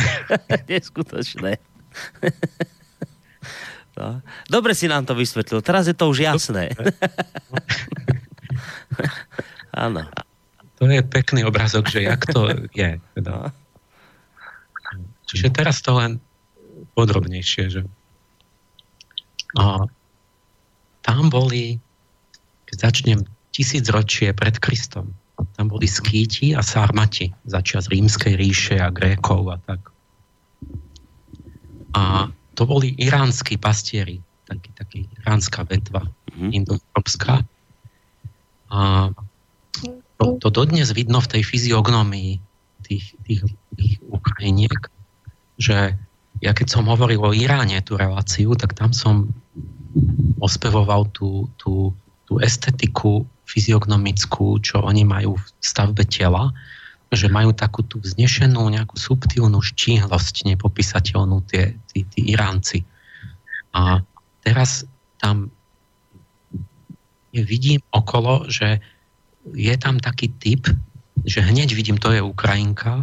Neskutočné. 0.70 1.58
no. 3.98 4.22
Dobre 4.50 4.74
si 4.74 4.90
nám 4.90 5.06
to 5.06 5.14
vysvetlil. 5.14 5.62
Teraz 5.62 5.86
je 5.86 5.94
to 5.94 6.10
už 6.10 6.26
jasné. 6.26 6.74
Áno. 9.86 10.06
To 10.82 10.88
je 10.88 11.02
pekný 11.06 11.46
obrazok, 11.46 11.86
že 11.86 12.02
jak 12.02 12.26
to 12.26 12.50
je. 12.74 12.98
Teda. 13.14 13.54
No. 14.94 15.06
Čiže 15.30 15.54
teraz 15.54 15.78
to 15.84 15.94
len 15.94 16.18
podrobnejšie, 16.98 17.64
že 17.70 17.80
a 19.58 19.82
tam 21.02 21.26
boli, 21.26 21.82
keď 22.70 22.76
začnem 22.90 23.20
tisícročie 23.50 24.30
pred 24.30 24.62
Kristom, 24.62 25.10
tam 25.60 25.68
boli 25.68 25.84
skýti 25.84 26.56
a 26.56 26.64
sarmati 26.64 27.28
začiat 27.44 27.92
rímskej 27.92 28.32
ríše 28.32 28.80
a 28.80 28.88
Grékov 28.88 29.52
a 29.52 29.60
tak. 29.60 29.92
A 31.92 32.32
to 32.56 32.64
boli 32.64 32.96
iránsky 32.96 33.60
pastieri, 33.60 34.24
taký, 34.48 34.72
taký 34.72 34.98
iránska 35.20 35.68
vetva, 35.68 36.08
mm-hmm. 36.08 36.50
indoeurópska. 36.56 37.44
A 38.72 39.12
to, 40.16 40.24
to 40.40 40.48
dodnes 40.48 40.96
vidno 40.96 41.20
v 41.20 41.28
tej 41.28 41.42
fyziognomii 41.44 42.40
tých, 42.80 43.12
tých, 43.28 43.44
tých 43.76 44.00
Ukrajiniek, 44.08 44.80
že 45.60 45.92
ja 46.40 46.56
keď 46.56 46.72
som 46.72 46.88
hovoril 46.88 47.20
o 47.20 47.36
Iráne, 47.36 47.84
tú 47.84 48.00
reláciu, 48.00 48.56
tak 48.56 48.72
tam 48.72 48.96
som 48.96 49.28
ospevoval 50.40 51.12
tú, 51.12 51.52
tú, 51.60 51.92
tú 52.24 52.40
estetiku 52.40 53.28
fyziognomickú, 53.50 54.62
čo 54.62 54.78
oni 54.86 55.02
majú 55.02 55.34
v 55.34 55.44
stavbe 55.58 56.06
tela, 56.06 56.54
že 57.10 57.26
majú 57.26 57.50
takú 57.50 57.82
tú 57.82 57.98
vznešenú, 57.98 58.70
nejakú 58.70 58.94
subtilnú 58.94 59.58
štíhlosť 59.58 60.46
nepopísateľnú 60.46 61.42
tie, 61.50 61.74
tí, 61.90 62.06
tí 62.06 62.30
Iránci. 62.30 62.86
A 63.74 64.06
teraz 64.46 64.86
tam 65.18 65.50
vidím 67.34 67.82
okolo, 67.90 68.46
že 68.46 68.78
je 69.50 69.74
tam 69.74 69.98
taký 69.98 70.30
typ, 70.38 70.70
že 71.26 71.42
hneď 71.42 71.74
vidím, 71.74 71.98
to 71.98 72.14
je 72.14 72.22
Ukrajinka, 72.22 73.02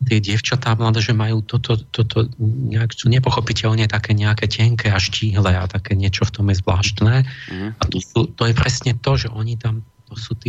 tie 0.00 0.18
dievčatá 0.18 0.72
mladé, 0.80 1.04
že 1.04 1.12
majú 1.12 1.44
toto, 1.44 1.76
toto 1.92 2.24
nejak, 2.40 2.96
sú 2.96 3.12
nepochopiteľne 3.12 3.84
také 3.84 4.16
nejaké 4.16 4.48
tenké 4.48 4.88
a 4.88 4.96
štíhle 4.96 5.52
a 5.52 5.68
také 5.68 5.92
niečo 5.92 6.24
v 6.24 6.34
tom 6.40 6.46
je 6.48 6.56
zvláštne. 6.64 7.28
Mm. 7.52 7.70
A 7.76 7.82
to, 7.84 7.98
sú, 8.00 8.20
to 8.32 8.48
je 8.48 8.54
presne 8.56 8.96
to, 8.96 9.12
že 9.20 9.28
oni 9.28 9.60
tam, 9.60 9.84
to 10.08 10.16
sú 10.16 10.32
tí, 10.40 10.48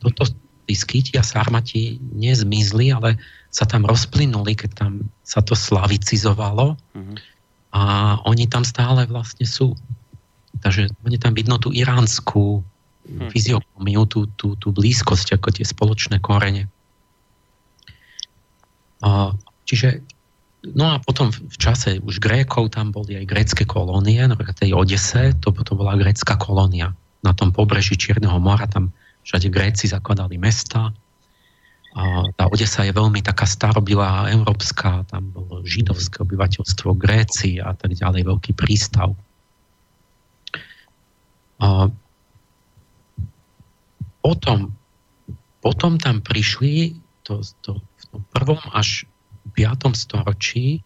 toto, 0.00 0.24
tí 0.64 0.74
skyti 0.74 1.20
a 1.20 1.24
sarmati 1.24 2.00
nezmizli, 2.16 2.88
ale 2.88 3.20
sa 3.52 3.68
tam 3.68 3.84
rozplynuli, 3.84 4.56
keď 4.56 4.70
tam 4.72 4.92
sa 5.20 5.44
to 5.44 5.52
slavicizovalo 5.52 6.76
mm-hmm. 6.76 7.16
a 7.76 7.82
oni 8.24 8.48
tam 8.48 8.64
stále 8.64 9.04
vlastne 9.08 9.44
sú. 9.44 9.76
Takže 10.64 10.88
oni 11.04 11.20
tam 11.20 11.36
vidno 11.36 11.60
tú 11.60 11.68
iránsku 11.68 12.64
mm. 13.04 13.28
fyziognomiu, 13.28 14.08
tú, 14.08 14.24
tú, 14.40 14.56
tú 14.56 14.72
blízkosť, 14.72 15.36
ako 15.36 15.52
tie 15.52 15.68
spoločné 15.68 16.16
korene. 16.24 16.72
Čiže 19.66 20.02
No 20.74 20.90
a 20.90 20.98
potom 20.98 21.30
v 21.30 21.56
čase 21.62 22.02
už 22.02 22.18
Grékov 22.18 22.74
tam 22.74 22.90
boli 22.90 23.14
aj 23.14 23.30
grécké 23.30 23.62
kolónie, 23.62 24.18
napríklad 24.26 24.58
tej 24.58 24.74
Odese, 24.74 25.30
to, 25.38 25.54
to 25.54 25.72
bola 25.78 25.94
grécka 25.94 26.34
kolónia. 26.34 26.90
Na 27.22 27.30
tom 27.30 27.54
pobreží 27.54 27.94
Čierneho 27.94 28.42
mora, 28.42 28.66
tam 28.66 28.90
všade 29.22 29.46
Gréci 29.46 29.86
zakladali 29.86 30.34
mesta. 30.42 30.90
A 31.94 32.26
tá 32.34 32.50
Odesa 32.50 32.82
je 32.82 32.90
veľmi 32.90 33.22
taká 33.22 33.46
starobilá, 33.46 34.26
európska, 34.34 35.06
tam 35.06 35.30
bolo 35.30 35.62
židovské 35.62 36.26
obyvateľstvo, 36.26 36.98
Gréci 36.98 37.62
a 37.62 37.70
tak 37.70 37.94
ďalej, 37.94 38.26
veľký 38.26 38.52
prístav. 38.58 39.14
A 41.62 41.88
potom, 44.18 44.74
potom 45.62 45.94
tam 46.02 46.18
prišli 46.26 46.98
to, 47.22 47.42
to, 47.62 47.78
prvom 48.34 48.60
až 48.72 49.08
5. 49.54 49.94
storočí 49.94 50.82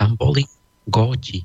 tam 0.00 0.16
boli 0.16 0.48
Góti. 0.88 1.44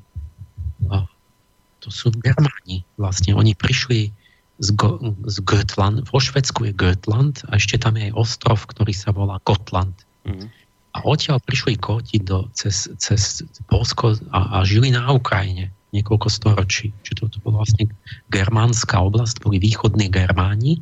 To 1.84 1.89
sú 1.91 2.09
Germáni 2.17 2.88
vlastne. 2.97 3.35
Oni 3.35 3.53
prišli 3.53 4.09
z, 4.57 4.69
Go, 4.73 4.97
z 5.27 5.38
Götland. 5.43 6.07
Vo 6.09 6.17
Švedsku 6.23 6.72
je 6.72 6.73
Götland 6.73 7.43
a 7.51 7.59
ešte 7.59 7.77
tam 7.77 7.99
je 7.99 8.09
aj 8.09 8.13
ostrov, 8.15 8.63
ktorý 8.65 8.95
sa 8.95 9.11
volá 9.11 9.38
Gotland. 9.43 9.93
Mm. 10.23 10.49
A 10.95 10.97
odtiaľ 11.03 11.43
prišli 11.43 11.76
Góti 11.76 12.23
do, 12.23 12.47
cez, 12.55 12.88
cez 12.97 13.43
Polsko 13.67 14.15
a, 14.31 14.63
a 14.63 14.63
žili 14.63 14.95
na 14.95 15.11
Ukrajine 15.11 15.76
niekoľko 15.91 16.27
storočí. 16.31 16.95
Čiže 17.03 17.15
to, 17.19 17.26
to 17.27 17.39
bola 17.43 17.61
vlastne 17.63 17.91
germánska 18.31 18.99
oblasť, 18.99 19.43
boli 19.43 19.59
východní 19.59 20.07
Germáni 20.07 20.80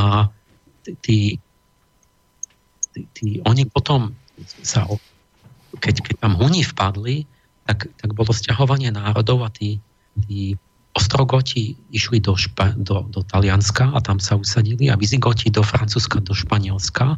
a 0.00 0.28
tí 1.04 1.40
tí, 2.92 3.00
tí, 3.16 3.26
oni 3.48 3.64
potom 3.66 4.12
sa, 4.62 4.84
keď, 5.80 5.94
keď 6.04 6.14
tam 6.20 6.36
Huni 6.36 6.62
vpadli, 6.62 7.24
tak, 7.66 7.88
tak 7.98 8.10
bolo 8.12 8.30
sťahovanie 8.30 8.92
národov 8.92 9.46
a 9.46 9.50
tí, 9.50 9.80
tí 10.28 10.54
Ostrogoti 10.92 11.72
išli 11.88 12.20
do, 12.20 12.36
Špa, 12.36 12.76
do, 12.76 13.08
do 13.08 13.24
Talianska 13.24 13.96
a 13.96 13.98
tam 14.04 14.20
sa 14.20 14.36
usadili 14.36 14.92
a 14.92 14.98
Vizigoti 15.00 15.48
do 15.48 15.64
Francúzska, 15.64 16.20
do 16.20 16.36
Španielska. 16.36 17.16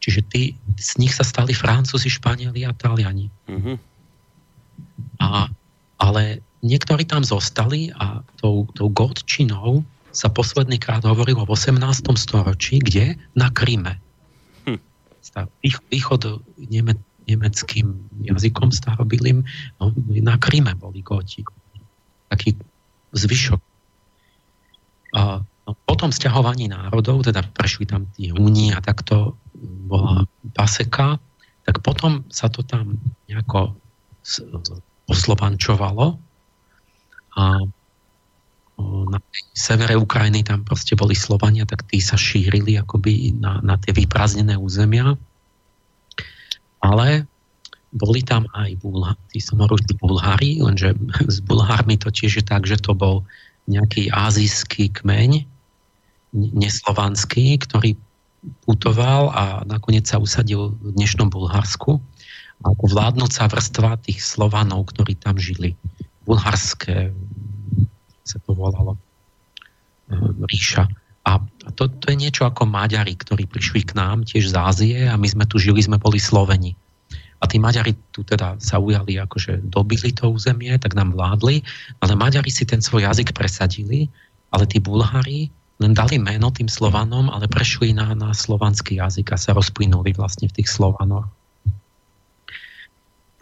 Čiže 0.00 0.20
tí, 0.32 0.42
z 0.80 0.96
nich 0.96 1.12
sa 1.12 1.28
stali 1.28 1.52
Francúzi, 1.52 2.08
Španieli 2.08 2.64
a 2.64 2.72
Taliani. 2.72 3.28
Mm-hmm. 3.52 3.76
A, 5.20 5.52
ale 6.00 6.40
niektorí 6.64 7.04
tam 7.04 7.20
zostali 7.20 7.92
a 8.00 8.24
tou, 8.40 8.64
tou 8.72 8.88
gotčinou 8.88 9.84
sa 10.14 10.32
posledný 10.32 10.80
krát 10.80 11.04
hovorilo 11.04 11.44
v 11.44 11.52
18. 11.52 11.84
storočí, 12.16 12.80
kde? 12.80 13.20
Na 13.36 13.52
Kryme 13.52 14.03
východ 15.88 16.44
neme, 16.68 16.94
nemeckým 17.24 18.08
jazykom 18.24 18.72
starobilým, 18.72 19.44
no, 19.80 19.84
na 20.20 20.36
Kryme 20.36 20.76
boli 20.76 21.00
Góti. 21.00 21.44
Taký 22.28 22.56
zvyšok. 23.14 23.60
A 25.14 25.40
no, 25.40 25.70
po 25.86 25.94
tom 25.94 26.10
sťahovaní 26.12 26.68
národov, 26.68 27.24
teda 27.24 27.46
prešli 27.54 27.88
tam 27.88 28.10
tí 28.12 28.28
Huni 28.34 28.74
a 28.74 28.82
takto 28.82 29.38
bola 29.88 30.26
paseka, 30.52 31.16
tak 31.64 31.80
potom 31.80 32.28
sa 32.28 32.52
to 32.52 32.60
tam 32.60 33.00
nejako 33.30 33.72
oslovančovalo 35.08 36.20
a 37.36 37.42
na 38.82 39.22
severe 39.54 39.94
Ukrajiny 39.94 40.42
tam 40.42 40.66
proste 40.66 40.98
boli 40.98 41.14
Slovania, 41.14 41.62
tak 41.62 41.86
tí 41.86 42.02
sa 42.02 42.18
šírili 42.18 42.74
akoby 42.74 43.38
na, 43.38 43.62
na 43.62 43.78
tie 43.78 43.94
vyprázdnené 43.94 44.58
územia. 44.58 45.14
Ale 46.82 47.24
boli 47.94 48.26
tam 48.26 48.50
aj 48.58 48.82
tí 49.30 49.38
samorodí 49.38 49.94
Bulhári, 50.02 50.58
lenže 50.58 50.98
s 51.30 51.38
Bulhármi 51.46 51.94
to 51.94 52.10
tiež 52.10 52.42
je 52.42 52.44
tak, 52.44 52.66
že 52.66 52.82
to 52.82 52.92
bol 52.92 53.22
nejaký 53.70 54.10
azijský 54.10 54.90
kmeň, 54.90 55.46
neslovanský, 56.34 57.56
ktorý 57.62 57.94
putoval 58.66 59.30
a 59.32 59.44
nakoniec 59.64 60.04
sa 60.04 60.20
usadil 60.20 60.74
v 60.82 60.92
dnešnom 60.98 61.30
Bulharsku 61.30 62.02
ako 62.64 62.84
vládnúca 62.90 63.46
vrstva 63.48 64.00
tých 64.02 64.20
Slovanov, 64.20 64.92
ktorí 64.92 65.16
tam 65.16 65.38
žili. 65.38 65.76
Bulharské 66.24 67.12
sa 68.24 68.40
to 68.40 68.56
volalo, 68.56 68.96
e, 70.08 70.16
ríša. 70.48 70.88
A 71.24 71.40
to, 71.72 71.88
to 71.88 72.12
je 72.12 72.20
niečo 72.20 72.44
ako 72.44 72.68
Maďari, 72.68 73.16
ktorí 73.16 73.48
prišli 73.48 73.88
k 73.88 73.96
nám 73.96 74.28
tiež 74.28 74.52
z 74.52 74.54
Ázie 74.56 74.98
a 75.08 75.16
my 75.16 75.24
sme 75.24 75.44
tu 75.48 75.56
žili, 75.56 75.80
sme 75.80 75.96
boli 75.96 76.20
Sloveni. 76.20 76.76
A 77.40 77.48
tí 77.48 77.60
Maďari 77.60 77.96
tu 78.12 78.24
teda 78.24 78.56
sa 78.60 78.80
ujali, 78.80 79.20
akože 79.20 79.68
dobili 79.68 80.12
to 80.12 80.32
územie, 80.32 80.72
tak 80.80 80.96
nám 80.96 81.12
vládli, 81.12 81.60
ale 82.00 82.12
Maďari 82.16 82.48
si 82.48 82.64
ten 82.64 82.80
svoj 82.80 83.08
jazyk 83.08 83.36
presadili, 83.36 84.08
ale 84.52 84.64
tí 84.68 84.80
Bulhári 84.80 85.52
len 85.82 85.92
dali 85.92 86.16
meno 86.20 86.48
tým 86.54 86.70
Slovanom, 86.70 87.28
ale 87.32 87.50
prešli 87.50 87.90
na, 87.92 88.14
na 88.14 88.30
slovanský 88.30 89.02
jazyk 89.02 89.34
a 89.34 89.40
sa 89.40 89.52
rozplynuli 89.52 90.14
vlastne 90.14 90.46
v 90.46 90.62
tých 90.62 90.70
Slovanoch. 90.70 91.26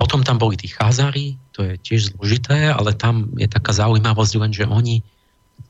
Potom 0.01 0.25
tam 0.25 0.41
boli 0.41 0.57
tí 0.59 0.67
Chazari, 0.73 1.37
to 1.53 1.61
je 1.69 1.73
tiež 1.79 2.01
zložité, 2.17 2.73
ale 2.73 2.97
tam 2.97 3.29
je 3.37 3.47
taká 3.47 3.77
zaujímavosť 3.77 4.33
len, 4.41 4.53
že 4.53 4.65
oni, 4.65 5.05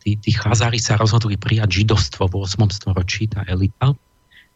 tí, 0.02 0.14
tí 0.16 0.30
Chazari 0.30 0.78
sa 0.78 0.94
rozhodli 0.94 1.34
prijať 1.34 1.82
židovstvo 1.82 2.30
v 2.30 2.46
8. 2.46 2.70
storočí, 2.70 3.26
tá 3.26 3.42
elita. 3.50 3.94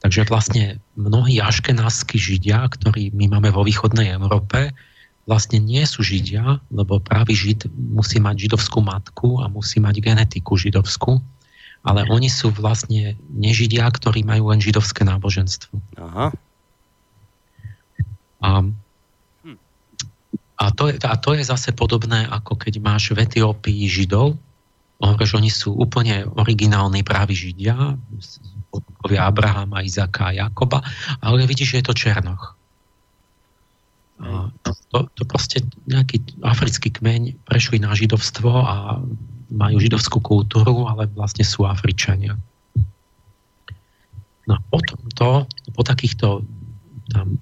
Takže 0.00 0.28
vlastne 0.28 0.78
mnohí 0.94 1.42
aškenánsky 1.42 2.20
židia, 2.20 2.62
ktorí 2.68 3.10
my 3.16 3.32
máme 3.32 3.50
vo 3.50 3.66
východnej 3.66 4.14
Európe, 4.14 4.70
vlastne 5.26 5.58
nie 5.58 5.82
sú 5.82 6.06
židia, 6.06 6.62
lebo 6.70 7.02
právý 7.02 7.34
žid 7.34 7.66
musí 7.74 8.22
mať 8.22 8.46
židovskú 8.46 8.78
matku 8.78 9.42
a 9.42 9.50
musí 9.50 9.82
mať 9.82 9.98
genetiku 9.98 10.54
židovskú, 10.54 11.18
ale 11.82 12.06
oni 12.06 12.30
sú 12.30 12.54
vlastne 12.54 13.18
nežidia, 13.34 13.90
ktorí 13.90 14.22
majú 14.22 14.54
len 14.54 14.62
židovské 14.62 15.02
náboženstvo. 15.02 15.74
Aha. 15.98 16.30
A 18.42 18.50
a 20.56 20.72
to, 20.72 20.88
je, 20.88 20.96
a 21.04 21.14
to 21.20 21.36
je 21.36 21.44
zase 21.44 21.76
podobné, 21.76 22.24
ako 22.32 22.56
keď 22.56 22.80
máš 22.80 23.12
v 23.12 23.28
Etiópii 23.28 23.84
Židov, 23.92 24.40
že 24.96 25.36
oni 25.36 25.52
sú 25.52 25.76
úplne 25.76 26.24
originálni 26.40 27.04
právi 27.04 27.36
Židia, 27.36 28.00
potomkovia 28.72 29.28
Abrahama, 29.28 29.84
Izaka 29.84 30.32
a 30.32 30.36
Jakoba, 30.48 30.80
ale 31.20 31.44
vidíš, 31.44 31.76
že 31.76 31.78
je 31.80 31.86
to 31.92 31.94
Černoch. 31.94 32.56
A 34.16 34.48
to, 34.64 35.04
to 35.12 35.22
proste 35.28 35.60
nejaký 35.84 36.24
africký 36.40 36.88
kmeň 36.88 37.36
prešli 37.44 37.76
na 37.76 37.92
židovstvo 37.92 38.48
a 38.48 39.04
majú 39.52 39.76
židovskú 39.76 40.24
kultúru, 40.24 40.88
ale 40.88 41.04
vlastne 41.12 41.44
sú 41.44 41.68
Afričania. 41.68 42.32
No 44.48 44.56
a 44.56 44.60
potom 44.72 44.98
to, 45.12 45.30
po 45.76 45.82
takýchto 45.84 46.48
tam 47.12 47.36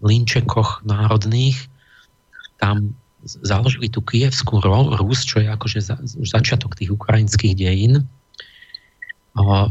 linčekoch 0.00 0.88
národných 0.88 1.73
tam 2.64 2.96
založili 3.24 3.92
tú 3.92 4.00
kievskú 4.00 4.64
Rus, 4.96 5.28
čo 5.28 5.44
je 5.44 5.48
akože 5.52 5.80
za, 5.84 6.00
začiatok 6.04 6.76
tých 6.80 6.96
ukrajinských 6.96 7.52
dejín. 7.52 8.08
A, 9.36 9.68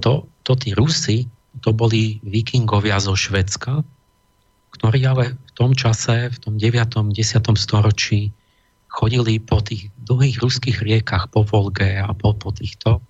to, 0.00 0.24
to 0.48 0.52
tí 0.56 0.72
Rusy, 0.72 1.28
to 1.60 1.76
boli 1.76 2.24
vikingovia 2.24 2.96
zo 2.96 3.12
Švedska, 3.12 3.84
ktorí 4.72 5.04
ale 5.04 5.36
v 5.36 5.52
tom 5.52 5.76
čase, 5.76 6.32
v 6.32 6.38
tom 6.40 6.54
9. 6.56 7.12
10. 7.12 7.12
storočí 7.56 8.32
chodili 8.88 9.42
po 9.42 9.60
tých 9.60 9.92
dlhých 10.08 10.40
ruských 10.40 10.78
riekach, 10.80 11.28
po 11.28 11.44
Volge 11.44 12.00
a 12.00 12.08
po, 12.16 12.32
po 12.32 12.52
týchto 12.54 13.04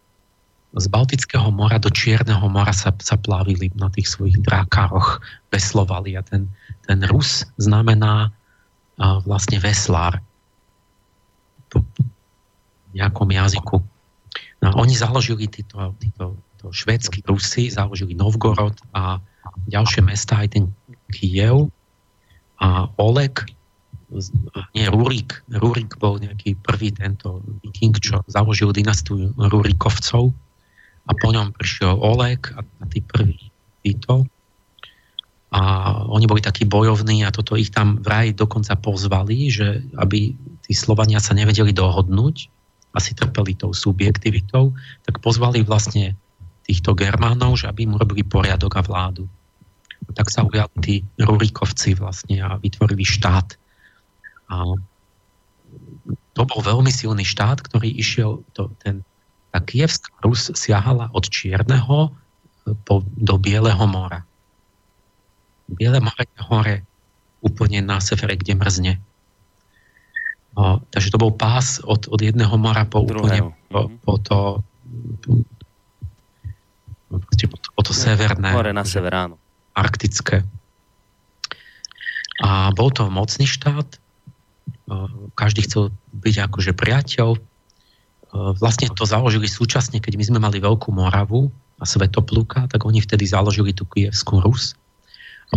z 0.75 0.91
Baltického 0.91 1.55
mora 1.55 1.79
do 1.79 1.87
Čierneho 1.87 2.51
mora 2.51 2.75
sa, 2.75 2.91
sa 2.99 3.15
plavili 3.15 3.71
na 3.79 3.87
tých 3.95 4.11
svojich 4.11 4.43
drákaroch, 4.43 5.23
veslovali 5.55 6.19
a 6.19 6.23
ten, 6.27 6.51
ten 6.83 6.99
Rus 7.07 7.47
znamená 7.63 8.35
vlastne 8.99 9.59
veslár 9.59 10.23
v 11.75 11.83
nejakom 12.95 13.27
jazyku. 13.27 13.83
No, 14.63 14.69
oni 14.79 14.95
založili 14.95 15.51
títo, 15.51 15.93
títo, 15.99 16.39
títo 16.55 16.67
švedskí 16.71 17.27
Rusy, 17.27 17.69
založili 17.69 18.15
Novgorod 18.15 18.79
a 18.95 19.19
ďalšie 19.67 20.07
mesta, 20.07 20.41
aj 20.41 20.55
ten 20.55 20.65
Kiev 21.11 21.69
a 22.63 22.89
Oleg, 22.97 23.45
nie 24.79 24.87
Rurik, 24.87 25.43
Rurik 25.51 25.99
bol 25.99 26.23
nejaký 26.23 26.55
prvý 26.63 26.95
tento 26.95 27.43
viking, 27.67 27.99
čo 27.99 28.23
založil 28.31 28.71
dynastiu 28.71 29.35
Rurikovcov 29.35 30.31
a 31.05 31.13
po 31.19 31.29
ňom 31.35 31.51
prišiel 31.59 31.99
Oleg 31.99 32.55
a, 32.55 32.63
a 32.63 32.85
tí 32.87 33.03
prví 33.03 33.51
Tito 33.83 34.31
a 35.55 35.61
oni 36.11 36.27
boli 36.27 36.43
takí 36.43 36.67
bojovní 36.67 37.23
a 37.23 37.31
toto 37.31 37.55
ich 37.55 37.71
tam 37.71 38.03
vraj 38.03 38.35
dokonca 38.35 38.75
pozvali, 38.75 39.47
že 39.55 39.87
aby 39.95 40.35
tí 40.67 40.75
Slovania 40.75 41.23
sa 41.23 41.31
nevedeli 41.31 41.71
dohodnúť, 41.71 42.51
asi 42.91 43.15
trpeli 43.15 43.55
tou 43.55 43.71
subjektivitou, 43.71 44.75
tak 45.07 45.23
pozvali 45.23 45.63
vlastne 45.63 46.19
týchto 46.67 46.99
Germánov, 46.99 47.55
že 47.55 47.71
aby 47.71 47.87
im 47.87 47.95
urobili 47.95 48.27
poriadok 48.27 48.75
a 48.75 48.83
vládu. 48.83 49.31
Tak 50.11 50.27
sa 50.27 50.43
ujali 50.43 50.75
tí 50.83 50.95
Rurikovci 51.23 51.95
vlastne 51.95 52.43
a 52.43 52.59
vytvorili 52.59 53.07
štát. 53.07 53.55
A 54.51 54.75
to 56.35 56.43
bol 56.51 56.61
veľmi 56.67 56.91
silný 56.91 57.23
štát, 57.23 57.63
ktorý 57.63 57.95
išiel, 57.95 58.43
to, 58.59 58.75
ten, 58.83 59.07
tá 59.55 59.63
Kievská 59.63 60.19
Rus 60.19 60.51
siahala 60.59 61.15
od 61.15 61.31
Čierneho 61.31 62.11
po, 62.83 63.07
do 63.07 63.39
Bieleho 63.39 63.87
mora 63.87 64.27
Biele 65.69 66.01
more 66.01 66.25
je 66.25 66.41
hore 66.45 66.77
úplne 67.45 67.85
na 67.85 68.01
severe, 68.01 68.37
kde 68.41 68.57
mrzne. 68.57 68.93
O, 70.55 70.81
takže 70.89 71.13
to 71.13 71.19
bol 71.19 71.35
pás 71.35 71.83
od, 71.83 72.07
od 72.09 72.21
jedného 72.23 72.55
mora 72.57 72.87
po 72.87 73.03
úplne 73.03 73.53
po, 73.69 73.91
mhm. 73.91 73.99
po 74.01 74.15
to 74.23 74.39
po, 77.11 77.19
to, 77.35 77.69
po 77.75 77.83
to 77.83 77.93
severné. 77.93 78.55
Hore 78.55 78.71
na 78.71 78.87
sever, 78.87 79.13
áno. 79.13 79.37
Arktické. 79.75 80.47
A 82.43 82.71
bol 82.75 82.91
to 82.91 83.07
mocný 83.11 83.47
štát. 83.47 83.87
Každý 85.35 85.67
chcel 85.67 85.95
byť 86.15 86.35
akože 86.51 86.73
priateľ. 86.75 87.39
Vlastne 88.59 88.91
to 88.91 89.07
založili 89.07 89.47
súčasne, 89.47 90.03
keď 90.03 90.19
my 90.19 90.25
sme 90.27 90.39
mali 90.43 90.59
Veľkú 90.59 90.91
Moravu 90.91 91.55
a 91.79 91.87
Svetopluka, 91.87 92.67
tak 92.67 92.83
oni 92.83 92.99
vtedy 92.99 93.27
založili 93.27 93.71
tú 93.71 93.87
Kievskú 93.87 94.43
Rus 94.43 94.75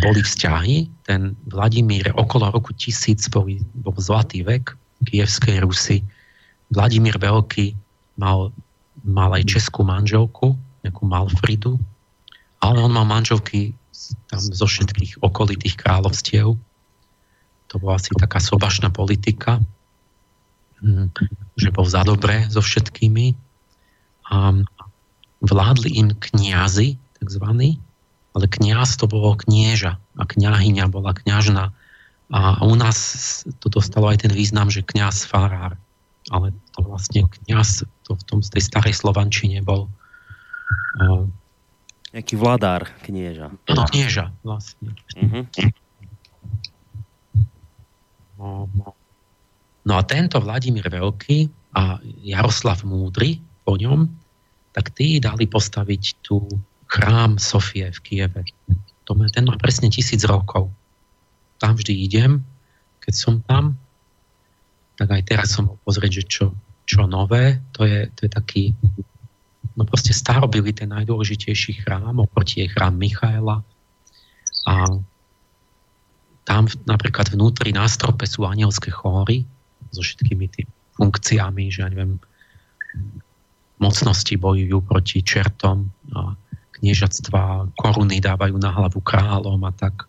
boli 0.01 0.21
vzťahy. 0.21 0.89
Ten 1.05 1.37
Vladimír 1.47 2.11
okolo 2.13 2.51
roku 2.51 2.73
1000 2.73 3.29
bol, 3.33 3.47
bol 3.81 3.95
zlatý 3.97 4.43
vek 4.45 4.73
kievskej 5.05 5.61
Rusy. 5.61 6.01
Vladimír 6.73 7.15
Veľký 7.21 7.77
mal, 8.17 8.51
mal 9.05 9.31
aj 9.37 9.45
českú 9.47 9.85
manželku, 9.85 10.57
nejakú 10.83 11.03
Malfridu, 11.05 11.77
ale 12.59 12.81
on 12.81 12.91
mal 12.91 13.05
manželky 13.05 13.77
tam 14.29 14.41
zo 14.41 14.65
všetkých 14.65 15.21
okolitých 15.21 15.75
kráľovstiev. 15.77 16.57
To 17.67 17.73
bola 17.79 17.99
asi 17.99 18.13
taká 18.15 18.39
sobašná 18.39 18.89
politika, 18.89 19.59
hm, 20.79 21.11
že 21.59 21.69
bol 21.73 21.85
za 21.85 22.01
dobré 22.07 22.47
so 22.47 22.63
všetkými. 22.63 23.35
A 24.27 24.51
vládli 25.39 25.89
im 25.97 26.11
kniazy, 26.15 26.99
takzvaní, 27.19 27.79
ale 28.37 28.45
kňaz 28.45 29.01
to 29.01 29.09
bolo 29.09 29.33
knieža 29.33 29.97
a 29.97 30.23
kňahyňa 30.29 30.85
bola 30.93 31.17
kňažná. 31.17 31.73
A 32.29 32.39
u 32.61 32.77
nás 32.77 33.41
to 33.57 33.73
dostalo 33.73 34.13
aj 34.13 34.29
ten 34.29 34.29
význam, 34.29 34.69
že 34.69 34.85
kňaz 34.85 35.25
farár. 35.25 35.73
Ale 36.29 36.53
to 36.77 36.85
vlastne 36.85 37.25
kňaz 37.25 37.89
to 38.05 38.13
v 38.13 38.23
tom, 38.29 38.39
z 38.45 38.53
tej 38.53 38.61
starej 38.69 38.93
Slovančine 38.93 39.65
bol 39.65 39.89
uh, 41.01 41.25
Jaký 42.13 42.39
vladár 42.39 42.87
knieža. 43.03 43.51
No, 43.67 43.83
knieža, 43.89 44.31
vlastne. 44.39 44.95
No, 48.37 48.69
no. 48.69 48.87
no 49.81 49.93
a 49.97 50.01
tento 50.07 50.39
Vladimír 50.39 50.87
Veľký 50.87 51.51
a 51.75 51.99
Jaroslav 52.23 52.85
Múdry 52.85 53.41
po 53.67 53.75
ňom, 53.75 54.07
tak 54.71 54.93
tí 54.95 55.17
dali 55.19 55.49
postaviť 55.49 56.03
tú 56.21 56.47
chrám 56.87 57.39
Sofie 57.39 57.91
v 57.91 57.99
Kieve. 58.03 58.41
To 59.07 59.15
má, 59.15 59.27
ten 59.31 59.47
má 59.47 59.55
presne 59.59 59.87
tisíc 59.87 60.23
rokov. 60.27 60.71
Tam 61.59 61.75
vždy 61.75 61.93
idem, 61.95 62.43
keď 63.03 63.13
som 63.15 63.39
tam, 63.43 63.79
tak 64.97 65.13
aj 65.13 65.21
teraz 65.27 65.53
som 65.53 65.69
bol 65.69 65.77
pozrieť, 65.85 66.11
že 66.21 66.23
čo, 66.27 66.45
čo 66.87 67.05
nové, 67.05 67.61
to 67.71 67.85
je, 67.85 68.09
to 68.17 68.27
je 68.27 68.31
taký, 68.31 68.63
no 69.77 69.85
proste 69.85 70.11
starobili 70.11 70.73
ten 70.73 70.89
najdôležitejší 70.91 71.85
chrám, 71.85 72.19
oproti 72.19 72.65
je 72.65 72.73
chrám 72.73 72.97
Michaela. 72.97 73.61
A 74.67 74.73
tam 76.47 76.67
napríklad 76.87 77.31
vnútri 77.31 77.71
na 77.75 77.87
strope 77.87 78.27
sú 78.27 78.47
anielské 78.47 78.91
chóry 78.91 79.43
so 79.91 80.03
všetkými 80.03 80.45
tými 80.51 80.71
funkciami, 80.97 81.69
že 81.69 81.85
ja 81.85 81.87
neviem, 81.93 82.17
mocnosti 83.77 84.33
bojujú 84.33 84.77
proti 84.81 85.21
čertom 85.21 85.85
a 86.17 86.33
kniežatstva 86.79 87.73
koruny 87.77 88.21
dávajú 88.21 88.55
na 88.61 88.69
hlavu 88.69 89.01
kráľom 89.01 89.61
a 89.65 89.71
tak. 89.73 90.05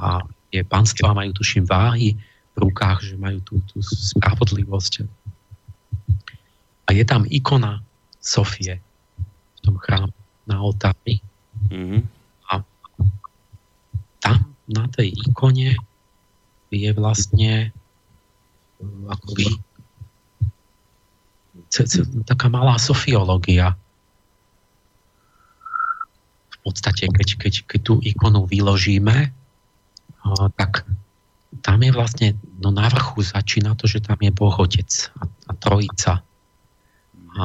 A 0.00 0.22
je 0.50 0.62
panstva 0.66 1.14
majú 1.14 1.34
tuším 1.34 1.66
váhy 1.66 2.18
v 2.54 2.56
rukách, 2.58 3.06
že 3.06 3.14
majú 3.18 3.38
tú, 3.42 3.62
tú 3.70 3.78
spravodlivosť. 3.82 5.06
A 6.86 6.94
je 6.94 7.04
tam 7.06 7.26
ikona 7.30 7.82
Sofie 8.20 8.82
v 9.56 9.60
tom 9.62 9.80
chráme 9.80 10.12
na 10.44 10.60
oltári. 10.60 11.22
Mm-hmm. 11.70 12.02
A 12.50 12.54
tam 14.20 14.36
na 14.68 14.84
tej 14.90 15.14
ikone 15.14 15.78
je 16.70 16.90
vlastne 16.94 17.74
akoby 19.10 19.46
taká 22.26 22.50
malá 22.50 22.76
sofiológia 22.76 23.78
podstate, 26.70 27.10
keď, 27.10 27.28
keď, 27.36 27.54
keď 27.66 27.80
tú 27.82 27.94
ikonu 27.98 28.46
vyložíme, 28.46 29.34
tak 30.54 30.86
tam 31.66 31.78
je 31.82 31.90
vlastne, 31.90 32.28
no 32.62 32.70
na 32.70 32.86
vrchu 32.86 33.26
začína 33.26 33.74
to, 33.74 33.90
že 33.90 34.06
tam 34.06 34.22
je 34.22 34.30
Boh 34.30 34.54
Otec 34.54 35.10
a, 35.18 35.26
a 35.26 35.52
Trojica. 35.58 36.22
A 37.34 37.42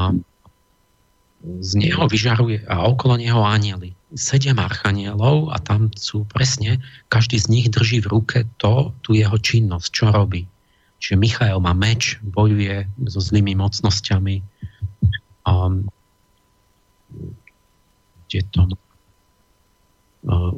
z 1.45 1.71
neho 1.77 2.05
vyžaruje 2.09 2.65
a 2.69 2.85
okolo 2.85 3.17
neho 3.17 3.41
anieli. 3.41 3.97
Sedem 4.13 4.61
archanielov 4.61 5.49
a 5.53 5.57
tam 5.61 5.89
sú 5.97 6.25
presne, 6.29 6.81
každý 7.09 7.41
z 7.41 7.49
nich 7.49 7.67
drží 7.69 8.05
v 8.05 8.11
ruke 8.13 8.37
to, 8.61 8.93
tú 9.01 9.17
jeho 9.17 9.35
činnosť, 9.35 9.89
čo 9.89 10.05
robí. 10.13 10.45
Čiže 11.01 11.19
Michael 11.19 11.59
má 11.59 11.75
meč, 11.75 12.17
bojuje 12.23 12.87
so 13.09 13.19
zlými 13.19 13.53
mocnosťami. 13.57 14.41
Um, 15.45 15.85
kde 18.25 18.41
to 18.49 18.61
Uh, 18.65 18.84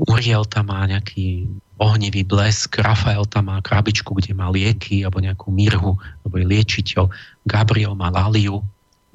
Uriel 0.07 0.47
tam 0.47 0.71
má 0.71 0.87
nejaký 0.87 1.51
ohnivý 1.75 2.23
blesk, 2.23 2.79
Rafael 2.79 3.27
tam 3.27 3.51
má 3.51 3.59
krabičku, 3.59 4.15
kde 4.15 4.31
má 4.31 4.47
lieky, 4.47 5.03
alebo 5.03 5.19
nejakú 5.19 5.51
mirhu, 5.51 5.99
alebo 6.23 6.35
je 6.39 6.45
liečiteľ. 6.47 7.11
Gabriel 7.43 7.93
má 7.93 8.07
laliu, 8.07 8.63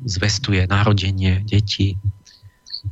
zvestuje 0.04 0.68
narodenie 0.68 1.40
detí. 1.48 1.96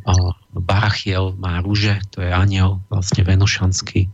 Uh, 0.07 0.33
Barachiel 0.57 1.37
má 1.37 1.61
rúže, 1.61 2.01
to 2.15 2.25
je 2.25 2.31
aniel, 2.33 2.81
vlastne 2.89 3.27
venušanský. 3.29 4.09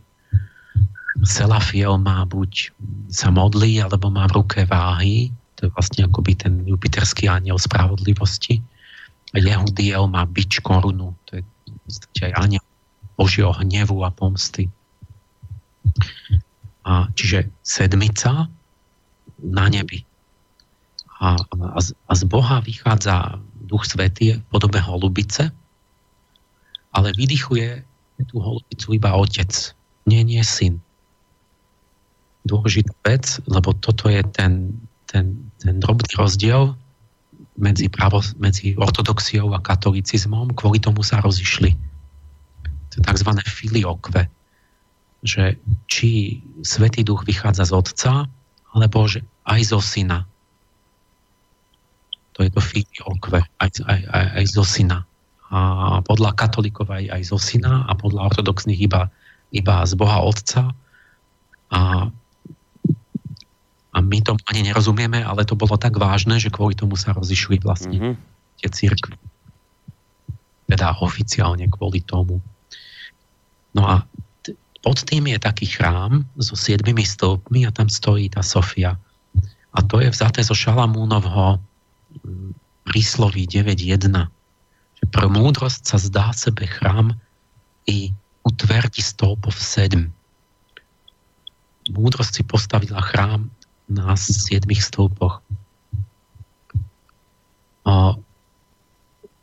Selafiel 1.23 1.97
má 1.97 2.27
buď 2.27 2.75
sa 3.09 3.31
modlí, 3.31 3.79
alebo 3.79 4.11
má 4.11 4.27
v 4.27 4.43
ruke 4.43 4.59
váhy, 4.67 5.31
to 5.57 5.65
je 5.65 5.73
vlastne 5.73 6.05
akoby 6.05 6.37
ten 6.37 6.53
jupiterský 6.67 7.31
aniel 7.31 7.57
spravodlivosti. 7.57 8.61
Jehudiel 9.33 10.05
má 10.11 10.27
bič 10.27 10.61
korunu, 10.61 11.15
to 11.25 11.39
je 11.39 11.41
v 11.41 11.77
podstate 11.87 12.21
aj 12.29 12.33
aniel 12.37 12.66
Božieho 13.17 13.49
hnevu 13.49 14.05
a 14.05 14.13
pomsty. 14.13 14.69
A, 16.85 17.09
čiže 17.17 17.49
sedmica 17.65 18.45
na 19.41 19.65
nebi. 19.67 20.05
A, 21.17 21.33
a, 21.35 21.79
z, 21.81 21.97
a 22.05 22.13
z 22.13 22.23
Boha 22.29 22.61
vychádza 22.61 23.41
Duch 23.67 23.89
Svetý 23.89 24.37
v 24.37 24.45
podobe 24.53 24.77
holubice, 24.77 25.49
ale 26.93 27.11
vydychuje 27.17 27.81
tú 28.29 28.37
holubicu 28.37 28.87
iba 28.93 29.17
otec, 29.17 29.51
nie, 30.05 30.21
nie 30.23 30.39
syn. 30.45 30.79
Dôležitá 32.47 32.93
vec, 33.03 33.43
lebo 33.49 33.75
toto 33.75 34.07
je 34.07 34.23
ten, 34.31 34.71
ten, 35.09 35.51
ten 35.59 35.83
drobný 35.83 36.07
rozdiel 36.15 36.77
medzi, 37.57 37.89
pravo, 37.91 38.23
medzi 38.39 38.77
ortodoxiou 38.77 39.51
a 39.51 39.59
katolicizmom, 39.59 40.53
kvôli 40.53 40.79
tomu 40.79 41.01
sa 41.03 41.19
rozišli 41.19 41.75
tzv. 42.91 43.29
filiokve, 43.43 44.29
že 45.25 45.57
či 45.89 46.41
Svetý 46.61 47.03
Duch 47.03 47.25
vychádza 47.25 47.67
z 47.67 47.73
Otca, 47.73 48.11
alebo 48.71 49.07
že 49.09 49.25
aj 49.49 49.61
zo 49.73 49.79
Syna. 49.81 50.27
To 52.37 52.45
je 52.45 52.53
to 52.53 52.61
filiokve, 52.61 53.41
aj, 53.57 53.69
aj, 53.81 53.99
aj, 54.13 54.25
aj 54.37 54.45
zo 54.53 54.61
Syna. 54.61 55.03
A 55.47 56.03
podľa 56.03 56.35
katolíkov 56.35 56.91
aj, 56.91 57.07
aj 57.07 57.21
zo 57.33 57.39
Syna 57.39 57.87
a 57.87 57.95
podľa 57.97 58.29
ortodoxných 58.29 58.77
iba, 58.77 59.09
iba 59.55 59.75
z 59.87 59.93
Boha 59.97 60.21
Otca. 60.21 60.75
A, 61.73 62.11
a 63.91 63.97
my 63.97 64.17
tomu 64.21 64.37
ani 64.51 64.69
nerozumieme, 64.69 65.23
ale 65.23 65.47
to 65.47 65.57
bolo 65.57 65.79
tak 65.79 65.97
vážne, 65.97 66.37
že 66.37 66.53
kvôli 66.53 66.77
tomu 66.77 66.93
sa 66.93 67.15
rozišli 67.15 67.57
vlastne 67.63 67.97
mm-hmm. 67.97 68.15
tie 68.61 68.69
církvy. 68.69 69.17
teda 70.67 70.99
oficiálne 70.99 71.65
kvôli 71.71 72.03
tomu. 72.03 72.43
No 73.77 73.85
a 73.85 73.95
pod 74.81 75.05
tým 75.05 75.29
je 75.29 75.37
taký 75.37 75.69
chrám 75.69 76.25
so 76.41 76.57
siedmimi 76.57 77.05
stĺpmi 77.05 77.69
a 77.69 77.71
tam 77.71 77.85
stojí 77.85 78.33
tá 78.33 78.41
Sofia. 78.41 78.97
A 79.77 79.79
to 79.85 80.01
je 80.01 80.09
vzaté 80.09 80.41
zo 80.41 80.57
Šalamúnovho 80.57 81.61
mm, 82.25 82.57
prísloví 82.89 83.45
9.1, 83.45 84.09
že 84.97 85.05
pro 85.13 85.29
múdrosť 85.29 85.93
sa 85.93 85.97
zdá 86.01 86.25
sebe 86.33 86.65
chrám 86.65 87.13
i 87.85 88.09
utverdi 88.41 89.05
stĺpov 89.05 89.53
7. 89.53 90.09
Múdrosť 91.93 92.41
si 92.41 92.43
postavila 92.43 92.99
chrám 93.05 93.53
na 93.85 94.17
siedmých 94.17 94.81
stĺpoch. 94.81 95.39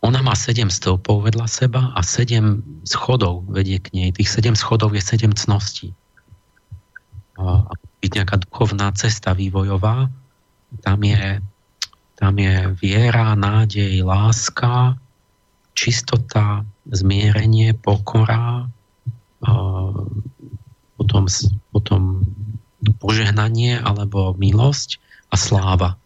Ona 0.04 0.20
má 0.20 0.36
sedem 0.36 0.68
stĺpov 0.68 1.24
vedľa 1.24 1.48
seba 1.48 1.82
a 1.96 2.04
sedem 2.04 2.60
schodov 2.84 3.48
vedie 3.48 3.80
k 3.80 3.88
nej. 3.96 4.08
Tých 4.12 4.28
sedem 4.28 4.52
schodov 4.52 4.92
je 4.92 5.00
sedem 5.00 5.32
cností. 5.32 5.96
A 7.40 7.72
byť 8.04 8.10
nejaká 8.12 8.36
duchovná 8.44 8.92
cesta 8.92 9.32
vývojová, 9.32 10.12
tam 10.84 11.00
je, 11.00 11.40
tam 12.20 12.36
je 12.36 12.68
viera, 12.76 13.32
nádej, 13.32 14.04
láska, 14.04 15.00
čistota, 15.72 16.68
zmierenie, 16.84 17.72
pokora, 17.72 18.68
potom, 21.00 21.24
potom 21.72 22.02
požehnanie 23.00 23.80
alebo 23.80 24.36
milosť 24.36 25.00
a 25.32 25.36
sláva. 25.40 25.96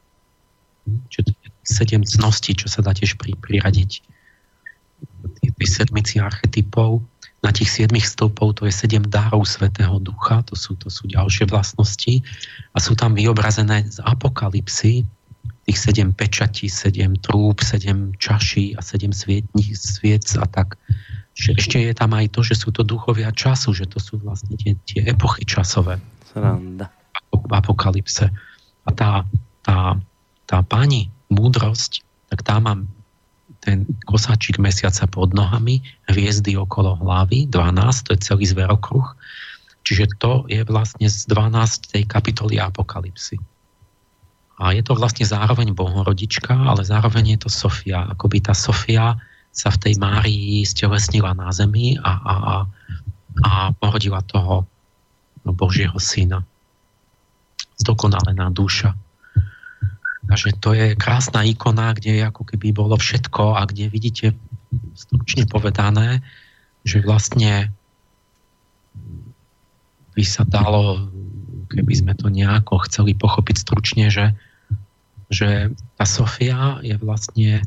Čiže 1.13 1.23
to 1.27 1.31
je 1.35 1.38
sedem 1.69 2.01
cností, 2.03 2.57
čo 2.57 2.73
sa 2.73 2.81
dá 2.81 2.97
tiež 2.97 3.21
pri, 3.21 3.37
priradiť 3.37 4.01
tej 5.59 5.69
sedmici 5.69 6.23
archetypov. 6.23 7.03
Na 7.39 7.55
tých 7.55 7.71
siedmých 7.71 8.07
stĺpov 8.07 8.59
to 8.59 8.67
je 8.67 8.75
sedem 8.75 9.07
dárov 9.07 9.47
Svetého 9.47 10.03
Ducha, 10.03 10.43
to 10.43 10.59
sú, 10.59 10.75
to 10.75 10.91
sú 10.91 11.07
ďalšie 11.07 11.47
vlastnosti 11.47 12.19
a 12.75 12.79
sú 12.83 12.99
tam 12.99 13.15
vyobrazené 13.15 13.87
z 13.87 14.03
apokalipsy 14.03 15.07
tých 15.69 15.79
sedem 15.79 16.11
pečatí, 16.17 16.67
sedem 16.67 17.15
trúb, 17.21 17.61
sedem 17.61 18.17
čaší 18.17 18.73
a 18.75 18.81
sedem 18.81 19.13
svietných 19.13 19.77
sviec 19.77 20.25
a 20.41 20.49
tak. 20.49 20.81
Že 21.37 21.51
ešte 21.61 21.79
je 21.85 21.93
tam 21.95 22.17
aj 22.17 22.35
to, 22.35 22.41
že 22.43 22.59
sú 22.59 22.75
to 22.75 22.83
duchovia 22.83 23.31
času, 23.31 23.77
že 23.77 23.87
to 23.87 24.01
sú 24.03 24.19
vlastne 24.19 24.57
tie, 24.59 24.75
tie 24.89 25.05
epochy 25.07 25.45
časové. 25.47 26.01
Sranda. 26.33 26.91
V 27.31 27.53
apokalypse. 27.53 28.33
A 28.83 28.91
tá, 28.91 29.29
tá, 29.63 30.01
tá 30.49 30.59
pani 30.65 31.13
múdrosť, 31.29 32.05
tak 32.33 32.45
tá 32.45 32.61
má 32.61 32.77
ten 33.65 33.89
kosáčik 34.05 34.61
mesiaca 34.61 35.09
pod 35.09 35.33
nohami, 35.33 35.83
hviezdy 36.07 36.55
okolo 36.55 37.01
hlavy, 37.01 37.49
12, 37.51 38.07
to 38.07 38.11
je 38.15 38.21
celý 38.21 38.45
zverokruh. 38.47 39.17
Čiže 39.83 40.21
to 40.21 40.45
je 40.47 40.61
vlastne 40.69 41.09
z 41.09 41.25
12. 41.33 42.05
kapitoly 42.05 42.61
apokalipsy. 42.61 43.41
A 44.59 44.75
je 44.75 44.83
to 44.83 44.99
vlastne 44.99 45.23
zároveň 45.23 45.71
bohorodička, 45.73 46.51
ale 46.51 46.83
zároveň 46.83 47.39
je 47.39 47.47
to 47.47 47.51
Sofia. 47.51 48.05
Akoby 48.11 48.43
tá 48.43 48.53
Sofia 48.53 49.17
sa 49.55 49.71
v 49.71 49.81
tej 49.81 49.95
Márii 49.97 50.67
stelesnila 50.67 51.33
na 51.33 51.49
zemi 51.55 51.95
a, 51.99 52.11
a, 52.11 52.35
a, 52.35 52.57
a 53.47 53.51
porodila 53.79 54.21
toho 54.27 54.67
Božieho 55.47 55.97
syna. 56.03 56.43
Zdokonalená 57.79 58.51
duša. 58.51 58.93
Takže 60.29 60.61
to 60.61 60.77
je 60.77 60.87
krásna 60.93 61.43
ikona, 61.49 61.97
kde 61.97 62.29
ako 62.29 62.45
keby 62.45 62.77
bolo 62.77 63.01
všetko 63.01 63.57
a 63.57 63.65
kde 63.65 63.89
vidíte 63.89 64.27
stručne 64.93 65.49
povedané, 65.49 66.21
že 66.85 67.01
vlastne 67.01 67.73
by 70.13 70.25
sa 70.27 70.45
dalo, 70.45 71.09
keby 71.73 71.95
sme 71.97 72.13
to 72.13 72.29
nejako 72.29 72.85
chceli 72.85 73.17
pochopiť 73.17 73.57
stručne, 73.57 74.13
že 74.13 74.37
že 75.29 75.73
tá 76.01 76.09
Sofia 76.09 76.81
je 76.81 76.97
vlastne 76.97 77.61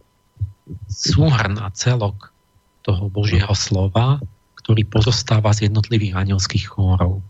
súhrn 0.90 1.62
a 1.62 1.70
celok 1.74 2.34
toho 2.82 3.10
Božieho 3.14 3.54
slova, 3.54 4.18
ktorý 4.58 4.86
pozostáva 4.90 5.54
z 5.54 5.70
jednotlivých 5.70 6.18
anielských 6.18 6.74
chórov. 6.74 7.22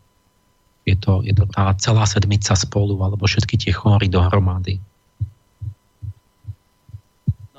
Je 0.88 0.96
to, 0.98 1.22
je 1.22 1.36
to 1.36 1.46
tá 1.52 1.76
celá 1.78 2.08
sedmica 2.08 2.56
spolu, 2.56 2.96
alebo 3.04 3.28
všetky 3.28 3.60
tie 3.60 3.72
chóry 3.76 4.08
dohromady. 4.08 4.80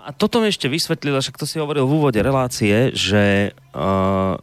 A 0.02 0.10
toto 0.10 0.42
mi 0.42 0.50
ešte 0.50 0.66
vysvetlilo, 0.66 1.22
však 1.22 1.38
to 1.38 1.46
si 1.46 1.62
hovoril 1.62 1.86
v 1.86 1.94
úvode 1.94 2.18
relácie, 2.18 2.90
že 2.90 3.54
uh, 3.70 4.34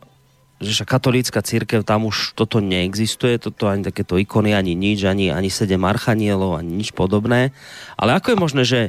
že 0.60 0.84
katolícka 0.84 1.40
církev 1.40 1.88
tam 1.88 2.12
už 2.12 2.36
toto 2.36 2.60
neexistuje, 2.60 3.40
toto 3.40 3.72
ani 3.72 3.88
takéto 3.88 4.20
ikony, 4.20 4.52
ani 4.52 4.76
nič, 4.76 5.08
ani, 5.08 5.32
ani 5.32 5.48
sedem 5.48 5.80
archanielov, 5.88 6.60
ani 6.60 6.84
nič 6.84 6.92
podobné. 6.92 7.56
Ale 7.96 8.20
ako 8.20 8.36
je 8.36 8.38
možné, 8.38 8.64
že, 8.68 8.82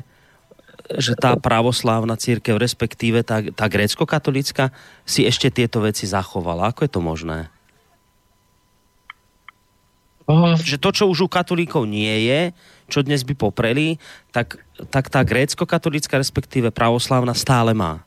že 0.99 1.15
tá 1.15 1.39
pravoslávna 1.39 2.19
církev, 2.19 2.59
respektíve 2.59 3.23
tá, 3.23 3.39
tá 3.55 3.71
grécko-katolícka, 3.71 4.75
si 5.07 5.23
ešte 5.23 5.47
tieto 5.55 5.79
veci 5.79 6.11
zachovala? 6.11 6.75
Ako 6.75 6.83
je 6.83 6.91
to 6.91 7.01
možné? 7.01 7.39
Že 10.59 10.77
to, 10.83 10.91
čo 10.91 11.05
už 11.07 11.27
u 11.27 11.29
katolíkov 11.31 11.87
nie 11.87 12.27
je, 12.27 12.41
čo 12.91 13.07
dnes 13.07 13.23
by 13.23 13.35
popreli, 13.39 14.03
tak, 14.35 14.59
tak 14.89 15.12
tá 15.12 15.20
grécko-katolícka, 15.20 16.16
respektíve 16.16 16.73
pravoslávna 16.73 17.36
stále 17.36 17.77
má. 17.77 18.01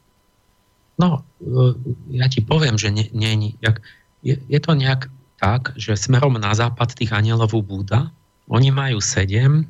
No, 0.97 1.25
e, 1.41 1.77
ja 2.17 2.29
ti 2.29 2.41
poviem, 2.41 2.77
že 2.77 2.93
nie, 2.93 3.09
nie, 3.13 3.57
jak, 3.61 3.81
je, 4.21 4.37
je 4.37 4.59
to 4.61 4.73
nejak 4.77 5.09
tak, 5.41 5.73
že 5.75 5.97
smerom 5.97 6.37
na 6.37 6.53
západ 6.53 6.95
tých 6.95 7.11
anielov 7.11 7.53
búda, 7.65 8.13
oni 8.47 8.69
majú 8.69 9.01
sedem, 9.01 9.67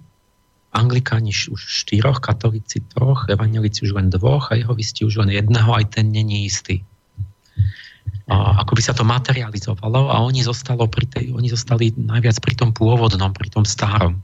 anglikáni 0.74 1.30
už 1.30 1.62
štyroch, 1.62 2.18
katolíci 2.18 2.82
troch, 2.92 3.30
evangelici 3.30 3.86
už 3.86 3.94
len 3.94 4.10
dvoch 4.10 4.50
a 4.50 4.58
jeho 4.58 4.74
vysti 4.74 5.06
už 5.06 5.22
len 5.22 5.30
jedného, 5.30 5.70
aj 5.70 5.94
ten 5.94 6.10
není 6.10 6.50
istý. 6.50 6.82
A 8.26 8.66
ako 8.66 8.74
by 8.74 8.82
sa 8.82 8.98
to 8.98 9.06
materializovalo 9.06 10.10
a 10.10 10.26
oni, 10.26 10.42
zostalo 10.42 10.90
pri 10.90 11.06
tej, 11.06 11.26
oni 11.30 11.48
zostali 11.54 11.94
najviac 11.94 12.42
pri 12.42 12.54
tom 12.58 12.74
pôvodnom, 12.74 13.30
pri 13.30 13.54
tom 13.54 13.64
starom. 13.64 14.18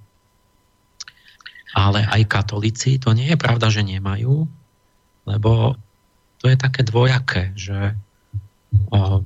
Ale 1.78 2.02
aj 2.02 2.26
katolíci, 2.26 2.98
to 2.98 3.14
nie 3.14 3.30
je 3.30 3.38
pravda, 3.38 3.70
že 3.70 3.86
nemajú, 3.86 4.48
lebo 5.30 5.78
to 6.41 6.50
je 6.50 6.58
také 6.58 6.82
dvojaké, 6.82 7.54
že 7.54 7.94
o, 8.90 9.22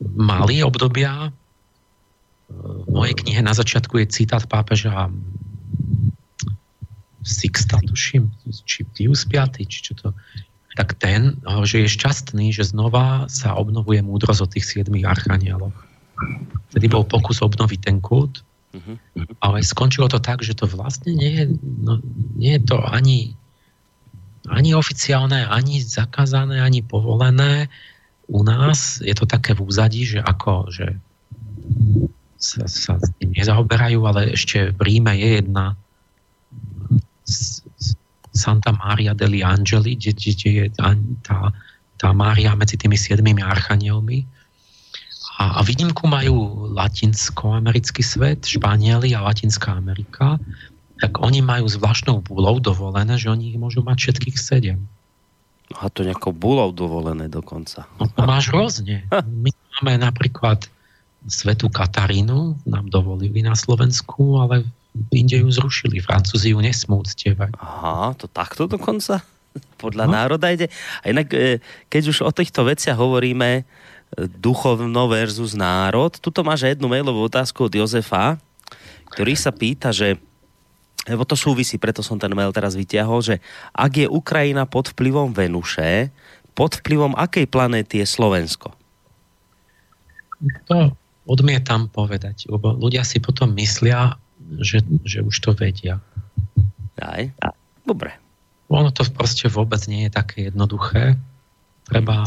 mali 0.00 0.60
obdobia, 0.60 1.32
v 2.46 2.88
mojej 2.90 3.14
knihe 3.18 3.42
na 3.42 3.54
začiatku 3.54 3.98
je 4.02 4.06
citát 4.06 4.44
pápeža 4.46 5.10
Sixta, 7.26 7.82
tuším, 7.82 8.30
či 8.62 8.86
Pius 8.94 9.26
5, 9.26 9.66
či 9.66 9.78
čo 9.82 9.92
to, 9.98 10.08
tak 10.78 10.94
ten, 11.02 11.34
že 11.66 11.82
je 11.82 11.94
šťastný, 11.98 12.54
že 12.54 12.70
znova 12.70 13.26
sa 13.26 13.58
obnovuje 13.58 13.98
múdrosť 14.04 14.40
od 14.46 14.50
tých 14.54 14.66
siedmých 14.68 15.10
archanieloch. 15.10 15.74
Vtedy 16.70 16.86
bol 16.86 17.02
pokus 17.02 17.42
obnoviť 17.42 17.80
ten 17.82 17.98
kult, 17.98 18.46
uh-huh. 18.74 18.96
ale 19.44 19.62
skončilo 19.62 20.08
to 20.10 20.18
tak, 20.18 20.42
že 20.42 20.56
to 20.56 20.66
vlastne 20.66 21.14
nie 21.14 21.30
je, 21.36 21.44
no, 21.60 22.00
nie 22.34 22.56
je 22.56 22.62
to 22.66 22.78
ani 22.82 23.36
ani 24.46 24.74
oficiálne, 24.74 25.42
ani 25.46 25.82
zakázané, 25.82 26.62
ani 26.62 26.82
povolené. 26.82 27.66
U 28.30 28.46
nás 28.46 29.02
je 29.02 29.14
to 29.14 29.26
také 29.26 29.54
v 29.54 29.66
úzadí, 29.66 30.06
že 30.06 30.22
ako, 30.22 30.70
že 30.70 30.98
sa, 32.38 32.66
sa 32.66 32.94
s 32.98 33.10
tým 33.18 33.34
nezaoberajú, 33.34 34.00
ale 34.06 34.34
ešte 34.34 34.70
v 34.74 34.80
Ríme 34.82 35.14
je 35.18 35.42
jedna 35.42 35.74
Santa 38.36 38.70
Maria 38.76 39.16
degli 39.16 39.42
Angeli, 39.42 39.98
kde, 39.98 40.14
je 40.46 40.66
tá, 40.70 41.50
tá 41.98 42.08
Mária 42.14 42.54
medzi 42.54 42.78
tými 42.78 42.94
siedmými 42.94 43.42
archanielmi. 43.42 44.26
A, 45.36 45.58
a 45.58 45.60
výnimku 45.60 46.08
majú 46.08 46.68
latinsko-americký 46.72 48.00
svet, 48.00 48.48
Španieli 48.48 49.12
a 49.12 49.20
Latinská 49.20 49.76
Amerika 49.76 50.40
tak 50.96 51.20
oni 51.20 51.44
majú 51.44 51.68
zvláštnou 51.68 52.24
búlou 52.24 52.56
dovolené, 52.56 53.20
že 53.20 53.28
oni 53.28 53.52
ich 53.52 53.58
môžu 53.60 53.84
mať 53.84 53.96
všetkých 54.08 54.36
sedem. 54.40 54.88
A 55.76 55.90
to 55.92 56.06
nejakou 56.06 56.32
búlou 56.32 56.72
dovolené 56.72 57.28
dokonca. 57.28 57.84
No 58.00 58.08
to 58.08 58.22
máš 58.24 58.48
rôzne. 58.48 59.04
My 59.44 59.50
máme 59.76 60.00
napríklad 60.00 60.64
Svetu 61.26 61.68
Katarínu, 61.68 62.54
nám 62.64 62.86
dovolili 62.88 63.42
na 63.42 63.58
Slovensku, 63.58 64.40
ale 64.40 64.64
Inde 65.12 65.44
ju 65.44 65.52
zrušili. 65.52 66.00
Francúzi 66.00 66.56
ju 66.56 66.58
nesmú 66.64 67.04
uctievať. 67.04 67.52
Aha, 67.60 68.16
to 68.16 68.32
takto 68.32 68.64
dokonca? 68.64 69.20
Podľa 69.76 70.08
no. 70.08 70.12
národa 70.16 70.48
ide. 70.48 70.72
A 71.04 71.12
inak, 71.12 71.28
e, 71.36 71.60
keď 71.92 72.02
už 72.16 72.24
o 72.24 72.32
týchto 72.32 72.64
veciach 72.64 72.96
hovoríme, 72.96 73.68
duchovno 74.14 75.10
versus 75.10 75.52
národ, 75.58 76.14
tuto 76.22 76.46
máš 76.46 76.70
jednu 76.70 76.86
mailovú 76.86 77.26
otázku 77.26 77.66
od 77.66 77.74
Jozefa, 77.74 78.38
ktorý 79.10 79.34
sa 79.34 79.50
pýta, 79.50 79.90
že 79.90 80.20
lebo 81.06 81.22
to 81.22 81.38
súvisí, 81.38 81.78
preto 81.78 82.02
som 82.02 82.18
ten 82.18 82.34
mail 82.34 82.50
teraz 82.50 82.74
vyťahol, 82.74 83.22
že 83.22 83.38
ak 83.70 83.92
je 83.94 84.06
Ukrajina 84.10 84.66
pod 84.66 84.90
vplyvom 84.90 85.30
Venuše, 85.30 86.10
pod 86.58 86.82
vplyvom 86.82 87.14
akej 87.14 87.46
planéty 87.46 88.02
je 88.02 88.06
Slovensko? 88.10 88.74
To 90.66 90.98
odmietam 91.30 91.86
povedať, 91.86 92.50
lebo 92.50 92.74
ľudia 92.74 93.06
si 93.06 93.22
potom 93.22 93.54
myslia, 93.54 94.18
že, 94.58 94.82
že 95.06 95.22
už 95.22 95.36
to 95.38 95.54
vedia. 95.54 96.02
Aj? 96.98 97.30
Dobre. 97.86 98.18
Ono 98.66 98.90
to 98.90 99.06
proste 99.14 99.46
vôbec 99.46 99.78
nie 99.86 100.10
je 100.10 100.12
také 100.12 100.50
jednoduché. 100.50 101.14
Treba 101.86 102.26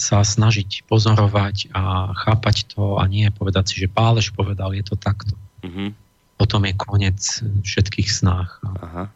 sa 0.00 0.24
snažiť 0.24 0.88
pozorovať 0.88 1.76
a 1.76 2.16
chápať 2.16 2.72
to 2.72 2.96
a 2.96 3.04
nie 3.04 3.28
povedať 3.28 3.64
si, 3.70 3.74
že 3.84 3.92
Páleš 3.92 4.32
povedal, 4.32 4.72
je 4.72 4.84
to 4.84 4.96
takto. 4.96 5.36
Mm-hmm. 5.60 5.92
Potom 6.40 6.64
je 6.64 6.72
koniec 6.72 7.20
všetkých 7.60 8.08
snách. 8.08 8.64
Aha. 8.64 9.12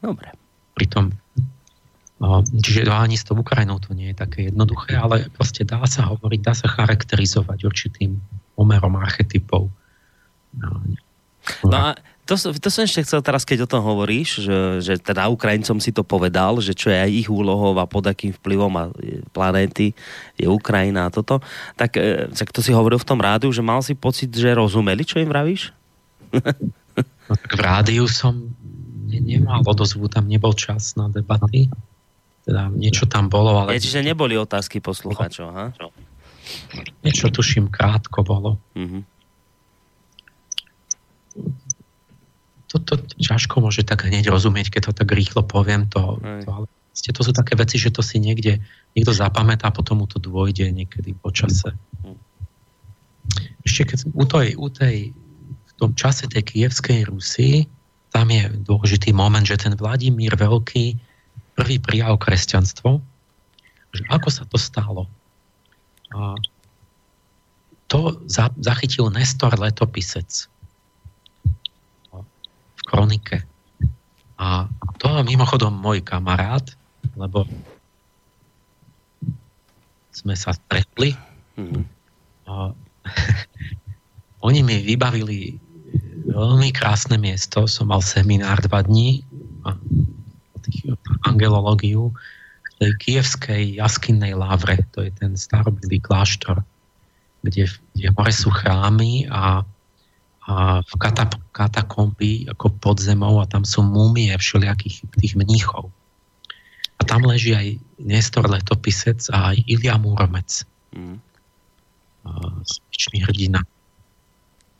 Dobre. 0.00 0.32
Pritom 0.72 1.12
Čiže 2.62 2.86
ani 2.86 3.18
s 3.18 3.26
tou 3.26 3.34
Ukrajinou 3.34 3.82
to 3.82 3.98
nie 3.98 4.14
je 4.14 4.16
také 4.22 4.46
jednoduché, 4.46 4.94
ale 4.94 5.26
proste 5.34 5.66
dá 5.66 5.82
sa 5.90 6.06
hovoriť, 6.06 6.40
dá 6.40 6.54
sa 6.54 6.70
charakterizovať 6.70 7.66
určitým 7.66 8.14
pomerom 8.54 8.94
archetypov. 8.94 9.66
No, 10.54 10.68
no 11.66 11.74
a 11.74 11.98
to, 12.34 12.52
to 12.56 12.68
som 12.70 12.82
ešte 12.86 13.04
chcel 13.04 13.20
teraz, 13.20 13.42
keď 13.44 13.66
o 13.66 13.70
tom 13.70 13.82
hovoríš, 13.84 14.46
že, 14.46 14.58
že 14.80 14.92
teda 14.96 15.28
Ukrajincom 15.28 15.78
si 15.82 15.90
to 15.92 16.06
povedal, 16.06 16.58
že 16.58 16.72
čo 16.72 16.88
je 16.88 16.98
aj 16.98 17.10
ich 17.10 17.28
úlohou 17.28 17.76
a 17.76 17.84
pod 17.84 18.08
akým 18.08 18.32
vplyvom 18.36 18.72
a 18.78 18.84
planéty 19.34 19.92
je 20.40 20.46
Ukrajina 20.48 21.08
a 21.08 21.12
toto, 21.12 21.42
tak, 21.76 21.98
e, 21.98 22.30
tak 22.32 22.48
to 22.54 22.64
si 22.64 22.70
hovoril 22.74 22.98
v 23.00 23.08
tom 23.08 23.20
rádiu, 23.20 23.50
že 23.50 23.60
mal 23.60 23.84
si 23.84 23.92
pocit, 23.92 24.32
že 24.32 24.56
rozumeli, 24.56 25.02
čo 25.04 25.20
im 25.20 25.30
vravíš? 25.30 25.72
No, 27.22 27.38
tak 27.38 27.54
v 27.54 27.62
rádiu 27.64 28.04
som 28.10 28.34
ne, 29.08 29.18
nemal 29.22 29.64
odozvu, 29.64 30.10
tam 30.10 30.28
nebol 30.28 30.52
čas 30.52 30.98
na 30.98 31.08
debaty. 31.08 31.70
Teda 32.44 32.68
niečo 32.68 33.08
tam 33.08 33.30
bolo, 33.30 33.56
ale... 33.56 33.78
Je, 33.78 33.88
čiže 33.88 34.04
neboli 34.04 34.36
otázky 34.36 34.82
posluchačov, 34.82 35.48
ha? 35.54 35.72
Niečo 37.00 37.32
tuším 37.32 37.72
krátko 37.72 38.20
bolo. 38.26 38.60
Mm-hmm 38.74 39.11
to, 42.80 42.96
to 42.96 43.14
ťažko 43.20 43.60
môže 43.60 43.84
tak 43.84 44.08
hneď 44.08 44.32
rozumieť, 44.32 44.72
keď 44.72 44.82
to 44.88 44.92
tak 44.96 45.08
rýchlo 45.12 45.44
poviem. 45.44 45.84
To, 45.92 46.16
to, 46.20 46.48
ale 46.48 46.66
to 46.92 47.20
sú 47.20 47.32
také 47.36 47.56
veci, 47.56 47.76
že 47.76 47.92
to 47.92 48.00
si 48.00 48.16
niekde 48.16 48.60
niekto 48.96 49.12
zapamätá 49.12 49.68
a 49.68 49.76
potom 49.76 50.00
mu 50.00 50.06
to 50.08 50.16
dôjde 50.16 50.72
niekedy 50.72 51.12
po 51.12 51.28
čase. 51.28 51.72
Ešte 53.66 53.82
keď 53.92 53.98
u 54.12 54.24
tej, 54.24 54.48
u 54.56 54.68
tej, 54.72 54.96
v 55.42 55.72
tom 55.76 55.92
čase 55.92 56.28
tej 56.28 56.44
kievskej 56.48 57.08
Rusy, 57.08 57.68
tam 58.12 58.28
je 58.28 58.44
dôležitý 58.68 59.16
moment, 59.16 59.44
že 59.44 59.56
ten 59.56 59.72
Vladimír 59.72 60.36
Veľký 60.36 61.00
prvý 61.56 61.76
prijal 61.80 62.20
kresťanstvo, 62.20 63.00
že 63.92 64.02
ako 64.12 64.28
sa 64.28 64.44
to 64.44 64.60
stalo. 64.60 65.08
A 66.12 66.36
to 67.88 68.20
za, 68.28 68.52
zachytil 68.60 69.08
Nestor 69.12 69.52
Letopisec 69.56 70.51
kronike. 72.92 73.40
A 74.36 74.68
to 75.00 75.08
mimochodom 75.24 75.72
môj 75.72 76.04
kamarát, 76.04 76.68
lebo 77.16 77.48
sme 80.12 80.36
sa 80.36 80.52
stretli. 80.52 81.16
Mm-hmm. 81.56 81.84
A, 82.52 82.76
oni 84.46 84.60
mi 84.60 84.84
vybavili 84.84 85.56
veľmi 86.28 86.68
krásne 86.76 87.16
miesto. 87.16 87.64
Som 87.64 87.88
mal 87.88 88.04
seminár 88.04 88.60
dva 88.68 88.84
dní 88.84 89.24
a 89.64 89.72
angelológiu 91.24 92.12
v 92.12 92.70
tej 92.76 92.92
kievskej 93.00 93.62
jaskinnej 93.80 94.36
lavre. 94.36 94.84
To 94.92 95.00
je 95.00 95.10
ten 95.16 95.38
starobilý 95.38 96.02
kláštor, 96.02 96.60
kde, 97.40 97.72
kde 97.96 98.06
hore 98.14 98.32
sú 98.34 98.52
chrámy 98.52 99.26
a 99.32 99.64
a 100.42 100.82
v 100.82 100.92
katakomby 101.54 102.50
ako 102.50 102.74
pod 102.82 102.98
zemou 102.98 103.38
a 103.38 103.46
tam 103.46 103.62
sú 103.62 103.86
múmie 103.86 104.34
všelijakých 104.34 105.06
tých 105.22 105.34
mníchov. 105.38 105.94
A 106.98 107.02
tam 107.06 107.22
leží 107.26 107.54
aj 107.54 107.78
Nestor 108.02 108.50
Letopisec 108.50 109.22
a 109.30 109.54
aj 109.54 109.62
Ilia 109.70 109.94
Múromec. 109.98 110.66
Mm. 110.94 111.18
Hrdina. 113.22 113.62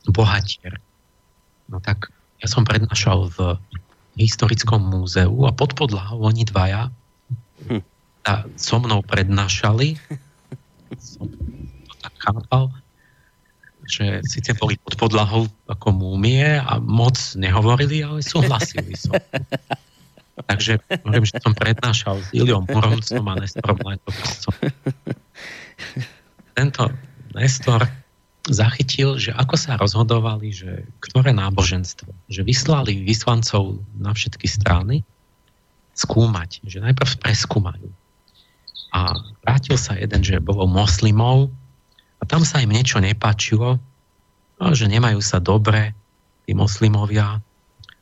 Bohatier. 0.07 0.79
No 1.71 1.79
tak 1.79 2.11
ja 2.43 2.47
som 2.51 2.67
prednášal 2.67 3.31
v 3.31 3.55
historickom 4.19 4.83
múzeu 4.83 5.31
a 5.47 5.51
pod 5.55 5.73
podlahou 5.73 6.27
oni 6.27 6.45
dvaja 6.45 6.91
hm. 7.65 7.81
a 8.29 8.45
so 8.59 8.77
mnou 8.77 9.01
prednášali 9.01 9.97
som 10.99 11.25
to 11.89 11.93
tak 11.97 12.13
chápal 12.21 12.69
že 13.87 14.23
síce 14.23 14.55
boli 14.55 14.79
pod 14.79 14.95
podlahou 14.95 15.47
ako 15.67 15.87
múmie 15.91 16.59
a 16.59 16.79
moc 16.79 17.15
nehovorili, 17.35 18.03
ale 18.03 18.23
súhlasili 18.23 18.95
som. 18.95 19.15
Takže 20.49 20.81
hovorím, 21.05 21.25
že 21.29 21.37
som 21.37 21.53
prednášal 21.53 22.17
s 22.23 22.27
Iliom 22.33 22.65
Muromcom 22.65 23.23
a 23.29 23.33
Nestorom 23.37 23.77
Letopiscom. 23.85 24.55
Tento 26.57 26.83
Nestor 27.37 27.85
zachytil, 28.49 29.21
že 29.21 29.31
ako 29.31 29.55
sa 29.55 29.79
rozhodovali, 29.79 30.51
že 30.51 30.89
ktoré 30.99 31.31
náboženstvo, 31.31 32.11
že 32.27 32.41
vyslali 32.43 33.05
vyslancov 33.05 33.79
na 33.95 34.11
všetky 34.11 34.49
strany 34.49 35.05
skúmať, 35.93 36.65
že 36.65 36.81
najprv 36.81 37.21
preskúmajú. 37.21 37.87
A 38.93 39.15
vrátil 39.41 39.77
sa 39.77 39.97
jeden, 39.97 40.21
že 40.21 40.43
bolo 40.43 40.65
moslimov, 40.69 41.49
a 42.23 42.27
tam 42.27 42.47
sa 42.47 42.63
im 42.63 42.71
niečo 42.71 43.03
nepáčilo, 43.03 43.83
že 44.71 44.87
nemajú 44.87 45.19
sa 45.19 45.43
dobre, 45.43 45.91
tí 46.47 46.55
moslimovia. 46.55 47.43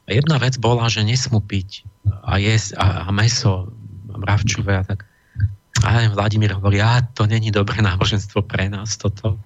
A 0.05 0.09
jedna 0.13 0.37
vec 0.37 0.61
bola, 0.61 0.85
že 0.93 1.01
nesmú 1.01 1.41
piť 1.41 1.89
a 2.21 2.37
jesť 2.37 2.77
a, 2.77 2.85
a 3.05 3.09
meso 3.09 3.73
mravčové 4.05 4.77
a 4.77 4.85
tak. 4.85 5.09
A 5.81 6.05
Vladimír 6.13 6.53
hovorí, 6.53 6.77
a 6.77 7.01
to 7.01 7.25
není 7.25 7.49
dobré 7.49 7.81
náboženstvo 7.81 8.45
pre 8.45 8.69
nás 8.69 9.01
toto. 9.01 9.41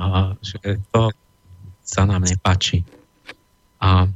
A, 0.00 0.32
že 0.40 0.80
to 0.88 1.12
sa 1.84 2.08
nám 2.08 2.24
nepáči. 2.24 2.88
A, 3.84 4.08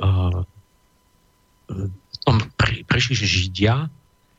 a 0.00 0.08
tom 2.24 2.36
pri, 2.56 2.84
prišli 2.88 3.12
Židia 3.28 3.92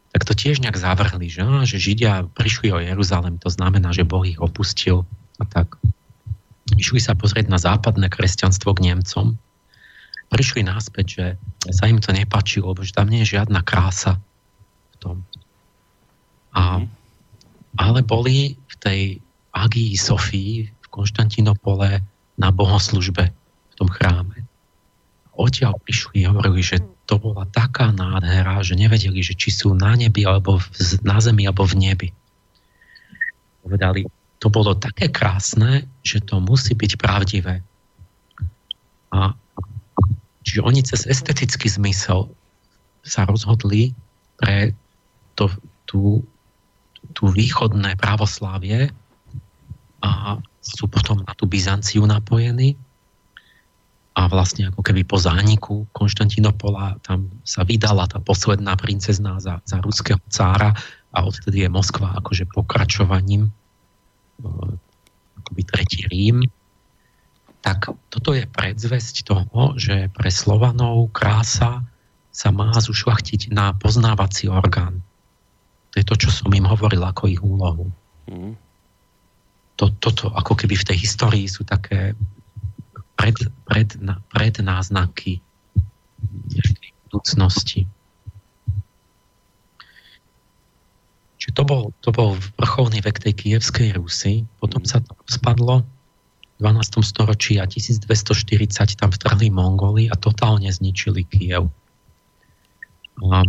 tak 0.10 0.26
to 0.26 0.34
tiež 0.34 0.66
nejak 0.66 0.78
zavrhli, 0.78 1.30
že, 1.30 1.46
že 1.70 1.78
Židia 1.78 2.26
prišli 2.34 2.74
o 2.74 2.82
Jeruzalem, 2.82 3.38
to 3.38 3.50
znamená, 3.54 3.94
že 3.94 4.08
Boh 4.08 4.26
ich 4.26 4.42
opustil 4.42 5.06
a 5.38 5.46
tak. 5.46 5.78
Išli 6.74 7.02
sa 7.02 7.14
pozrieť 7.14 7.50
na 7.50 7.62
západné 7.62 8.10
kresťanstvo 8.10 8.74
k 8.78 8.90
Nemcom. 8.90 9.38
Prišli 10.30 10.62
náspäť, 10.66 11.06
že 11.10 11.26
sa 11.74 11.90
im 11.90 11.98
to 11.98 12.14
nepačilo, 12.14 12.74
že 12.78 12.94
tam 12.94 13.10
nie 13.10 13.26
je 13.26 13.38
žiadna 13.38 13.66
krása 13.66 14.18
v 14.18 14.96
tom. 15.02 15.16
A, 16.54 16.86
ale 17.78 18.00
boli 18.06 18.58
v 18.58 18.76
tej 18.82 19.02
Agii 19.54 19.98
Sofii 19.98 20.70
v 20.70 20.88
Konštantinopole 20.94 22.02
na 22.38 22.50
bohoslužbe 22.54 23.30
v 23.34 23.74
tom 23.78 23.90
chráme. 23.90 24.46
Odtiaľ 25.34 25.78
prišli 25.82 26.26
a 26.26 26.34
hovorili, 26.34 26.62
že 26.62 26.82
to 27.10 27.18
bola 27.18 27.50
taká 27.50 27.90
nádhera, 27.90 28.62
že 28.62 28.78
nevedeli, 28.78 29.26
že 29.26 29.34
či 29.34 29.50
sú 29.50 29.74
na 29.74 29.98
nebi, 29.98 30.30
alebo 30.30 30.62
v, 30.62 30.66
na 31.02 31.18
zemi, 31.18 31.50
alebo 31.50 31.66
v 31.66 31.90
nebi. 31.90 32.10
Povedali, 33.66 34.06
to 34.38 34.54
bolo 34.54 34.78
také 34.78 35.10
krásne, 35.10 35.90
že 36.06 36.22
to 36.22 36.38
musí 36.38 36.78
byť 36.78 37.02
pravdivé. 37.02 37.66
A 39.10 39.34
čiže 40.46 40.62
oni 40.62 40.86
cez 40.86 41.10
estetický 41.10 41.66
zmysel 41.66 42.30
sa 43.02 43.26
rozhodli 43.26 43.98
pre 44.38 44.78
to, 45.34 45.50
tú, 45.90 46.22
tú 47.18 47.24
východné 47.34 47.98
pravoslávie 47.98 48.94
a 50.06 50.38
sú 50.62 50.86
potom 50.86 51.26
na 51.26 51.34
tú 51.34 51.50
Byzanciu 51.50 52.06
napojení 52.06 52.78
a 54.20 54.28
vlastne 54.28 54.68
ako 54.68 54.84
keby 54.84 55.08
po 55.08 55.16
zániku 55.16 55.88
Konštantinopola 55.96 57.00
tam 57.00 57.32
sa 57.48 57.64
vydala 57.64 58.04
tá 58.12 58.20
posledná 58.20 58.76
princezná 58.76 59.40
za, 59.40 59.64
za 59.64 59.80
ruského 59.80 60.20
cára 60.28 60.76
a 61.16 61.24
odtedy 61.24 61.64
je 61.64 61.70
Moskva 61.72 62.20
akože 62.20 62.52
pokračovaním 62.52 63.48
e, 63.48 63.52
akoby 65.40 65.62
tretí 65.64 66.04
Rím. 66.12 66.44
Tak 67.64 67.96
toto 68.12 68.36
je 68.36 68.44
predzvesť 68.44 69.24
toho, 69.24 69.80
že 69.80 70.12
pre 70.12 70.28
Slovanov 70.28 71.16
krása 71.16 71.88
sa 72.36 72.50
má 72.52 72.76
zušlachtiť 72.76 73.56
na 73.56 73.72
poznávací 73.72 74.52
orgán. 74.52 75.00
To 75.96 76.04
je 76.04 76.06
to, 76.06 76.16
čo 76.28 76.30
som 76.44 76.52
im 76.52 76.68
hovoril 76.68 77.08
ako 77.08 77.24
ich 77.32 77.40
úlohu. 77.40 77.88
Mm. 78.28 78.60
To, 79.80 79.96
toto 79.96 80.28
ako 80.36 80.60
keby 80.60 80.76
v 80.76 80.88
tej 80.92 81.08
histórii 81.08 81.48
sú 81.48 81.64
také 81.64 82.20
pred, 83.20 83.36
pred, 83.68 83.90
pred 84.32 84.56
náznaky 84.64 85.44
budúcnosti. 87.12 87.84
Čiže 91.40 91.54
to 91.56 91.64
bol, 91.68 91.84
to 92.00 92.12
bol 92.16 92.36
vrcholný 92.60 93.04
vek 93.04 93.20
tej 93.20 93.34
kievskej 93.36 94.00
Rusy, 94.00 94.48
potom 94.64 94.84
sa 94.88 95.04
to 95.04 95.16
spadlo 95.28 95.84
v 96.60 96.68
12. 96.68 97.00
storočí 97.04 97.60
a 97.60 97.68
1240 97.68 99.00
tam 99.00 99.12
vtrhli 99.12 99.48
Mongoli 99.52 100.12
a 100.12 100.16
totálne 100.20 100.68
zničili 100.68 101.24
Kiev. 101.28 101.72
A 103.24 103.48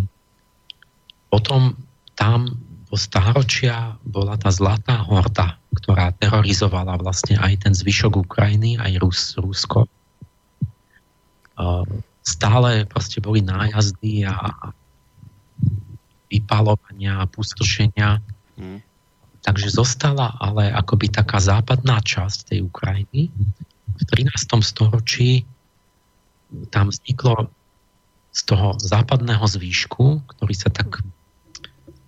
potom 1.30 1.74
tam 2.14 2.58
po 2.90 2.98
stáročia 2.98 3.94
bola 4.02 4.34
tá 4.34 4.50
zlatá 4.50 5.06
horda, 5.06 5.62
ktorá 5.78 6.10
terorizovala 6.10 6.98
vlastne 6.98 7.38
aj 7.38 7.62
ten 7.62 7.72
zvyšok 7.72 8.18
Ukrajiny, 8.26 8.82
aj 8.82 8.92
Rus, 8.98 9.38
Rusko. 9.38 9.86
Stále 12.26 12.90
proste 12.90 13.22
boli 13.22 13.46
nájazdy 13.46 14.26
a 14.26 14.74
vypalovania 16.26 17.22
a 17.22 17.30
pustošenia. 17.30 18.18
Hmm. 18.58 18.82
Takže 19.46 19.70
zostala 19.70 20.34
ale 20.42 20.74
akoby 20.74 21.14
taká 21.14 21.38
západná 21.38 22.02
časť 22.02 22.54
tej 22.54 22.66
Ukrajiny. 22.66 23.30
V 23.94 24.02
13. 24.02 24.34
storočí 24.66 25.46
tam 26.74 26.90
vzniklo 26.90 27.54
z 28.34 28.40
toho 28.50 28.74
západného 28.82 29.46
zvýšku, 29.46 30.26
ktorý 30.26 30.54
sa 30.58 30.74
tak 30.74 31.06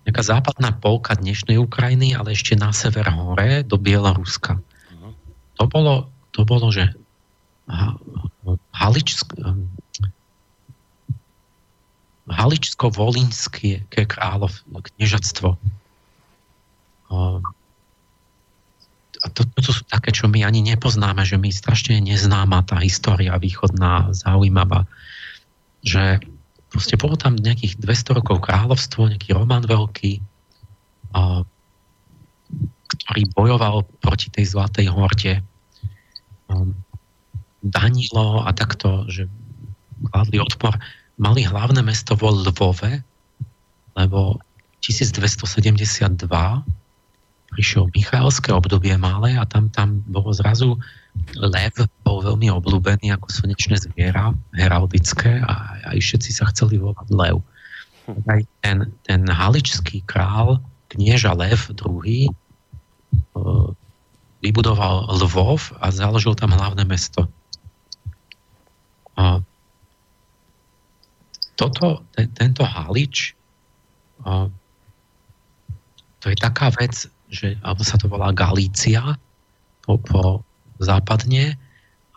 nejaká 0.03 0.23
západná 0.23 0.75
polka 0.75 1.15
dnešnej 1.15 1.55
Ukrajiny, 1.59 2.11
ale 2.15 2.35
ešte 2.35 2.59
na 2.59 2.75
sever 2.75 3.07
hore 3.07 3.63
do 3.63 3.79
Bieloruska. 3.79 4.59
To 5.59 5.63
bolo, 5.69 6.11
to 6.35 6.43
bolo 6.43 6.67
že 6.73 6.91
Haličsk, 8.75 9.31
Haličsko-Volinské 12.27 13.87
kráľov, 13.87 14.51
kniežatstvo. 14.67 15.55
A 19.23 19.25
to, 19.31 19.47
to 19.55 19.71
sú 19.71 19.87
také, 19.87 20.11
čo 20.11 20.27
my 20.27 20.43
ani 20.43 20.59
nepoznáme, 20.67 21.23
že 21.23 21.39
my 21.39 21.47
strašne 21.47 22.03
neznáma 22.03 22.67
tá 22.67 22.83
história 22.83 23.31
východná, 23.39 24.11
zaujímavá. 24.11 24.83
Že 25.79 26.19
proste 26.73 26.97
bolo 26.97 27.13
tam 27.13 27.37
nejakých 27.37 27.77
200 27.77 28.17
rokov 28.17 28.41
kráľovstvo, 28.41 29.05
nejaký 29.05 29.37
Roman 29.37 29.61
Veľký, 29.61 30.17
a, 31.13 31.45
ktorý 32.89 33.21
bojoval 33.37 33.85
proti 34.01 34.33
tej 34.33 34.57
Zlatej 34.57 34.89
horde. 34.89 35.37
A, 35.37 35.43
Danilo 37.63 38.43
a 38.43 38.51
takto, 38.51 39.07
že 39.07 39.29
kladli 40.11 40.41
odpor 40.41 40.75
mali 41.15 41.45
hlavné 41.45 41.79
mesto 41.85 42.17
vo 42.17 42.33
Lvove, 42.33 43.05
lebo 43.95 44.41
1272 44.81 46.27
prišiel 47.53 47.93
Michalské 47.93 48.49
obdobie 48.49 48.97
malé 48.97 49.37
a 49.37 49.45
tam, 49.45 49.69
tam 49.69 50.01
bolo 50.09 50.33
zrazu 50.33 50.81
lev, 51.37 51.73
bol 52.01 52.25
veľmi 52.25 52.49
obľúbený 52.49 53.13
ako 53.13 53.29
slnečné 53.29 53.77
zviera, 53.77 54.33
heraldické 54.57 55.45
a 55.45 55.77
aj 55.93 55.97
všetci 56.01 56.31
sa 56.33 56.49
chceli 56.49 56.81
volať 56.81 57.07
lev. 57.13 57.45
Aj 58.27 58.41
ten, 58.65 58.91
ten 59.05 59.21
haličský 59.29 60.03
král, 60.03 60.59
knieža 60.91 61.31
Lev 61.37 61.71
II, 61.71 62.27
e, 62.27 62.31
vybudoval 64.43 65.07
Lvov 65.23 65.71
a 65.79 65.87
založil 65.87 66.35
tam 66.35 66.51
hlavné 66.51 66.83
mesto. 66.83 67.31
A 69.15 69.39
toto, 71.55 72.03
ten, 72.11 72.27
tento 72.35 72.65
halič, 72.65 73.37
a, 74.25 74.51
to 76.19 76.25
je 76.27 76.35
taká 76.35 76.73
vec, 76.75 77.07
že, 77.33 77.57
alebo 77.65 77.81
sa 77.81 77.97
to 77.97 78.05
volá 78.05 78.29
Galícia 78.29 79.17
po, 79.81 79.97
po 79.97 80.45
západne, 80.77 81.57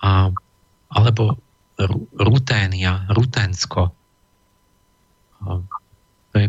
a, 0.04 0.28
alebo 0.92 1.40
Ruténia, 2.20 3.08
Rutensko. 3.08 3.82
A, 5.40 5.60
to 6.32 6.36
je 6.36 6.48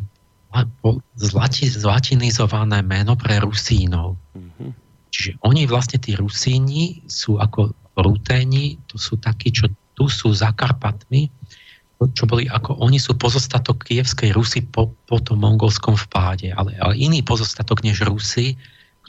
zlati, 1.15 1.71
zlatinizované 1.71 2.83
meno 2.83 3.15
pre 3.15 3.39
Rusínov. 3.39 4.19
Mm-hmm. 4.35 4.71
Čiže 5.11 5.31
oni 5.47 5.63
vlastne, 5.67 5.97
tí 6.03 6.19
Rusíni, 6.19 7.07
sú 7.07 7.39
ako 7.39 7.71
Ruténi, 7.97 8.77
to 8.91 8.99
sú 8.99 9.17
takí, 9.17 9.49
čo 9.49 9.71
tu 9.97 10.05
sú 10.11 10.29
za 10.29 10.53
Karpatmi, 10.53 11.31
čo 11.97 12.29
boli 12.29 12.45
ako, 12.45 12.77
oni 12.77 13.01
sú 13.01 13.17
pozostatok 13.17 13.81
kievskej 13.81 14.29
Rusy 14.37 14.61
po, 14.69 14.93
po 15.09 15.17
tom 15.17 15.41
mongolskom 15.41 15.97
vpáde, 15.97 16.53
ale, 16.53 16.77
ale 16.77 16.93
iný 16.93 17.25
pozostatok 17.25 17.81
než 17.81 18.05
Rusy, 18.05 18.53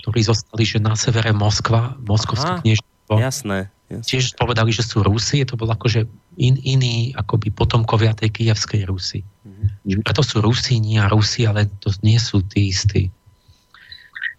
ktorí 0.01 0.25
zostali, 0.25 0.65
že 0.65 0.81
na 0.81 0.97
severe 0.97 1.37
Moskva, 1.37 2.01
moskovské 2.01 2.65
kniežstvo. 2.65 3.15
Jasné, 3.21 3.69
jasné. 3.93 4.09
Tiež 4.09 4.33
povedali, 4.41 4.73
že 4.73 4.87
sú 4.87 5.05
Rusy, 5.05 5.45
to 5.45 5.61
bol 5.61 5.69
akože 5.69 6.09
in, 6.41 6.57
iný 6.65 7.13
akoby 7.13 7.53
potomkovia 7.53 8.17
tej 8.17 8.33
kievskej 8.33 8.89
Rusy. 8.89 9.21
Mm-hmm. 9.21 10.01
Preto 10.07 10.25
sú 10.25 10.41
Rusíni 10.41 10.97
a 10.97 11.13
Rusi, 11.13 11.45
ale 11.45 11.69
to 11.85 11.93
nie 12.01 12.17
sú 12.17 12.41
tí 12.41 12.73
istí. 12.73 13.13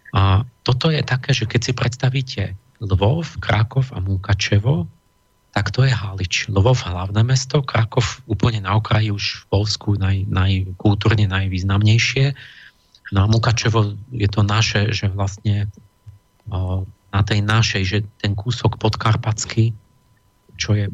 A 0.10 0.42
toto 0.66 0.90
je 0.90 1.06
také, 1.06 1.38
že 1.38 1.46
keď 1.46 1.62
si 1.62 1.72
predstavíte 1.78 2.44
Lvov, 2.82 3.38
Krakov 3.38 3.94
a 3.94 4.02
Mukačevo, 4.02 4.90
tak 5.50 5.74
to 5.74 5.82
je 5.86 5.94
Halič. 5.94 6.48
Lvov 6.50 6.86
hlavné 6.86 7.26
mesto, 7.26 7.66
Krakov 7.66 8.22
úplne 8.30 8.62
na 8.62 8.78
okraji 8.78 9.10
už 9.10 9.44
v 9.44 9.44
Polsku 9.50 9.98
naj, 9.98 10.30
najkultúrne 10.30 11.26
najvýznamnejšie. 11.26 12.38
No 13.10 13.26
a 13.26 13.28
Mukačevo 13.28 13.98
je 14.14 14.30
to 14.30 14.46
naše, 14.46 14.94
že 14.94 15.10
vlastne 15.10 15.66
o, 16.54 16.86
na 17.10 17.22
tej 17.26 17.42
našej, 17.42 17.84
že 17.86 17.98
ten 18.22 18.38
kúsok 18.38 18.78
podkarpatsky, 18.78 19.74
čo 20.60 20.78
je 20.78 20.94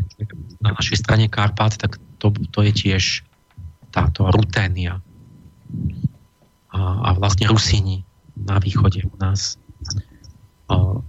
na 0.63 0.71
našej 0.71 1.03
strane 1.03 1.27
Karpat, 1.27 1.75
tak 1.75 1.99
to, 2.23 2.31
to 2.31 2.63
je 2.63 2.71
tiež 2.71 3.27
táto 3.91 4.31
Ruténia. 4.31 5.03
A, 6.71 6.79
a 6.79 7.09
vlastne 7.19 7.51
Rusini 7.51 8.07
na 8.39 8.59
východe 8.63 9.03
u 9.03 9.15
nás. 9.19 9.59
O, 10.71 11.03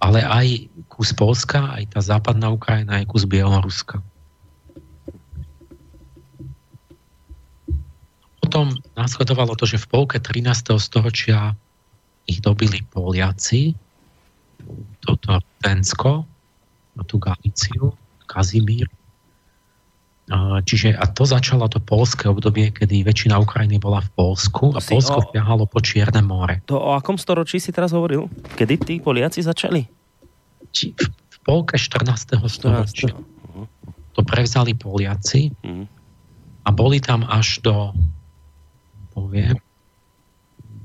ale 0.00 0.24
aj 0.24 0.66
kus 0.88 1.12
Polska, 1.12 1.76
aj 1.76 1.94
tá 1.96 2.00
západná 2.00 2.48
Ukrajina, 2.48 2.98
aj 3.00 3.06
kus 3.08 3.28
Bieloruska. 3.28 4.00
Potom 8.40 8.74
následovalo 8.98 9.54
to, 9.54 9.68
že 9.68 9.78
v 9.78 9.86
polke 9.86 10.18
13. 10.18 10.74
storočia 10.80 11.54
ich 12.26 12.42
dobili 12.42 12.82
Poliaci, 12.90 13.76
toto 15.04 15.38
Tensko, 15.62 16.26
a 16.98 17.02
tú 17.06 17.16
Galíciu, 17.16 17.96
Kazimír. 18.28 18.84
Čiže 20.62 20.94
a 20.94 21.10
to 21.10 21.26
začalo 21.26 21.66
to 21.66 21.82
polské 21.82 22.30
obdobie, 22.30 22.70
kedy 22.70 23.02
väčšina 23.02 23.34
Ukrajiny 23.42 23.82
bola 23.82 23.98
v 23.98 24.10
Polsku 24.14 24.70
a 24.70 24.78
Polsko 24.78 25.26
o... 25.26 25.66
po 25.66 25.80
Čierne 25.82 26.22
more. 26.22 26.62
To 26.70 26.78
o 26.78 26.94
akom 26.94 27.18
storočí 27.18 27.58
si 27.58 27.74
teraz 27.74 27.90
hovoril? 27.90 28.30
Kedy 28.54 28.74
tí 28.78 28.94
Poliaci 29.02 29.42
začali? 29.42 29.90
Či 30.70 30.94
v 31.02 31.38
polke 31.42 31.74
14. 31.74 32.38
storočia. 32.46 33.10
Uh-huh. 33.10 33.66
To 34.14 34.22
prevzali 34.22 34.78
Poliaci 34.78 35.50
uh-huh. 35.50 35.84
a 36.62 36.68
boli 36.70 37.02
tam 37.02 37.26
až 37.26 37.58
do 37.66 37.90
poviem 39.10 39.58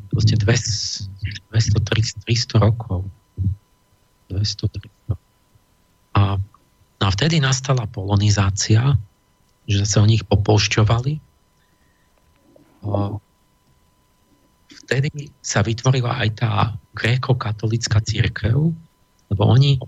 proste 0.10 0.42
200, 0.42 1.54
200 1.54 2.26
300 2.26 2.66
rokov. 2.66 3.06
200, 4.34 4.74
300. 5.14 5.14
A, 6.18 6.40
a 6.98 7.08
vtedy 7.14 7.38
nastala 7.38 7.86
polonizácia, 7.86 8.98
že 9.66 9.86
sa 9.86 10.02
o 10.02 10.10
nich 10.10 10.22
popolšťovali. 10.26 11.14
Vtedy 14.86 15.10
sa 15.42 15.66
vytvorila 15.66 16.22
aj 16.22 16.30
tá 16.38 16.52
gréko-katolická 16.94 18.02
církev, 18.06 18.74
lebo 19.34 19.42
oni, 19.42 19.82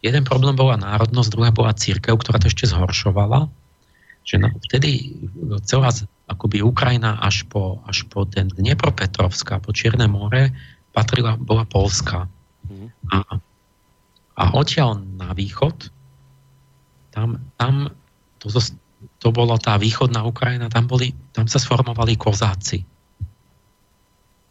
jeden 0.00 0.22
problém 0.22 0.54
bola 0.54 0.78
národnosť, 0.78 1.30
druhá 1.34 1.50
bola 1.50 1.74
církev, 1.74 2.14
ktorá 2.14 2.38
to 2.38 2.46
ešte 2.46 2.70
zhoršovala, 2.70 3.50
že 4.24 4.40
no, 4.40 4.48
vtedy 4.70 5.20
celá 5.68 5.92
akoby 6.30 6.64
Ukrajina 6.64 7.20
až 7.20 7.44
po, 7.50 7.84
až 7.84 8.08
po 8.08 8.24
ten 8.24 8.48
Dnepropetrovská, 8.48 9.60
po 9.60 9.74
Čierne 9.76 10.08
more, 10.08 10.54
patrila, 10.96 11.36
bola 11.36 11.68
Polska. 11.68 12.24
Mm. 12.64 12.88
A, 13.12 13.18
a 14.40 14.44
odtiaľ 14.56 15.04
na 15.20 15.36
východ, 15.36 15.92
tam, 17.12 17.44
tam 17.60 17.92
to, 18.40 18.48
to 19.24 19.32
bola 19.32 19.56
tá 19.56 19.80
východná 19.80 20.20
Ukrajina, 20.20 20.68
tam, 20.68 20.84
boli, 20.84 21.16
tam 21.32 21.48
sa 21.48 21.56
sformovali 21.56 22.20
kozáci. 22.20 22.84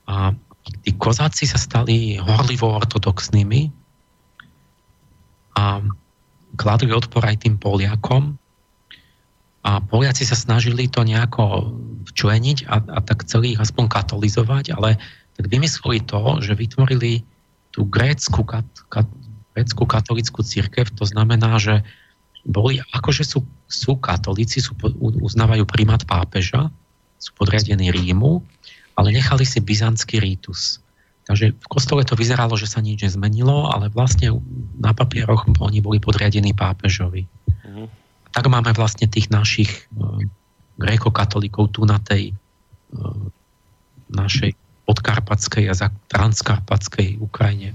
A 0.10 0.34
tí 0.82 0.98
kozáci 0.98 1.46
sa 1.46 1.62
stali 1.62 2.18
horlivo 2.18 2.74
ortodoxnými 2.74 3.70
a 5.54 5.78
kladli 6.58 6.90
odpor 6.90 7.22
aj 7.22 7.46
tým 7.46 7.62
Poliakom 7.62 8.34
a 9.62 9.78
Poliaci 9.78 10.26
sa 10.26 10.34
snažili 10.34 10.90
to 10.90 11.06
nejako 11.06 11.70
včleniť 12.10 12.66
a, 12.66 12.82
a 12.82 13.00
tak 13.06 13.30
celý 13.30 13.54
ich 13.54 13.62
aspoň 13.62 13.86
katolizovať, 13.94 14.74
ale 14.74 14.98
tak 15.38 15.54
vymysleli 15.54 16.02
to, 16.10 16.42
že 16.42 16.58
vytvorili 16.58 17.22
tú 17.70 17.86
grécku, 17.86 18.42
kat, 18.42 18.66
kat, 18.90 19.06
grécku 19.54 19.86
katolickú 19.86 20.42
církev, 20.42 20.90
to 20.98 21.06
znamená, 21.06 21.62
že 21.62 21.86
boli, 22.44 22.80
akože 22.80 23.24
sú, 23.24 23.40
sú 23.72 23.96
katolíci, 24.00 24.60
sú, 24.60 24.76
uznávajú 25.00 25.64
primát 25.64 26.04
pápeža, 26.04 26.68
sú 27.16 27.32
podriadení 27.40 27.88
Rímu, 27.90 28.44
ale 29.00 29.16
nechali 29.16 29.48
si 29.48 29.64
byzantský 29.64 30.20
rítus. 30.20 30.84
Takže 31.24 31.56
v 31.56 31.68
kostole 31.72 32.04
to 32.04 32.20
vyzeralo, 32.20 32.60
že 32.60 32.68
sa 32.68 32.84
nič 32.84 33.08
nezmenilo, 33.08 33.72
ale 33.72 33.88
vlastne 33.88 34.36
na 34.76 34.92
papieroch 34.92 35.48
oni 35.64 35.80
boli 35.80 36.04
podriadení 36.04 36.52
pápežovi. 36.52 37.24
Mm. 37.64 37.88
Tak 38.36 38.44
máme 38.52 38.76
vlastne 38.76 39.08
tých 39.08 39.32
našich 39.32 39.72
uh, 39.96 40.20
gréko-katolíkov 40.76 41.72
tu 41.72 41.88
na 41.88 42.04
tej 42.04 42.36
uh, 42.92 43.32
našej 44.12 44.52
podkarpatskej 44.84 45.72
a 45.72 45.76
transkarpatskej 46.12 47.24
Ukrajine. 47.24 47.72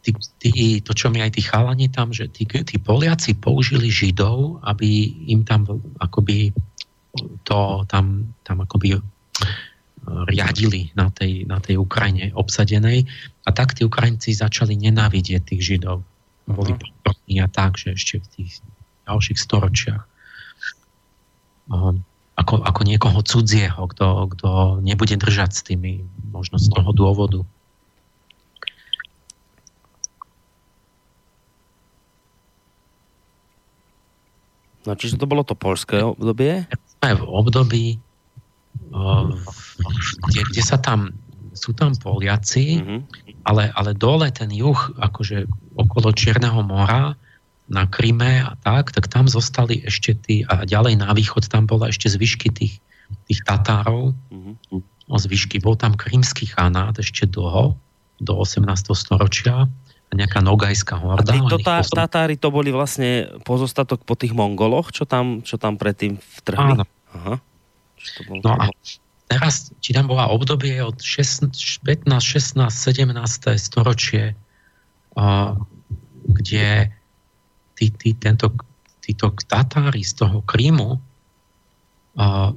Tí, 0.00 0.10
tí, 0.40 0.80
to, 0.80 0.96
čo 0.96 1.12
mi 1.12 1.20
aj 1.20 1.36
tí 1.36 1.44
chalani 1.44 1.92
tam, 1.92 2.08
že 2.08 2.32
tí, 2.32 2.48
tí 2.48 2.76
Poliaci 2.80 3.36
použili 3.36 3.92
Židov, 3.92 4.64
aby 4.64 4.88
im 5.28 5.44
tam 5.44 5.68
akoby 6.00 6.56
to 7.44 7.84
tam, 7.84 8.32
tam 8.40 8.64
akoby 8.64 8.96
e, 8.96 9.00
riadili 10.30 10.88
na 10.96 11.12
tej, 11.12 11.44
na 11.44 11.60
tej 11.60 11.76
Ukrajine 11.76 12.32
obsadenej 12.32 13.04
a 13.44 13.50
tak 13.52 13.76
tí 13.76 13.84
Ukrajinci 13.84 14.32
začali 14.32 14.72
nenávidieť 14.78 15.42
tých 15.44 15.62
Židov. 15.62 16.00
Boli 16.48 16.72
pokorní 16.74 17.44
a 17.44 17.48
tak, 17.50 17.76
že 17.76 17.94
ešte 17.94 18.24
v 18.24 18.26
tých 18.40 18.50
ďalších 19.06 19.38
storočiach. 19.38 20.02
Um, 21.70 22.02
ako, 22.34 22.64
ako 22.64 22.80
niekoho 22.88 23.20
cudzieho, 23.20 23.84
kto, 23.90 24.32
kto 24.34 24.48
nebude 24.80 25.14
držať 25.14 25.50
s 25.52 25.60
tými 25.62 26.02
možno 26.32 26.56
z 26.56 26.72
toho 26.72 26.90
dôvodu. 26.96 27.44
No 34.90 34.98
čiže 34.98 35.22
to 35.22 35.30
bolo 35.30 35.46
to 35.46 35.54
polské 35.54 36.02
obdobie? 36.02 36.66
Sme 36.98 37.14
v 37.14 37.22
období, 37.22 37.86
kde, 40.26 40.40
kde 40.50 40.62
sa 40.66 40.82
tam, 40.82 41.14
sú 41.54 41.70
tam 41.78 41.94
Poliaci, 41.94 42.82
mm-hmm. 42.82 43.00
ale, 43.46 43.70
ale 43.70 43.94
dole 43.94 44.34
ten 44.34 44.50
juh, 44.50 44.98
akože 44.98 45.46
okolo 45.78 46.10
Čierneho 46.10 46.66
mora, 46.66 47.14
na 47.70 47.86
Kryme 47.86 48.42
a 48.42 48.58
tak, 48.58 48.90
tak 48.90 49.06
tam 49.06 49.30
zostali 49.30 49.86
ešte 49.86 50.18
tí, 50.18 50.42
a 50.42 50.66
ďalej 50.66 50.98
na 50.98 51.14
východ 51.14 51.46
tam 51.46 51.70
bola 51.70 51.86
ešte 51.94 52.10
zvyšky 52.10 52.50
tých, 52.50 52.82
tých 53.30 53.40
Tatárov, 53.46 54.10
mm-hmm. 54.10 54.54
o 55.06 55.16
zvyšky. 55.22 55.62
Bol 55.62 55.78
tam 55.78 55.94
krymský 55.94 56.50
chanát 56.50 56.98
ešte 56.98 57.30
dlho, 57.30 57.78
do 58.18 58.32
18. 58.34 58.66
storočia 58.98 59.70
nejaká 60.10 60.42
nogajská 60.42 60.98
horda. 60.98 61.30
A 61.30 61.38
tí 61.38 61.38
tá, 61.62 61.82
Tatári 61.86 62.34
to 62.34 62.50
boli 62.50 62.74
vlastne 62.74 63.30
pozostatok 63.46 64.02
po 64.02 64.18
tých 64.18 64.34
Mongoloch, 64.34 64.90
čo 64.90 65.06
tam, 65.06 65.42
čo 65.46 65.54
tam 65.54 65.78
predtým 65.78 66.18
vtrhli? 66.18 66.82
Áno. 66.82 66.84
Aha. 67.14 67.34
to 68.18 68.20
bol 68.26 68.38
no 68.42 68.52
a 68.58 68.70
teraz, 69.30 69.70
či 69.78 69.94
tam 69.94 70.10
bola 70.10 70.30
obdobie 70.30 70.82
od 70.82 70.98
15, 70.98 71.86
16, 71.86 72.70
17. 72.70 73.54
storočie, 73.54 74.34
uh, 75.14 75.54
kde 76.26 76.90
tí, 77.78 77.86
tí, 77.94 78.10
tento, 78.18 78.50
títo 78.98 79.30
Tatári 79.46 80.02
z 80.02 80.26
toho 80.26 80.42
Krymu 80.42 80.98
uh, 80.98 82.50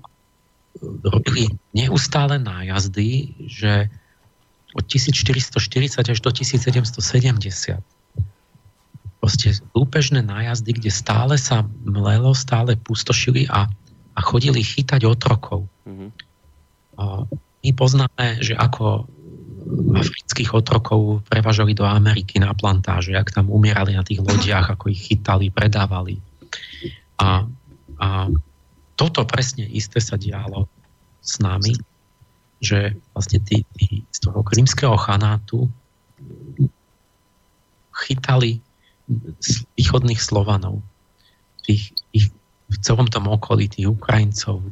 robili 1.06 1.54
neustále 1.78 2.42
nájazdy, 2.42 3.38
že 3.46 3.94
od 4.74 4.84
1440 4.90 6.02
až 6.02 6.20
do 6.20 6.30
1770. 6.34 7.80
Proste 9.24 9.50
lúpežné 9.72 10.20
nájazdy, 10.26 10.84
kde 10.84 10.92
stále 10.92 11.40
sa 11.40 11.64
mlelo, 11.86 12.36
stále 12.36 12.76
pustošili 12.76 13.48
a, 13.48 13.70
a 14.14 14.20
chodili 14.20 14.60
chytať 14.60 15.08
otrokov. 15.08 15.64
Mm-hmm. 15.88 16.10
My 17.64 17.70
poznáme, 17.72 18.44
že 18.44 18.54
ako 18.60 19.08
afrických 19.96 20.52
otrokov 20.52 21.24
prevažali 21.32 21.72
do 21.72 21.88
Ameriky 21.88 22.36
na 22.36 22.52
plantáže, 22.52 23.16
ak 23.16 23.32
tam 23.32 23.48
umierali 23.48 23.96
na 23.96 24.04
tých 24.04 24.20
lodiach, 24.20 24.76
ako 24.76 24.92
ich 24.92 25.08
chytali, 25.08 25.48
predávali. 25.48 26.20
A, 27.24 27.48
a 28.04 28.08
toto 29.00 29.24
presne 29.24 29.64
isté 29.64 30.04
sa 30.04 30.20
dialo 30.20 30.68
s 31.24 31.40
nami 31.40 31.72
že 32.64 32.96
vlastne 33.12 33.44
tí, 33.44 33.68
tí 33.76 34.08
z 34.08 34.20
toho 34.24 34.40
krímskeho 34.40 34.96
chanátu 34.96 35.68
chytali 37.92 38.64
východných 39.76 40.22
Slovanov, 40.24 40.80
tých, 41.68 41.92
tých, 42.16 42.32
v 42.72 42.78
celom 42.80 43.12
tom 43.12 43.28
okolí, 43.28 43.68
tých 43.68 43.92
Ukrajincov, 43.92 44.64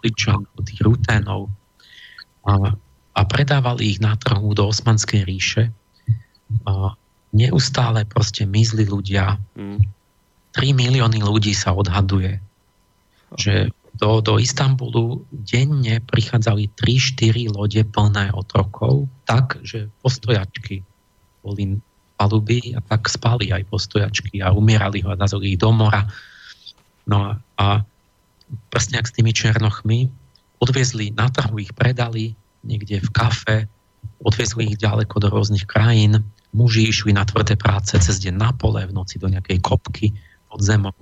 Haličanov, 0.00 0.56
tých 0.64 0.80
Ruténov 0.80 1.52
a, 2.48 2.72
a 3.14 3.20
predávali 3.28 3.94
ich 3.96 3.98
na 4.00 4.16
trhu 4.16 4.56
do 4.56 4.72
Osmanskej 4.72 5.28
ríše. 5.28 5.68
A 6.66 6.96
neustále 7.30 8.08
proste 8.08 8.48
mizli 8.48 8.88
ľudia. 8.88 9.38
3 9.54 9.76
mm. 10.56 10.72
milióny 10.74 11.20
ľudí 11.22 11.54
sa 11.54 11.76
odhaduje, 11.76 12.42
že 13.38 13.70
do, 14.00 14.24
do 14.24 14.40
Istanbulu 14.40 15.28
denne 15.28 16.00
prichádzali 16.00 16.72
3-4 16.72 17.52
lode 17.52 17.84
plné 17.84 18.32
otrokov, 18.32 19.06
tak, 19.28 19.60
že 19.60 19.92
postojačky 20.00 20.80
boli 21.44 21.76
paluby 22.16 22.72
a 22.76 22.80
tak 22.80 23.12
spali 23.12 23.52
aj 23.52 23.68
postojačky 23.68 24.40
a 24.40 24.56
umierali 24.56 25.04
ho 25.04 25.12
a 25.12 25.20
nazvali 25.20 25.52
ich 25.52 25.60
do 25.60 25.68
mora. 25.72 26.08
No 27.04 27.28
a, 27.28 27.30
a 27.60 27.66
presne 28.72 29.04
s 29.04 29.12
tými 29.12 29.36
černochmi, 29.36 30.08
odviezli, 30.60 31.12
na 31.12 31.28
trhu 31.28 31.60
ich 31.60 31.72
predali 31.76 32.32
niekde 32.64 33.04
v 33.04 33.10
kafe, 33.12 33.56
odviezli 34.24 34.72
ich 34.72 34.80
ďaleko 34.80 35.16
do 35.20 35.28
rôznych 35.28 35.68
krajín, 35.68 36.24
muži 36.56 36.88
išli 36.88 37.12
na 37.12 37.24
tvrdé 37.24 37.56
práce 37.56 37.96
cez 38.00 38.16
deň 38.20 38.34
na 38.36 38.50
pole, 38.56 38.80
v 38.84 38.92
noci 38.96 39.20
do 39.20 39.28
nejakej 39.28 39.60
kopky 39.60 40.12
pod 40.48 40.60
zemou. 40.60 40.96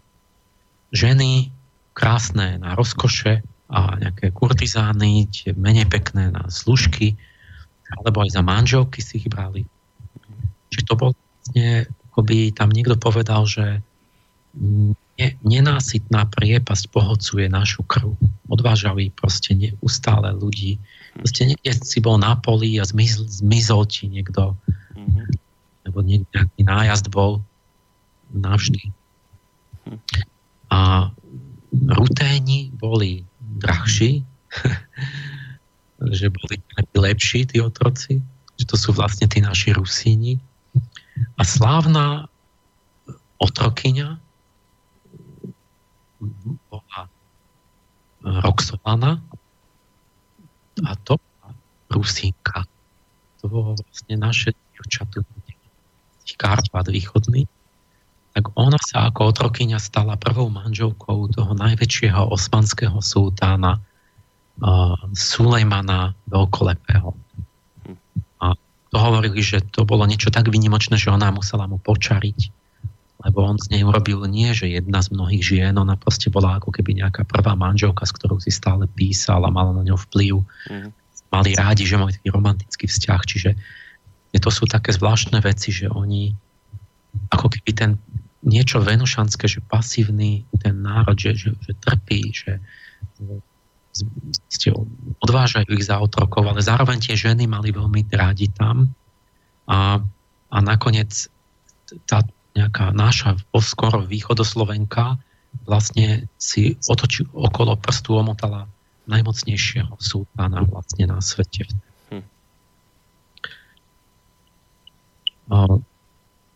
Ženy 0.95 1.58
krásne 1.99 2.63
na 2.63 2.79
rozkoše 2.79 3.43
a 3.69 3.99
nejaké 3.99 4.31
kurtizány, 4.31 5.27
tie 5.35 5.51
menej 5.59 5.91
pekné 5.91 6.31
na 6.31 6.47
služky, 6.47 7.19
alebo 7.99 8.23
aj 8.23 8.39
za 8.39 8.43
manželky 8.47 9.03
si 9.03 9.19
ich 9.19 9.27
brali. 9.27 9.67
Čiže 10.71 10.87
to 10.87 10.95
bol 10.95 11.11
vlastne, 11.13 11.89
by 12.19 12.51
tam 12.51 12.75
niekto 12.75 12.99
povedal, 12.99 13.47
že 13.47 13.79
ne, 14.59 15.29
nenásytná 15.43 16.27
priepasť 16.35 16.85
pohocuje 16.91 17.47
našu 17.47 17.87
krv. 17.87 18.19
Odvážali 18.51 19.15
proste 19.15 19.55
neustále 19.55 20.35
ľudí. 20.35 20.83
Proste 21.15 21.47
niekde 21.47 21.79
si 21.83 21.99
bol 22.03 22.19
na 22.19 22.35
poli 22.35 22.79
a 22.83 22.85
zmizol, 22.87 23.27
zmizol 23.31 23.87
ti 23.87 24.11
niekto, 24.11 24.59
mm-hmm. 24.99 25.27
nebo 25.87 25.99
nejaký 26.03 26.63
nájazd 26.63 27.07
bol 27.11 27.43
navždy. 28.35 28.91
Mhm. 29.89 29.99
A 30.69 31.09
ruténi 31.73 32.73
boli 32.75 33.25
drahší, 33.41 34.25
že 36.19 36.27
boli 36.31 36.57
lepší 36.95 37.47
tí 37.47 37.61
otroci, 37.61 38.23
že 38.59 38.65
to 38.67 38.77
sú 38.79 38.91
vlastne 38.95 39.27
tí 39.31 39.43
naši 39.43 39.75
Rusíni. 39.75 40.39
A 41.39 41.43
slávna 41.43 42.31
otrokyňa 43.39 44.19
bola 46.71 47.01
Roxolana 48.23 49.23
a 50.83 50.93
to 51.07 51.19
Rusínka. 51.91 52.67
To 53.43 53.45
bolo 53.47 53.71
vlastne 53.79 54.15
naše 54.19 54.51
dievčatú 54.75 55.23
Karpat 56.39 56.87
východných 56.95 57.51
tak 58.39 58.55
ona 58.55 58.79
sa 58.79 59.11
ako 59.11 59.35
otrokyňa 59.35 59.83
stala 59.83 60.15
prvou 60.15 60.47
manželkou 60.47 61.27
toho 61.35 61.59
najväčšieho 61.59 62.31
osmanského 62.31 62.95
sultána 63.03 63.83
uh, 64.63 64.95
Sulejmana 65.11 66.15
Veľkolepého. 66.31 67.19
A 68.39 68.55
to 68.95 68.97
hovorili, 69.03 69.43
že 69.43 69.59
to 69.75 69.83
bolo 69.83 70.07
niečo 70.07 70.31
tak 70.31 70.47
vynimočné, 70.47 70.95
že 70.95 71.11
ona 71.11 71.35
musela 71.35 71.67
mu 71.67 71.83
počariť, 71.83 72.55
lebo 73.27 73.43
on 73.43 73.59
z 73.59 73.75
nej 73.75 73.83
urobil 73.83 74.23
nie, 74.31 74.55
že 74.55 74.71
jedna 74.71 75.03
z 75.03 75.11
mnohých 75.19 75.43
žien, 75.43 75.75
ona 75.75 75.99
proste 75.99 76.31
bola 76.31 76.63
ako 76.63 76.71
keby 76.71 76.95
nejaká 77.03 77.27
prvá 77.27 77.59
manželka, 77.59 78.07
s 78.07 78.15
ktorou 78.15 78.39
si 78.39 78.55
stále 78.55 78.87
písal 78.87 79.43
a 79.43 79.51
mala 79.51 79.75
na 79.75 79.83
ňo 79.83 79.99
vplyv. 79.99 80.47
Mm. 80.71 80.95
Mali 81.35 81.59
rádi, 81.59 81.91
že 81.91 81.99
mali 81.99 82.15
taký 82.15 82.31
romantický 82.31 82.87
vzťah, 82.87 83.21
čiže 83.27 83.51
to 84.39 84.51
sú 84.55 84.71
také 84.71 84.95
zvláštne 84.95 85.43
veci, 85.43 85.75
že 85.75 85.91
oni 85.91 86.31
ako 87.35 87.51
keby 87.51 87.71
ten 87.75 87.91
niečo 88.43 88.79
venušanské, 88.79 89.51
že 89.51 89.65
pasívny 89.65 90.47
ten 90.63 90.79
národ, 90.79 91.19
že, 91.19 91.35
že, 91.35 91.51
že 91.59 91.73
trpí, 91.79 92.31
že 92.31 92.63
ste 94.47 94.71
odvážajú 95.23 95.75
ich 95.75 95.87
za 95.87 95.99
otrokov, 95.99 96.47
ale 96.47 96.63
zároveň 96.63 97.03
tie 97.03 97.19
ženy 97.19 97.51
mali 97.51 97.75
veľmi 97.75 98.07
rádi 98.15 98.47
tam 98.55 98.95
a, 99.67 99.99
a 100.55 100.57
nakoniec 100.63 101.27
tá 102.07 102.23
nejaká 102.55 102.91
naša 102.95 103.39
skoro 103.63 104.03
východoslovenka 104.03 105.19
vlastne 105.67 106.27
si 106.39 106.77
otočí 106.87 107.27
okolo 107.31 107.79
prstu 107.79 108.19
omotala 108.19 108.67
najmocnejšieho 109.09 109.97
sultána 109.99 110.63
vlastne 110.69 111.09
na 111.09 111.19
svete. 111.25 111.65
Hm. 112.13 112.27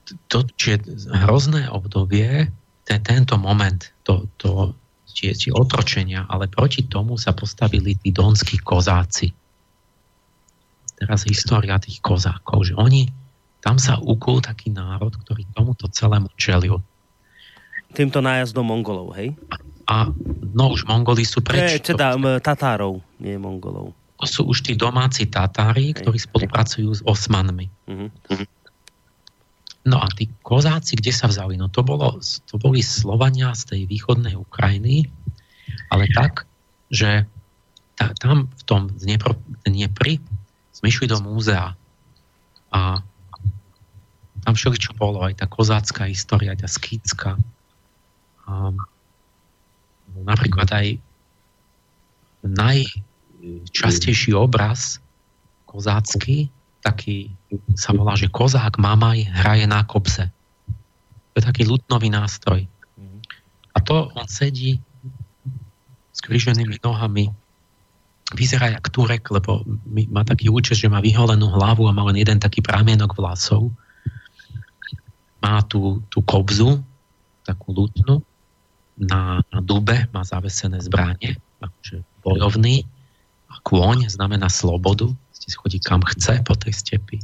To, 0.03 0.43
čiže 0.59 0.83
hrozné 1.25 1.71
obdobie, 1.71 2.51
ten, 2.83 3.01
tento 3.07 3.39
moment, 3.39 3.79
to, 4.03 4.27
to, 4.37 4.75
tie, 5.15 5.31
tie 5.37 5.53
otročenia, 5.55 6.27
ale 6.27 6.51
proti 6.51 6.89
tomu 6.89 7.21
sa 7.21 7.37
postavili 7.37 7.95
tí 8.01 8.11
donskí 8.11 8.59
kozáci. 8.59 9.31
Teraz 10.99 11.27
história 11.27 11.79
tých 11.79 12.03
kozákov, 12.03 12.67
že 12.67 12.75
oni, 12.75 13.11
tam 13.63 13.79
sa 13.79 13.99
ukul 14.03 14.43
taký 14.43 14.75
národ, 14.75 15.15
ktorý 15.15 15.47
tomuto 15.55 15.87
celému 15.87 16.31
čelil. 16.35 16.83
Týmto 17.95 18.19
nájazdom 18.19 18.67
Mongolov, 18.67 19.15
hej? 19.15 19.37
A 19.87 20.11
no 20.55 20.73
už 20.73 20.89
Mongoli 20.89 21.23
sú 21.23 21.45
preč. 21.45 21.79
Nie, 21.79 21.83
teda 21.83 22.17
Tatárov, 22.41 23.03
nie 23.21 23.37
Mongolov. 23.39 23.95
To 24.23 24.27
sú 24.27 24.47
už 24.47 24.63
tí 24.63 24.79
domáci 24.79 25.27
Tatári, 25.27 25.95
ktorí 25.95 26.15
spolupracujú 26.15 26.91
s 26.95 27.03
Osmanmi. 27.03 27.67
Uh-huh. 27.91 28.09
No 29.83 29.99
a 29.99 30.07
tí 30.15 30.31
kozáci, 30.47 30.95
kde 30.95 31.11
sa 31.11 31.27
vzali? 31.27 31.59
No 31.59 31.67
to, 31.67 31.83
bolo, 31.83 32.23
to 32.23 32.55
boli 32.55 32.79
Slovania 32.83 33.51
z 33.51 33.75
tej 33.75 33.81
východnej 33.91 34.39
Ukrajiny, 34.39 35.11
ale 35.91 36.07
tak, 36.15 36.47
že 36.87 37.27
tá, 37.99 38.15
tam 38.23 38.47
v 38.47 38.63
tom 38.63 38.83
sme 40.71 40.87
išli 40.87 41.11
do 41.11 41.19
múzea 41.19 41.75
a 42.73 42.81
tam 44.43 44.55
čo 44.59 44.95
bolo, 44.99 45.23
aj 45.23 45.39
tá 45.39 45.47
kozácká 45.47 46.11
história, 46.11 46.59
tá 46.59 46.67
skýcka. 46.67 47.39
A 48.47 48.75
napríklad 50.19 50.67
aj 50.75 50.99
najčastejší 52.43 54.35
obraz 54.35 54.99
kozácky, 55.67 56.51
taký 56.83 57.31
sa 57.77 57.93
volá, 57.93 58.17
že 58.17 58.33
kozák 58.33 58.81
mamaj 58.81 59.29
hraje 59.29 59.65
na 59.69 59.85
kopse. 59.85 60.29
To 61.33 61.35
je 61.41 61.45
taký 61.45 61.65
lutnový 61.65 62.13
nástroj. 62.13 62.65
A 63.73 63.79
to 63.81 64.13
on 64.13 64.29
sedí 64.29 64.77
s 66.13 66.21
križenými 66.21 66.77
nohami, 66.85 67.33
vyzerá 68.37 68.69
jak 68.69 68.89
Turek, 68.93 69.25
lebo 69.33 69.65
má 70.13 70.25
taký 70.25 70.53
účes, 70.53 70.81
že 70.81 70.93
má 70.93 71.01
vyholenú 71.01 71.49
hlavu 71.49 71.89
a 71.89 71.97
má 71.97 72.05
len 72.13 72.21
jeden 72.21 72.37
taký 72.41 72.61
pramienok 72.61 73.17
vlasov. 73.17 73.73
Má 75.41 75.65
tú, 75.65 76.05
tú 76.13 76.21
kobzu, 76.25 76.81
takú 77.45 77.73
lutnu 77.75 78.23
na, 78.97 79.41
na 79.51 79.59
dube 79.61 80.07
má 80.13 80.23
zavesené 80.23 80.79
zbranie, 80.85 81.41
akože 81.59 82.05
bojovný 82.23 82.85
a 83.51 83.59
kôň 83.65 84.09
znamená 84.13 84.47
slobodu, 84.53 85.11
chodí 85.59 85.83
kam 85.83 86.01
chce 86.07 86.41
po 86.47 86.55
tej 86.55 86.73
stepi. 86.73 87.19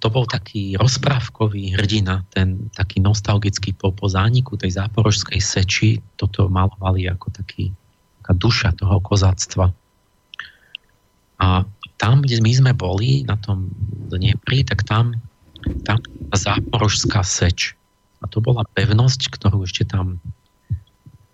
To 0.00 0.08
bol 0.12 0.28
taký 0.28 0.76
rozprávkový 0.76 1.76
hrdina, 1.76 2.22
ten 2.32 2.68
taký 2.76 3.00
nostalgický 3.00 3.72
po, 3.72 3.92
po 3.92 4.06
zániku 4.06 4.60
tej 4.60 4.76
záporožskej 4.76 5.40
seči, 5.40 5.88
toto 6.20 6.52
malovali 6.52 7.08
ako 7.08 7.32
taký, 7.32 7.72
taká 8.20 8.32
duša 8.36 8.68
toho 8.76 9.00
kozáctva. 9.00 9.72
A 11.40 11.64
tam, 11.96 12.20
kde 12.20 12.44
my 12.44 12.52
sme 12.52 12.72
boli, 12.76 13.24
na 13.24 13.40
tom 13.40 13.72
Dniepri, 14.12 14.64
tak 14.68 14.84
tam, 14.84 15.16
tam 15.84 15.98
záporožská 16.32 17.24
seč 17.24 17.76
a 18.20 18.24
to 18.28 18.40
bola 18.40 18.64
pevnosť, 18.74 19.30
ktorú 19.32 19.64
ešte 19.64 19.86
tam 19.86 20.18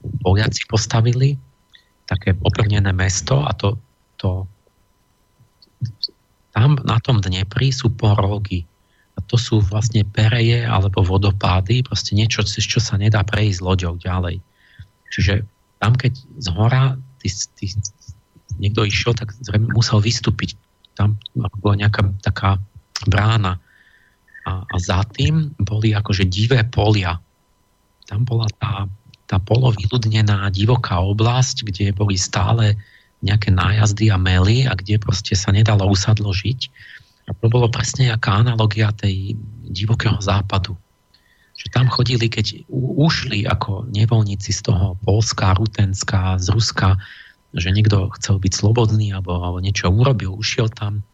Poliaci 0.02 0.66
postavili, 0.66 1.38
také 2.10 2.34
opevnené 2.42 2.90
mesto 2.90 3.46
a 3.46 3.54
to, 3.54 3.78
to 4.18 4.50
tam 6.52 6.76
na 6.84 7.00
tom 7.00 7.18
Dnepri 7.18 7.72
sú 7.72 7.92
porogy. 7.92 8.68
A 9.12 9.20
to 9.28 9.36
sú 9.36 9.60
vlastne 9.60 10.04
pereje 10.08 10.64
alebo 10.64 11.04
vodopády, 11.04 11.84
proste 11.84 12.16
niečo, 12.16 12.44
cez 12.48 12.64
čo 12.64 12.80
sa 12.80 12.96
nedá 12.96 13.20
prejsť 13.20 13.60
loďou 13.60 14.00
ďalej. 14.00 14.40
Čiže 15.12 15.44
tam, 15.80 15.92
keď 15.96 16.12
z 16.16 16.48
hora 16.56 16.96
ty, 17.20 17.28
ty, 17.60 17.76
niekto 18.56 18.88
išiel, 18.88 19.12
tak 19.12 19.36
zrejme 19.44 19.68
musel 19.76 20.00
vystúpiť. 20.00 20.56
Tam 20.96 21.20
bola 21.60 21.76
nejaká 21.76 22.08
taká 22.24 22.56
brána 23.04 23.60
a, 24.48 24.64
a 24.64 24.76
za 24.80 25.04
tým 25.12 25.52
boli 25.60 25.92
akože 25.92 26.24
divé 26.28 26.64
polia. 26.64 27.20
Tam 28.08 28.24
bola 28.24 28.48
tá, 28.56 28.88
tá 29.28 29.36
polovyľudnená 29.40 30.48
divoká 30.52 31.00
oblasť, 31.00 31.68
kde 31.68 31.92
boli 31.92 32.16
stále 32.16 32.76
nejaké 33.22 33.54
nájazdy 33.54 34.10
a 34.10 34.18
mely 34.18 34.66
a 34.66 34.74
kde 34.74 34.98
proste 34.98 35.38
sa 35.38 35.54
nedalo 35.54 35.86
usadlo 35.86 36.34
žiť. 36.34 36.60
A 37.30 37.38
to 37.38 37.46
bolo 37.46 37.70
presne 37.70 38.10
aká 38.10 38.42
analogia 38.42 38.90
tej 38.90 39.38
divokého 39.70 40.18
západu. 40.18 40.74
Že 41.54 41.66
tam 41.70 41.86
chodili, 41.86 42.26
keď 42.26 42.66
ušli 42.98 43.46
ako 43.46 43.86
nevoľníci 43.94 44.50
z 44.50 44.60
toho 44.66 44.98
Polska, 45.06 45.54
Rutenska, 45.54 46.42
z 46.42 46.50
Ruska, 46.50 46.98
že 47.54 47.70
niekto 47.70 48.10
chcel 48.18 48.42
byť 48.42 48.52
slobodný 48.52 49.14
alebo, 49.14 49.38
alebo 49.38 49.62
niečo 49.62 49.86
urobil, 49.92 50.34
ušiel 50.34 50.66
tam, 50.72 51.06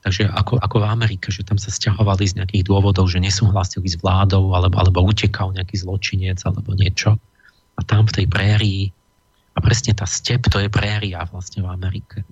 Takže 0.00 0.32
ako, 0.32 0.56
ako 0.56 0.76
v 0.80 0.86
Amerike, 0.88 1.28
že 1.28 1.44
tam 1.44 1.60
sa 1.60 1.68
stiahovali 1.68 2.24
z 2.24 2.40
nejakých 2.40 2.64
dôvodov, 2.64 3.12
že 3.12 3.20
nesúhlasili 3.20 3.84
s 3.84 4.00
vládou, 4.00 4.56
alebo, 4.56 4.80
alebo 4.80 5.04
utekal 5.04 5.52
nejaký 5.52 5.76
zločinec, 5.76 6.40
alebo 6.48 6.72
niečo. 6.72 7.20
A 7.76 7.80
tam 7.84 8.08
v 8.08 8.16
tej 8.16 8.26
prérii, 8.26 8.96
a 9.54 9.58
presne 9.58 9.92
tá 9.96 10.06
step, 10.06 10.46
to 10.46 10.62
je 10.62 10.70
préria 10.70 11.22
vlastne 11.28 11.66
v 11.66 11.68
Amerike. 11.68 12.22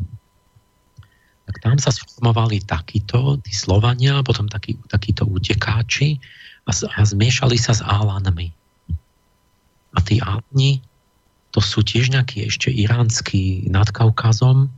Tak 1.49 1.57
tam 1.65 1.77
sa 1.81 1.91
sformovali 1.91 2.61
takíto, 2.63 3.41
tí 3.41 3.53
Slovania, 3.57 4.21
potom 4.21 4.47
takí, 4.47 4.77
takíto 4.93 5.25
utekáči 5.25 6.21
a, 6.69 6.71
a 6.73 7.01
zmiešali 7.03 7.57
sa 7.57 7.73
s 7.73 7.81
Álanmi. 7.81 8.53
A 9.97 9.99
tí 10.05 10.21
Álani, 10.21 10.85
to 11.51 11.65
sú 11.65 11.81
tiež 11.81 12.13
nejakí 12.13 12.45
ešte 12.45 12.69
iránsky 12.69 13.67
nad 13.73 13.89
Kaukazom, 13.89 14.69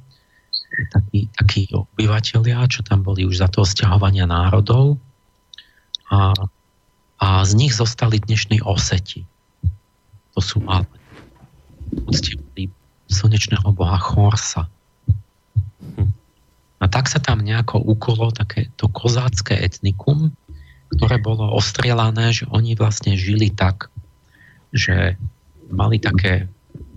takí, 0.95 1.27
takí 1.35 1.67
obyvateľia, 1.75 2.71
čo 2.71 2.87
tam 2.87 3.03
boli 3.03 3.27
už 3.27 3.43
za 3.43 3.51
toho 3.51 3.67
stiahovania 3.67 4.31
národov 4.31 4.97
a, 6.15 6.33
a 7.19 7.29
z 7.43 7.53
nich 7.59 7.75
zostali 7.75 8.23
dnešní 8.23 8.63
oseti. 8.63 9.27
To 10.39 10.41
sú 10.41 10.63
ale 10.71 10.87
uctievali 12.07 12.71
slnečného 13.11 13.69
boha 13.75 13.99
Chorsa. 13.99 14.71
A 16.81 16.85
tak 16.89 17.13
sa 17.13 17.21
tam 17.21 17.45
nejako 17.45 17.83
ukolo 17.83 18.33
také 18.33 18.73
to 18.81 18.89
kozácké 18.89 19.59
etnikum, 19.61 20.33
ktoré 20.97 21.21
bolo 21.21 21.53
ostrelané, 21.53 22.33
že 22.33 22.49
oni 22.49 22.73
vlastne 22.75 23.15
žili 23.15 23.53
tak, 23.53 23.93
že 24.73 25.15
mali 25.71 26.01
také 26.01 26.49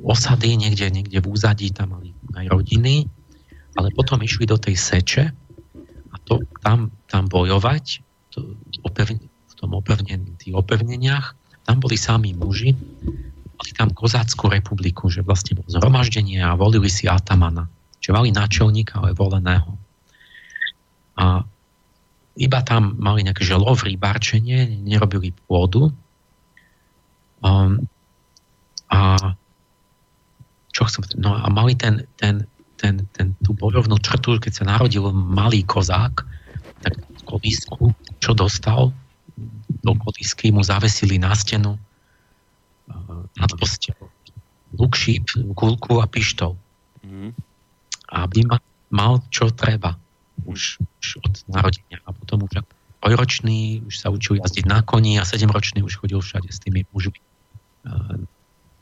osady 0.01 0.55
niekde, 0.55 0.87
niekde 0.89 1.19
v 1.19 1.29
úzadí, 1.29 1.69
tam 1.69 1.99
mali 1.99 2.15
aj 2.33 2.47
rodiny 2.49 3.05
ale 3.77 3.89
potom 3.93 4.21
išli 4.21 4.45
do 4.45 4.57
tej 4.57 4.77
seče 4.77 5.23
a 6.13 6.15
to, 6.25 6.41
tam, 6.61 6.93
tam 7.09 7.25
bojovať 7.25 8.05
to, 8.33 8.53
opevne, 8.85 9.25
v 9.25 9.53
tom 9.57 9.73
opevnen, 9.73 10.37
tých 10.37 10.53
opevneniach, 10.53 11.33
tam 11.65 11.81
boli 11.81 11.97
sami 11.97 12.37
muži, 12.37 12.77
mali 13.63 13.71
tam 13.79 13.95
kozáckú 13.95 14.51
republiku, 14.51 15.07
že 15.07 15.23
vlastne 15.23 15.55
bolo 15.55 15.71
zhromaždenie 15.71 16.43
a 16.43 16.59
volili 16.59 16.91
si 16.91 17.07
atamana, 17.07 17.71
že 18.03 18.11
mali 18.11 18.35
náčelníka, 18.35 18.99
ale 18.99 19.15
voleného. 19.15 19.79
A 21.15 21.47
iba 22.35 22.59
tam 22.67 22.99
mali 22.99 23.23
nejaké 23.23 23.47
želov, 23.47 23.87
rybárčenie, 23.87 24.67
nerobili 24.83 25.31
pôdu. 25.47 25.95
Um, 27.39 27.87
a 28.91 29.31
čo 30.75 30.83
chcem, 30.83 31.23
no 31.23 31.31
a 31.31 31.47
mali 31.47 31.79
ten, 31.79 32.03
ten, 32.19 32.43
ten, 32.75 33.07
ten, 33.15 33.31
tú 33.47 33.55
bojovnú 33.55 33.95
črtu, 34.03 34.43
keď 34.43 34.51
sa 34.51 34.67
narodil 34.75 35.07
malý 35.15 35.63
kozák, 35.63 36.27
tak 36.83 36.99
kolísku, 37.23 37.95
čo 38.19 38.35
dostal, 38.35 38.91
do 39.87 39.93
kolísky 40.03 40.51
mu 40.51 40.59
zavesili 40.67 41.15
na 41.15 41.31
stenu 41.31 41.79
nad 43.37 43.51
postelou 43.59 44.09
luk, 44.73 44.97
šíp, 44.97 45.29
kulku 45.53 46.01
a 46.01 46.09
pištol. 46.09 46.57
Mm. 47.05 47.31
Aby 48.09 48.39
ma, 48.49 48.57
mal 48.89 49.21
čo 49.29 49.53
treba. 49.53 49.97
Už 50.49 50.81
už 50.81 51.07
od 51.23 51.33
narodenia 51.45 52.01
a 52.03 52.09
potom 52.09 52.43
už 52.49 52.65
trojročný 53.03 53.85
už 53.85 53.95
sa 53.99 54.09
učil 54.09 54.41
jazdiť 54.41 54.65
na 54.65 54.81
koni 54.81 55.19
a 55.19 55.27
sedemročný 55.27 55.83
už 55.85 55.99
chodil 55.99 56.23
všade 56.23 56.49
s 56.49 56.57
tými 56.63 56.87
mužmi 56.89 57.19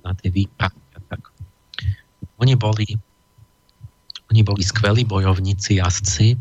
na 0.05 0.11
tej 0.15 0.29
výpravy 0.31 0.79
tak. 1.11 1.27
Oni 2.39 2.55
boli 2.55 2.87
oni 4.31 4.47
boli 4.47 4.63
skvelí 4.63 5.03
bojovníci, 5.03 5.83
jazdci. 5.83 6.39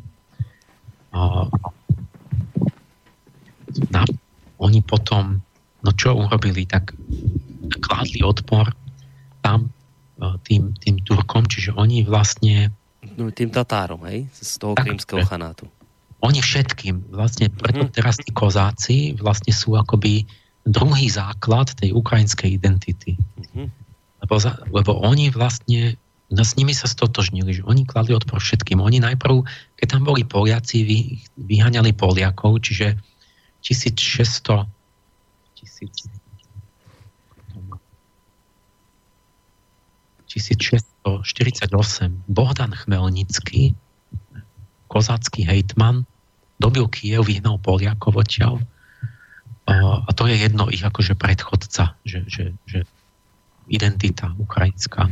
Na, 3.90 4.02
oni 4.62 4.78
potom, 4.86 5.42
no 5.82 5.90
čo 5.98 6.14
urobili, 6.14 6.70
tak 6.70 6.94
kládli 7.80 8.24
odpor 8.24 8.72
tam 9.44 9.72
tým, 10.44 10.76
tým 10.76 11.00
Turkom, 11.00 11.48
čiže 11.48 11.72
oni 11.76 12.04
vlastne... 12.04 12.72
No, 13.16 13.32
tým 13.32 13.48
Tatárom, 13.48 14.04
hej? 14.08 14.28
Z 14.36 14.60
toho 14.60 14.76
krímskeho 14.76 15.24
chanátu. 15.24 15.64
Oni 16.20 16.44
všetkým, 16.44 17.16
vlastne 17.16 17.48
preto 17.48 17.88
mm. 17.88 17.92
teraz 17.96 18.20
tí 18.20 18.28
kozáci 18.28 19.16
vlastne 19.16 19.56
sú 19.56 19.80
akoby 19.80 20.28
druhý 20.68 21.08
základ 21.08 21.72
tej 21.72 21.96
ukrajinskej 21.96 22.60
identity. 22.60 23.16
Mm-hmm. 23.16 23.66
Lebo, 24.20 24.34
lebo 24.68 24.92
oni 25.00 25.32
vlastne 25.32 25.96
no 26.28 26.44
s 26.44 26.60
nimi 26.60 26.76
sa 26.76 26.84
stotožnili, 26.84 27.56
že 27.56 27.62
oni 27.64 27.88
kladli 27.88 28.12
odpor 28.12 28.36
všetkým. 28.38 28.84
Oni 28.84 29.00
najprv, 29.00 29.40
keď 29.80 29.86
tam 29.96 30.04
boli 30.04 30.28
Poliaci, 30.28 30.84
vy, 30.84 30.98
vyháňali 31.40 31.96
Poliakov, 31.96 32.60
čiže 32.60 33.00
1600 33.64 34.68
1648 40.30 42.22
Bohdan 42.30 42.70
Chmelnický, 42.70 43.74
kozácky 44.86 45.42
hejtman, 45.42 46.06
dobil 46.62 46.86
Kiev, 46.86 47.26
vyhnal 47.26 47.58
Poliakov 47.58 48.14
odtiaľ. 48.14 48.62
A 49.70 50.10
to 50.14 50.26
je 50.26 50.34
jedno 50.38 50.70
ich 50.70 50.82
akože 50.82 51.14
predchodca, 51.14 51.94
že, 52.02 52.26
že, 52.26 52.54
že 52.66 52.86
identita 53.70 54.34
ukrajinská. 54.34 55.10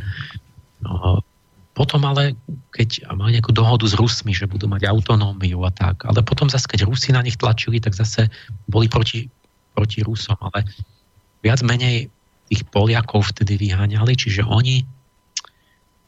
Potom 1.79 2.03
ale, 2.03 2.35
keď 2.75 3.07
má 3.15 3.31
nejakú 3.31 3.55
dohodu 3.55 3.87
s 3.87 3.95
Rusmi, 3.95 4.35
že 4.35 4.51
budú 4.51 4.67
mať 4.67 4.91
autonómiu 4.91 5.63
a 5.63 5.71
tak, 5.71 6.03
ale 6.11 6.27
potom 6.27 6.51
zase, 6.51 6.67
keď 6.67 6.91
Rusi 6.91 7.15
na 7.15 7.23
nich 7.23 7.39
tlačili, 7.39 7.79
tak 7.79 7.95
zase 7.95 8.27
boli 8.67 8.91
proti, 8.91 9.31
proti 9.79 10.03
Rusom, 10.03 10.35
ale 10.43 10.67
viac 11.39 11.63
menej 11.63 12.11
tých 12.51 12.67
Poliakov 12.75 13.31
vtedy 13.31 13.55
vyháňali, 13.63 14.11
čiže 14.19 14.43
oni 14.43 14.83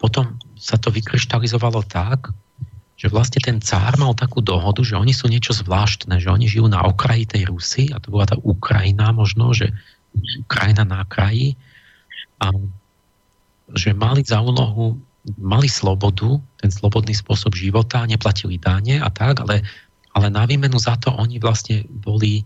potom 0.01 0.41
sa 0.57 0.81
to 0.81 0.89
vykryštalizovalo 0.89 1.85
tak, 1.85 2.33
že 2.97 3.09
vlastne 3.09 3.41
ten 3.41 3.61
cár 3.61 3.97
mal 3.97 4.17
takú 4.17 4.41
dohodu, 4.45 4.81
že 4.85 4.97
oni 4.97 5.13
sú 5.13 5.29
niečo 5.29 5.57
zvláštne, 5.57 6.21
že 6.21 6.29
oni 6.29 6.49
žijú 6.49 6.69
na 6.69 6.85
okraji 6.85 7.29
tej 7.29 7.49
Rusy 7.49 7.93
a 7.93 8.01
to 8.01 8.13
bola 8.13 8.29
tá 8.29 8.37
Ukrajina 8.41 9.13
možno, 9.13 9.53
že 9.53 9.73
krajina 10.49 10.85
na 10.85 11.05
kraji 11.05 11.57
a 12.41 12.53
že 13.73 13.97
mali 13.97 14.21
za 14.21 14.45
úlohu, 14.45 15.01
mali 15.41 15.69
slobodu, 15.69 16.41
ten 16.61 16.69
slobodný 16.69 17.17
spôsob 17.17 17.57
života, 17.57 18.05
neplatili 18.05 18.61
dáne 18.61 19.01
a 19.01 19.09
tak, 19.09 19.45
ale, 19.45 19.65
ale 20.17 20.27
na 20.29 20.45
výmenu 20.45 20.77
za 20.77 20.97
to 21.01 21.13
oni 21.17 21.41
vlastne 21.41 21.85
boli 21.89 22.45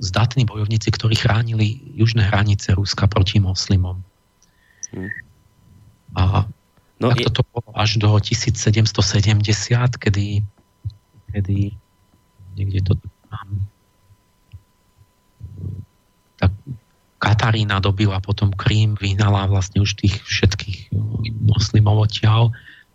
zdatní 0.00 0.48
bojovníci, 0.48 0.88
ktorí 0.96 1.12
chránili 1.16 1.80
južné 1.92 2.24
hranice 2.24 2.72
Ruska 2.72 3.04
proti 3.04 3.36
moslimom. 3.36 4.00
Hmm. 4.96 5.12
A 6.16 6.48
no 7.00 7.10
tak 7.10 7.32
toto 7.32 7.42
bolo 7.48 7.70
až 7.74 7.96
do 7.96 8.12
1770, 8.12 8.92
kedy, 9.96 10.44
kedy 11.32 11.58
niekde 12.60 12.80
to 12.84 12.92
mám, 13.32 13.50
tak 16.36 16.52
Katarína 17.20 17.84
dobila 17.84 18.16
potom 18.20 18.48
Krím, 18.52 18.96
vyhnala 18.96 19.44
vlastne 19.48 19.84
už 19.84 19.96
tých 19.96 20.16
všetkých 20.24 20.92
moslimov 21.44 22.08
odtiaľ, 22.08 22.48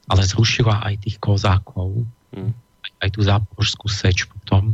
ale 0.10 0.22
zrušila 0.26 0.82
aj 0.82 1.06
tých 1.06 1.18
kozákov, 1.22 2.06
hmm. 2.34 2.54
aj, 2.86 2.92
aj 3.06 3.10
tú 3.14 3.20
záporskú 3.22 3.86
seč 3.90 4.26
potom. 4.26 4.74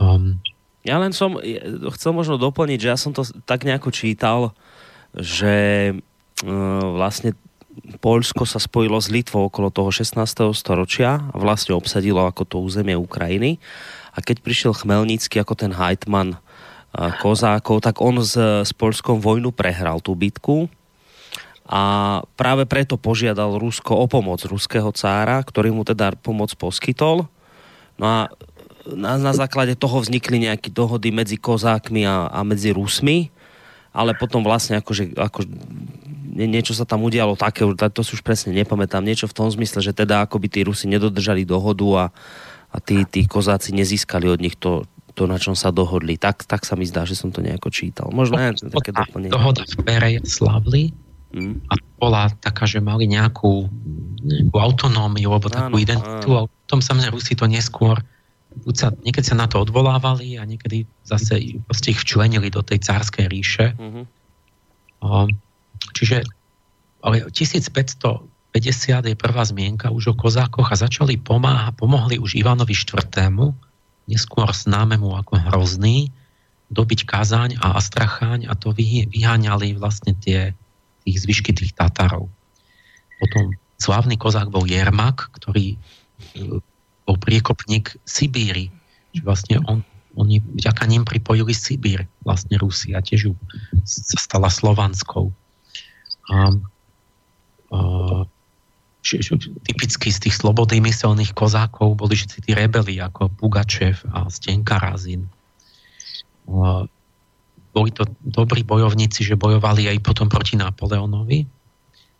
Um, 0.00 0.40
ja 0.84 0.96
len 0.96 1.12
som 1.12 1.36
chcel 1.96 2.12
možno 2.16 2.40
doplniť, 2.40 2.78
že 2.80 2.88
ja 2.88 2.96
som 2.96 3.12
to 3.12 3.24
tak 3.44 3.68
nejako 3.68 3.92
čítal, 3.92 4.56
že 5.12 5.92
vlastne 6.96 7.36
Poľsko 8.02 8.44
sa 8.48 8.58
spojilo 8.58 8.98
s 8.98 9.12
Litvou 9.12 9.46
okolo 9.46 9.70
toho 9.70 9.94
16. 9.94 10.20
storočia 10.56 11.30
a 11.30 11.36
vlastne 11.36 11.76
obsadilo 11.76 12.26
ako 12.26 12.42
to 12.44 12.56
územie 12.60 12.98
Ukrajiny. 12.98 13.62
A 14.10 14.18
keď 14.24 14.42
prišiel 14.42 14.72
Chmelnícky 14.74 15.38
ako 15.38 15.54
ten 15.54 15.70
hajtman 15.70 16.36
kozákov, 17.22 17.86
tak 17.86 18.02
on 18.02 18.18
s, 18.18 18.34
s 18.36 18.72
Polskom 18.74 19.22
vojnu 19.22 19.54
prehral 19.54 20.02
tú 20.02 20.18
bitku 20.18 20.66
a 21.70 21.82
práve 22.34 22.66
preto 22.66 22.98
požiadal 22.98 23.54
Rusko 23.62 23.94
o 23.94 24.10
pomoc 24.10 24.42
ruského 24.42 24.90
cára, 24.90 25.38
ktorý 25.38 25.70
mu 25.70 25.86
teda 25.86 26.18
pomoc 26.18 26.50
poskytol. 26.58 27.30
No 27.94 28.04
a 28.10 28.18
na, 28.90 29.14
na 29.22 29.30
základe 29.30 29.78
toho 29.78 30.02
vznikli 30.02 30.42
nejaké 30.42 30.74
dohody 30.74 31.14
medzi 31.14 31.38
kozákmi 31.38 32.02
a, 32.02 32.26
a 32.26 32.42
medzi 32.42 32.74
Rusmi, 32.74 33.30
ale 33.94 34.18
potom 34.18 34.42
vlastne 34.42 34.82
akože, 34.82 35.14
ako, 35.14 35.46
niečo 36.30 36.72
sa 36.72 36.86
tam 36.86 37.02
udialo 37.02 37.34
také, 37.34 37.66
to 37.66 38.00
si 38.06 38.14
už 38.14 38.22
presne 38.22 38.54
nepamätám, 38.54 39.02
niečo 39.02 39.26
v 39.26 39.36
tom 39.36 39.48
zmysle, 39.50 39.82
že 39.82 39.92
teda 39.92 40.24
akoby 40.24 40.46
tí 40.46 40.60
Rusi 40.62 40.86
nedodržali 40.86 41.42
dohodu 41.42 41.86
a, 41.98 42.04
a 42.70 42.76
tí, 42.78 43.02
tí 43.04 43.26
kozáci 43.26 43.74
nezískali 43.74 44.30
od 44.30 44.38
nich 44.38 44.54
to, 44.54 44.86
to, 45.18 45.26
na 45.26 45.36
čom 45.36 45.58
sa 45.58 45.74
dohodli. 45.74 46.16
Tak, 46.16 46.46
tak 46.46 46.62
sa 46.62 46.78
mi 46.78 46.86
zdá, 46.86 47.02
že 47.04 47.18
som 47.18 47.34
to 47.34 47.42
nejako 47.42 47.68
čítal. 47.74 48.08
Možno 48.14 48.38
aj 48.38 48.62
také 48.70 48.94
doplnenie. 48.94 49.34
Dohoda 49.34 49.66
v 49.66 49.74
Perej 49.82 50.22
hmm. 50.22 51.66
a 51.66 51.74
bola 51.98 52.30
taká, 52.38 52.64
že 52.64 52.78
mali 52.78 53.10
nejakú, 53.10 53.66
nejakú 54.22 54.56
autonómiu 54.56 55.34
alebo 55.34 55.50
takú 55.50 55.76
áno, 55.76 55.82
identitu 55.82 56.28
áno. 56.32 56.46
a 56.46 56.48
potom 56.48 56.80
sa 56.80 56.94
mňa 56.94 57.10
Rusi 57.10 57.34
to 57.34 57.50
neskôr 57.50 57.98
buď 58.50 58.74
sa, 58.74 58.88
niekedy 58.90 59.26
sa 59.26 59.38
na 59.38 59.46
to 59.46 59.62
odvolávali 59.62 60.34
a 60.34 60.42
niekedy 60.42 60.82
zase 61.06 61.62
proste 61.70 61.94
ich 61.94 62.00
včlenili 62.02 62.50
do 62.50 62.66
tej 62.66 62.82
cárskej 62.82 63.30
ríše. 63.30 63.66
Mm-hmm. 63.78 64.04
Čiže 66.00 66.24
ale 67.04 67.28
1550 67.28 68.24
je 69.04 69.16
prvá 69.16 69.44
zmienka 69.44 69.92
už 69.92 70.12
o 70.12 70.14
kozákoch 70.16 70.72
a 70.72 70.80
začali 70.80 71.20
pomáhať, 71.20 71.76
pomohli 71.76 72.16
už 72.16 72.40
Ivanovi 72.40 72.72
IV 72.72 73.04
neskôr 74.10 74.48
známemu 74.50 75.14
ako 75.20 75.38
hrozný, 75.52 76.10
dobiť 76.70 77.06
Kazaň 77.06 77.62
a 77.62 77.78
Astracháň 77.78 78.50
a 78.50 78.58
to 78.58 78.74
vyháňali 78.74 79.78
vlastne 79.78 80.18
tie, 80.18 80.54
tých 81.06 81.16
zvyšky 81.22 81.54
tých 81.54 81.74
Tatarov. 81.74 82.30
Potom 83.22 83.54
slavný 83.78 84.18
kozák 84.18 84.50
bol 84.50 84.66
Jermak, 84.66 85.30
ktorý 85.34 85.74
e, 85.74 85.78
bol 87.06 87.16
priekopník 87.18 87.98
Sibíry. 88.06 88.70
Čiže 89.14 89.22
vlastne 89.26 89.56
on, 89.66 89.82
oni 90.14 90.38
vďaka 90.42 90.86
ním 90.86 91.02
pripojili 91.02 91.54
Sibír, 91.54 92.06
vlastne 92.22 92.54
Rusi 92.58 92.94
a 92.94 93.02
tiež 93.02 93.30
ju 93.30 93.32
sa 93.82 94.18
stala 94.18 94.46
slovanskou. 94.46 95.34
A, 96.30 96.54
a, 97.74 97.78
typicky 99.66 100.08
z 100.12 100.18
tých 100.28 100.34
slobodných 100.38 100.92
myselných 100.92 101.32
kozákov 101.34 101.98
boli 101.98 102.14
všetci 102.14 102.38
tí 102.46 102.50
rebeli 102.54 103.00
ako 103.00 103.32
Pugačev 103.34 104.06
a 104.12 104.28
Stenka 104.28 104.78
Razin. 104.78 105.26
Boli 107.70 107.90
to 107.94 108.02
dobrí 108.20 108.66
bojovníci, 108.66 109.22
že 109.24 109.40
bojovali 109.40 109.88
aj 109.88 109.98
potom 110.04 110.26
proti 110.28 110.58
Napoleonovi. 110.58 111.46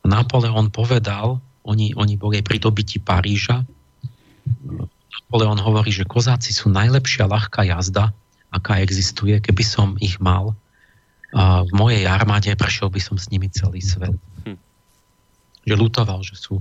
Napoleon 0.06 0.72
povedal, 0.72 1.42
oni, 1.66 1.92
oni 1.92 2.14
boli 2.16 2.40
aj 2.40 2.46
pri 2.48 2.58
dobití 2.62 3.02
Paríža. 3.02 3.66
Napoleon 5.28 5.60
hovorí, 5.60 5.92
že 5.92 6.08
kozáci 6.08 6.56
sú 6.56 6.72
najlepšia 6.72 7.28
ľahká 7.28 7.68
jazda, 7.68 8.14
aká 8.48 8.80
existuje, 8.80 9.36
keby 9.38 9.62
som 9.62 9.88
ich 10.00 10.16
mal. 10.18 10.56
V 11.36 11.70
mojej 11.76 12.10
armáde 12.10 12.50
prešiel 12.58 12.90
by 12.90 12.98
som 12.98 13.14
s 13.14 13.30
nimi 13.30 13.46
celý 13.46 13.78
svet 13.78 14.14
že 15.64 15.74
lutoval, 15.76 16.24
že 16.24 16.36
sú 16.36 16.58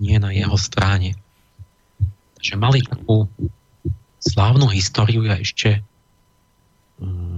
nie 0.00 0.16
na 0.18 0.32
jeho 0.34 0.56
strane. 0.56 1.14
Takže 2.40 2.54
mali 2.56 2.80
takú 2.82 3.28
slávnu 4.20 4.68
históriu 4.72 5.24
a 5.28 5.40
ešte 5.40 5.80
mm, 7.00 7.36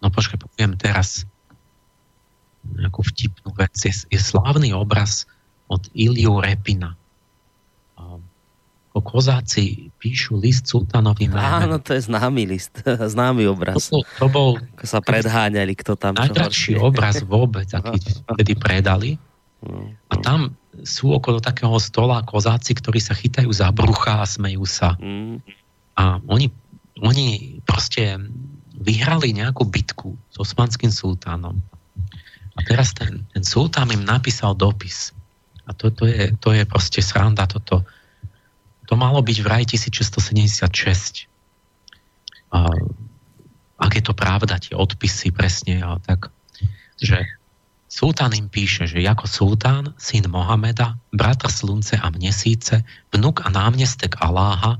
no 0.00 0.06
počkaj, 0.08 0.40
poviem 0.40 0.76
teraz 0.76 1.24
nejakú 2.68 3.00
vtipnú 3.00 3.54
vec. 3.56 3.72
Je, 3.80 3.92
je 4.12 4.20
slávny 4.20 4.76
obraz 4.76 5.24
od 5.68 5.88
Iliu 5.96 6.40
Repina. 6.40 6.96
O 8.92 9.00
kozáci 9.00 9.87
píšu 9.98 10.38
list 10.38 10.70
sultánovi 10.70 11.26
Áno, 11.34 11.82
to 11.82 11.92
je 11.92 12.06
známy 12.06 12.46
list, 12.46 12.80
známy 13.14 13.50
obraz. 13.50 13.90
To, 13.90 14.00
to 14.06 14.26
bol... 14.30 14.54
Ako 14.78 14.86
sa 14.86 15.02
predháňali, 15.02 15.74
kto 15.74 15.98
tam 15.98 16.14
Najdražší 16.14 16.78
obraz 16.78 17.20
vôbec, 17.26 17.66
aký 17.74 17.98
vtedy 18.34 18.54
predali. 18.54 19.10
A 20.08 20.14
tam 20.22 20.54
sú 20.86 21.10
okolo 21.10 21.42
takého 21.42 21.74
stola 21.82 22.22
kozáci, 22.22 22.78
ktorí 22.78 23.02
sa 23.02 23.18
chytajú 23.18 23.50
za 23.50 23.74
brucha 23.74 24.22
a 24.22 24.30
smejú 24.30 24.62
sa. 24.62 24.94
Mm. 25.02 25.42
A 25.98 26.22
oni, 26.30 26.46
oni 27.02 27.58
proste 27.66 28.22
vyhrali 28.78 29.34
nejakú 29.34 29.66
bitku 29.66 30.14
s 30.30 30.36
osmanským 30.38 30.94
sultánom. 30.94 31.58
A 32.54 32.58
teraz 32.62 32.94
ten, 32.94 33.26
ten 33.34 33.42
sultán 33.42 33.90
im 33.90 34.06
napísal 34.06 34.54
dopis. 34.54 35.10
A 35.66 35.74
to, 35.74 35.90
to, 35.90 36.06
je, 36.06 36.30
to 36.38 36.54
je 36.54 36.62
proste 36.62 37.02
sranda 37.02 37.50
toto. 37.50 37.82
To 38.88 38.96
malo 38.96 39.20
byť 39.20 39.38
v 39.44 39.46
raj 39.46 39.64
1676. 39.68 41.28
A, 42.48 42.58
ak 43.76 43.92
je 43.92 44.02
to 44.02 44.16
pravda, 44.16 44.56
tie 44.56 44.72
odpisy 44.72 45.30
presne, 45.30 45.84
a 45.84 46.00
tak, 46.00 46.32
že 46.96 47.28
Sultán 47.88 48.36
im 48.36 48.52
píše, 48.52 48.84
že 48.84 49.00
ako 49.00 49.24
sultán, 49.24 49.96
syn 49.96 50.28
Mohameda, 50.28 51.00
bratr 51.08 51.48
slunce 51.48 51.96
a 51.96 52.12
mnesíce, 52.12 52.84
vnuk 53.08 53.40
a 53.40 53.48
námestek 53.48 54.20
Aláha, 54.20 54.76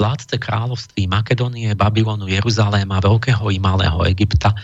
vládce 0.00 0.40
kráľovství 0.40 1.04
Makedónie, 1.04 1.76
Babylonu, 1.76 2.24
Jeruzaléma, 2.32 3.04
Veľkého 3.04 3.44
i 3.52 3.60
Malého 3.60 4.00
Egypta, 4.08 4.56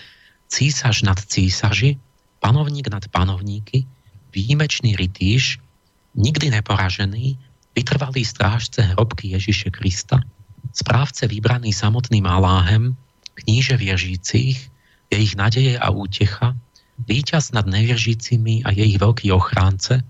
císaž 0.48 1.04
nad 1.04 1.20
císaži, 1.20 2.00
panovník 2.40 2.88
nad 2.88 3.04
panovníky, 3.12 3.84
výjimečný 4.32 4.96
rytíš, 4.96 5.60
nikdy 6.16 6.56
neporažený, 6.56 7.36
vytrvalý 7.76 8.24
strážce 8.24 8.96
hrobky 8.96 9.36
Ježiše 9.36 9.68
Krista, 9.68 10.24
správce 10.72 11.28
vybraný 11.28 11.76
samotným 11.76 12.24
Aláhem, 12.24 12.96
kníže 13.36 13.76
viežícich, 13.76 14.72
je 15.12 15.16
ich 15.16 15.36
nadeje 15.36 15.76
a 15.76 15.92
útecha, 15.92 16.56
víťaz 17.04 17.52
nad 17.52 17.68
neviežícimi 17.68 18.64
a 18.64 18.72
je 18.72 18.84
ich 18.88 18.98
veľký 18.98 19.28
ochránce, 19.36 20.00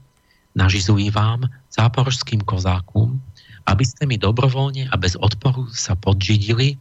nažizují 0.54 1.10
vám, 1.10 1.50
záporožským 1.74 2.46
kozákom, 2.46 3.18
aby 3.66 3.84
ste 3.84 4.06
mi 4.06 4.16
dobrovoľne 4.16 4.88
a 4.88 4.94
bez 4.94 5.18
odporu 5.18 5.66
sa 5.74 5.98
podžidili 5.98 6.78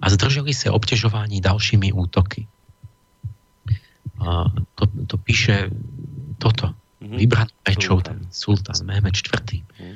a 0.00 0.08
zdrželi 0.08 0.50
sa 0.56 0.72
obťažování 0.72 1.38
ďalšími 1.44 1.92
útoky. 1.92 2.48
A 4.24 4.48
to, 4.74 4.84
to 5.06 5.16
píše 5.20 5.68
toto. 6.40 6.72
Mm-hmm. 7.04 7.18
Vybraný 7.20 7.52
rečou 7.68 8.00
ten 8.00 8.24
sultán 8.32 8.80
Mehmed 8.88 9.12
IV. 9.12 9.60
Mm-hmm. 9.60 9.94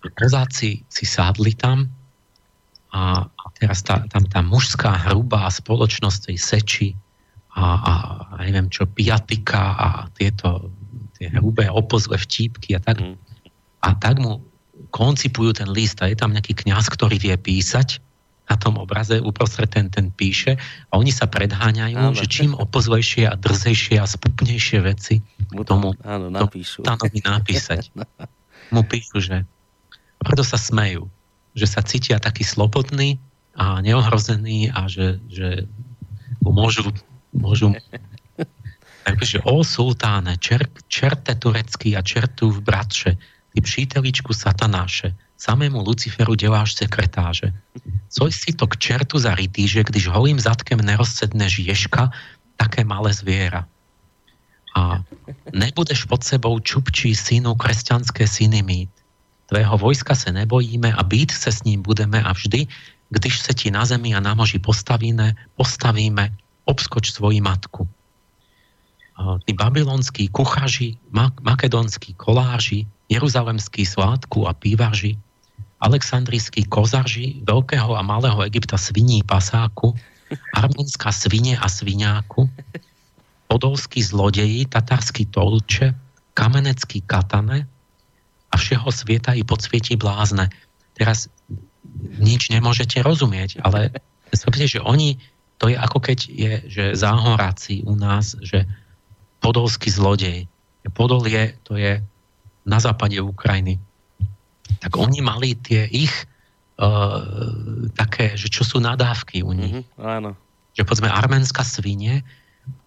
Kozáci 0.00 0.84
si 0.88 1.04
sádli 1.04 1.52
tam 1.52 1.84
a, 2.90 3.28
a 3.28 3.44
teraz 3.54 3.84
tá, 3.84 4.02
tam 4.08 4.24
tá 4.26 4.40
mužská 4.40 5.10
hrubá 5.10 5.46
spoločnosť 5.46 6.32
tej 6.32 6.36
seči 6.40 6.88
a, 7.54 7.62
a, 7.62 7.92
a 8.32 8.38
neviem 8.46 8.72
čo, 8.72 8.88
piatika 8.88 9.76
a 9.76 9.88
tieto 10.16 10.72
tie 11.20 11.28
hrubé 11.36 11.68
opozle 11.68 12.16
vtípky 12.16 12.72
a 12.72 12.80
tak. 12.80 13.04
Mm. 13.04 13.20
A 13.84 13.88
tak 14.00 14.16
mu 14.16 14.40
koncipujú 14.88 15.52
ten 15.52 15.68
list 15.68 16.00
a 16.00 16.08
je 16.08 16.16
tam 16.16 16.32
nejaký 16.32 16.56
kňaz, 16.56 16.88
ktorý 16.88 17.20
vie 17.20 17.36
písať 17.36 18.00
na 18.50 18.58
tom 18.58 18.82
obraze 18.82 19.14
uprostred 19.22 19.70
ten, 19.70 19.86
ten 19.92 20.10
píše 20.10 20.58
a 20.90 20.98
oni 20.98 21.14
sa 21.14 21.30
predháňajú, 21.30 21.94
áno. 21.94 22.18
že 22.18 22.26
čím 22.26 22.58
opozlejšie 22.58 23.30
a 23.30 23.38
drzejšie 23.38 24.02
a 24.02 24.06
spupnejšie 24.10 24.82
veci 24.82 25.22
mu 25.54 25.62
tomu 25.62 25.94
áno, 26.02 26.34
napíšu. 26.34 26.82
Tomu 26.82 27.06
napísať. 27.22 27.94
mu 28.74 28.82
píšu, 28.82 29.22
že 29.22 29.46
preto 30.20 30.44
sa 30.44 30.60
smejú, 30.60 31.08
že 31.56 31.66
sa 31.66 31.82
cítia 31.82 32.20
taký 32.20 32.44
slobodný 32.44 33.18
a 33.56 33.80
neohrozený 33.80 34.70
a 34.70 34.86
že, 34.86 35.18
že 35.28 35.66
môžu 36.44 36.92
môžu 37.34 37.74
Takže 39.00 39.40
o 39.48 39.64
sultáne, 39.64 40.36
čer, 40.36 40.68
čerte 40.86 41.32
turecký 41.34 41.96
a 41.96 42.04
čertu 42.04 42.52
v 42.52 42.60
bratře, 42.60 43.16
ty 43.54 43.58
příteličku 43.60 44.32
satanáše, 44.32 45.16
samému 45.36 45.82
Luciferu 45.82 46.34
děláš 46.34 46.74
sekretáže. 46.74 47.52
Coj 48.08 48.32
si 48.32 48.52
to 48.52 48.66
k 48.66 48.76
čertu 48.76 49.18
zarytý, 49.18 49.68
že 49.68 49.84
když 49.84 50.06
holým 50.06 50.40
zadkem 50.40 50.80
nerozsedneš 50.80 51.58
ješka, 51.58 52.12
také 52.56 52.84
malé 52.84 53.12
zviera. 53.12 53.66
A 54.76 55.02
nebudeš 55.50 56.04
pod 56.04 56.22
sebou 56.22 56.60
čupčí 56.60 57.16
synu 57.16 57.54
kresťanské 57.54 58.28
syny 58.28 58.62
mít. 58.62 58.92
Tvého 59.50 59.74
vojska 59.78 60.14
se 60.14 60.30
nebojíme 60.30 60.94
a 60.94 61.02
být 61.02 61.34
se 61.34 61.50
s 61.50 61.66
ním 61.66 61.82
budeme 61.82 62.22
a 62.22 62.30
vždy, 62.32 62.70
když 63.10 63.34
se 63.42 63.50
ti 63.50 63.70
na 63.70 63.82
zemi 63.82 64.14
a 64.14 64.22
na 64.22 64.34
moži 64.38 64.62
postavíme, 64.62 65.34
postavíme, 65.58 66.30
obskoč 66.70 67.10
svoji 67.10 67.42
matku. 67.42 67.88
Tí 69.44 69.52
babylonskí 69.52 70.30
kuchaži, 70.30 70.96
makedonskí 71.42 72.14
koláži, 72.14 72.86
jeruzalemskí 73.10 73.82
svátku 73.82 74.46
a 74.46 74.54
pívaži, 74.54 75.18
aleksandrijskí 75.82 76.70
kozarži, 76.70 77.42
veľkého 77.42 77.98
a 77.98 78.02
malého 78.06 78.38
Egypta 78.46 78.78
sviní 78.78 79.26
pasáku, 79.26 79.98
arménská 80.54 81.10
svine 81.10 81.58
a 81.58 81.66
sviňáku, 81.66 82.46
podolskí 83.50 83.98
zlodeji, 83.98 84.70
tatarskí 84.70 85.26
tolče, 85.26 85.90
kamenecký 86.38 87.02
katane 87.02 87.66
a 88.50 88.54
všeho 88.58 88.90
sveta 88.90 89.34
i 89.38 89.46
podsvieti 89.46 89.94
blázne. 89.94 90.50
Teraz 90.98 91.30
nič 92.18 92.50
nemôžete 92.50 93.00
rozumieť, 93.00 93.62
ale 93.62 93.94
že 94.30 94.78
oni 94.82 95.18
to 95.60 95.68
je 95.68 95.76
ako 95.76 95.98
keď 96.00 96.18
je, 96.24 96.52
že 96.72 96.84
záhoráci 96.96 97.84
u 97.84 97.92
nás, 97.92 98.32
že 98.40 98.64
podolský 99.44 99.92
zlodej. 99.92 100.48
Podol 100.96 101.28
je, 101.28 101.52
to 101.68 101.76
je 101.76 102.00
na 102.64 102.78
západe 102.80 103.20
Ukrajiny. 103.20 103.76
Tak 104.80 104.96
oni 104.96 105.20
mali 105.20 105.52
tie 105.60 105.84
ich 105.84 106.12
uh, 106.80 107.20
také, 107.92 108.40
že 108.40 108.48
čo 108.48 108.64
sú 108.64 108.80
nadávky 108.80 109.44
u 109.44 109.52
nich. 109.52 109.84
Mm-hmm, 109.84 110.00
áno. 110.00 110.32
Že 110.72 110.88
povedzme 110.88 111.12
arménska 111.12 111.60
svine, 111.60 112.24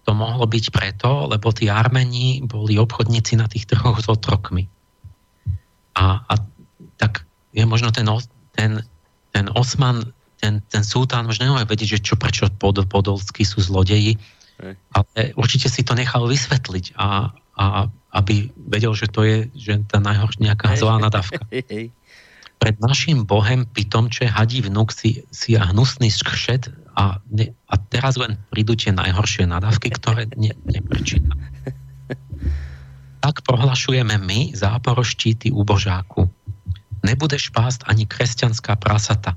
to 0.02 0.10
mohlo 0.10 0.42
byť 0.50 0.74
preto, 0.74 1.30
lebo 1.30 1.54
tí 1.54 1.70
Armeni 1.70 2.42
boli 2.42 2.74
obchodníci 2.74 3.38
na 3.38 3.46
tých 3.46 3.70
trhoch 3.70 4.02
s 4.02 4.10
otrokmi. 4.10 4.66
A, 5.94 6.22
a 6.26 6.34
tak 6.98 7.26
je 7.54 7.62
možno 7.66 7.94
ten, 7.94 8.06
ten, 8.54 8.82
ten 9.30 9.46
Osman 9.54 10.14
ten, 10.44 10.60
ten 10.68 10.84
sultán 10.84 11.24
už 11.24 11.40
nemôže 11.40 11.64
vedieť, 11.64 11.96
že 11.96 12.04
čo 12.04 12.14
prečo 12.20 12.52
pod, 12.60 12.84
podolskí 12.84 13.48
sú 13.48 13.64
zlodeji, 13.64 14.20
Hej. 14.60 14.76
ale 14.92 15.18
určite 15.40 15.72
si 15.72 15.80
to 15.80 15.96
nechal 15.96 16.28
vysvetliť 16.28 17.00
a, 17.00 17.32
a 17.56 17.64
aby 18.12 18.52
vedel, 18.68 18.92
že 18.92 19.08
to 19.08 19.24
je 19.24 19.48
že 19.56 19.80
tá 19.88 20.04
najhoršia 20.04 20.52
nejaká 20.52 20.76
zlá 20.76 21.00
nadávka. 21.00 21.40
Pred 22.62 22.76
našim 22.80 23.26
bohem 23.26 23.66
pitomče 23.66 24.30
hadí 24.30 24.62
vnúk 24.62 24.94
si, 24.94 25.26
si 25.32 25.58
a 25.58 25.68
hnusný 25.72 26.12
skšet 26.12 26.70
a, 26.94 27.18
ne, 27.28 27.50
a 27.66 27.74
teraz 27.90 28.14
len 28.20 28.38
prídu 28.52 28.78
tie 28.78 28.94
najhoršie 28.94 29.48
nadávky, 29.48 29.90
ktoré 29.96 30.30
ne, 30.36 30.52
neprečítam. 30.68 31.40
Tak 33.24 33.40
prohlašujeme 33.40 34.20
my, 34.20 34.52
záporoští, 34.52 35.32
ty 35.40 35.48
úbožáku. 35.48 36.28
Nebudeš 37.00 37.48
pásť 37.56 37.88
ani 37.88 38.04
kresťanská 38.04 38.76
prasata 38.76 39.32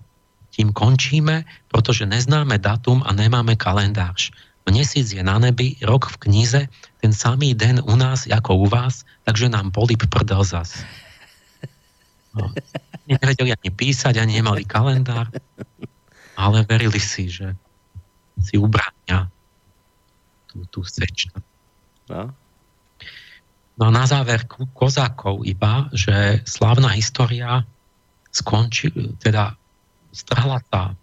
tím 0.57 0.73
končíme, 0.73 1.45
protože 1.69 2.09
neznáme 2.09 2.57
datum 2.57 3.05
a 3.05 3.13
nemáme 3.13 3.53
kalendář. 3.53 4.33
Měsíc 4.65 5.13
je 5.13 5.23
na 5.23 5.37
nebi, 5.39 5.77
rok 5.85 6.09
v 6.09 6.17
knize, 6.17 6.61
ten 6.97 7.13
samý 7.13 7.53
den 7.53 7.79
u 7.85 7.95
nás 7.95 8.25
ako 8.27 8.55
u 8.55 8.67
vás, 8.67 9.05
takže 9.23 9.53
nám 9.53 9.71
polip 9.71 10.09
prdel 10.09 10.43
zas. 10.43 10.81
No. 12.33 12.51
Nevedeli 13.07 13.53
ani 13.53 13.69
písať, 13.71 14.17
ani 14.17 14.41
nemali 14.41 14.65
kalendár, 14.65 15.31
ale 16.35 16.65
verili 16.67 16.99
si, 16.99 17.31
že 17.31 17.55
si 18.41 18.59
ubrania 18.59 19.31
tú, 20.51 20.65
tú 20.67 20.81
seč. 20.83 21.31
No. 22.11 22.33
No 23.77 23.83
a 23.87 23.91
na 23.93 24.05
záver 24.09 24.49
kozákov 24.73 25.45
iba, 25.45 25.89
že 25.93 26.41
slávna 26.49 26.93
história 26.97 27.61
skončí, 28.33 28.89
teda 29.21 29.53
strhla 30.11 30.59
tá 30.69 30.97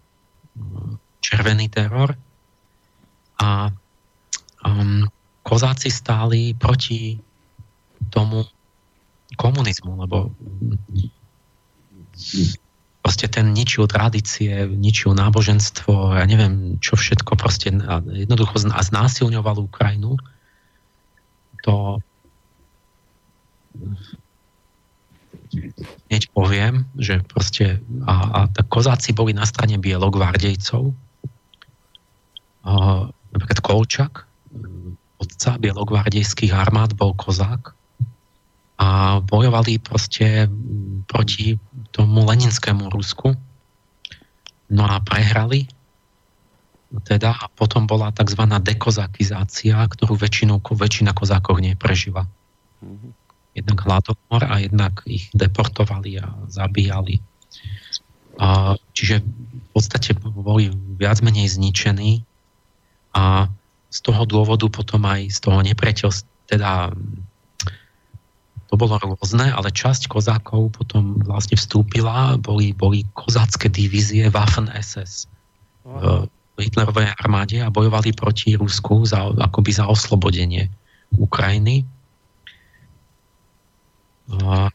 mm, 0.55 0.99
červený 1.23 1.71
teror 1.71 2.15
a 3.39 3.71
um, 4.67 5.07
kozáci 5.43 5.87
stáli 5.91 6.55
proti 6.55 7.19
tomu 8.11 8.43
komunizmu, 9.35 9.99
lebo 9.99 10.31
proste 13.03 13.27
ten 13.29 13.53
ničil 13.53 13.85
tradície, 13.85 14.65
ničil 14.65 15.13
náboženstvo, 15.13 16.17
ja 16.17 16.25
neviem, 16.25 16.81
čo 16.81 16.97
všetko 16.97 17.37
proste 17.37 17.69
jednoducho 18.09 18.57
znásilňoval 18.65 19.61
Ukrajinu. 19.61 20.17
To 21.67 21.99
hneď 26.09 26.23
poviem, 26.31 26.87
že 26.99 27.21
proste 27.25 27.79
a, 28.05 28.13
a 28.13 28.39
tak 28.51 28.67
kozáci 28.67 29.15
boli 29.15 29.31
na 29.31 29.45
strane 29.47 29.79
bielogvardejcov. 29.79 30.91
A, 32.65 32.71
napríklad 33.31 33.59
Kolčak, 33.61 34.13
otca 35.21 35.51
bielogvardejských 35.59 36.51
armád, 36.51 36.95
bol 36.97 37.15
kozák. 37.15 37.75
a 38.75 39.19
bojovali 39.23 39.79
proste 39.79 40.51
proti 41.07 41.55
tomu 41.95 42.27
leninskému 42.27 42.91
Rusku. 42.91 43.31
No 44.67 44.83
a 44.83 44.99
prehrali. 44.99 45.71
Teda 47.07 47.35
a 47.35 47.47
potom 47.51 47.87
bola 47.87 48.11
tzv. 48.11 48.39
dekozakizácia, 48.43 49.79
ktorú 49.79 50.15
väčšinu, 50.15 50.59
väčšina 50.59 51.11
kozákov 51.15 51.59
neprežila. 51.59 52.27
Jednak 53.55 53.87
hladomor 53.87 54.41
a 54.43 54.59
jednak 54.59 54.99
ich 55.07 55.31
deportovali 55.31 56.19
a 56.19 56.27
zabíjali. 56.51 57.23
A, 58.35 58.75
čiže 58.91 59.23
v 59.23 59.67
podstate 59.71 60.11
boli 60.19 60.67
viac 60.99 61.23
menej 61.23 61.55
zničení 61.55 62.27
a 63.15 63.47
z 63.87 63.99
toho 64.03 64.27
dôvodu 64.27 64.67
potom 64.67 65.07
aj 65.07 65.31
z 65.31 65.39
toho 65.39 65.63
nepriateľstva, 65.63 66.27
teda 66.51 66.91
to 68.67 68.73
bolo 68.75 68.99
rôzne, 68.99 69.55
ale 69.55 69.71
časť 69.71 70.11
kozákov 70.11 70.75
potom 70.75 71.23
vlastne 71.23 71.55
vstúpila, 71.55 72.35
boli, 72.35 72.75
boli 72.75 73.07
kozácké 73.15 73.71
divízie 73.71 74.27
Waffen-SS 74.27 75.31
v 75.85 76.59
Hitlerovej 76.59 77.13
armáde 77.21 77.61
a 77.61 77.69
bojovali 77.69 78.11
proti 78.11 78.57
Rusku 78.57 79.05
za, 79.05 79.31
akoby 79.37 79.71
za 79.75 79.85
oslobodenie 79.85 80.67
Ukrajiny. 81.15 81.85
A, 84.25 84.73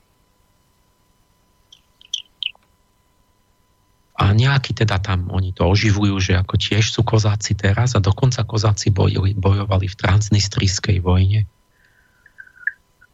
a 4.14 4.24
nejaký 4.30 4.76
teda 4.78 5.02
tam, 5.02 5.26
oni 5.34 5.50
to 5.50 5.66
oživujú, 5.66 6.22
že 6.22 6.38
ako 6.38 6.54
tiež 6.54 6.94
sú 6.94 7.02
kozáci 7.02 7.58
teraz 7.58 7.98
a 7.98 8.04
dokonca 8.04 8.46
kozáci 8.46 8.94
bojovali, 8.94 9.34
bojovali 9.34 9.90
v 9.90 9.98
transnistrijskej 9.98 11.02
vojne 11.02 11.50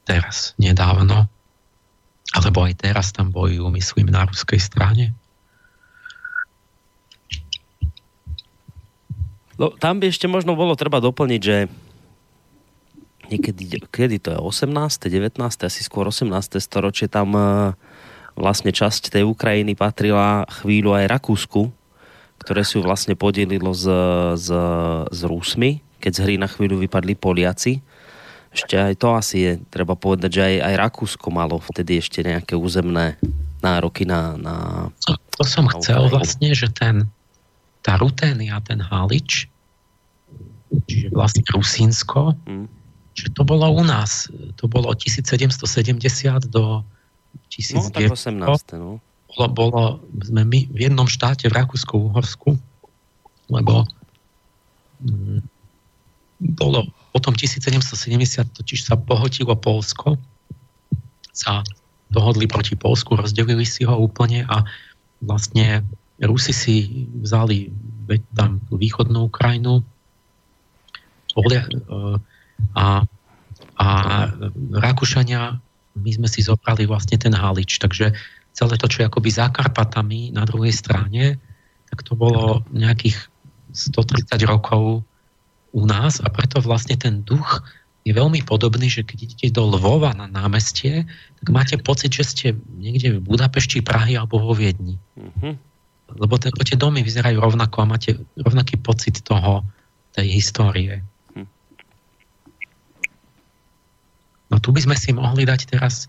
teraz, 0.06 0.54
nedávno, 0.60 1.26
alebo 2.36 2.58
aj 2.62 2.78
teraz 2.78 3.10
tam 3.10 3.34
bojujú, 3.34 3.66
myslím, 3.74 4.12
na 4.12 4.28
ruskej 4.28 4.60
strane. 4.60 5.16
No, 9.56 9.72
tam 9.72 10.04
by 10.04 10.12
ešte 10.12 10.28
možno 10.28 10.52
bolo 10.52 10.76
treba 10.76 11.00
doplniť, 11.00 11.40
že 11.40 11.56
niekedy, 13.28 13.82
kedy 13.88 14.16
to 14.22 14.28
je 14.34 14.38
18., 14.38 15.10
19., 15.10 15.38
asi 15.40 15.80
skôr 15.82 16.08
18. 16.08 16.30
storočie, 16.62 17.06
tam 17.10 17.34
uh, 17.34 17.74
vlastne 18.38 18.70
časť 18.70 19.12
tej 19.12 19.24
Ukrajiny 19.26 19.74
patrila 19.74 20.44
chvíľu 20.62 20.96
aj 20.96 21.10
Rakúsku, 21.10 21.72
ktoré 22.40 22.62
si 22.62 22.78
vlastne 22.78 23.16
podelilo 23.16 23.72
s, 23.72 23.86
s, 24.38 24.48
s 25.10 25.20
Rusmi, 25.24 25.80
keď 25.98 26.12
z 26.12 26.20
hry 26.22 26.34
na 26.36 26.46
chvíľu 26.46 26.78
vypadli 26.84 27.16
Poliaci 27.16 27.80
ešte 28.56 28.80
aj 28.80 28.94
to 28.96 29.12
asi 29.12 29.36
je, 29.44 29.52
treba 29.68 29.92
povedať, 29.92 30.30
že 30.32 30.42
aj, 30.48 30.56
aj 30.64 30.74
Rakúsko 30.80 31.28
malo 31.28 31.60
vtedy 31.60 32.00
ešte 32.00 32.24
nejaké 32.24 32.56
územné 32.56 33.20
nároky 33.60 34.08
na... 34.08 34.32
na 34.40 34.54
to, 35.04 35.12
to 35.36 35.44
som 35.44 35.68
na 35.68 35.76
chcel 35.76 36.08
vlastne, 36.08 36.56
že 36.56 36.72
ten 36.72 37.04
tá 37.84 37.94
Ruténia, 38.02 38.58
ten 38.66 38.82
Halič, 38.82 39.46
čiže 40.90 41.14
vlastne 41.14 41.46
Rusínsko, 41.54 42.34
hmm. 42.34 42.66
Že 43.16 43.32
to 43.32 43.48
bolo 43.48 43.64
u 43.72 43.80
nás. 43.80 44.28
To 44.60 44.68
bolo 44.68 44.92
od 44.92 45.00
1770 45.00 46.52
do 46.52 46.84
1900. 47.48 47.72
No, 47.72 47.88
tak 47.88 48.04
18. 48.12 48.76
No. 48.76 49.00
Bolo, 49.32 49.48
bolo, 49.52 49.82
sme 50.20 50.44
my 50.44 50.68
v 50.68 50.78
jednom 50.88 51.08
štáte 51.08 51.48
v 51.48 51.56
Rakúsku-Uhorsku, 51.56 52.60
lebo 53.48 53.88
mm, 55.00 55.40
bolo 56.60 56.92
potom 57.16 57.32
1770 57.32 58.52
totiž 58.52 58.84
sa 58.84 59.00
pohotilo 59.00 59.56
Polsko, 59.56 60.20
sa 61.32 61.64
dohodli 62.12 62.44
proti 62.44 62.76
Polsku, 62.76 63.16
rozdelili 63.16 63.64
si 63.64 63.88
ho 63.88 63.96
úplne 63.96 64.44
a 64.44 64.64
vlastne 65.24 65.84
Rusi 66.20 66.52
si 66.52 66.76
vzali 67.24 67.72
tam 68.32 68.60
východnú 68.72 69.28
Ukrajinu 69.28 69.80
e, 69.80 69.84
a, 72.76 73.04
a 73.76 73.88
Rakúšania 74.72 75.58
my 75.96 76.10
sme 76.12 76.28
si 76.28 76.44
zobrali 76.44 76.84
vlastne 76.84 77.16
ten 77.16 77.32
Halič, 77.32 77.80
takže 77.80 78.12
celé 78.52 78.74
to, 78.76 78.86
čo 78.88 79.04
je 79.04 79.08
akoby 79.08 79.30
za 79.32 79.48
Karpatami 79.48 80.32
na 80.32 80.44
druhej 80.44 80.72
strane, 80.72 81.40
tak 81.88 82.04
to 82.04 82.16
bolo 82.16 82.64
nejakých 82.72 83.16
130 83.72 84.28
rokov 84.48 85.04
u 85.72 85.82
nás 85.84 86.20
a 86.24 86.28
preto 86.32 86.60
vlastne 86.64 86.96
ten 86.96 87.20
duch 87.24 87.64
je 88.06 88.14
veľmi 88.14 88.46
podobný, 88.46 88.86
že 88.86 89.02
keď 89.02 89.18
idete 89.26 89.46
do 89.50 89.66
Lvova 89.66 90.14
na 90.14 90.30
námestie, 90.30 91.10
tak 91.42 91.46
máte 91.50 91.74
pocit, 91.74 92.14
že 92.14 92.24
ste 92.24 92.46
niekde 92.78 93.18
v 93.18 93.24
Budapešti, 93.26 93.82
Prahy 93.82 94.14
alebo 94.14 94.38
vo 94.38 94.54
Viedni. 94.54 94.94
Mm-hmm. 95.18 95.52
Lebo 96.14 96.38
ten, 96.38 96.54
tie 96.54 96.78
domy 96.78 97.02
vyzerajú 97.02 97.42
rovnako 97.42 97.82
a 97.82 97.90
máte 97.90 98.14
rovnaký 98.38 98.78
pocit 98.78 99.26
toho, 99.26 99.66
tej 100.16 100.32
histórie. 100.32 101.04
Hm. 101.36 101.50
No 104.50 104.62
tu 104.62 104.70
by 104.70 104.80
sme 104.82 104.96
si 104.98 105.10
mohli 105.10 105.42
dať 105.42 105.70
teraz, 105.70 106.06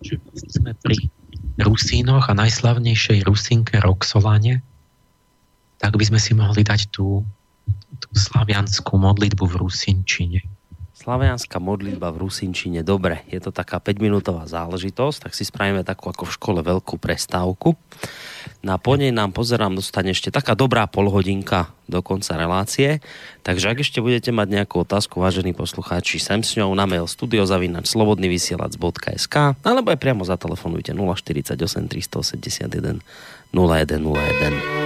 že 0.00 0.20
sme 0.48 0.72
pri 0.80 1.12
Rusínoch 1.60 2.28
a 2.28 2.34
najslavnejšej 2.34 3.24
Rusinke 3.28 3.78
Roxolane, 3.80 4.64
tak 5.78 5.94
by 5.94 6.04
sme 6.08 6.20
si 6.20 6.32
mohli 6.32 6.64
dať 6.64 6.88
tú 6.90 7.22
tú 8.00 8.08
slavianskú 8.12 8.98
modlitbu 8.98 9.44
v 9.48 9.54
Rusinčine. 9.64 10.40
Slavianská 11.04 11.60
modlitba 11.60 12.08
v 12.16 12.24
Rusinčine, 12.24 12.80
dobre, 12.80 13.28
je 13.28 13.36
to 13.36 13.52
taká 13.52 13.76
5-minútová 13.76 14.48
záležitosť, 14.48 15.28
tak 15.28 15.36
si 15.36 15.44
spravíme 15.44 15.84
takú 15.84 16.08
ako 16.08 16.24
v 16.24 16.32
škole 16.32 16.60
veľkú 16.64 16.96
prestávku. 16.96 17.76
Na 18.64 18.80
po 18.80 18.96
nej 18.96 19.12
nám 19.12 19.36
pozerám, 19.36 19.76
dostane 19.76 20.16
ešte 20.16 20.32
taká 20.32 20.56
dobrá 20.56 20.88
polhodinka 20.88 21.76
do 21.84 22.00
konca 22.00 22.40
relácie. 22.40 23.04
Takže 23.44 23.76
ak 23.76 23.84
ešte 23.84 24.00
budete 24.00 24.32
mať 24.32 24.64
nejakú 24.64 24.80
otázku, 24.80 25.20
vážení 25.20 25.52
poslucháči, 25.52 26.16
sem 26.16 26.40
s 26.40 26.56
ňou 26.56 26.72
na 26.72 26.88
mail 26.88 27.04
studiozavinač 27.04 27.84
slobodnyvysielac.sk 27.92 29.60
alebo 29.60 29.92
aj 29.92 30.00
priamo 30.00 30.24
zatelefonujte 30.24 30.96
048 30.96 31.52
381 31.84 33.04
0101. 33.52 34.83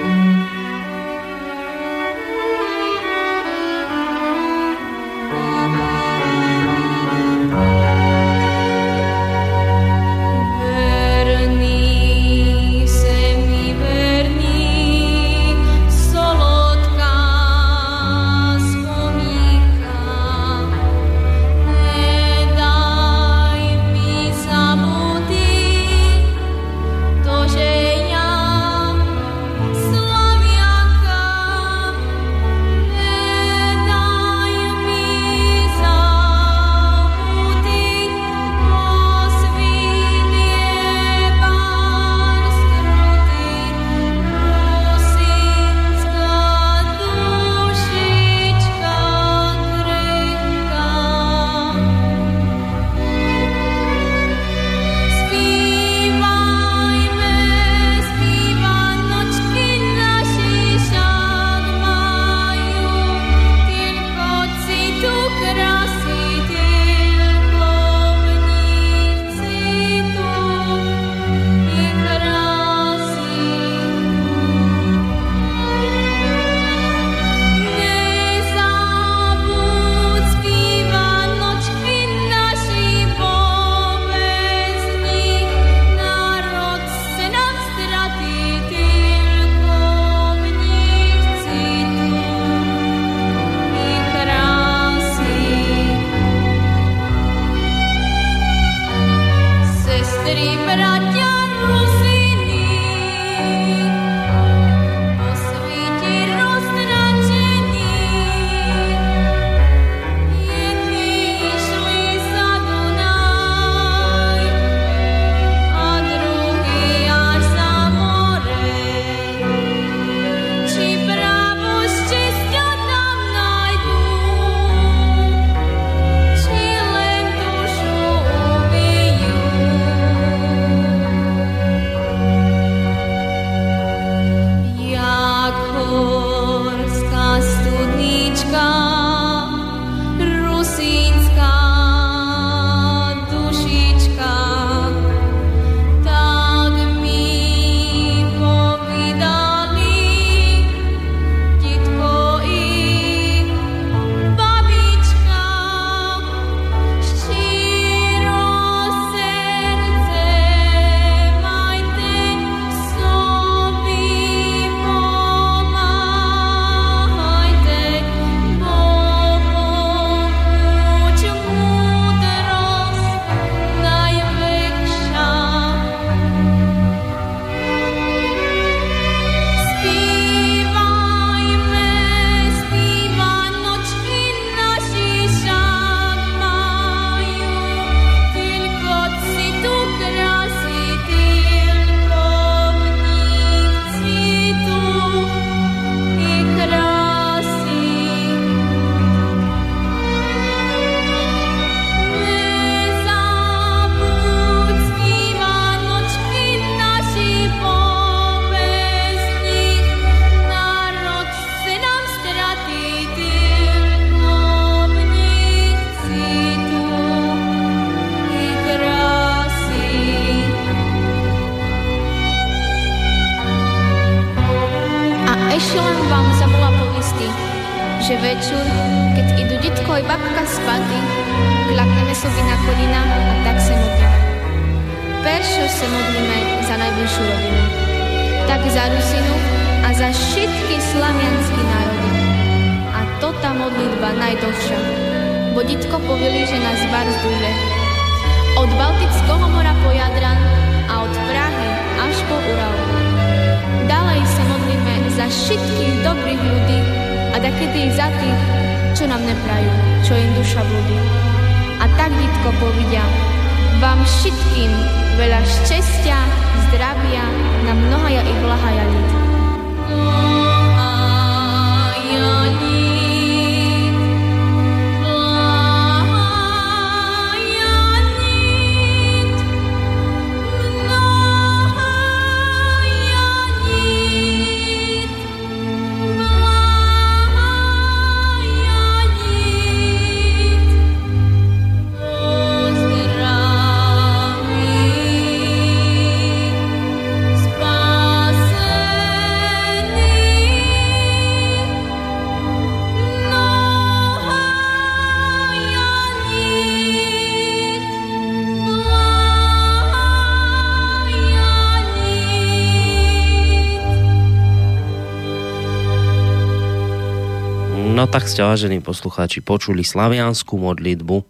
ste, 318.29 318.45
vážení 318.45 318.85
poslucháči, 318.85 319.41
počuli 319.41 319.81
slavianskú 319.81 320.61
modlitbu. 320.61 321.25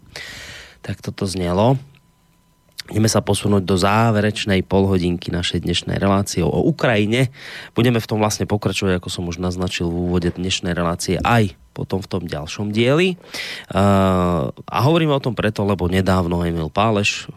Tak 0.83 0.99
toto 0.99 1.31
znelo. 1.31 1.79
Ideme 2.91 3.07
sa 3.07 3.23
posunúť 3.23 3.63
do 3.63 3.79
záverečnej 3.79 4.67
polhodinky 4.67 5.31
našej 5.31 5.63
dnešnej 5.63 5.95
relácie 5.95 6.43
o 6.43 6.51
Ukrajine. 6.51 7.31
Budeme 7.79 8.03
v 8.03 8.09
tom 8.11 8.19
vlastne 8.19 8.51
pokračovať, 8.51 8.99
ako 8.99 9.15
som 9.15 9.31
už 9.31 9.39
naznačil 9.39 9.87
v 9.87 10.11
úvode 10.11 10.35
dnešnej 10.35 10.75
relácie, 10.75 11.23
aj 11.23 11.55
potom 11.71 12.03
v 12.03 12.11
tom 12.11 12.23
ďalšom 12.27 12.75
dieli. 12.75 13.15
A 13.71 14.77
hovoríme 14.83 15.15
o 15.15 15.23
tom 15.23 15.39
preto, 15.39 15.63
lebo 15.63 15.87
nedávno 15.87 16.43
Emil 16.43 16.67
Páleš, 16.67 17.31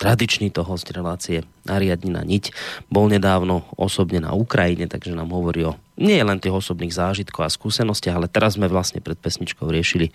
tradičný 0.00 0.48
to 0.48 0.64
host 0.64 0.88
relácie 0.88 1.44
Ariadnina 1.68 2.24
Niť, 2.24 2.56
bol 2.88 3.12
nedávno 3.12 3.68
osobne 3.76 4.24
na 4.24 4.32
Ukrajine, 4.32 4.88
takže 4.88 5.12
nám 5.12 5.36
hovorí 5.36 5.68
o 5.68 5.76
nie 6.00 6.18
len 6.24 6.40
tých 6.40 6.56
osobných 6.56 6.96
zážitkov 6.96 7.44
a 7.44 7.52
skúsenostiach, 7.52 8.16
ale 8.16 8.32
teraz 8.32 8.56
sme 8.56 8.66
vlastne 8.66 9.04
pred 9.04 9.20
pesničkou 9.20 9.68
riešili 9.68 10.10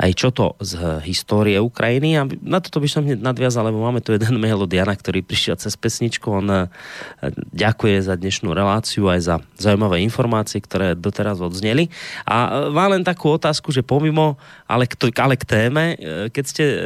aj 0.00 0.10
čo 0.16 0.28
to 0.32 0.56
z 0.58 1.04
histórie 1.04 1.60
Ukrajiny. 1.60 2.16
A 2.18 2.26
na 2.40 2.58
toto 2.58 2.80
by 2.80 2.88
som 2.88 3.04
hneď 3.04 3.20
nadviazal, 3.20 3.68
lebo 3.68 3.84
máme 3.84 4.00
tu 4.00 4.16
jeden 4.16 4.40
mail 4.40 4.58
od 4.58 4.72
Jana, 4.72 4.96
ktorý 4.96 5.20
prišiel 5.20 5.60
cez 5.60 5.76
pesničku, 5.76 6.26
on 6.32 6.48
eh, 6.48 6.64
ďakuje 7.52 8.08
za 8.08 8.14
dnešnú 8.16 8.50
reláciu 8.56 9.12
aj 9.12 9.20
za 9.20 9.36
zaujímavé 9.60 10.00
informácie, 10.02 10.58
ktoré 10.64 10.96
doteraz 10.96 11.38
odzneli. 11.44 11.92
A 12.24 12.36
eh, 12.48 12.74
má 12.74 12.88
len 12.88 13.04
takú 13.04 13.28
otázku, 13.28 13.70
že 13.70 13.84
pomimo, 13.84 14.40
ale 14.64 14.88
k, 14.88 14.96
ale 15.20 15.36
k 15.36 15.44
téme, 15.44 15.84
eh, 15.94 16.28
keď 16.32 16.44
ste 16.48 16.64
uh, 16.64 16.78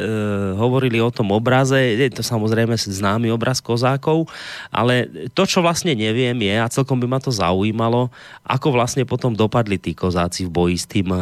hovorili 0.59 0.99
o 0.99 1.13
tom 1.13 1.31
obraze, 1.31 1.77
je 1.77 2.09
to 2.11 2.25
samozrejme 2.25 2.75
známy 2.75 3.31
obraz 3.31 3.63
kozákov, 3.63 4.27
ale 4.73 5.07
to, 5.31 5.47
čo 5.47 5.63
vlastne 5.63 5.95
neviem 5.95 6.35
je, 6.41 6.55
a 6.59 6.67
celkom 6.71 6.99
by 6.99 7.07
ma 7.07 7.19
to 7.21 7.31
zaujímalo, 7.31 8.09
ako 8.41 8.73
vlastne 8.73 9.05
potom 9.05 9.37
dopadli 9.37 9.77
tí 9.77 9.93
kozáci 9.93 10.49
v 10.49 10.51
boji 10.51 10.77
s 10.81 10.85
tým, 10.89 11.09
eh, 11.13 11.21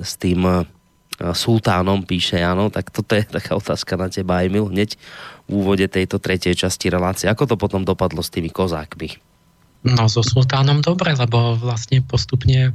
s 0.00 0.14
tým 0.14 0.46
eh, 0.46 0.62
sultánom, 1.34 2.02
píše 2.06 2.38
Jano, 2.38 2.70
tak 2.70 2.90
toto 2.94 3.14
je 3.14 3.26
taká 3.26 3.54
otázka 3.58 3.94
na 3.98 4.10
teba, 4.10 4.42
Emil, 4.42 4.70
hneď 4.70 4.98
v 5.46 5.50
úvode 5.50 5.86
tejto 5.86 6.18
tretej 6.18 6.58
časti 6.58 6.90
relácie. 6.90 7.30
Ako 7.30 7.46
to 7.46 7.54
potom 7.54 7.86
dopadlo 7.86 8.24
s 8.24 8.32
tými 8.32 8.50
kozákmi? 8.50 9.14
No 9.84 10.08
so 10.08 10.24
sultánom 10.24 10.80
dobre, 10.80 11.12
lebo 11.12 11.60
vlastne 11.60 12.00
postupne 12.00 12.72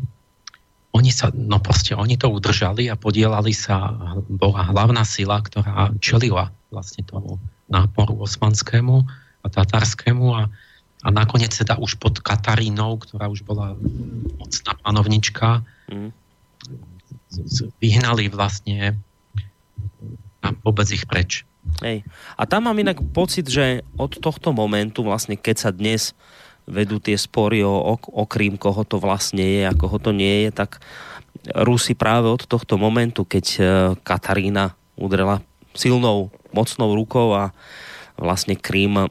oni 0.93 1.09
sa, 1.13 1.33
no 1.33 1.57
proste 1.61 1.93
oni 1.93 2.17
to 2.17 2.29
udržali 2.29 2.89
a 2.89 2.97
podielali 2.97 3.53
sa, 3.53 3.93
bola 4.29 4.65
hlavná 4.69 5.05
sila, 5.05 5.41
ktorá 5.41 5.93
čelila 6.01 6.53
vlastne 6.69 7.05
tomu 7.05 7.37
náporu 7.69 8.17
osmanskému 8.25 9.05
a 9.41 9.47
tatarskému 9.49 10.25
a 10.33 10.49
a 10.99 11.07
nakoniec 11.11 11.55
teda 11.55 11.79
už 11.79 11.95
pod 11.95 12.19
Katarínou, 12.19 12.99
ktorá 12.99 13.31
už 13.31 13.47
bola 13.47 13.75
mocná 14.35 14.71
panovnička, 14.83 15.63
mm. 15.87 16.11
vyhnali 17.79 18.27
vlastne 18.27 18.99
vôbec 20.63 20.87
ich 20.91 21.07
preč. 21.07 21.47
Hej. 21.83 22.03
A 22.35 22.43
tam 22.43 22.67
mám 22.67 22.79
inak 22.79 22.99
pocit, 23.15 23.47
že 23.47 23.85
od 23.95 24.17
tohto 24.19 24.51
momentu, 24.51 25.05
vlastne 25.05 25.39
keď 25.39 25.55
sa 25.55 25.71
dnes 25.71 26.17
vedú 26.69 27.01
tie 27.01 27.17
spory 27.17 27.63
o, 27.63 27.71
o, 27.71 27.95
o 27.97 28.23
Krím, 28.27 28.59
koho 28.59 28.83
to 28.85 29.01
vlastne 29.01 29.41
je 29.41 29.63
a 29.65 29.73
koho 29.73 29.97
to 29.97 30.11
nie 30.11 30.47
je, 30.47 30.49
tak 30.53 30.83
Rusi 31.55 31.95
práve 31.95 32.27
od 32.27 32.43
tohto 32.45 32.75
momentu, 32.75 33.23
keď 33.23 33.45
e, 33.55 33.61
Katarína 34.03 34.75
udrela 34.99 35.41
silnou, 35.73 36.29
mocnou 36.51 36.93
rukou 36.93 37.31
a 37.33 37.55
vlastne 38.19 38.59
Krím 38.59 39.09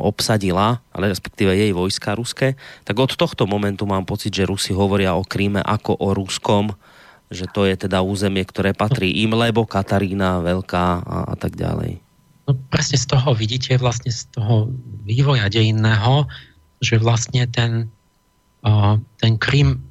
obsadila, 0.00 0.84
ale 0.92 1.08
respektíve 1.08 1.48
jej 1.56 1.72
vojska 1.72 2.12
ruské, 2.12 2.60
tak 2.84 2.96
od 3.00 3.16
tohto 3.16 3.48
momentu 3.48 3.88
mám 3.88 4.04
pocit, 4.04 4.34
že 4.34 4.44
Rusi 4.44 4.76
hovoria 4.76 5.16
o 5.16 5.24
Kríme 5.24 5.64
ako 5.64 5.96
o 5.96 6.12
Ruskom, 6.12 6.76
že 7.32 7.48
to 7.50 7.64
je 7.64 7.74
teda 7.88 8.04
územie, 8.04 8.44
ktoré 8.44 8.76
patrí 8.76 9.24
im, 9.24 9.34
lebo 9.34 9.66
Katarína 9.66 10.44
veľká 10.44 10.84
a, 11.02 11.16
a 11.32 11.34
tak 11.34 11.56
ďalej. 11.56 11.98
No 12.46 12.54
presne 12.70 13.00
z 13.00 13.06
toho 13.10 13.34
vidíte, 13.34 13.74
vlastne 13.80 14.14
z 14.14 14.30
toho 14.30 14.70
vývoja 15.02 15.50
dejinného, 15.50 16.30
že 16.78 17.02
vlastne 17.02 17.48
ten, 17.50 17.90
uh, 18.62 18.94
ten 19.18 19.34
Krím 19.40 19.82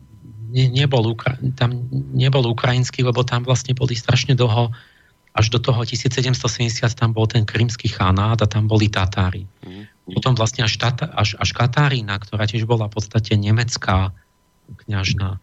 ne, 0.56 0.72
nebol, 0.72 1.11
Ukra- 1.11 1.35
tam 1.60 1.84
nebol 2.16 2.48
ukrajinský, 2.48 3.03
lebo 3.03 3.27
tam 3.27 3.44
vlastne 3.44 3.76
boli 3.76 3.98
strašne 3.98 4.38
dlho 4.38 4.72
až 5.35 5.51
do 5.51 5.59
toho 5.59 5.83
1770 5.83 6.39
tam 6.95 7.11
bol 7.11 7.27
ten 7.27 7.43
krymský 7.43 7.91
chanát 7.91 8.39
a 8.39 8.47
tam 8.47 8.72
boli 8.72 8.88
Tatári. 8.88 9.43
Mm. 9.67 9.83
Potom 10.15 10.31
vlastne 10.38 10.64
až, 10.64 10.80
tata, 10.80 11.11
až, 11.11 11.35
až 11.35 11.51
Katarína, 11.51 12.15
ktorá 12.23 12.47
tiež 12.47 12.64
bola 12.64 12.88
v 12.88 12.95
podstate 12.95 13.35
nemecká 13.35 14.15
kňažna 14.88 15.35
e, 15.35 15.39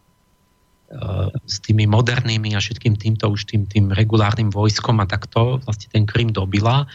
s 1.45 1.57
tými 1.61 1.85
modernými 1.85 2.57
a 2.57 2.63
všetkým 2.65 2.97
týmto 2.97 3.29
už 3.29 3.53
tým, 3.53 3.69
tým 3.69 3.93
regulárnym 3.93 4.49
vojskom 4.49 4.97
a 5.03 5.07
takto 5.07 5.61
vlastne 5.61 5.93
ten 5.93 6.09
Krym 6.09 6.33
dobila. 6.33 6.89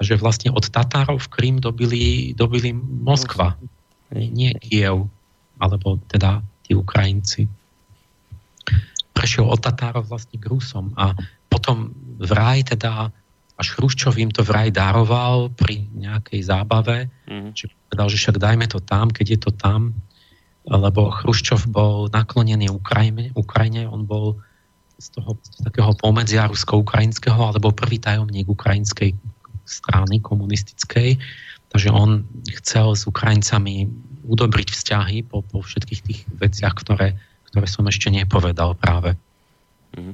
Takže 0.00 0.18
vlastne 0.18 0.50
od 0.50 0.66
Tatárov 0.66 1.22
Krym 1.30 1.62
dobili, 1.62 2.32
dobili 2.34 2.74
Moskva, 2.74 3.54
nie 4.10 4.50
Kiev, 4.58 5.06
alebo 5.60 6.02
teda 6.08 6.42
tí 6.64 6.72
Ukrajinci. 6.72 7.46
Prešiel 9.12 9.44
od 9.44 9.60
Tatárov 9.60 10.08
vlastne 10.08 10.40
k 10.40 10.48
Rusom 10.48 10.96
a 10.96 11.12
potom 11.52 11.92
vraj 12.20 12.62
teda 12.68 13.08
až 13.60 13.76
Chruščov 13.76 14.16
im 14.16 14.32
to 14.32 14.40
vraj 14.40 14.72
daroval 14.72 15.52
pri 15.52 15.84
nejakej 15.92 16.40
zábave, 16.48 17.12
mm. 17.28 17.52
či 17.52 17.68
povedal, 17.68 18.08
že 18.08 18.16
však 18.16 18.36
dajme 18.40 18.66
to 18.72 18.80
tam, 18.80 19.12
keď 19.12 19.26
je 19.36 19.38
to 19.44 19.52
tam, 19.52 19.92
lebo 20.64 21.12
Chruščov 21.12 21.68
bol 21.68 22.08
naklonený 22.08 22.72
Ukrajine, 22.72 23.32
Ukrajine 23.36 23.84
on 23.84 24.08
bol 24.08 24.40
z 25.00 25.16
toho 25.16 25.36
z 25.40 25.64
takého 25.64 25.92
pomedzia 25.96 26.48
rusko-ukrajinského, 26.48 27.40
alebo 27.40 27.72
prvý 27.72 27.96
tajomník 27.96 28.48
ukrajinskej 28.48 29.16
strany 29.64 30.20
komunistickej, 30.20 31.16
takže 31.72 31.88
on 31.92 32.28
chcel 32.60 32.92
s 32.92 33.08
Ukrajincami 33.08 33.88
udobriť 34.28 34.68
vzťahy 34.72 35.24
po, 35.24 35.40
po 35.40 35.64
všetkých 35.64 36.00
tých 36.04 36.20
veciach, 36.36 36.76
ktoré, 36.76 37.16
ktoré 37.52 37.66
som 37.68 37.88
ešte 37.88 38.12
nepovedal 38.12 38.76
práve. 38.76 39.16
Mm. 39.96 40.12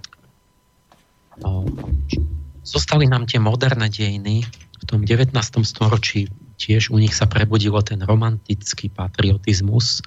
Zostali 2.67 3.07
nám 3.07 3.27
tie 3.31 3.39
moderné 3.39 3.89
dejiny. 3.93 4.43
V 4.77 4.85
tom 4.85 5.03
19. 5.03 5.33
storočí 5.67 6.29
tiež 6.57 6.91
u 6.93 6.99
nich 7.01 7.13
sa 7.13 7.29
prebudilo 7.29 7.81
ten 7.83 8.01
romantický 8.03 8.89
patriotizmus 8.93 10.01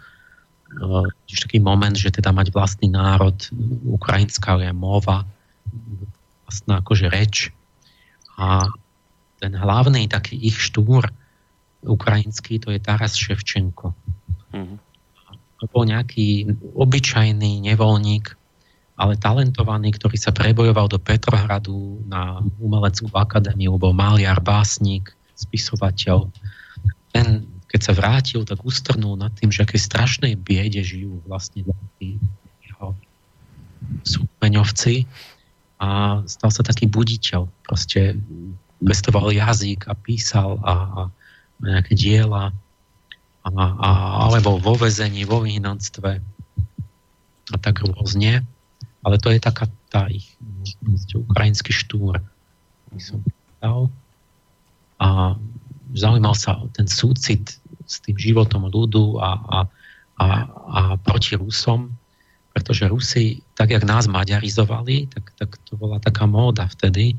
tiež 1.25 1.39
taký 1.49 1.59
moment, 1.59 1.95
že 1.97 2.13
teda 2.13 2.29
mať 2.29 2.53
vlastný 2.53 2.93
národ, 2.93 3.35
ukrajinská 3.89 4.61
je 4.61 4.73
mova, 4.73 5.25
vlastná 6.45 6.81
akože 6.81 7.09
reč. 7.09 7.49
A 8.37 8.69
ten 9.41 9.55
hlavný 9.55 10.05
taký 10.05 10.37
ich 10.37 10.61
štúr 10.61 11.09
ukrajinský, 11.83 12.59
to 12.61 12.69
je 12.75 12.79
Taras 12.79 13.15
Ševčenko. 13.17 13.95
Mm-hmm. 14.53 14.77
To 15.59 15.63
bol 15.67 15.83
nejaký 15.83 16.55
obyčajný 16.75 17.59
nevoľník, 17.67 18.38
ale 18.99 19.15
talentovaný, 19.15 19.95
ktorý 19.95 20.19
sa 20.19 20.35
prebojoval 20.35 20.91
do 20.91 20.99
Petrohradu 20.99 22.03
na 22.03 22.43
umeleckú 22.59 23.07
akadémiu, 23.15 23.79
bol 23.79 23.95
maliar, 23.95 24.43
básnik, 24.43 25.15
spisovateľ. 25.39 26.27
Ten 27.15 27.47
keď 27.69 27.81
sa 27.85 27.93
vrátil, 27.93 28.41
tak 28.49 28.65
ustrnul 28.65 29.13
nad 29.13 29.29
tým, 29.37 29.53
že 29.53 29.61
aké 29.61 29.77
strašnej 29.77 30.33
biede 30.33 30.81
žijú 30.81 31.21
vlastne 31.29 31.61
tí 32.01 32.17
jeho 32.65 32.97
súmeňovci 34.01 35.05
a 35.77 36.19
stal 36.25 36.49
sa 36.49 36.65
taký 36.65 36.89
buditeľ. 36.89 37.45
Proste 37.61 38.17
pestoval 38.81 39.29
jazyk 39.29 39.85
a 39.85 39.93
písal 39.93 40.57
a, 40.65 40.73
a 40.73 41.01
nejaké 41.61 41.93
diela 41.93 42.49
a, 43.45 43.49
a, 43.53 43.89
alebo 44.25 44.57
vo 44.57 44.73
vezení, 44.73 45.29
vo 45.29 45.45
vyhnanstve 45.45 46.11
a 47.53 47.57
tak 47.61 47.85
rôzne. 47.85 48.41
Ale 49.03 49.15
to 49.17 49.31
je 49.31 49.39
taká 49.39 49.71
tá 49.89 50.05
ich 50.11 50.35
ukrajinský 51.15 51.71
štúr. 51.71 52.19
Som 52.99 53.23
a 54.99 55.39
zaujímal 55.95 56.35
sa 56.35 56.59
ten 56.75 56.85
súcit 56.85 57.55
s 57.87 58.03
tým 58.03 58.19
životom 58.19 58.67
ľudu 58.67 59.17
a, 59.17 59.31
a, 59.39 59.59
a, 60.19 60.27
a 60.51 60.81
proti 60.99 61.39
Rusom, 61.39 61.95
pretože 62.51 62.91
Rusi, 62.91 63.39
tak 63.55 63.71
jak 63.71 63.87
nás 63.87 64.11
maďarizovali, 64.11 65.07
tak, 65.07 65.31
tak 65.39 65.49
to 65.63 65.79
bola 65.79 65.97
taká 66.03 66.27
móda 66.27 66.67
vtedy, 66.67 67.15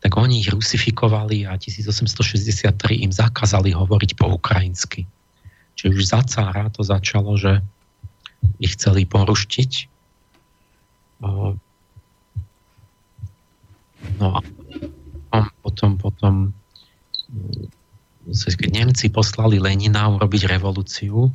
tak 0.00 0.16
oni 0.16 0.42
ich 0.42 0.50
rusifikovali 0.50 1.46
a 1.46 1.54
1863 1.56 3.04
im 3.04 3.12
zakázali 3.12 3.70
hovoriť 3.70 4.10
po 4.18 4.32
ukrajinsky. 4.34 5.06
Čiže 5.76 5.88
už 5.94 6.02
za 6.04 6.20
cára 6.26 6.66
to 6.72 6.82
začalo, 6.82 7.36
že 7.36 7.60
ich 8.58 8.74
chceli 8.74 9.04
poruštiť. 9.04 9.89
No 14.20 14.40
a 15.30 15.38
potom, 15.62 15.96
potom 16.00 16.52
keď 18.30 18.70
Nemci 18.72 19.08
poslali 19.08 19.56
Lenina 19.62 20.08
urobiť 20.10 20.50
revolúciu 20.50 21.30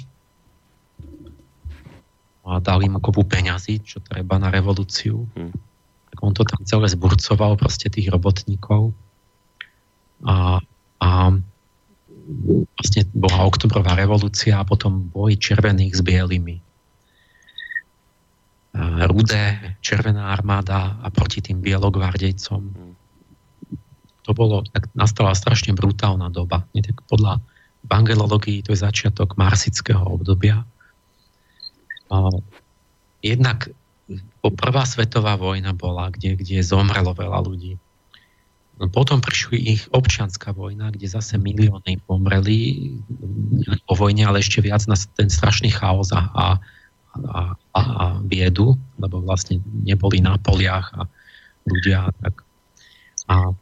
a 2.46 2.62
dali 2.62 2.86
mu 2.86 3.02
kopu 3.02 3.26
peňazí, 3.26 3.82
čo 3.82 3.98
treba 4.06 4.38
na 4.38 4.54
revolúciu, 4.54 5.26
hmm. 5.34 5.54
tak 6.14 6.18
on 6.22 6.34
to 6.38 6.46
tam 6.46 6.62
celé 6.62 6.86
zburcoval 6.94 7.58
proste 7.58 7.90
tých 7.90 8.14
robotníkov 8.14 8.94
a, 10.26 10.62
a 11.02 11.10
vlastne 12.78 13.02
bola 13.14 13.50
oktobrová 13.50 13.98
revolúcia 13.98 14.62
a 14.62 14.68
potom 14.68 15.10
boj 15.10 15.38
červených 15.38 15.98
s 15.98 16.02
bielými. 16.06 16.65
Rudé, 19.08 19.76
červená 19.80 20.36
armáda 20.36 21.00
a 21.00 21.08
proti 21.08 21.40
tým 21.40 21.64
bielogvardejcom. 21.64 22.62
To 24.26 24.32
bolo, 24.36 24.68
tak 24.68 24.92
nastala 24.92 25.32
strašne 25.32 25.72
brutálna 25.72 26.28
doba. 26.28 26.68
Tak 26.76 27.08
podľa 27.08 27.40
evangelológii 27.88 28.66
to 28.68 28.76
je 28.76 28.84
začiatok 28.84 29.40
marsického 29.40 30.04
obdobia. 30.04 30.68
Jednak 33.24 33.72
prvá 34.42 34.84
svetová 34.84 35.40
vojna 35.40 35.72
bola, 35.72 36.12
kde, 36.12 36.36
kde 36.36 36.60
zomrelo 36.66 37.16
veľa 37.16 37.40
ľudí. 37.48 37.80
No, 38.76 38.92
potom 38.92 39.24
prišli 39.24 39.56
ich 39.56 39.88
občianská 39.96 40.52
vojna, 40.52 40.92
kde 40.92 41.08
zase 41.08 41.40
milióny 41.40 42.04
pomreli 42.04 42.92
po 43.88 43.96
vojne, 43.96 44.28
ale 44.28 44.44
ešte 44.44 44.60
viac 44.60 44.84
na 44.92 45.00
ten 45.16 45.32
strašný 45.32 45.72
chaos 45.72 46.12
a, 46.12 46.28
a, 46.36 46.46
a, 47.24 47.56
a 47.76 47.84
biedu, 48.20 48.76
lebo 49.00 49.24
vlastne 49.24 49.64
neboli 49.84 50.20
na 50.20 50.36
poliach 50.40 50.92
a 50.96 51.08
ľudia 51.66 52.12
tak. 52.20 52.44
A 53.26 53.56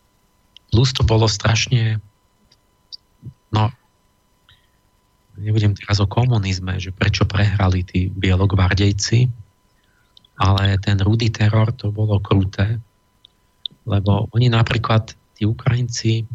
Plus 0.73 0.89
to 0.89 1.05
bolo 1.05 1.29
strašne, 1.29 2.01
no, 3.53 3.69
nebudem 5.37 5.77
teraz 5.77 6.01
o 6.01 6.09
komunizme, 6.09 6.81
že 6.81 6.89
prečo 6.89 7.29
prehrali 7.29 7.85
tí 7.85 8.09
bielogvardejci, 8.09 9.29
ale 10.41 10.81
ten 10.81 10.97
rudý 10.97 11.29
teror 11.29 11.77
to 11.77 11.93
bolo 11.93 12.17
kruté, 12.17 12.81
lebo 13.85 14.25
oni 14.33 14.49
napríklad, 14.49 15.13
tí 15.37 15.45
Ukrajinci, 15.45 16.25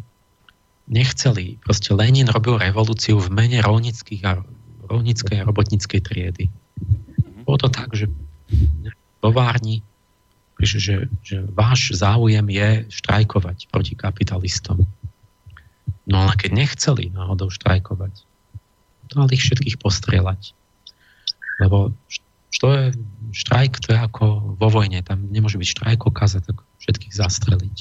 nechceli. 0.87 1.59
Proste 1.59 1.91
Lenin 1.91 2.31
robil 2.31 2.55
revolúciu 2.63 3.19
v 3.19 3.27
mene 3.35 3.59
rolnických 3.59 4.23
a 4.23 4.39
rolnickej 4.87 5.43
a 5.43 5.47
robotníckej 5.51 5.99
triedy. 5.99 6.47
Bolo 7.49 7.65
to 7.65 7.73
tak, 7.73 7.89
že 7.97 8.05
továrni 9.25 9.81
že, 10.59 11.07
že 11.23 11.39
váš 11.55 11.95
záujem 11.95 12.43
je 12.51 12.69
štrajkovať 12.91 13.71
proti 13.71 13.95
kapitalistom. 13.95 14.83
No 16.03 16.27
ale 16.27 16.35
keď 16.35 16.51
nechceli 16.51 17.07
náhodou 17.15 17.47
štrajkovať, 17.47 18.27
mali 19.15 19.31
ich 19.39 19.43
všetkých 19.47 19.79
postrieľať. 19.79 20.51
Lebo 21.63 21.95
čo 22.51 22.67
je 22.75 22.91
štrajk, 23.31 23.79
to 23.79 23.95
je 23.95 23.99
ako 24.03 24.57
vo 24.59 24.67
vojne, 24.67 24.99
tam 24.99 25.31
nemôže 25.31 25.55
byť 25.55 25.69
štrajkokaz, 25.79 26.43
tak 26.43 26.59
všetkých 26.83 27.13
zastreliť. 27.15 27.77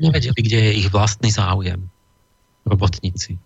Nevedeli, 0.00 0.40
kde 0.40 0.72
je 0.72 0.72
ich 0.80 0.88
vlastný 0.88 1.28
záujem, 1.28 1.84
robotníci. 2.64 3.36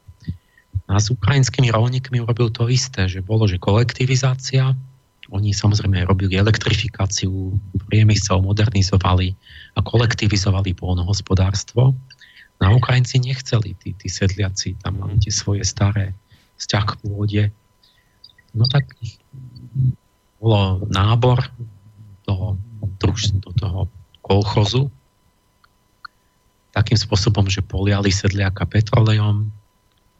A 0.86 1.02
s 1.02 1.10
ukrajinskými 1.10 1.74
rolníkmi 1.74 2.22
urobil 2.22 2.54
to 2.54 2.70
isté, 2.70 3.10
že 3.10 3.24
bolo, 3.24 3.50
že 3.50 3.58
kolektivizácia, 3.58 4.78
oni 5.32 5.56
samozrejme 5.56 6.04
robili 6.04 6.36
elektrifikáciu, 6.36 7.56
priemysel 7.88 8.44
modernizovali 8.44 9.32
a 9.76 9.80
kolektivizovali 9.80 10.76
polnohospodárstvo. 10.76 11.96
Na 12.60 12.68
Ukrajinci 12.72 13.20
nechceli, 13.24 13.72
tí, 13.80 13.96
tí 13.96 14.08
sedliaci, 14.12 14.76
tam 14.84 15.00
mali 15.00 15.16
tie 15.20 15.32
svoje 15.32 15.64
staré 15.64 16.12
vzťah 16.60 16.84
k 16.84 16.92
pôde. 17.00 17.42
No 18.52 18.68
tak 18.68 18.92
bolo 20.38 20.84
nábor 20.92 21.40
toho, 22.28 22.60
do 23.40 23.50
toho 23.56 23.88
kolchozu 24.20 24.92
takým 26.74 26.98
spôsobom, 26.98 27.46
že 27.46 27.62
poliali 27.62 28.10
sedliaka 28.10 28.66
petrolejom 28.66 29.46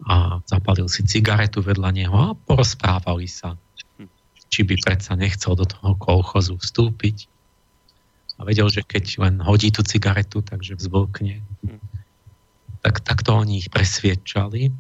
a 0.07 0.39
zapalil 0.47 0.87
si 0.87 1.03
cigaretu 1.03 1.63
vedľa 1.63 1.91
neho 1.91 2.15
a 2.15 2.37
porozprávali 2.47 3.27
sa 3.27 3.59
či 4.55 4.63
by 4.63 4.79
predsa 4.79 5.19
nechcel 5.19 5.59
do 5.59 5.67
toho 5.67 5.99
kolchozu 5.99 6.55
vstúpiť. 6.63 7.27
A 8.39 8.47
vedel, 8.47 8.71
že 8.71 8.87
keď 8.87 9.19
len 9.19 9.35
hodí 9.43 9.75
tú 9.75 9.83
cigaretu, 9.83 10.47
takže 10.47 10.79
vzblkne. 10.79 11.43
Tak 12.87 13.03
takto 13.03 13.35
oni 13.35 13.67
ich 13.67 13.69
presviečali. 13.75 14.71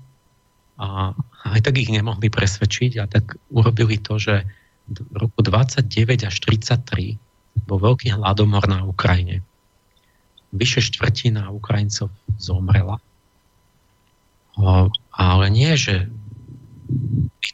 A 0.78 1.10
aj 1.50 1.60
tak 1.66 1.74
ich 1.82 1.90
nemohli 1.90 2.30
presvedčiť 2.30 3.02
a 3.02 3.10
tak 3.10 3.34
urobili 3.50 3.98
to, 3.98 4.18
že 4.22 4.46
v 4.86 5.14
roku 5.18 5.42
29 5.42 5.90
až 6.22 6.36
33 6.38 7.18
bol 7.66 7.82
veľký 7.82 8.14
hladomor 8.14 8.66
na 8.70 8.86
Ukrajine. 8.86 9.42
Vyše 10.54 10.86
štvrtina 10.86 11.50
Ukrajincov 11.50 12.14
zomrela. 12.38 13.02
Ale 15.14 15.46
nie, 15.50 15.74
že 15.74 16.06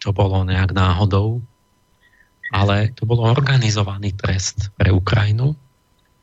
to 0.01 0.17
bolo 0.17 0.49
nejak 0.49 0.73
náhodou, 0.73 1.45
ale 2.51 2.91
to 2.99 3.07
bol 3.07 3.23
organizovaný 3.23 4.15
trest 4.19 4.75
pre 4.75 4.91
Ukrajinu. 4.91 5.55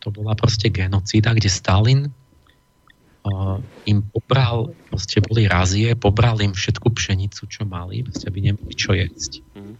To 0.04 0.08
bola 0.12 0.36
proste 0.36 0.68
genocída, 0.68 1.32
kde 1.32 1.48
Stalin 1.48 2.02
uh, 2.08 3.58
im 3.88 4.04
pobral, 4.12 4.76
proste 4.92 5.24
boli 5.24 5.48
razie, 5.48 5.96
pobral 5.96 6.40
im 6.44 6.52
všetku 6.52 6.92
pšenicu, 6.92 7.48
čo 7.48 7.64
mali, 7.64 8.04
proste 8.04 8.28
aby 8.28 8.52
nemohli 8.52 8.76
čo 8.76 8.92
jesť. 8.96 9.44
Mhm. 9.56 9.74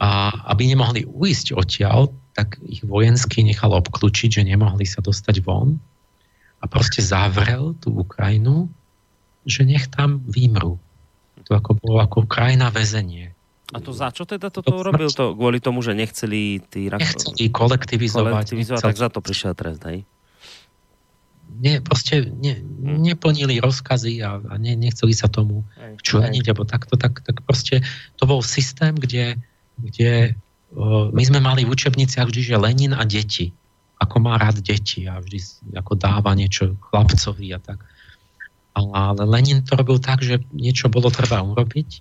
A 0.00 0.32
aby 0.56 0.72
nemohli 0.72 1.04
uísť 1.04 1.52
odtiaľ, 1.52 2.08
tak 2.32 2.56
ich 2.64 2.80
vojensky 2.80 3.44
nechal 3.44 3.76
obklúčiť, 3.76 4.40
že 4.40 4.48
nemohli 4.48 4.88
sa 4.88 5.04
dostať 5.04 5.44
von 5.44 5.76
a 6.62 6.64
proste 6.64 7.04
zavrel 7.04 7.76
tú 7.76 7.92
Ukrajinu, 7.92 8.72
že 9.44 9.68
nech 9.68 9.92
tam 9.92 10.24
vymrú. 10.24 10.80
To 11.44 11.58
ako 11.58 11.76
bolo 11.76 11.98
ako 12.00 12.24
krajina 12.24 12.72
väzenie. 12.72 13.31
A 13.72 13.80
to 13.80 13.96
za 13.96 14.12
čo 14.12 14.28
teda 14.28 14.52
toto 14.52 14.68
to 14.68 14.80
urobil? 14.84 15.08
To 15.08 15.32
kvôli 15.32 15.58
tomu, 15.58 15.80
že 15.80 15.96
nechceli 15.96 16.60
tí... 16.68 16.92
Nechceli 16.92 17.48
kolektivizovať. 17.48 18.32
kolektivizovať 18.32 18.80
nechceli... 18.80 18.92
tak 18.92 19.00
za 19.00 19.08
to 19.08 19.18
prišiel 19.24 19.52
trest, 19.56 19.80
hej? 19.88 20.04
Nie, 21.52 21.80
proste 21.84 22.28
ne, 22.28 22.60
neplnili 22.80 23.60
rozkazy 23.60 24.24
a, 24.24 24.40
a 24.40 24.54
ne, 24.56 24.72
nechceli 24.76 25.12
sa 25.12 25.28
tomu 25.28 25.64
členiť, 26.00 26.44
alebo 26.48 26.64
takto, 26.64 26.96
tak, 26.96 27.20
tak 27.24 27.44
proste 27.44 27.84
to 28.16 28.24
bol 28.24 28.40
systém, 28.40 28.96
kde 28.96 29.36
kde 29.82 30.36
my 31.12 31.22
sme 31.24 31.40
mali 31.40 31.68
v 31.68 31.72
učebniciach 31.72 32.28
vždy, 32.28 32.42
že 32.52 32.56
Lenin 32.60 32.96
a 32.96 33.04
deti. 33.04 33.52
Ako 34.00 34.18
má 34.18 34.40
rád 34.40 34.64
deti 34.64 35.04
a 35.04 35.20
vždy 35.20 35.68
ako 35.78 35.94
dáva 35.94 36.32
niečo 36.32 36.74
chlapcovi 36.80 37.52
a 37.54 37.58
tak. 37.60 37.84
Ale 38.72 39.22
Lenin 39.28 39.60
to 39.62 39.76
robil 39.76 40.00
tak, 40.00 40.24
že 40.24 40.40
niečo 40.56 40.88
bolo 40.88 41.12
treba 41.12 41.44
urobiť. 41.44 42.00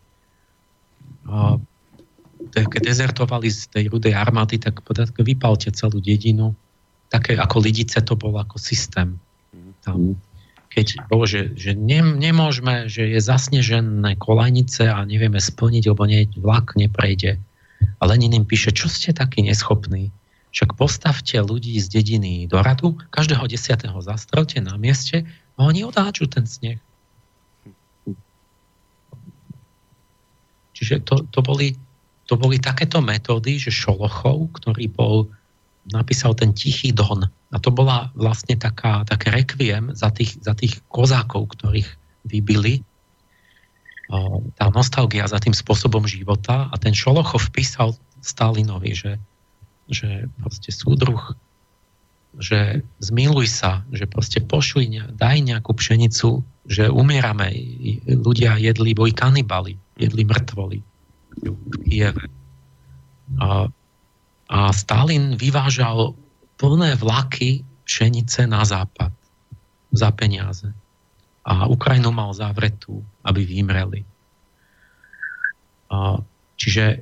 Keď 2.51 2.81
dezertovali 2.81 3.47
z 3.47 3.69
tej 3.69 3.83
rudej 3.91 4.17
armády, 4.17 4.57
tak 4.57 4.81
vypalte 5.17 5.71
celú 5.71 6.01
dedinu. 6.01 6.57
Také 7.11 7.37
ako 7.37 7.61
Lidice 7.61 8.01
to 8.01 8.15
bol 8.15 8.35
ako 8.39 8.57
systém. 8.57 9.19
Tam, 9.83 10.15
keď 10.71 11.05
bolo, 11.11 11.27
že, 11.27 11.51
že 11.59 11.75
ne, 11.75 12.01
nemôžeme, 12.01 12.87
že 12.87 13.07
je 13.11 13.19
zasnežené 13.19 14.15
kolajnice 14.15 14.87
a 14.87 15.03
nevieme 15.03 15.39
splniť, 15.39 15.83
lebo 15.91 16.07
nie, 16.07 16.27
vlak 16.39 16.73
neprejde 16.79 17.41
a 18.01 18.03
Lenin 18.09 18.33
im 18.33 18.45
píše, 18.45 18.73
čo 18.73 18.89
ste 18.89 19.13
takí 19.13 19.45
neschopní? 19.45 20.09
Však 20.51 20.75
postavte 20.75 21.39
ľudí 21.39 21.79
z 21.79 21.87
dediny 21.87 22.49
do 22.49 22.59
radu, 22.59 22.99
každého 23.13 23.47
desiatého 23.47 23.95
zastrelte 24.03 24.59
na 24.59 24.75
mieste 24.75 25.23
a 25.55 25.59
oni 25.63 25.87
odáču 25.87 26.27
ten 26.27 26.43
sneh. 26.43 26.81
Čiže 30.81 31.05
to, 31.05 31.29
to, 31.29 31.45
boli, 31.45 31.77
to 32.25 32.33
boli 32.41 32.57
takéto 32.57 33.05
metódy, 33.05 33.61
že 33.61 33.69
Šolochov, 33.69 34.49
ktorý 34.57 34.89
bol, 34.89 35.29
napísal 35.93 36.33
ten 36.33 36.57
Tichý 36.57 36.89
Don. 36.89 37.21
A 37.21 37.57
to 37.61 37.69
bola 37.69 38.09
vlastne 38.17 38.57
taká, 38.57 39.05
také 39.05 39.29
rekviem 39.29 39.93
za 39.93 40.09
tých, 40.09 40.41
za 40.41 40.57
tých 40.57 40.81
kozákov, 40.89 41.53
ktorých 41.53 41.85
vybili. 42.25 42.81
Tá 44.57 44.73
nostalgia 44.73 45.29
za 45.29 45.37
tým 45.37 45.53
spôsobom 45.53 46.09
života. 46.09 46.73
A 46.73 46.75
ten 46.81 46.97
Šolochov 46.97 47.53
písal 47.53 47.93
Stalinovi, 48.25 48.97
že, 48.97 49.21
že 49.85 50.25
proste 50.41 50.73
súdruh, 50.73 51.37
že 52.41 52.81
zmiluj 52.97 53.53
sa, 53.53 53.85
že 53.93 54.09
proste 54.09 54.41
pošli, 54.41 55.13
daj 55.13 55.37
nejakú 55.45 55.77
pšenicu, 55.77 56.41
že 56.65 56.89
umierame, 56.89 57.53
ľudia 58.07 58.57
jedli, 58.57 58.97
boli 58.97 59.13
kanibali, 59.13 59.77
jedli 60.01 60.25
mŕtvoli 60.25 60.79
v 61.45 61.75
Kieve. 61.87 62.25
A, 63.39 63.71
a 64.51 64.59
Stalin 64.75 65.39
vyvážal 65.39 66.17
plné 66.59 66.99
vlaky 66.99 67.63
pšenice 67.87 68.49
na 68.49 68.65
západ 68.67 69.13
za 69.95 70.09
peniaze 70.11 70.69
a 71.41 71.65
Ukrajinu 71.65 72.13
mal 72.13 72.31
zavretú, 72.37 73.01
aby 73.25 73.41
vymreli. 73.41 74.05
Čiže 76.61 77.01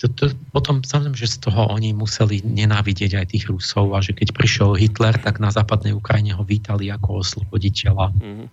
to, 0.00 0.08
to, 0.16 0.32
potom 0.48 0.80
samozrejme, 0.80 1.12
že 1.12 1.36
z 1.36 1.44
toho 1.44 1.68
oni 1.68 1.92
museli 1.92 2.40
nenávidieť 2.40 3.20
aj 3.20 3.26
tých 3.36 3.52
Rusov 3.52 3.92
a 3.92 4.00
že 4.00 4.16
keď 4.16 4.32
prišiel 4.32 4.80
Hitler, 4.80 5.12
tak 5.20 5.44
na 5.44 5.52
západnej 5.52 5.92
Ukrajine 5.92 6.32
ho 6.32 6.40
vítali 6.40 6.88
ako 6.88 7.20
osloboditeľa. 7.20 8.16
Mm-hmm. 8.16 8.48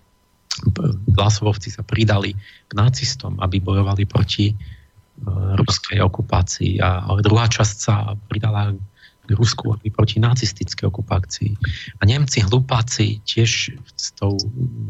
Vlasovovci 1.15 1.71
sa 1.71 1.83
pridali 1.85 2.35
k 2.67 2.71
nacistom, 2.75 3.39
aby 3.39 3.63
bojovali 3.63 4.03
proti 4.05 4.51
uh, 4.51 5.55
ruskej 5.55 6.03
okupácii 6.03 6.83
a 6.83 7.07
druhá 7.23 7.47
časť 7.47 7.75
sa 7.77 8.15
pridala 8.27 8.75
Rusku 9.29 9.79
proti 9.95 10.19
nacistickej 10.19 10.91
okupácii. 10.91 11.51
A 11.99 12.03
Nemci, 12.03 12.43
hlupáci, 12.43 13.23
tiež 13.23 13.71
s 13.95 14.07
tou 14.17 14.35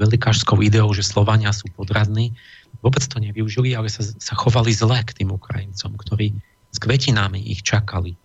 velikážskou 0.01 0.57
ideou, 0.65 0.90
že 0.98 1.06
Slovania 1.06 1.53
sú 1.53 1.69
podradní, 1.75 2.33
vôbec 2.81 3.06
to 3.06 3.22
nevyužili, 3.22 3.77
ale 3.77 3.91
sa, 3.91 4.01
sa 4.01 4.33
chovali 4.33 4.73
zle 4.73 4.98
k 5.06 5.14
tým 5.22 5.30
Ukrajincom, 5.35 5.93
ktorí 5.99 6.33
s 6.72 6.77
kvetinami 6.80 7.43
ich 7.51 7.61
čakali. 7.61 8.17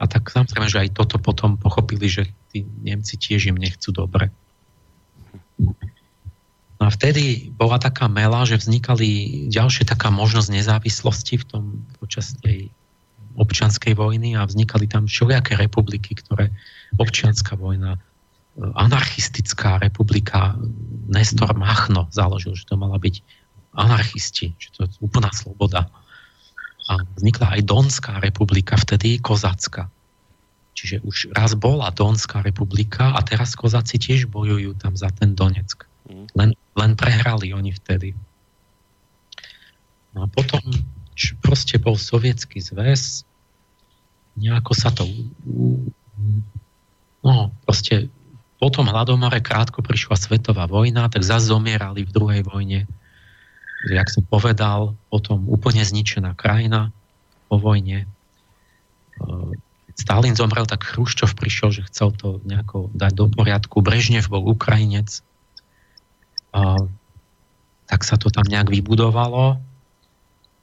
A 0.00 0.08
tak 0.08 0.32
samozrejme, 0.32 0.68
že 0.70 0.80
aj 0.80 0.96
toto 0.96 1.20
potom 1.20 1.60
pochopili, 1.60 2.08
že 2.08 2.24
tí 2.48 2.64
Nemci 2.64 3.20
tiež 3.20 3.52
im 3.52 3.60
nechcú 3.60 3.92
dobre. 3.92 4.32
No 6.80 6.88
a 6.88 6.90
vtedy 6.90 7.52
bola 7.52 7.76
taká 7.76 8.08
mela, 8.08 8.48
že 8.48 8.56
vznikali 8.56 9.44
ďalšie 9.52 9.84
taká 9.84 10.08
možnosť 10.08 10.48
nezávislosti 10.48 11.36
v 11.36 11.44
tom 11.44 11.64
počas 12.00 12.32
tej 12.40 12.72
občianskej 13.36 13.92
vojny 13.92 14.32
a 14.34 14.48
vznikali 14.48 14.88
tam 14.88 15.04
všelijaké 15.04 15.60
republiky, 15.60 16.16
ktoré 16.16 16.48
občianská 16.96 17.54
vojna, 17.60 17.94
e, 17.94 18.00
anarchistická 18.64 19.76
republika, 19.76 20.56
Nestor 21.12 21.52
Machno 21.52 22.08
založil, 22.10 22.56
že 22.56 22.64
to 22.64 22.80
mala 22.80 22.96
byť 22.96 23.20
anarchisti, 23.76 24.56
že 24.56 24.68
to 24.72 24.88
je 24.88 24.90
úplná 25.04 25.30
sloboda. 25.36 25.86
A 26.90 26.92
vznikla 27.20 27.60
aj 27.60 27.70
Donská 27.70 28.18
republika, 28.18 28.74
vtedy 28.74 29.20
Kozacka. 29.22 29.92
Čiže 30.74 31.04
už 31.04 31.16
raz 31.36 31.52
bola 31.54 31.92
Donská 31.92 32.40
republika 32.40 33.14
a 33.14 33.20
teraz 33.20 33.52
Kozáci 33.52 34.00
tiež 34.00 34.32
bojujú 34.32 34.74
tam 34.80 34.96
za 34.96 35.12
ten 35.12 35.36
Donetsk. 35.36 35.89
Len, 36.10 36.50
len 36.54 36.92
prehrali 36.98 37.54
oni 37.54 37.70
vtedy. 37.74 38.18
No 40.10 40.24
a 40.24 40.26
potom 40.26 40.60
proste 41.44 41.78
bol 41.78 41.94
sovietský 41.94 42.58
zväz, 42.58 43.22
nejako 44.34 44.72
sa 44.74 44.90
to 44.90 45.06
no 47.20 47.52
proste 47.68 48.08
po 48.60 48.68
tom 48.68 48.92
hladomore 48.92 49.40
krátko 49.40 49.80
prišla 49.80 50.20
svetová 50.20 50.68
vojna, 50.68 51.08
tak 51.08 51.24
zase 51.24 51.48
zomierali 51.48 52.04
v 52.04 52.12
druhej 52.12 52.42
vojne. 52.44 52.84
Jak 53.88 54.12
som 54.12 54.20
povedal, 54.28 55.00
potom 55.08 55.48
úplne 55.48 55.80
zničená 55.80 56.36
krajina 56.36 56.92
po 57.48 57.56
vojne. 57.56 58.04
Stalin 59.96 60.36
zomrel, 60.36 60.68
tak 60.68 60.84
Chruščov 60.84 61.32
prišiel, 61.36 61.72
že 61.72 61.88
chcel 61.88 62.12
to 62.12 62.44
nejako 62.44 62.92
dať 62.92 63.12
do 63.16 63.32
poriadku. 63.32 63.80
Brežnev 63.80 64.28
bol 64.28 64.44
Ukrajinec. 64.44 65.24
Tak 67.90 68.00
sa 68.06 68.14
to 68.14 68.30
tam 68.30 68.46
nejak 68.46 68.70
vybudovalo 68.70 69.58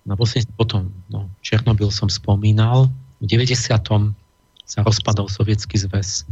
No 0.08 0.16
vlastne 0.16 0.48
potom, 0.56 0.88
no, 1.12 1.28
Černobyl 1.44 1.92
som 1.92 2.08
spomínal, 2.08 2.88
v 3.20 3.26
90. 3.28 3.60
sa 4.64 4.80
rozpadol 4.80 5.28
sovietský 5.28 5.84
zväz, 5.84 6.24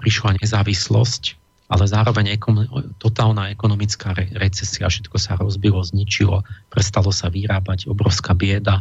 prišla 0.00 0.40
nezávislosť, 0.40 1.36
ale 1.68 1.84
zároveň 1.84 2.40
ekom, 2.40 2.64
totálna 2.96 3.52
ekonomická 3.52 4.16
re- 4.16 4.32
recesia, 4.40 4.88
všetko 4.88 5.16
sa 5.20 5.36
rozbilo, 5.36 5.84
zničilo, 5.84 6.40
prestalo 6.72 7.12
sa 7.12 7.28
vyrábať, 7.28 7.84
obrovská 7.84 8.32
bieda, 8.32 8.80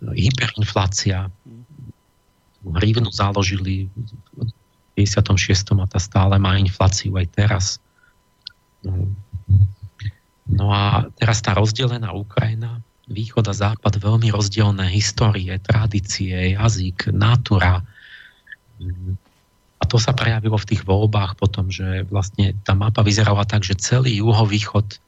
hyperinflácia, 0.00 1.28
hrivnu 2.64 3.12
založili 3.12 3.92
v 3.92 4.48
56. 4.96 5.76
a 5.76 5.84
tá 5.84 6.00
stále 6.00 6.40
má 6.40 6.56
infláciu 6.56 7.12
aj 7.20 7.26
teraz. 7.36 7.64
No, 10.46 10.70
a 10.70 11.10
teraz 11.18 11.42
tá 11.42 11.54
rozdelená 11.56 12.14
Ukrajina, 12.14 12.78
východ 13.06 13.46
a 13.50 13.54
západ 13.54 14.02
veľmi 14.02 14.34
rozdielne 14.34 14.90
histórie, 14.90 15.54
tradície, 15.62 16.58
jazyk, 16.58 17.14
natura. 17.14 17.82
A 19.76 19.82
to 19.86 19.96
sa 20.02 20.10
prejavilo 20.10 20.58
v 20.58 20.68
tých 20.74 20.82
voľbách 20.82 21.38
potom, 21.38 21.70
že 21.70 22.06
vlastne 22.10 22.54
tá 22.66 22.74
mapa 22.74 23.06
vyzerala 23.06 23.46
tak, 23.46 23.62
že 23.62 23.78
celý 23.78 24.18
juhovýchod 24.18 24.98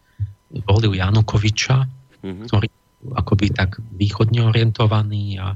volil 0.67 0.95
Janukoviča, 0.95 1.87
mm-hmm. 2.23 2.47
ktorý 2.47 2.69
akoby 3.15 3.55
tak 3.55 3.79
východne 3.95 4.47
orientovaný 4.47 5.39
a 5.39 5.55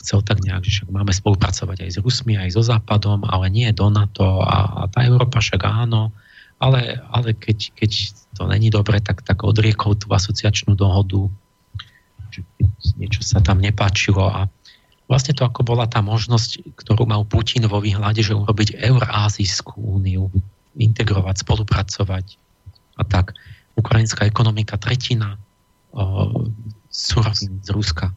chcel 0.00 0.22
tak 0.22 0.40
nejak, 0.40 0.64
že 0.64 0.82
však 0.82 0.88
máme 0.94 1.12
spolupracovať 1.12 1.84
aj 1.84 1.90
s 1.90 1.98
Rusmi, 2.00 2.38
aj 2.38 2.54
so 2.54 2.62
Západom, 2.62 3.26
ale 3.28 3.50
nie 3.50 3.68
do 3.74 3.90
NATO 3.90 4.40
a, 4.40 4.84
a 4.84 4.92
tá 4.92 5.04
Európa 5.04 5.42
však 5.42 5.64
áno, 5.68 6.14
ale, 6.58 6.98
ale 7.10 7.34
keď, 7.34 7.74
keď 7.78 7.90
to 8.34 8.46
není 8.50 8.70
dobre, 8.70 8.98
tak, 8.98 9.22
tak 9.22 9.46
odriekol 9.46 9.94
tú 9.94 10.10
asociačnú 10.10 10.74
dohodu 10.74 11.30
že 12.28 12.44
niečo 13.00 13.24
sa 13.24 13.40
tam 13.40 13.58
nepáčilo 13.58 14.28
a 14.28 14.46
vlastne 15.08 15.32
to 15.32 15.42
ako 15.48 15.64
bola 15.64 15.88
tá 15.88 16.04
možnosť, 16.04 16.76
ktorú 16.76 17.08
mal 17.08 17.24
Putin 17.24 17.64
vo 17.66 17.80
výhľade, 17.80 18.20
že 18.20 18.36
urobiť 18.36 18.76
Eurázijskú 18.76 19.80
úniu, 19.80 20.28
integrovať, 20.76 21.42
spolupracovať 21.42 22.36
a 23.00 23.02
tak. 23.08 23.34
Ukrajinská 23.78 24.26
ekonomika 24.26 24.76
tretina 24.76 25.38
surovín 26.90 27.62
z 27.62 27.68
Ruska, 27.70 28.10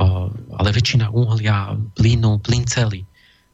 o, 0.00 0.32
ale 0.32 0.68
väčšina 0.72 1.12
uhlia, 1.12 1.76
plynu, 1.94 2.40
plyn 2.40 2.64
celý. 2.66 3.04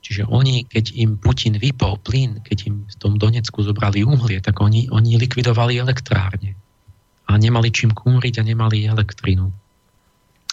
Čiže 0.04 0.28
oni, 0.28 0.68
keď 0.68 0.92
im 1.00 1.16
Putin 1.16 1.56
vypol 1.56 1.96
plyn, 2.04 2.44
keď 2.44 2.58
im 2.68 2.84
v 2.84 2.96
tom 3.00 3.16
Donecku 3.16 3.64
zobrali 3.64 4.04
uhlie, 4.04 4.36
tak 4.44 4.60
oni, 4.60 4.92
oni 4.92 5.16
likvidovali 5.16 5.80
elektrárne 5.80 6.52
a 7.24 7.32
nemali 7.40 7.72
čím 7.72 7.96
kúriť 7.96 8.36
a 8.36 8.42
nemali 8.44 8.84
elektrinu. 8.84 9.48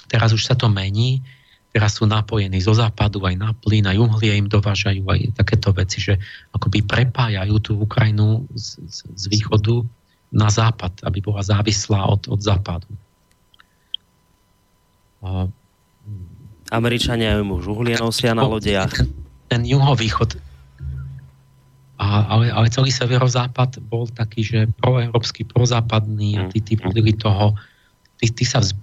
Teraz 0.08 0.32
už 0.32 0.48
sa 0.48 0.56
to 0.56 0.72
mení, 0.72 1.20
teraz 1.76 2.00
sú 2.00 2.08
napojení 2.08 2.64
zo 2.64 2.72
západu 2.72 3.28
aj 3.28 3.36
na 3.36 3.52
plyn, 3.52 3.92
aj 3.92 4.00
uhlie 4.00 4.40
im 4.40 4.48
dovážajú 4.48 5.04
aj 5.04 5.36
takéto 5.36 5.76
veci, 5.76 6.00
že 6.00 6.16
akoby 6.56 6.88
prepájajú 6.88 7.56
tú 7.60 7.76
Ukrajinu 7.76 8.48
z, 8.56 8.80
z, 8.88 8.98
z 9.04 9.24
východu 9.28 9.84
na 10.32 10.48
západ, 10.48 11.04
aby 11.04 11.20
bola 11.20 11.44
závislá 11.44 12.08
od, 12.08 12.32
od 12.32 12.40
západu. 12.40 12.88
A... 15.20 15.52
Američania 16.72 17.36
už 17.44 17.68
uhlie 17.68 18.00
nosia 18.00 18.32
na 18.32 18.48
lodiach. 18.48 19.21
Ten, 19.52 19.68
juhovýchod 19.68 20.40
a, 22.02 22.26
ale, 22.34 22.50
ale 22.50 22.74
celý 22.74 22.90
severozápad 22.90 23.78
bol 23.86 24.10
taký, 24.10 24.42
že 24.42 24.60
proeurópsky, 24.82 25.46
prozápadný 25.46 26.42
a 26.42 26.42
tí, 26.50 26.58
tí 26.58 26.74
podľa 26.74 27.14
toho, 27.22 27.46
tí, 28.18 28.26
tí 28.34 28.42
sa 28.42 28.58
vz, 28.58 28.74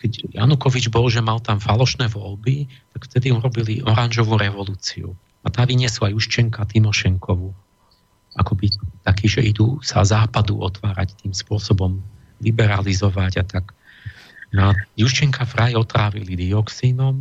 keď 0.00 0.32
Janukovič 0.32 0.88
bol, 0.88 1.12
že 1.12 1.20
mal 1.20 1.44
tam 1.44 1.60
falošné 1.60 2.08
voľby, 2.08 2.64
tak 2.96 3.12
vtedy 3.12 3.28
urobili 3.28 3.84
oranžovú 3.84 4.40
revolúciu. 4.40 5.12
A 5.44 5.52
tá 5.52 5.68
vyniesla 5.68 6.16
Juščenka 6.16 6.64
Timošenkovu. 6.64 7.52
Akoby 8.40 8.72
taký, 9.04 9.28
že 9.28 9.44
idú 9.44 9.76
sa 9.84 10.00
západu 10.00 10.64
otvárať 10.64 11.20
tým 11.20 11.36
spôsobom, 11.36 12.00
liberalizovať 12.40 13.32
a 13.36 13.44
tak. 13.44 13.76
No 14.56 14.72
Juščenka 14.96 15.44
vraj 15.44 15.76
otrávili 15.76 16.40
dioxínom, 16.40 17.20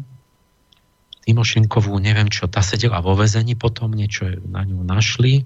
Timošenkovú, 1.30 1.94
neviem 2.02 2.26
čo, 2.26 2.50
tá 2.50 2.66
sedela 2.66 3.06
vo 3.06 3.14
vezení 3.14 3.54
potom, 3.54 3.94
niečo 3.94 4.42
na 4.50 4.66
ňu 4.66 4.82
našli. 4.82 5.46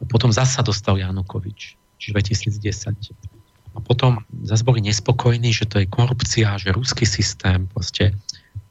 A 0.00 0.02
potom 0.08 0.32
zasa 0.32 0.64
dostal 0.64 0.96
Janukovič, 0.96 1.76
čiže 2.00 2.40
2010. 2.56 3.76
A 3.76 3.78
potom 3.84 4.24
zase 4.48 4.64
boli 4.64 4.80
nespokojní, 4.80 5.52
že 5.52 5.68
to 5.68 5.76
je 5.76 5.92
korupcia, 5.92 6.56
že 6.56 6.72
ruský 6.72 7.04
systém, 7.04 7.68
proste 7.68 8.16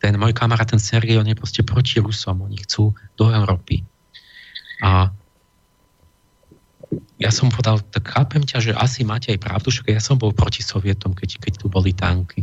ten 0.02 0.18
môj 0.18 0.34
kamarát, 0.34 0.66
ten 0.66 0.82
Sergej, 0.82 1.22
on 1.22 1.30
je 1.30 1.38
proste 1.38 1.62
proti 1.62 2.02
Rusom, 2.02 2.42
oni 2.42 2.58
chcú 2.66 2.98
do 3.14 3.30
Európy. 3.30 3.86
A 4.82 5.14
ja 7.22 7.30
som 7.30 7.54
povedal, 7.54 7.86
tak 7.94 8.10
chápem 8.10 8.42
ťa, 8.42 8.58
že 8.58 8.72
asi 8.74 9.06
máte 9.06 9.30
aj 9.30 9.40
pravdu, 9.46 9.70
že 9.70 9.86
ja 9.86 10.02
som 10.02 10.18
bol 10.18 10.34
proti 10.34 10.66
Sovietom, 10.66 11.14
keď, 11.14 11.38
keď 11.38 11.54
tu 11.62 11.70
boli 11.70 11.94
tanky. 11.94 12.42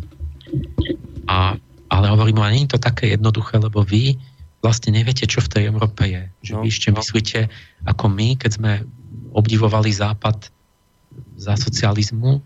A 1.26 1.58
ale 1.88 2.06
hovorím, 2.12 2.40
je 2.52 2.76
to 2.76 2.78
také 2.80 3.16
jednoduché, 3.16 3.60
lebo 3.60 3.84
vy 3.84 4.16
vlastne 4.60 4.92
neviete, 4.92 5.24
čo 5.24 5.40
v 5.40 5.48
tej 5.48 5.62
Európe 5.70 6.04
je. 6.04 6.22
Že 6.44 6.52
no, 6.54 6.60
vy 6.62 6.68
ešte 6.68 6.88
no. 6.90 6.96
myslíte, 7.00 7.38
ako 7.86 8.04
my, 8.10 8.36
keď 8.36 8.50
sme 8.58 8.72
obdivovali 9.32 9.90
Západ 9.92 10.50
za 11.38 11.54
socializmu, 11.54 12.42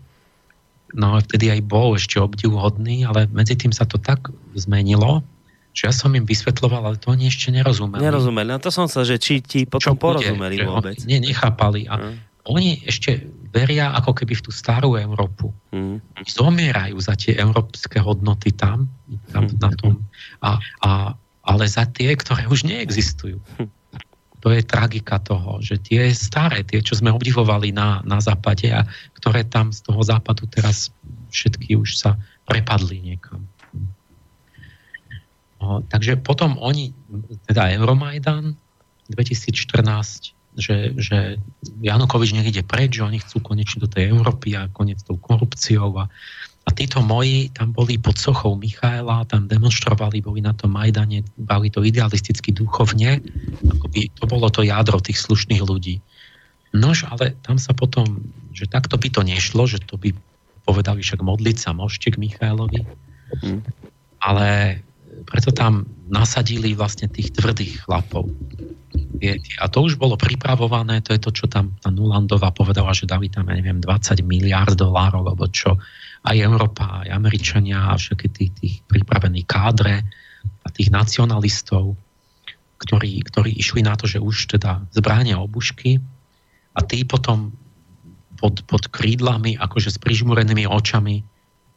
no 0.93 1.07
vtedy 1.17 1.49
aj 1.49 1.61
bol 1.65 1.97
ešte 1.97 2.21
obdivuhodný, 2.21 3.03
ale 3.03 3.25
medzi 3.33 3.57
tým 3.57 3.73
sa 3.73 3.89
to 3.89 3.97
tak 3.97 4.29
zmenilo, 4.53 5.25
že 5.73 5.89
ja 5.89 5.93
som 5.93 6.13
im 6.13 6.21
vysvetloval, 6.21 6.85
ale 6.85 7.01
to 7.01 7.09
oni 7.09 7.33
ešte 7.33 7.49
nerozumeli. 7.49 8.05
Nerozumeli, 8.05 8.53
no 8.53 8.61
to 8.61 8.69
som 8.69 8.85
sa, 8.85 9.01
že 9.01 9.17
či 9.17 9.41
ti 9.41 9.65
potom 9.65 9.97
čo 9.97 9.97
porozumeli 9.97 10.61
bude, 10.61 10.69
vôbec. 10.69 10.97
Nie, 11.09 11.17
nechápali. 11.17 11.89
A 11.89 11.97
hmm. 11.97 12.32
Oni 12.43 12.83
ešte 12.83 13.23
veria 13.53 13.93
ako 13.95 14.11
keby 14.17 14.35
v 14.35 14.43
tú 14.43 14.51
starú 14.51 14.99
Európu. 14.99 15.53
Hmm. 15.71 16.03
Zomierajú 16.25 16.97
za 16.99 17.15
tie 17.15 17.37
európske 17.39 18.01
hodnoty 18.01 18.51
tam, 18.51 18.89
tam 19.31 19.47
na 19.61 19.69
tom. 19.77 20.03
A, 20.43 20.59
a, 20.83 21.13
ale 21.45 21.63
za 21.69 21.87
tie, 21.87 22.11
ktoré 22.17 22.49
už 22.49 22.67
neexistujú. 22.67 23.39
To 24.43 24.51
je 24.51 24.59
tragika 24.59 25.23
toho, 25.23 25.63
že 25.63 25.79
tie 25.79 26.11
staré, 26.11 26.67
tie, 26.67 26.83
čo 26.83 26.99
sme 26.99 27.15
obdivovali 27.15 27.71
na, 27.71 28.03
na 28.03 28.19
západe 28.19 28.67
a 28.75 28.83
ktoré 29.15 29.47
tam 29.47 29.71
z 29.71 29.79
toho 29.87 30.03
západu 30.03 30.43
teraz 30.51 30.91
všetky 31.31 31.79
už 31.79 31.95
sa 31.95 32.19
prepadli 32.43 32.99
niekam. 32.99 33.47
No, 35.63 35.79
takže 35.87 36.19
potom 36.19 36.59
oni, 36.59 36.91
teda 37.47 37.71
Euromajdan 37.71 38.59
2014, 39.07 40.35
že, 40.57 40.93
že 40.97 41.41
Janukovič 41.81 42.33
nech 42.37 42.49
ide 42.49 42.61
preč, 42.61 43.01
že 43.01 43.05
oni 43.05 43.19
chcú 43.21 43.41
konečne 43.41 43.83
do 43.83 43.89
tej 43.89 44.13
Európy 44.13 44.53
a 44.53 44.69
konec 44.69 45.01
tou 45.01 45.17
korupciou 45.17 45.97
a, 45.97 46.05
a 46.63 46.69
títo 46.71 47.01
moji 47.01 47.49
tam 47.51 47.73
boli 47.73 47.97
pod 47.97 48.15
sochou 48.15 48.55
Michaela, 48.55 49.25
tam 49.27 49.49
demonstrovali, 49.49 50.23
boli 50.23 50.39
na 50.39 50.53
tom 50.53 50.77
Majdane, 50.77 51.25
boli 51.35 51.67
to 51.73 51.81
idealisticky 51.83 52.53
duchovne, 52.53 53.19
akoby 53.67 54.13
to 54.13 54.23
bolo 54.29 54.47
to 54.47 54.63
jádro 54.63 55.01
tých 55.01 55.19
slušných 55.19 55.63
ľudí. 55.65 55.99
Nož, 56.73 57.05
ale 57.05 57.37
tam 57.45 57.61
sa 57.61 57.73
potom, 57.77 58.33
že 58.49 58.65
takto 58.65 58.97
by 58.97 59.09
to 59.13 59.21
nešlo, 59.21 59.69
že 59.69 59.77
to 59.85 59.97
by 59.97 60.09
povedali 60.65 61.03
však 61.03 61.21
modliť 61.21 61.57
sa 61.59 61.75
môžete 61.75 62.15
k 62.15 62.21
Michailovi, 62.23 62.81
mm. 63.43 63.59
ale 64.23 64.81
preto 65.27 65.51
tam 65.53 65.85
nasadili 66.09 66.73
vlastne 66.73 67.11
tých 67.11 67.35
tvrdých 67.35 67.85
chlapov. 67.85 68.31
A 69.61 69.65
to 69.69 69.85
už 69.85 70.01
bolo 70.01 70.17
pripravované, 70.17 71.05
to 71.05 71.13
je 71.13 71.21
to, 71.21 71.29
čo 71.29 71.45
tam 71.45 71.77
tá 71.77 71.93
Nulandová 71.93 72.49
povedala, 72.49 72.95
že 72.97 73.05
dali 73.05 73.29
tam, 73.29 73.45
ja 73.45 73.55
neviem, 73.55 73.77
20 73.77 74.25
miliard 74.25 74.73
dolárov, 74.73 75.21
alebo 75.21 75.45
čo 75.53 75.77
aj 76.23 76.35
Európa, 76.39 77.05
aj 77.05 77.13
Američania 77.13 77.93
a 77.93 77.99
všetky 77.99 78.27
tých, 78.31 78.51
tých 78.57 78.75
pripravení 78.89 79.43
kádre 79.45 80.01
a 80.63 80.67
tých 80.71 80.89
nacionalistov, 80.89 81.93
ktorí, 82.81 83.21
ktorí 83.27 83.53
išli 83.59 83.85
na 83.85 83.95
to, 83.95 84.09
že 84.09 84.23
už 84.23 84.57
teda 84.57 84.87
zbránia 84.91 85.39
obušky 85.39 85.99
a 86.73 86.79
tí 86.83 87.05
potom 87.05 87.53
pod, 88.39 88.65
pod 88.67 88.91
krídlami, 88.91 89.55
akože 89.55 89.93
s 89.93 89.97
prižmurenými 90.01 90.67
očami 90.67 91.23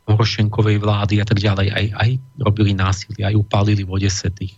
Horošenkovej 0.06 0.78
vlády 0.78 1.18
a 1.18 1.26
tak 1.26 1.42
ďalej, 1.42 1.66
aj, 1.70 1.86
aj 1.94 2.10
robili 2.38 2.72
násilie, 2.74 3.22
aj 3.26 3.34
upálili 3.38 3.82
v 3.82 3.90
Odese 3.98 4.30
tých. 4.30 4.54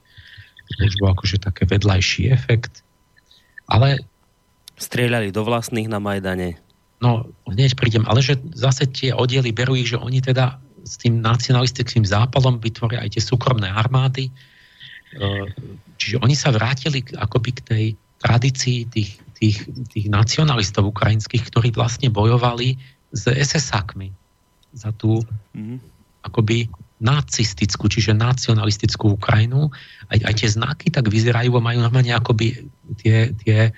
Bol 1.01 1.15
akože 1.17 1.41
také 1.41 1.65
vedľajší 1.65 2.29
efekt. 2.31 2.85
Ale... 3.69 4.03
Strieľali 4.79 5.35
do 5.35 5.43
vlastných 5.43 5.91
na 5.91 5.99
Majdane. 5.99 6.55
No, 7.03 7.27
hneď 7.51 7.75
prídem, 7.75 8.07
ale 8.07 8.23
že 8.23 8.39
zase 8.55 8.87
tie 8.87 9.11
oddiely 9.11 9.51
berú 9.51 9.75
ich, 9.75 9.91
že 9.91 9.99
oni 9.99 10.23
teda 10.23 10.59
s 10.87 10.99
tým 10.99 11.19
nacionalistickým 11.19 12.07
zápalom 12.07 12.63
vytvoria 12.63 13.03
aj 13.03 13.19
tie 13.19 13.23
súkromné 13.23 13.67
armády. 13.67 14.31
E, 14.31 14.33
čiže 15.99 16.23
oni 16.23 16.39
sa 16.39 16.55
vrátili 16.55 17.03
akoby 17.19 17.51
k 17.59 17.61
tej 17.67 17.85
tradícii 18.23 18.87
tých, 18.91 19.19
tých, 19.39 19.57
tých 19.95 20.07
nacionalistov 20.11 20.91
ukrajinských, 20.91 21.47
ktorí 21.51 21.75
vlastne 21.75 22.11
bojovali 22.11 22.79
s 23.15 23.31
SS-akmi 23.31 24.11
za 24.75 24.91
tú 24.99 25.23
mm-hmm. 25.55 25.79
akoby 26.27 26.67
nacistickú, 26.99 27.87
čiže 27.87 28.15
nacionalistickú 28.15 29.15
Ukrajinu. 29.15 29.71
Aj, 30.11 30.19
aj 30.19 30.35
tie 30.35 30.49
znaky 30.51 30.91
tak 30.91 31.07
vyzerajú 31.07 31.55
a 31.55 31.63
majú 31.63 31.79
normálne 31.83 32.11
akoby 32.15 32.67
tie, 32.99 33.33
tie 33.39 33.71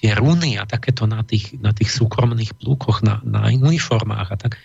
tie 0.00 0.16
runy 0.16 0.56
a 0.56 0.64
takéto 0.64 1.04
na 1.04 1.20
tých, 1.20 1.60
na 1.60 1.76
tých 1.76 1.92
súkromných 1.92 2.56
plúkoch, 2.56 3.04
na, 3.04 3.20
na 3.20 3.52
uniformách 3.52 4.28
a 4.32 4.36
tak. 4.40 4.56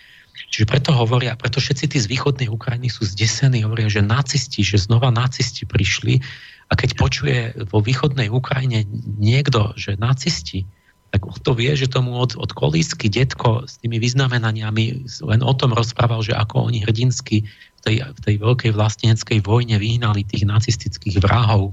Čiže 0.48 0.64
preto 0.68 0.96
hovoria, 0.96 1.36
preto 1.36 1.60
všetci 1.60 1.92
tí 1.92 1.98
z 2.00 2.08
východnej 2.08 2.48
Ukrajiny 2.48 2.88
sú 2.88 3.04
zdesení, 3.04 3.60
hovoria, 3.60 3.92
že 3.92 4.00
nacisti, 4.00 4.64
že 4.64 4.80
znova 4.80 5.12
nacisti 5.12 5.68
prišli 5.68 6.24
a 6.68 6.72
keď 6.72 6.90
počuje 6.96 7.38
vo 7.68 7.84
východnej 7.84 8.32
Ukrajine 8.32 8.88
niekto, 9.20 9.76
že 9.76 10.00
nacisti, 10.00 10.64
tak 11.12 11.22
to 11.44 11.52
vie, 11.56 11.72
že 11.76 11.88
tomu 11.88 12.16
od, 12.16 12.36
od 12.36 12.50
kolísky 12.52 13.08
detko 13.08 13.64
s 13.64 13.80
tými 13.80 14.00
vyznamenaniami 14.00 14.84
len 15.24 15.40
o 15.44 15.52
tom 15.56 15.72
rozprával, 15.72 16.24
že 16.24 16.36
ako 16.36 16.68
oni 16.72 16.84
hrdinsky 16.84 17.44
tej, 17.86 17.96
v 18.02 18.20
tej 18.20 18.36
veľkej 18.42 18.70
vlasteneckej 18.74 19.38
vojne 19.46 19.78
vyhnali 19.78 20.26
tých 20.26 20.42
nacistických 20.42 21.22
vrahov 21.22 21.70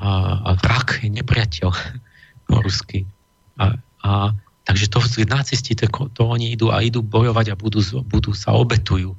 a, 0.00 0.40
a 0.40 0.50
vrak 0.56 1.04
je 1.04 1.12
nepriateľ 1.12 1.68
rusky. 2.64 3.04
A, 3.60 3.76
a, 4.00 4.32
takže 4.64 4.88
to 4.88 5.04
nacisti, 5.28 5.76
to, 5.76 5.84
to 5.88 6.22
oni 6.24 6.56
idú 6.56 6.72
a 6.72 6.80
idú 6.80 7.04
bojovať 7.04 7.52
a 7.52 7.58
budú, 7.60 7.84
budú 8.08 8.32
sa 8.32 8.56
obetujú. 8.56 9.12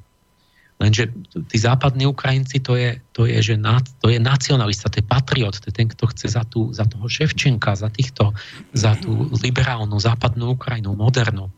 Lenže 0.80 1.12
tí 1.52 1.60
západní 1.60 2.08
Ukrajinci, 2.08 2.64
to 2.64 2.80
je, 2.80 3.04
to 3.12 3.28
je, 3.28 3.36
že 3.44 3.56
na, 3.60 3.84
to 4.00 4.08
je 4.08 4.16
nacionalista, 4.16 4.88
to 4.88 5.04
je 5.04 5.06
patriot, 5.06 5.60
to 5.60 5.68
je 5.68 5.76
ten, 5.76 5.92
kto 5.92 6.08
chce 6.08 6.40
za, 6.40 6.48
tú, 6.48 6.72
za 6.72 6.88
toho 6.88 7.04
Ševčenka, 7.04 7.76
za 7.76 7.92
týchto, 7.92 8.32
za 8.72 8.96
tú 8.96 9.28
liberálnu 9.44 10.00
západnú 10.00 10.56
Ukrajinu, 10.56 10.96
modernú. 10.96 11.52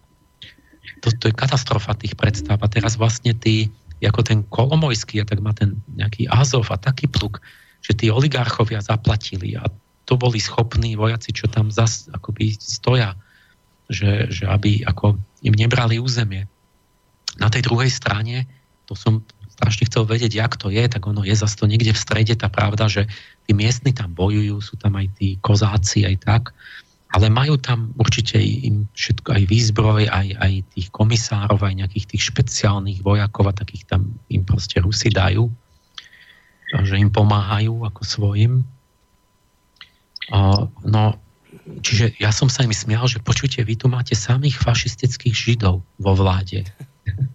To, 1.02 1.10
to 1.10 1.30
je 1.30 1.36
katastrofa 1.36 1.98
tých 1.98 2.14
predstav. 2.14 2.62
A 2.62 2.68
teraz 2.70 2.98
vlastne 2.98 3.34
tí, 3.34 3.74
ako 4.02 4.22
ten 4.22 4.40
Kolomojský, 4.48 5.22
a 5.22 5.26
tak 5.26 5.42
má 5.42 5.54
ten 5.54 5.78
nejaký 5.98 6.30
Azov 6.30 6.70
a 6.70 6.78
taký 6.78 7.10
pluk, 7.10 7.42
že 7.82 7.98
tí 7.98 8.14
oligarchovia 8.14 8.82
zaplatili 8.82 9.58
a 9.58 9.66
to 10.06 10.18
boli 10.18 10.38
schopní 10.38 10.94
vojaci, 10.98 11.34
čo 11.34 11.50
tam 11.50 11.74
zas 11.74 12.10
akoby 12.14 12.54
stoja, 12.58 13.18
že, 13.90 14.30
že 14.30 14.46
aby 14.46 14.86
ako 14.86 15.18
im 15.42 15.56
nebrali 15.58 15.98
územie. 15.98 16.46
Na 17.40 17.50
tej 17.50 17.66
druhej 17.66 17.90
strane, 17.90 18.46
to 18.86 18.94
som 18.94 19.24
strašne 19.62 19.88
chcel 19.88 20.04
vedieť, 20.10 20.36
jak 20.36 20.54
to 20.58 20.74
je, 20.74 20.84
tak 20.90 21.06
ono 21.06 21.22
je 21.22 21.36
zase 21.38 21.54
to 21.54 21.70
niekde 21.70 21.94
v 21.94 22.04
strede 22.04 22.34
tá 22.34 22.50
pravda, 22.50 22.90
že 22.90 23.06
tí 23.46 23.52
miestni 23.54 23.94
tam 23.94 24.12
bojujú, 24.12 24.58
sú 24.58 24.76
tam 24.76 24.98
aj 24.98 25.08
tí 25.22 25.38
kozáci, 25.38 26.04
aj 26.08 26.16
tak, 26.24 26.44
ale 27.12 27.28
majú 27.28 27.60
tam 27.60 27.92
určite 28.00 28.40
im 28.40 28.88
všetko, 28.96 29.36
aj 29.36 29.44
výzbroj, 29.52 30.08
aj, 30.08 30.28
aj 30.40 30.54
tých 30.76 30.88
komisárov, 30.96 31.60
aj 31.60 31.84
nejakých 31.84 32.16
tých 32.16 32.24
špeciálnych 32.32 33.04
vojakov 33.04 33.52
a 33.52 33.58
takých 33.58 33.84
tam 33.92 34.16
im 34.32 34.48
proste 34.48 34.80
Rusi 34.80 35.12
dajú 35.12 35.52
že 36.80 36.96
im 36.96 37.12
pomáhajú 37.12 37.84
ako 37.84 38.02
svojim. 38.08 38.64
No, 40.88 41.04
čiže 41.84 42.16
ja 42.16 42.32
som 42.32 42.48
sa 42.48 42.64
im 42.64 42.72
smial, 42.72 43.04
že 43.12 43.20
počujte, 43.20 43.60
vy 43.68 43.76
tu 43.76 43.92
máte 43.92 44.16
samých 44.16 44.56
fašistických 44.64 45.36
židov 45.36 45.84
vo 46.00 46.12
vláde. 46.16 46.64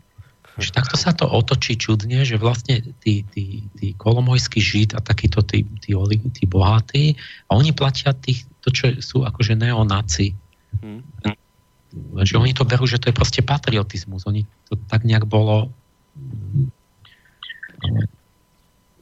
Že 0.56 0.72
takto 0.72 0.96
sa 0.96 1.12
to 1.12 1.28
otočí 1.28 1.76
čudne, 1.76 2.24
že 2.24 2.40
vlastne 2.40 2.80
tí, 3.04 3.28
tí, 3.28 3.68
tí 3.76 3.92
kolomojskí 3.92 4.56
žid 4.56 4.96
a 4.96 5.04
takíto 5.04 5.44
tí, 5.44 5.68
tí, 5.84 5.92
tí 6.32 6.44
bohatí, 6.48 7.12
a 7.52 7.60
oni 7.60 7.76
platia 7.76 8.16
tých, 8.16 8.48
to, 8.66 8.74
čo 8.74 8.98
sú 8.98 9.16
akože 9.22 9.54
neonaci. 9.54 10.34
Hmm. 10.82 11.06
Že 12.18 12.42
oni 12.42 12.52
to 12.52 12.66
berú, 12.66 12.84
že 12.84 12.98
to 12.98 13.08
je 13.08 13.14
proste 13.14 13.40
patriotizmus. 13.46 14.26
Oni 14.26 14.42
to 14.66 14.74
tak 14.90 15.06
nejak 15.06 15.24
bolo 15.24 15.70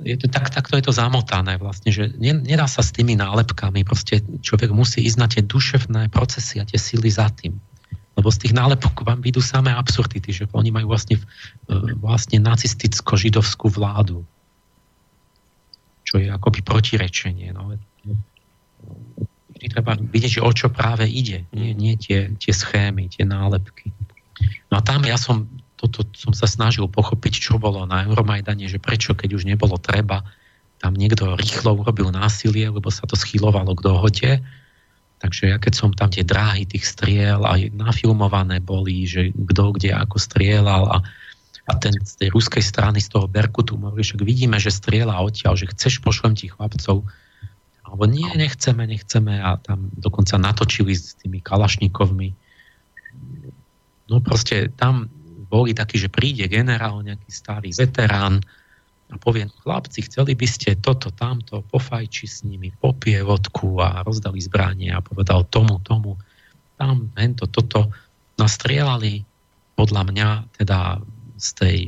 je 0.05 0.17
to, 0.21 0.27
tak, 0.29 0.51
takto 0.51 0.77
je 0.77 0.85
to 0.85 0.93
zamotané 0.93 1.57
vlastne, 1.57 1.95
že 1.95 2.13
nedá 2.21 2.67
sa 2.67 2.83
s 2.83 2.91
tými 2.93 3.15
nálepkami, 3.15 3.87
proste 3.87 4.21
človek 4.43 4.75
musí 4.75 5.07
ísť 5.07 5.19
na 5.19 5.29
tie 5.31 5.41
duševné 5.41 6.11
procesy 6.11 6.61
a 6.61 6.69
tie 6.69 6.77
sily 6.77 7.09
za 7.09 7.31
tým. 7.31 7.57
Lebo 8.15 8.31
z 8.31 8.47
tých 8.47 8.55
nálepok 8.55 9.03
vám 9.03 9.23
vidú 9.23 9.43
samé 9.43 9.75
absurdity, 9.75 10.31
že 10.31 10.45
oni 10.55 10.71
majú 10.71 10.91
vlastne, 10.91 11.19
e, 11.19 11.75
vlastne 11.99 12.39
nacisticko-židovskú 12.39 13.71
vládu. 13.71 14.23
Čo 16.07 16.23
je 16.23 16.31
akoby 16.31 16.63
protirečenie. 16.63 17.51
No. 17.51 17.75
Vždy 19.65 19.81
treba 19.81 19.97
vidieť, 19.97 20.33
že 20.37 20.45
o 20.45 20.53
čo 20.53 20.69
práve 20.69 21.09
ide. 21.09 21.49
Nie, 21.57 21.73
nie 21.73 21.97
tie, 21.97 22.29
tie 22.37 22.53
schémy, 22.53 23.09
tie 23.09 23.25
nálepky. 23.25 23.89
No 24.69 24.77
a 24.77 24.85
tam 24.85 25.09
ja 25.09 25.17
som 25.17 25.49
toto 25.81 26.05
som 26.13 26.37
sa 26.37 26.45
snažil 26.45 26.85
pochopiť, 26.85 27.33
čo 27.41 27.57
bolo 27.57 27.89
na 27.89 28.05
Euromajdane, 28.05 28.69
že 28.69 28.77
prečo, 28.77 29.17
keď 29.17 29.41
už 29.41 29.49
nebolo 29.49 29.81
treba, 29.81 30.21
tam 30.85 30.93
niekto 30.93 31.33
rýchlo 31.33 31.81
urobil 31.81 32.13
násilie, 32.13 32.69
lebo 32.69 32.93
sa 32.93 33.09
to 33.09 33.17
schylovalo 33.17 33.73
k 33.73 33.85
dohode. 33.89 34.31
Takže 35.25 35.49
ja 35.49 35.57
keď 35.57 35.73
som 35.73 35.97
tam 35.97 36.13
tie 36.13 36.21
dráhy 36.21 36.69
tých 36.69 36.85
striel 36.85 37.41
aj 37.41 37.73
nafilmované 37.73 38.61
boli, 38.61 39.09
že 39.09 39.33
kto 39.33 39.81
kde 39.81 39.97
ako 39.97 40.21
strieľal 40.21 40.93
a, 40.93 40.99
a 41.69 41.73
ten 41.81 41.97
z 42.05 42.21
tej 42.21 42.29
ruskej 42.37 42.61
strany 42.61 43.01
z 43.01 43.09
toho 43.09 43.25
Berkutu 43.25 43.81
hovorí, 43.81 44.05
že 44.05 44.21
vidíme, 44.21 44.61
že 44.61 44.69
strieľa 44.69 45.25
odtiaľ, 45.25 45.57
že 45.57 45.73
chceš 45.73 46.05
pošlem 46.05 46.37
ti 46.37 46.53
chlapcov, 46.53 47.09
alebo 47.95 48.11
nie, 48.11 48.27
nechceme, 48.35 48.91
nechceme 48.91 49.39
a 49.39 49.55
tam 49.63 49.87
dokonca 49.95 50.35
natočili 50.35 50.99
s 50.99 51.15
tými 51.15 51.39
kalašníkovmi. 51.39 52.29
No 54.11 54.19
proste 54.19 54.75
tam 54.75 55.07
boli 55.47 55.79
takí, 55.79 56.03
že 56.03 56.11
príde 56.11 56.51
generál, 56.51 57.07
nejaký 57.07 57.31
starý 57.31 57.71
veterán 57.71 58.43
a 59.07 59.15
povie, 59.15 59.47
no 59.47 59.55
chlapci, 59.63 60.03
chceli 60.11 60.35
by 60.35 60.43
ste 60.43 60.75
toto, 60.83 61.15
tamto, 61.15 61.63
pofajči 61.71 62.27
s 62.27 62.43
nimi, 62.43 62.75
popie 62.75 63.23
vodku 63.23 63.79
a 63.79 64.03
rozdali 64.03 64.43
zbranie 64.43 64.91
a 64.91 64.99
povedal 64.99 65.47
tomu, 65.47 65.79
tomu, 65.79 66.19
tam, 66.75 67.15
hento, 67.15 67.47
toto. 67.47 67.95
Nastrielali 68.35 69.23
podľa 69.79 70.03
mňa 70.11 70.29
teda 70.59 70.99
z 71.39 71.49
tej, 71.55 71.79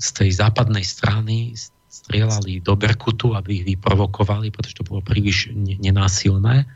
z 0.00 0.08
tej 0.16 0.30
západnej 0.32 0.80
strany 0.80 1.52
strieľali 1.94 2.58
do 2.58 2.74
Berkutu, 2.74 3.38
aby 3.38 3.62
ich 3.62 3.64
vyprovokovali, 3.74 4.50
pretože 4.50 4.82
to 4.82 4.86
bolo 4.86 4.98
príliš 4.98 5.54
nenásilné. 5.54 6.66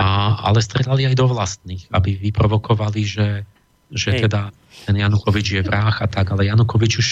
A, 0.00 0.36
ale 0.44 0.60
strieľali 0.60 1.12
aj 1.12 1.16
do 1.16 1.26
vlastných, 1.28 1.88
aby 1.92 2.16
vyprovokovali, 2.20 3.00
že, 3.04 3.28
že 3.92 4.20
teda 4.20 4.52
ten 4.88 4.96
Janukovič 4.96 5.60
je 5.60 5.62
vrah 5.64 5.92
a 5.92 6.06
tak, 6.08 6.32
ale 6.32 6.48
Janukovič 6.48 6.92
už, 7.00 7.08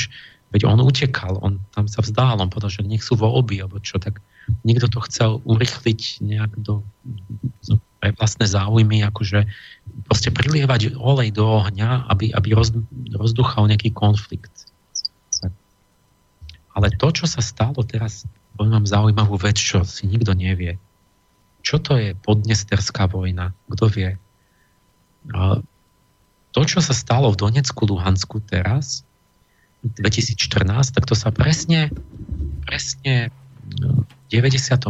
veď 0.53 0.69
on 0.69 0.81
utekal, 0.81 1.37
on 1.41 1.61
tam 1.77 1.85
sa 1.85 2.01
vzdál, 2.01 2.41
on 2.41 2.49
povedal, 2.49 2.73
že 2.73 2.89
nech 2.89 3.05
sú 3.05 3.17
voľby, 3.17 3.61
alebo 3.61 3.81
čo, 3.81 4.01
tak 4.01 4.25
niekto 4.65 4.89
to 4.89 5.05
chcel 5.05 5.45
urychliť 5.45 6.25
nejak 6.25 6.53
do, 6.65 6.81
do 7.69 7.77
pre 7.99 8.15
vlastné 8.15 8.47
záujmy, 8.47 9.03
akože 9.11 9.45
proste 10.07 10.31
prilievať 10.31 10.95
olej 10.95 11.35
do 11.35 11.45
ohňa, 11.45 12.07
aby, 12.09 12.31
aby 12.31 12.55
roz, 12.55 12.71
rozduchal 13.11 13.67
nejaký 13.67 13.91
konflikt. 13.91 14.58
Ale 16.79 16.95
to, 16.95 17.11
čo 17.11 17.27
sa 17.27 17.43
stalo 17.43 17.83
teraz, 17.83 18.23
poviem 18.55 18.79
vám 18.79 18.87
zaujímavú 18.87 19.35
vec, 19.43 19.59
čo 19.59 19.83
si 19.83 20.07
nikto 20.07 20.31
nevie. 20.39 20.79
Čo 21.67 21.83
to 21.83 21.99
je 21.99 22.15
podnesterská 22.15 23.11
vojna? 23.11 23.51
Kto 23.67 23.91
vie? 23.91 24.15
to, 26.55 26.61
čo 26.65 26.81
sa 26.81 26.97
stalo 26.97 27.29
v 27.29 27.37
Donecku, 27.37 27.85
Luhansku 27.85 28.41
teraz, 28.41 29.05
2014, 29.85 30.95
tak 30.95 31.05
to 31.05 31.13
sa 31.13 31.29
presne, 31.31 31.93
presne 32.65 33.29
v 33.69 34.09
92., 34.33 34.81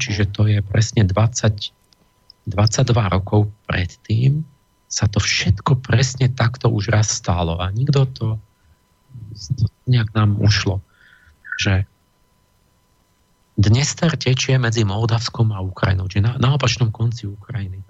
čiže 0.00 0.24
to 0.32 0.48
je 0.48 0.58
presne 0.64 1.04
20, 1.04 2.48
22 2.48 3.14
rokov 3.14 3.52
predtým, 3.68 4.42
sa 4.88 5.04
to 5.04 5.20
všetko 5.20 5.84
presne 5.84 6.32
takto 6.32 6.72
už 6.72 6.88
raz 6.88 7.12
stalo 7.12 7.60
a 7.60 7.68
nikto 7.68 8.08
to, 8.08 8.26
to 9.60 9.64
nejak 9.84 10.08
nám 10.16 10.40
ušlo, 10.40 10.80
že 11.58 11.84
Dnester 13.58 14.14
tečie 14.14 14.54
medzi 14.54 14.86
Moldavskom 14.86 15.50
a 15.50 15.58
Ukrajinou, 15.58 16.06
čiže 16.06 16.22
na, 16.22 16.32
na 16.38 16.54
opačnom 16.54 16.94
konci 16.94 17.26
Ukrajiny, 17.26 17.82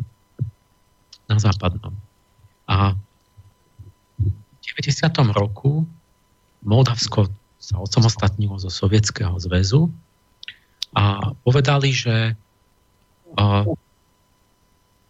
na 1.29 1.37
západnom. 1.37 1.93
A 2.65 2.97
v 4.17 4.61
90. 4.65 5.13
roku 5.37 5.85
Moldavsko 6.65 7.29
sa 7.61 7.77
odsamostatnilo 7.85 8.57
zo 8.57 8.73
Sovietskeho 8.73 9.37
zväzu 9.37 9.93
a 10.97 11.37
povedali, 11.45 11.93
že 11.93 12.33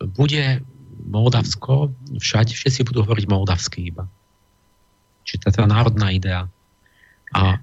bude 0.02 0.44
Moldavsko, 1.06 1.94
všade, 2.18 2.50
všetci 2.50 2.82
budú 2.82 3.06
hovoriť 3.06 3.24
moldavský 3.30 3.94
iba. 3.94 4.10
Čiže 5.22 5.54
je 5.54 5.54
tá 5.54 5.64
národná 5.70 6.10
idea. 6.10 6.50
A 7.30 7.62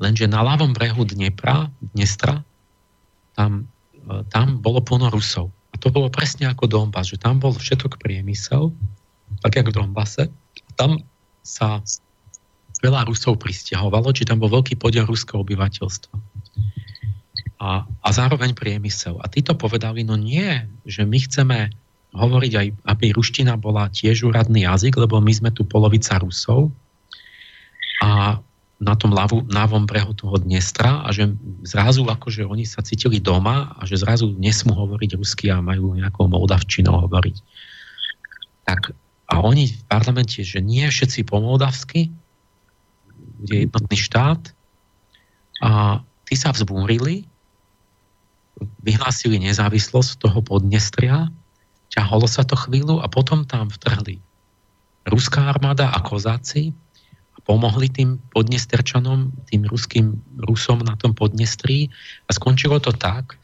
lenže 0.00 0.26
na 0.26 0.40
ľavom 0.40 0.72
brehu 0.72 1.04
Dnepra, 1.04 1.68
Dnestra, 1.92 2.40
tam, 3.36 3.68
tam 4.32 4.58
bolo 4.58 4.80
plno 4.80 5.12
Rusov. 5.12 5.52
A 5.70 5.78
to 5.78 5.92
bolo 5.92 6.10
presne 6.10 6.50
ako 6.50 6.66
Donbass, 6.66 7.12
že 7.12 7.20
tam 7.20 7.38
bol 7.38 7.54
všetok 7.54 8.00
priemysel 8.00 8.74
tak 9.38 9.54
jak 9.54 9.70
v 9.70 9.76
Donbase. 9.78 10.26
Tam 10.74 10.98
sa 11.46 11.78
veľa 12.82 13.06
Rusov 13.06 13.38
pristahovalo, 13.38 14.10
či 14.10 14.26
tam 14.26 14.42
bol 14.42 14.50
veľký 14.50 14.74
podiel 14.74 15.06
ruského 15.06 15.46
obyvateľstva. 15.46 16.14
A, 17.60 17.84
a 17.84 18.08
zároveň 18.10 18.56
priemysel. 18.56 19.20
A 19.20 19.28
títo 19.28 19.54
povedali, 19.54 20.02
no 20.02 20.16
nie, 20.16 20.64
že 20.88 21.04
my 21.04 21.18
chceme 21.20 21.70
hovoriť 22.10 22.52
aj, 22.56 22.66
aby 22.90 23.06
ruština 23.14 23.54
bola 23.54 23.86
tiež 23.92 24.26
úradný 24.26 24.66
jazyk, 24.66 24.98
lebo 24.98 25.22
my 25.22 25.30
sme 25.30 25.50
tu 25.54 25.62
polovica 25.62 26.18
Rusov 26.18 26.72
a 28.02 28.40
na 28.80 28.96
tom 28.96 29.12
ľavu, 29.12 29.44
ľavom 29.52 29.84
brehu 29.84 30.16
toho 30.16 30.40
Dnestra 30.40 31.04
a 31.04 31.12
že 31.12 31.28
zrazu 31.68 32.08
akože 32.08 32.48
oni 32.48 32.64
sa 32.64 32.80
cítili 32.80 33.20
doma 33.20 33.76
a 33.76 33.84
že 33.84 34.00
zrazu 34.00 34.32
nesmú 34.40 34.72
hovoriť 34.72 35.20
rusky 35.20 35.52
a 35.52 35.60
majú 35.60 35.92
nejakou 35.92 36.24
moldavčinou 36.32 37.04
hovoriť. 37.04 37.36
Tak 38.64 38.96
a 39.30 39.34
oni 39.44 39.68
v 39.68 39.82
parlamente, 39.86 40.40
že 40.42 40.64
nie 40.64 40.82
všetci 40.88 41.28
po 41.28 41.38
moldavsky, 41.44 42.10
je 43.46 43.68
jednotný 43.68 43.96
štát, 44.00 44.52
a 45.60 46.00
tí 46.24 46.34
sa 46.34 46.56
vzbúrili, 46.56 47.28
vyhlásili 48.80 49.36
nezávislosť 49.44 50.24
toho 50.24 50.40
Podnestria, 50.40 51.28
ťaholo 51.92 52.24
sa 52.24 52.48
to 52.48 52.56
chvíľu 52.56 53.04
a 53.04 53.06
potom 53.12 53.44
tam 53.44 53.68
vtrhli 53.68 54.24
ruská 55.08 55.48
armáda 55.48 55.92
a 55.92 55.98
kozáci 56.00 56.76
pomohli 57.44 57.88
tým 57.90 58.20
podnesterčanom, 58.32 59.32
tým 59.48 59.66
ruským 59.66 60.16
Rusom 60.44 60.84
na 60.84 60.94
tom 60.96 61.16
Podnestrí 61.16 61.88
a 62.26 62.30
skončilo 62.30 62.78
to 62.78 62.92
tak, 62.94 63.40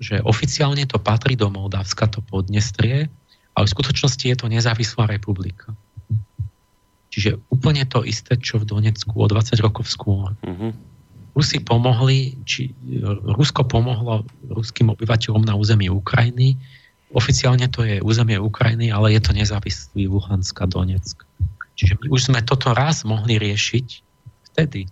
že 0.00 0.24
oficiálne 0.24 0.88
to 0.88 0.96
patrí 0.96 1.36
do 1.36 1.52
Moldavska, 1.52 2.08
to 2.08 2.24
Podnestrie, 2.24 3.12
ale 3.52 3.64
v 3.68 3.74
skutočnosti 3.76 4.24
je 4.24 4.36
to 4.38 4.46
nezávislá 4.48 5.04
republika. 5.04 5.76
Čiže 7.10 7.42
úplne 7.50 7.82
to 7.84 8.06
isté, 8.06 8.38
čo 8.38 8.62
v 8.62 8.70
Donecku 8.70 9.12
o 9.18 9.26
20 9.26 9.58
rokov 9.60 9.90
skôr. 9.90 10.30
Uh-huh. 10.46 10.70
Rusi 11.34 11.58
pomohli, 11.58 12.38
či 12.46 12.70
Rusko 13.34 13.66
pomohlo 13.66 14.22
ruským 14.46 14.94
obyvateľom 14.94 15.42
na 15.42 15.58
území 15.58 15.90
Ukrajiny. 15.90 16.54
Oficiálne 17.10 17.66
to 17.66 17.82
je 17.82 17.98
územie 17.98 18.38
Ukrajiny, 18.38 18.94
ale 18.94 19.18
je 19.18 19.20
to 19.22 19.34
nezávislý 19.34 20.06
Luhansk 20.06 20.62
a 20.62 20.66
Donetsk. 20.70 21.26
Čiže 21.80 21.96
my 21.96 22.06
už 22.12 22.28
sme 22.28 22.44
toto 22.44 22.76
raz 22.76 23.08
mohli 23.08 23.40
riešiť 23.40 23.86
vtedy. 24.52 24.84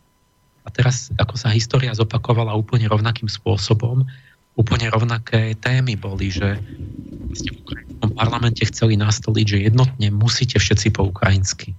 A 0.64 0.72
teraz, 0.72 1.12
ako 1.20 1.36
sa 1.36 1.52
história 1.52 1.92
zopakovala 1.92 2.56
úplne 2.56 2.88
rovnakým 2.88 3.28
spôsobom, 3.28 4.08
úplne 4.56 4.88
rovnaké 4.88 5.52
témy 5.60 6.00
boli, 6.00 6.32
že 6.32 6.56
v 7.28 7.60
ukrajinskom 7.60 8.10
parlamente 8.16 8.64
chceli 8.64 8.96
nastoliť, 8.96 9.44
že 9.44 9.58
jednotne 9.68 10.08
musíte 10.16 10.56
všetci 10.56 10.96
po 10.96 11.12
ukrajinsky. 11.12 11.76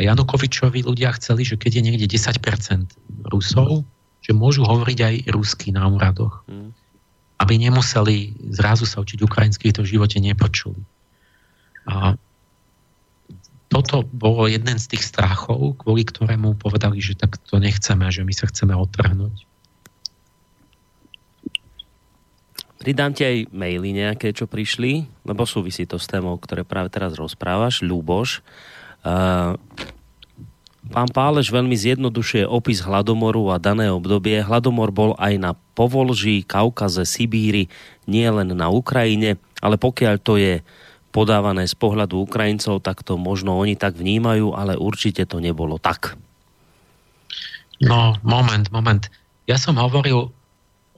A 0.00 0.08
Janukovičovi 0.08 0.80
ľudia 0.80 1.12
chceli, 1.20 1.44
že 1.44 1.60
keď 1.60 1.78
je 1.78 1.82
niekde 1.84 2.06
10% 2.08 3.28
Rusov, 3.28 3.84
že 4.24 4.32
môžu 4.32 4.64
hovoriť 4.64 4.98
aj 5.04 5.14
rusky 5.28 5.76
na 5.76 5.84
úradoch. 5.84 6.40
Hmm. 6.48 6.72
Aby 7.36 7.60
nemuseli 7.60 8.32
zrazu 8.48 8.88
sa 8.88 9.04
učiť 9.04 9.20
ukrajinsky, 9.20 9.76
to 9.76 9.84
v 9.84 9.92
živote 9.92 10.16
nepočuli. 10.24 10.80
A 11.84 12.16
toto 13.68 14.04
bolo 14.08 14.48
jeden 14.48 14.80
z 14.80 14.96
tých 14.96 15.04
strachov, 15.04 15.76
kvôli 15.76 16.08
ktorému 16.08 16.56
povedali, 16.56 17.04
že 17.04 17.12
tak 17.16 17.36
to 17.44 17.60
nechceme, 17.60 18.08
že 18.08 18.24
my 18.24 18.32
sa 18.32 18.48
chceme 18.48 18.72
odtrhnúť. 18.72 19.44
Pridám 22.78 23.12
ti 23.12 23.26
aj 23.26 23.52
maily 23.52 23.92
nejaké, 23.92 24.32
čo 24.32 24.48
prišli, 24.48 25.04
lebo 25.26 25.44
súvisí 25.44 25.84
to 25.84 26.00
s 26.00 26.08
témou, 26.08 26.38
ktoré 26.40 26.64
práve 26.64 26.88
teraz 26.88 27.18
rozprávaš. 27.18 27.84
Ľuboš. 27.84 28.40
Uh, 29.04 29.58
Pán 30.88 31.10
Páleš 31.12 31.52
veľmi 31.52 31.76
zjednodušuje 31.76 32.48
opis 32.48 32.80
hladomoru 32.80 33.52
a 33.52 33.60
dané 33.60 33.92
obdobie. 33.92 34.40
Hladomor 34.40 34.88
bol 34.88 35.12
aj 35.20 35.34
na 35.36 35.52
Povolží, 35.76 36.40
Kaukaze, 36.46 37.04
Sibíri, 37.04 37.68
nie 38.08 38.24
len 38.24 38.56
na 38.56 38.72
Ukrajine, 38.72 39.36
ale 39.60 39.76
pokiaľ 39.76 40.14
to 40.24 40.40
je 40.40 40.64
podávané 41.10 41.64
z 41.66 41.74
pohľadu 41.74 42.28
Ukrajincov, 42.28 42.84
tak 42.84 43.02
to 43.02 43.16
možno 43.16 43.56
oni 43.56 43.74
tak 43.74 43.96
vnímajú, 43.96 44.52
ale 44.52 44.76
určite 44.76 45.24
to 45.24 45.40
nebolo 45.40 45.80
tak. 45.80 46.14
No, 47.78 48.18
moment, 48.26 48.68
moment. 48.74 49.06
Ja 49.46 49.56
som 49.56 49.78
hovoril 49.78 50.28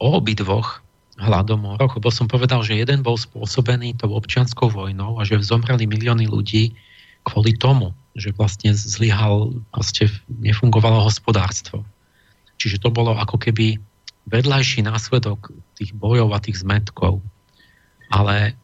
o 0.01 0.07
obidvoch 0.17 0.81
hladomoroch, 1.21 2.01
lebo 2.01 2.09
som 2.09 2.25
povedal, 2.25 2.65
že 2.65 2.81
jeden 2.81 3.05
bol 3.05 3.21
spôsobený 3.21 4.01
tou 4.01 4.17
občianskou 4.17 4.73
vojnou 4.73 5.21
a 5.21 5.29
že 5.29 5.37
zomreli 5.45 5.85
milióny 5.85 6.25
ľudí 6.27 6.73
kvôli 7.29 7.53
tomu 7.61 7.93
že 8.19 8.35
vlastne 8.35 8.75
zlyhal, 8.75 9.55
proste 9.71 10.11
nefungovalo 10.27 11.07
hospodárstvo. 11.07 11.87
Čiže 12.59 12.83
to 12.83 12.91
bolo 12.91 13.15
ako 13.15 13.39
keby 13.39 13.79
vedľajší 14.27 14.85
následok 14.85 15.55
tých 15.79 15.95
bojov 15.95 16.35
a 16.35 16.43
tých 16.43 16.61
zmetkov. 16.61 17.23
Ale 18.11 18.59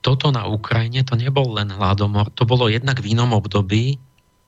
toto 0.00 0.32
na 0.32 0.48
Ukrajine 0.48 1.04
to 1.04 1.16
nebol 1.16 1.56
len 1.56 1.72
hladomor, 1.72 2.32
to 2.32 2.48
bolo 2.48 2.68
jednak 2.68 3.00
v 3.00 3.16
inom 3.16 3.36
období, 3.36 4.00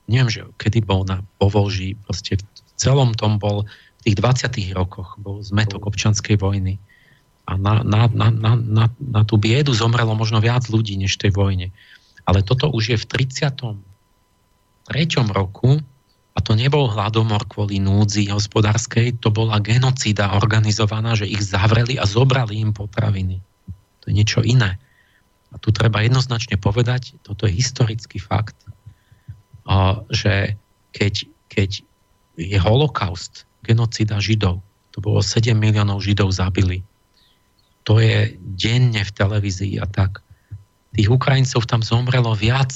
neviem, 0.09 0.31
že 0.31 0.41
kedy 0.57 0.81
bol 0.81 1.03
na 1.03 1.21
Povolží, 1.37 1.99
proste 2.07 2.39
v 2.41 2.71
celom 2.79 3.13
tom 3.13 3.37
bol 3.37 3.67
v 4.01 4.13
tých 4.13 4.17
20. 4.17 4.77
rokoch 4.77 5.19
bol 5.19 5.43
zmetok 5.43 5.85
občanskej 5.85 6.39
vojny. 6.39 6.79
A 7.47 7.55
na, 7.55 7.79
na, 7.83 8.11
na, 8.11 8.27
na, 8.27 8.51
na, 8.59 8.85
na 8.99 9.21
tú 9.23 9.39
biedu 9.39 9.71
zomrelo 9.71 10.11
možno 10.15 10.43
viac 10.43 10.67
ľudí 10.67 10.99
než 10.99 11.15
tej 11.15 11.31
vojne. 11.31 11.71
Ale 12.27 12.43
toto 12.43 12.67
už 12.67 12.83
je 12.91 12.97
v 12.99 13.05
33. 13.07 13.79
roku 15.31 15.79
a 16.37 16.39
to 16.43 16.53
nebol 16.53 16.85
hladomor 16.91 17.49
kvôli 17.49 17.81
núdzi 17.81 18.29
hospodárskej, 18.29 19.17
to 19.23 19.33
bola 19.33 19.57
genocída 19.57 20.37
organizovaná, 20.37 21.17
že 21.17 21.25
ich 21.25 21.41
zavreli 21.41 21.97
a 21.97 22.05
zobrali 22.05 22.61
im 22.61 22.75
potraviny. 22.75 23.41
To 24.03 24.11
je 24.11 24.13
niečo 24.13 24.45
iné. 24.45 24.77
A 25.51 25.55
tu 25.57 25.71
treba 25.71 26.03
jednoznačne 26.03 26.59
povedať, 26.59 27.15
toto 27.23 27.47
je 27.47 27.55
historický 27.55 28.19
fakt, 28.19 28.57
že 30.11 30.59
keď, 30.91 31.13
keď 31.47 31.69
je 32.37 32.57
holokaust, 32.59 33.47
genocída 33.63 34.19
Židov, 34.19 34.63
to 34.95 34.97
bolo 35.03 35.19
7 35.19 35.53
miliónov 35.55 36.03
Židov 36.03 36.31
zabili. 36.31 36.83
To 37.87 37.99
je 37.99 38.35
denne 38.39 38.99
v 39.03 39.11
televízii 39.11 39.79
a 39.79 39.87
tak 39.87 40.23
tých 40.97 41.13
Ukrajincov 41.13 41.69
tam 41.69 41.85
zomrelo 41.85 42.33
viac, 42.33 42.73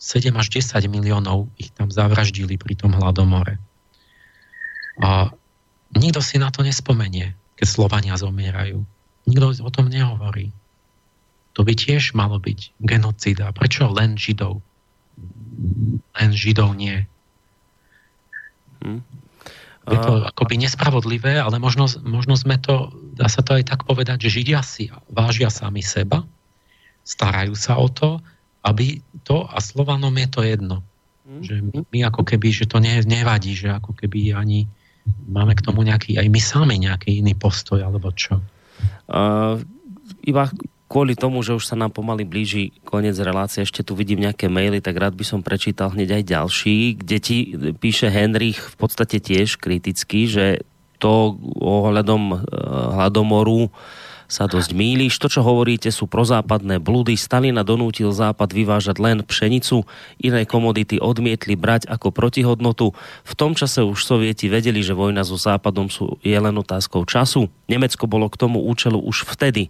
7 0.00 0.34
až 0.34 0.46
10 0.50 0.88
miliónov 0.90 1.46
ich 1.60 1.70
tam 1.76 1.92
zavraždili 1.92 2.58
pri 2.58 2.74
tom 2.74 2.96
hladomore. 2.96 3.60
A 4.98 5.30
nikto 5.94 6.24
si 6.24 6.40
na 6.40 6.50
to 6.50 6.64
nespomenie, 6.64 7.36
keď 7.54 7.66
Slovania 7.68 8.14
zomierajú. 8.18 8.82
Nikto 9.28 9.46
o 9.62 9.70
tom 9.70 9.86
nehovorí. 9.92 10.50
To 11.52 11.60
by 11.62 11.72
tiež 11.76 12.16
malo 12.16 12.40
byť 12.40 12.80
genocída. 12.80 13.52
Prečo 13.52 13.90
len 13.92 14.16
Židov? 14.16 14.60
Len 16.16 16.30
Židov 16.32 16.72
nie. 16.74 17.04
Hm. 18.80 19.04
Je 19.82 19.98
to 19.98 20.22
akoby 20.22 20.62
nespravodlivé, 20.62 21.42
ale 21.42 21.58
možno, 21.58 21.90
možno 22.06 22.38
sme 22.38 22.54
to, 22.54 22.94
dá 23.18 23.26
sa 23.26 23.42
to 23.42 23.58
aj 23.58 23.66
tak 23.66 23.82
povedať, 23.82 24.30
že 24.30 24.38
Židia 24.38 24.62
si 24.62 24.94
vážia 25.10 25.50
sami 25.50 25.82
seba 25.82 26.22
starajú 27.02 27.54
sa 27.58 27.78
o 27.78 27.90
to, 27.90 28.22
aby 28.62 29.02
to, 29.26 29.42
a 29.50 29.58
Slovanom 29.58 30.14
je 30.14 30.28
to 30.30 30.40
jedno. 30.46 30.76
Mm. 31.26 31.42
Že 31.42 31.54
my, 31.66 31.78
my 31.90 31.98
ako 32.06 32.22
keby, 32.22 32.48
že 32.54 32.70
to 32.70 32.78
ne, 32.78 33.02
nevadí, 33.02 33.58
že 33.58 33.74
ako 33.74 33.94
keby 33.94 34.34
ani 34.34 34.70
máme 35.26 35.58
k 35.58 35.64
tomu 35.66 35.82
nejaký, 35.82 36.14
aj 36.18 36.28
my 36.30 36.40
sami 36.40 36.78
nejaký 36.78 37.18
iný 37.18 37.34
postoj, 37.34 37.82
alebo 37.82 38.14
čo? 38.14 38.38
Uh, 39.10 39.58
iba 40.22 40.46
kvôli 40.92 41.16
tomu, 41.16 41.40
že 41.40 41.56
už 41.56 41.64
sa 41.64 41.72
nám 41.72 41.96
pomaly 41.96 42.28
blíži 42.28 42.76
koniec 42.84 43.16
relácie, 43.16 43.64
ešte 43.64 43.80
tu 43.80 43.96
vidím 43.96 44.28
nejaké 44.28 44.52
maily, 44.52 44.84
tak 44.84 45.00
rád 45.00 45.16
by 45.16 45.24
som 45.24 45.40
prečítal 45.40 45.88
hneď 45.88 46.20
aj 46.20 46.24
ďalší, 46.28 46.76
kde 47.00 47.16
ti 47.16 47.36
píše 47.80 48.12
Henrich 48.12 48.60
v 48.60 48.76
podstate 48.76 49.16
tiež 49.16 49.56
kriticky, 49.56 50.28
že 50.28 50.68
to 51.00 51.40
ohľadom 51.64 52.22
uh, 52.30 52.38
hladomoru 52.92 53.72
sa 54.32 54.48
dosť 54.48 54.72
mýliš. 54.72 55.20
To, 55.20 55.28
čo 55.28 55.44
hovoríte, 55.44 55.92
sú 55.92 56.08
prozápadné 56.08 56.80
blúdy. 56.80 57.20
Stalina 57.20 57.60
donútil 57.60 58.08
Západ 58.08 58.56
vyvážať 58.56 58.96
len 58.96 59.20
pšenicu, 59.20 59.84
iné 60.16 60.48
komodity 60.48 60.96
odmietli 60.96 61.52
brať 61.52 61.84
ako 61.88 62.08
protihodnotu. 62.16 62.96
V 63.28 63.32
tom 63.36 63.52
čase 63.52 63.84
už 63.84 64.00
sovieti 64.00 64.48
vedeli, 64.48 64.80
že 64.80 64.96
vojna 64.96 65.20
so 65.20 65.36
Západom 65.36 65.92
sú, 65.92 66.16
je 66.24 66.32
len 66.32 66.56
otázkou 66.56 67.04
času. 67.04 67.52
Nemecko 67.68 68.08
bolo 68.08 68.32
k 68.32 68.40
tomu 68.40 68.64
účelu 68.64 68.96
už 68.96 69.28
vtedy. 69.36 69.68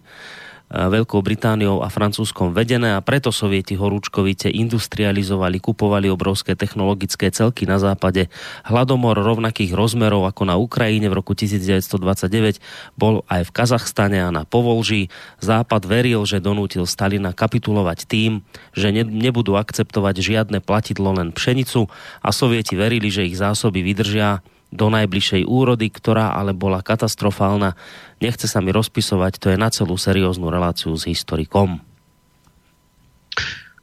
Veľkou 0.73 1.21
Britániou 1.21 1.85
a 1.85 1.93
Francúzskom 1.93 2.49
vedené 2.49 2.97
a 2.97 3.05
preto 3.05 3.29
sovieti 3.29 3.77
horúčkovite 3.77 4.49
industrializovali, 4.49 5.61
kupovali 5.61 6.09
obrovské 6.09 6.57
technologické 6.57 7.29
celky 7.29 7.69
na 7.69 7.77
západe. 7.77 8.25
Hladomor 8.65 9.13
rovnakých 9.21 9.77
rozmerov 9.77 10.25
ako 10.25 10.49
na 10.49 10.57
Ukrajine 10.57 11.13
v 11.13 11.21
roku 11.21 11.37
1929 11.37 12.57
bol 12.97 13.21
aj 13.29 13.45
v 13.45 13.53
Kazachstane 13.53 14.17
a 14.17 14.33
na 14.33 14.49
Povolží. 14.49 15.13
Západ 15.37 15.85
veril, 15.85 16.25
že 16.25 16.41
donútil 16.41 16.89
Stalina 16.89 17.37
kapitulovať 17.37 18.09
tým, 18.09 18.41
že 18.73 18.89
ne, 18.89 19.05
nebudú 19.05 19.53
akceptovať 19.53 20.25
žiadne 20.25 20.57
platidlo 20.57 21.13
len 21.13 21.29
pšenicu 21.29 21.85
a 22.25 22.33
sovieti 22.33 22.73
verili, 22.73 23.13
že 23.13 23.29
ich 23.29 23.37
zásoby 23.37 23.85
vydržia 23.85 24.41
do 24.73 24.89
najbližšej 24.89 25.45
úrody, 25.45 25.93
ktorá 25.93 26.33
ale 26.33 26.57
bola 26.57 26.81
katastrofálna. 26.81 27.77
Nechce 28.23 28.47
sa 28.47 28.63
mi 28.63 28.71
rozpisovať, 28.71 29.35
to 29.35 29.47
je 29.51 29.59
na 29.59 29.67
celú 29.67 29.99
serióznu 29.99 30.47
reláciu 30.47 30.95
s 30.95 31.03
historikom. 31.03 31.83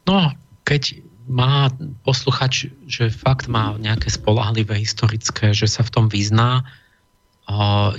No, 0.08 0.32
keď 0.64 1.04
má 1.28 1.68
posluchač, 2.02 2.72
že 2.88 3.12
fakt 3.12 3.46
má 3.46 3.76
nejaké 3.76 4.08
spolahlivé 4.08 4.80
historické, 4.80 5.52
že 5.52 5.68
sa 5.68 5.84
v 5.84 5.92
tom 5.92 6.06
vyzná, 6.08 6.64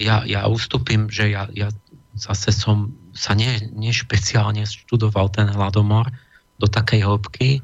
ja, 0.02 0.26
ja 0.26 0.50
ustúpim, 0.50 1.08
že 1.14 1.30
ja, 1.30 1.46
ja 1.54 1.70
zase 2.18 2.52
som 2.52 2.92
sa 3.14 3.38
ne, 3.38 3.72
nešpeciálne 3.72 4.66
študoval 4.66 5.30
ten 5.32 5.48
hladomor 5.48 6.10
do 6.58 6.66
takej 6.66 7.06
hĺbky, 7.06 7.62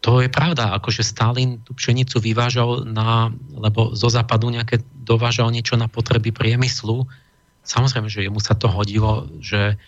to 0.00 0.24
je 0.24 0.28
pravda, 0.32 0.72
akože 0.80 1.04
Stalin 1.04 1.60
tú 1.60 1.76
pšenicu 1.76 2.16
vyvážal 2.16 2.88
na, 2.88 3.28
lebo 3.52 3.92
zo 3.92 4.08
západu 4.08 4.48
nejaké 4.48 4.80
dovážal 5.04 5.52
niečo 5.52 5.76
na 5.76 5.84
potreby 5.84 6.32
priemyslu. 6.32 7.04
Samozrejme, 7.64 8.08
že 8.12 8.24
jemu 8.24 8.40
sa 8.40 8.54
to 8.54 8.68
hodilo, 8.68 9.28
že, 9.40 9.80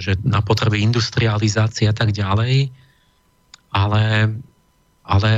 že 0.00 0.16
na 0.24 0.40
potreby 0.40 0.80
industrializácie 0.80 1.88
a 1.88 1.94
tak 1.94 2.16
ďalej, 2.16 2.72
ale, 3.70 4.34
ale 5.04 5.32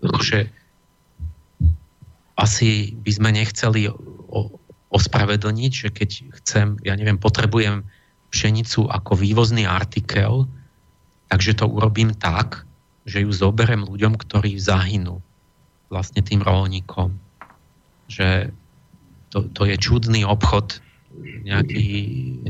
akože 0.00 0.48
asi 2.34 2.96
by 2.98 3.10
sme 3.12 3.30
nechceli 3.30 3.86
o, 3.88 4.40
ospravedlniť, 4.90 5.72
že 5.72 5.88
keď 5.92 6.10
chcem, 6.42 6.66
ja 6.82 6.96
neviem, 6.98 7.20
potrebujem 7.20 7.86
pšenicu 8.32 8.90
ako 8.90 9.14
vývozný 9.14 9.68
artikel, 9.68 10.50
Takže 11.34 11.58
to 11.58 11.66
urobím 11.66 12.14
tak, 12.14 12.62
že 13.02 13.26
ju 13.26 13.30
zoberem 13.34 13.82
ľuďom, 13.82 14.14
ktorí 14.14 14.54
zahynú 14.54 15.18
vlastne 15.90 16.22
tým 16.22 16.46
rolníkom. 16.46 17.10
Že 18.06 18.54
to, 19.34 19.50
to 19.50 19.66
je 19.66 19.74
čudný 19.74 20.22
obchod, 20.22 20.78
nejaký 21.46 21.86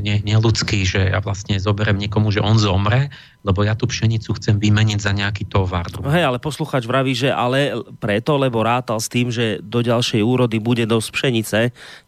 ne, 0.01 0.25
neludský, 0.25 0.89
že 0.89 1.13
ja 1.13 1.21
vlastne 1.21 1.57
zoberiem 1.61 2.01
niekomu, 2.01 2.33
že 2.33 2.41
on 2.41 2.57
zomre, 2.57 3.13
lebo 3.45 3.61
ja 3.61 3.77
tú 3.77 3.85
pšenicu 3.85 4.33
chcem 4.41 4.57
vymeniť 4.57 4.99
za 5.01 5.13
nejaký 5.13 5.45
tovar. 5.45 5.85
Hej, 5.85 6.25
ale 6.25 6.41
posluchač 6.41 6.89
vraví, 6.89 7.13
že 7.13 7.29
ale 7.29 7.77
preto, 8.01 8.41
lebo 8.41 8.65
rátal 8.65 8.97
s 8.97 9.05
tým, 9.05 9.29
že 9.29 9.61
do 9.61 9.85
ďalšej 9.85 10.21
úrody 10.25 10.57
bude 10.57 10.81
dosť 10.89 11.09
pšenice, 11.13 11.59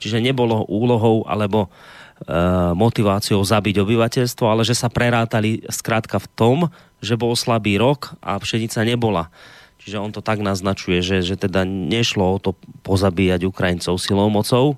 čiže 0.02 0.18
nebolo 0.18 0.66
úlohou 0.66 1.30
alebo 1.30 1.70
E, 2.18 2.34
motiváciou 2.74 3.46
zabiť 3.46 3.78
obyvateľstvo, 3.86 4.46
ale 4.50 4.66
že 4.66 4.74
sa 4.74 4.90
prerátali 4.90 5.62
skrátka 5.70 6.18
v 6.18 6.28
tom, 6.34 6.58
že 6.98 7.14
bol 7.14 7.38
slabý 7.38 7.78
rok 7.78 8.18
a 8.26 8.42
pšenica 8.42 8.82
nebola. 8.82 9.30
Čiže 9.88 10.04
on 10.04 10.12
to 10.12 10.20
tak 10.20 10.44
naznačuje, 10.44 11.00
že, 11.00 11.24
že 11.24 11.40
teda 11.40 11.64
nešlo 11.64 12.36
o 12.36 12.42
to 12.44 12.52
pozabíjať 12.84 13.48
Ukrajincov 13.48 13.96
silou 14.04 14.28
mocou. 14.28 14.76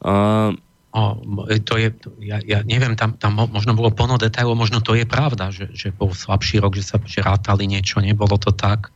Uh, 0.00 0.56
O, 0.90 1.22
to 1.62 1.78
je, 1.78 1.94
ja, 2.18 2.42
ja 2.42 2.66
neviem, 2.66 2.98
tam, 2.98 3.14
tam 3.14 3.38
možno 3.38 3.78
bolo 3.78 3.94
plno 3.94 4.18
detailov, 4.18 4.58
možno 4.58 4.82
to 4.82 4.98
je 4.98 5.06
pravda, 5.06 5.54
že, 5.54 5.70
že 5.70 5.94
bol 5.94 6.10
slabší 6.10 6.58
rok, 6.58 6.74
že 6.74 6.82
sa 6.82 6.98
že 6.98 7.22
rátali 7.22 7.70
niečo, 7.70 8.02
nebolo 8.02 8.34
to 8.42 8.50
tak. 8.50 8.90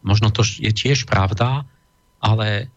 Možno 0.00 0.32
to 0.32 0.40
je 0.40 0.72
tiež 0.72 1.04
pravda, 1.04 1.68
ale 2.24 2.72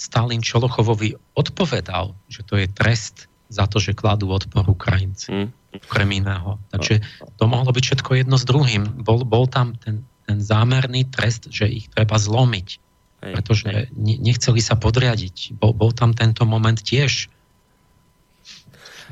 Stalin 0.00 0.40
Čolochovovi 0.40 1.20
odpovedal, 1.36 2.16
že 2.32 2.48
to 2.48 2.56
je 2.56 2.64
trest 2.64 3.28
za 3.52 3.68
to, 3.68 3.76
že 3.76 3.92
kladú 3.92 4.32
odpor 4.32 4.64
Ukrajinci. 4.64 5.28
Mm. 5.28 5.48
Okrem 5.76 6.24
iného. 6.24 6.56
Takže 6.72 7.04
to 7.36 7.44
mohlo 7.44 7.68
byť 7.76 7.84
všetko 7.84 8.10
jedno 8.16 8.40
s 8.40 8.48
druhým. 8.48 9.04
Bol, 9.04 9.28
bol 9.28 9.44
tam 9.44 9.76
ten, 9.76 10.00
ten 10.26 10.42
zámerný 10.42 11.06
trest, 11.08 11.48
že 11.48 11.70
ich 11.70 11.86
treba 11.94 12.18
zlomiť. 12.18 12.68
Hej, 13.16 13.32
pretože 13.32 13.70
hej. 13.70 13.88
nechceli 13.96 14.60
sa 14.60 14.76
podriadiť. 14.76 15.56
Bol, 15.56 15.72
bol 15.72 15.94
tam 15.94 16.12
tento 16.12 16.44
moment 16.44 16.76
tiež 16.76 17.32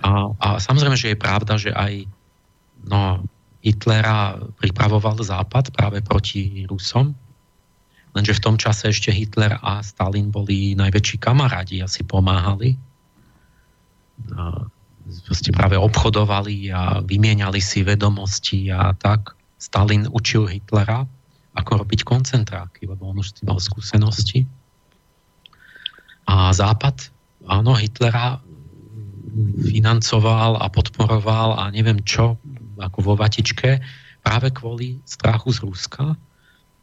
a, 0.04 0.36
a 0.36 0.48
samozrejme, 0.60 0.96
že 1.00 1.16
je 1.16 1.18
pravda, 1.18 1.54
že 1.56 1.72
aj 1.72 2.04
no, 2.84 3.24
Hitlera 3.64 4.36
pripravoval 4.60 5.24
Západ 5.24 5.72
práve 5.72 6.04
proti 6.04 6.68
Rusom, 6.68 7.16
lenže 8.12 8.36
v 8.36 8.44
tom 8.44 8.56
čase 8.60 8.92
ešte 8.92 9.08
Hitler 9.08 9.56
a 9.64 9.80
Stalin 9.80 10.28
boli 10.28 10.76
najväčší 10.76 11.16
kamarádi 11.16 11.80
a 11.80 11.88
si 11.88 12.04
pomáhali. 12.04 12.76
A 14.36 14.68
proste 15.24 15.50
práve 15.50 15.80
obchodovali 15.80 16.68
a 16.68 17.00
vymieniali 17.00 17.58
si 17.64 17.80
vedomosti 17.80 18.68
a 18.68 18.92
tak. 18.92 19.32
Stalin 19.64 20.04
učil 20.12 20.44
Hitlera, 20.44 21.08
ako 21.56 21.86
robiť 21.86 22.04
koncentráky, 22.04 22.84
lebo 22.84 23.08
on 23.08 23.24
už 23.24 23.40
mal 23.48 23.56
skúsenosti. 23.56 24.44
A 26.28 26.52
Západ, 26.52 27.08
áno, 27.48 27.72
Hitlera 27.72 28.44
financoval 29.64 30.60
a 30.60 30.68
podporoval 30.68 31.56
a 31.56 31.72
neviem 31.72 31.98
čo, 32.04 32.36
ako 32.76 32.98
vo 33.00 33.14
Vatičke, 33.16 33.80
práve 34.20 34.52
kvôli 34.52 35.00
strachu 35.08 35.52
z 35.56 35.58
Ruska, 35.64 36.04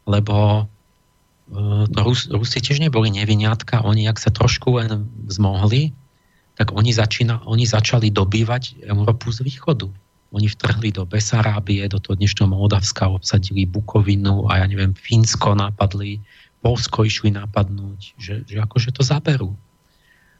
lebo 0.09 0.65
e, 1.49 1.85
to 1.89 1.99
Rus, 2.01 2.27
Rusi 2.33 2.59
tiež 2.59 2.81
neboli 2.81 3.13
neviniatka, 3.13 3.85
oni 3.85 4.09
ak 4.09 4.19
sa 4.19 4.33
trošku 4.33 4.77
len 4.77 5.09
zmohli, 5.29 5.93
tak 6.59 6.75
oni, 6.75 6.91
začína, 6.91 7.47
oni 7.47 7.63
začali 7.63 8.11
dobývať 8.11 8.83
Európu 8.83 9.31
z 9.31 9.47
východu. 9.47 9.87
Oni 10.31 10.47
vtrhli 10.47 10.95
do 10.95 11.03
Besarábie, 11.03 11.83
do 11.91 11.99
toho 11.99 12.15
dnešného 12.15 12.47
Moldavska, 12.47 13.11
obsadili 13.11 13.67
Bukovinu 13.67 14.47
a 14.47 14.63
ja 14.63 14.65
neviem, 14.67 14.95
Fínsko 14.95 15.55
napadli, 15.55 16.23
Polsko 16.63 17.03
išli 17.03 17.35
napadnúť, 17.35 18.15
že, 18.15 18.35
že 18.47 18.57
akože 18.63 18.95
to 18.95 19.03
zaberú. 19.03 19.51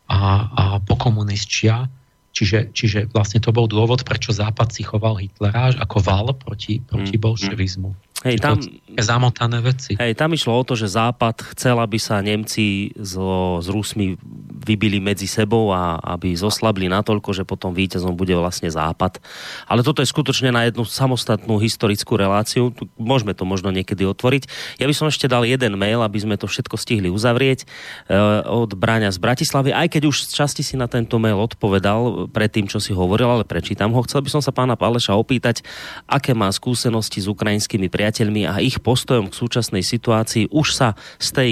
A, 0.08 0.48
a 0.52 0.64
po 0.80 0.95
komunistia 0.95 1.92
Čiže, 2.32 2.72
čiže 2.72 3.00
vlastne 3.11 3.44
to 3.44 3.52
bol 3.52 3.68
dôvod, 3.68 4.08
prečo 4.08 4.32
Západ 4.32 4.72
si 4.72 4.88
choval 4.88 5.20
Hitlera 5.20 5.76
ako 5.76 5.98
val 6.00 6.28
proti, 6.32 6.80
proti 6.80 7.20
mm, 7.20 7.24
bolševizmu. 7.28 7.92
Hej, 8.22 8.38
tam, 8.38 8.61
zamotané 9.01 9.66
veci. 9.66 9.98
Hej, 9.98 10.14
tam 10.14 10.38
išlo 10.38 10.53
o 10.53 10.61
to, 10.61 10.77
že 10.77 10.93
Západ 10.93 11.41
chcel, 11.58 11.74
aby 11.82 11.98
sa 11.98 12.22
Nemci 12.22 12.93
so, 12.93 13.58
s 13.58 13.66
Rusmi 13.66 14.14
vybili 14.61 15.01
medzi 15.01 15.25
sebou 15.25 15.74
a 15.74 15.98
aby 15.98 16.38
zoslabli 16.38 16.85
natoľko, 16.85 17.33
že 17.33 17.50
potom 17.50 17.74
víťazom 17.74 18.14
bude 18.14 18.38
vlastne 18.38 18.69
Západ. 18.69 19.17
Ale 19.66 19.82
toto 19.82 20.06
je 20.06 20.11
skutočne 20.14 20.53
na 20.53 20.69
jednu 20.69 20.85
samostatnú 20.85 21.58
historickú 21.58 22.14
reláciu. 22.14 22.69
Môžeme 22.93 23.33
to 23.33 23.41
možno 23.41 23.74
niekedy 23.74 24.06
otvoriť. 24.06 24.77
Ja 24.77 24.85
by 24.85 24.93
som 24.93 25.09
ešte 25.09 25.25
dal 25.25 25.41
jeden 25.41 25.74
mail, 25.82 26.06
aby 26.06 26.22
sme 26.22 26.38
to 26.38 26.45
všetko 26.45 26.77
stihli 26.77 27.09
uzavrieť 27.09 27.66
e, 27.66 28.16
od 28.45 28.69
Bráňa 28.77 29.09
z 29.09 29.17
Bratislavy, 29.17 29.74
aj 29.74 29.98
keď 29.98 30.14
už 30.14 30.30
z 30.30 30.45
časti 30.45 30.61
si 30.61 30.77
na 30.77 30.85
tento 30.85 31.17
mail 31.17 31.41
odpovedal 31.41 32.30
pred 32.30 32.53
tým, 32.53 32.69
čo 32.69 32.77
si 32.77 32.93
hovoril, 32.93 33.41
ale 33.41 33.50
prečítam 33.50 33.90
ho. 33.98 34.06
Chcel 34.06 34.22
by 34.22 34.30
som 34.30 34.41
sa 34.45 34.53
pána 34.53 34.77
Paleša 34.77 35.17
opýtať, 35.17 35.66
aké 36.06 36.38
má 36.38 36.53
skúsenosti 36.53 37.17
s 37.17 37.25
ukrajinskými 37.25 37.90
priateľmi 37.90 38.11
priateľmi 38.12 38.44
a 38.44 38.60
ich 38.60 38.84
postojom 38.84 39.32
k 39.32 39.40
súčasnej 39.40 39.80
situácii 39.88 40.52
už 40.52 40.76
sa 40.76 41.00
z 41.16 41.28
tej 41.32 41.52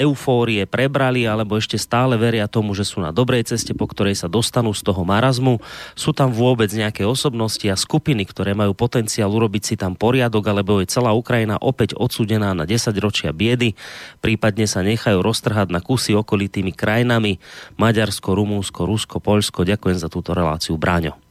eufórie 0.00 0.64
prebrali 0.64 1.28
alebo 1.28 1.60
ešte 1.60 1.76
stále 1.76 2.16
veria 2.16 2.48
tomu, 2.48 2.72
že 2.72 2.88
sú 2.88 3.04
na 3.04 3.12
dobrej 3.12 3.52
ceste, 3.52 3.76
po 3.76 3.84
ktorej 3.84 4.16
sa 4.16 4.32
dostanú 4.32 4.72
z 4.72 4.80
toho 4.80 5.04
marazmu. 5.04 5.60
Sú 5.92 6.16
tam 6.16 6.32
vôbec 6.32 6.72
nejaké 6.72 7.04
osobnosti 7.04 7.68
a 7.68 7.76
skupiny, 7.76 8.24
ktoré 8.24 8.56
majú 8.56 8.72
potenciál 8.72 9.28
urobiť 9.28 9.62
si 9.62 9.74
tam 9.76 9.92
poriadok, 9.92 10.48
alebo 10.48 10.80
je 10.80 10.88
celá 10.88 11.12
Ukrajina 11.12 11.60
opäť 11.60 11.92
odsudená 12.00 12.56
na 12.56 12.64
10 12.64 12.96
ročia 12.96 13.36
biedy, 13.36 13.76
prípadne 14.24 14.64
sa 14.64 14.80
nechajú 14.80 15.20
roztrhať 15.20 15.68
na 15.68 15.84
kusy 15.84 16.16
okolitými 16.16 16.72
krajinami 16.72 17.36
Maďarsko, 17.76 18.32
Rumúnsko, 18.32 18.88
Rusko, 18.88 19.20
Poľsko. 19.20 19.68
Ďakujem 19.68 20.00
za 20.00 20.08
túto 20.08 20.32
reláciu, 20.32 20.80
Bráňo. 20.80 21.29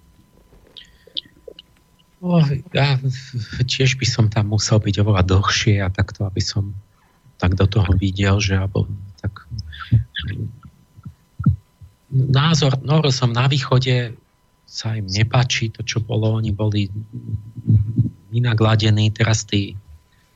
No, 2.19 2.43
ja 2.75 2.99
tiež 3.63 3.95
by 3.95 4.03
som 4.03 4.27
tam 4.27 4.51
musel 4.51 4.83
byť 4.83 4.95
oveľa 4.99 5.23
dlhšie 5.23 5.79
a 5.79 5.87
takto, 5.87 6.27
aby 6.27 6.43
som 6.43 6.75
tak 7.39 7.55
do 7.55 7.63
toho 7.63 7.95
videl, 7.95 8.43
že 8.43 8.59
alebo 8.59 8.83
tak 9.23 9.47
názor, 12.11 12.75
som 13.15 13.31
na 13.31 13.47
východe 13.47 14.19
sa 14.67 14.93
im 14.99 15.07
nepačí 15.07 15.71
to, 15.71 15.81
čo 15.81 16.03
bolo, 16.03 16.37
oni 16.37 16.51
boli 16.51 16.91
vynagladení, 18.29 19.09
teraz 19.15 19.47
tí, 19.47 19.73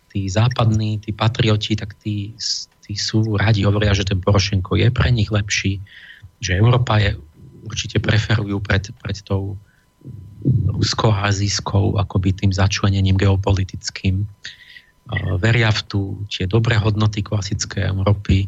tí 0.09 0.25
západní, 0.25 1.03
tí 1.03 1.11
patrioti, 1.13 1.77
tak 1.77 1.93
tí, 2.01 2.33
tí 2.81 2.93
sú 2.97 3.37
radi, 3.37 3.67
hovoria, 3.67 3.93
že 3.93 4.07
ten 4.07 4.23
Porošenko 4.23 4.79
je 4.79 4.89
pre 4.89 5.11
nich 5.13 5.29
lepší, 5.29 5.83
že 6.41 6.57
Európa 6.57 6.97
je 6.97 7.13
určite 7.67 8.01
preferujú 8.01 8.57
pred, 8.63 8.89
pred 9.03 9.17
tou 9.21 9.59
rusko-azijskou 10.43 11.95
akoby 11.99 12.35
tým 12.35 12.51
začlenením 12.51 13.15
geopolitickým. 13.15 14.27
Veria 15.39 15.71
v 15.71 15.81
tu 15.87 15.99
tie 16.31 16.47
dobré 16.47 16.79
hodnoty 16.79 17.23
klasické 17.23 17.87
Európy, 17.87 18.47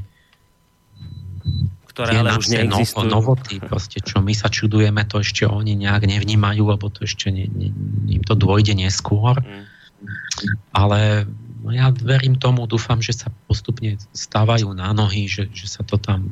ktoré 1.95 2.19
ale 2.19 2.35
už 2.35 2.51
neexistujú. 2.51 3.07
novoty, 3.07 3.63
proste, 3.63 4.03
čo 4.03 4.19
my 4.19 4.35
sa 4.35 4.51
čudujeme, 4.51 5.07
to 5.07 5.23
ešte 5.23 5.47
oni 5.47 5.79
nejak 5.79 6.03
nevnímajú, 6.03 6.75
lebo 6.75 6.91
to 6.91 7.07
ešte 7.07 7.31
ne, 7.31 7.47
ne, 7.47 7.71
im 8.11 8.23
to 8.23 8.35
dôjde 8.35 8.75
neskôr. 8.75 9.39
Mm. 9.39 9.63
Ale 10.75 11.23
no 11.63 11.71
ja 11.71 11.95
verím 11.95 12.35
tomu, 12.35 12.67
dúfam, 12.67 12.99
že 12.99 13.15
sa 13.15 13.31
postupne 13.47 13.95
stávajú 14.11 14.75
na 14.75 14.91
nohy, 14.91 15.31
že, 15.31 15.47
že 15.55 15.71
sa 15.71 15.87
to 15.87 15.95
tam 15.95 16.27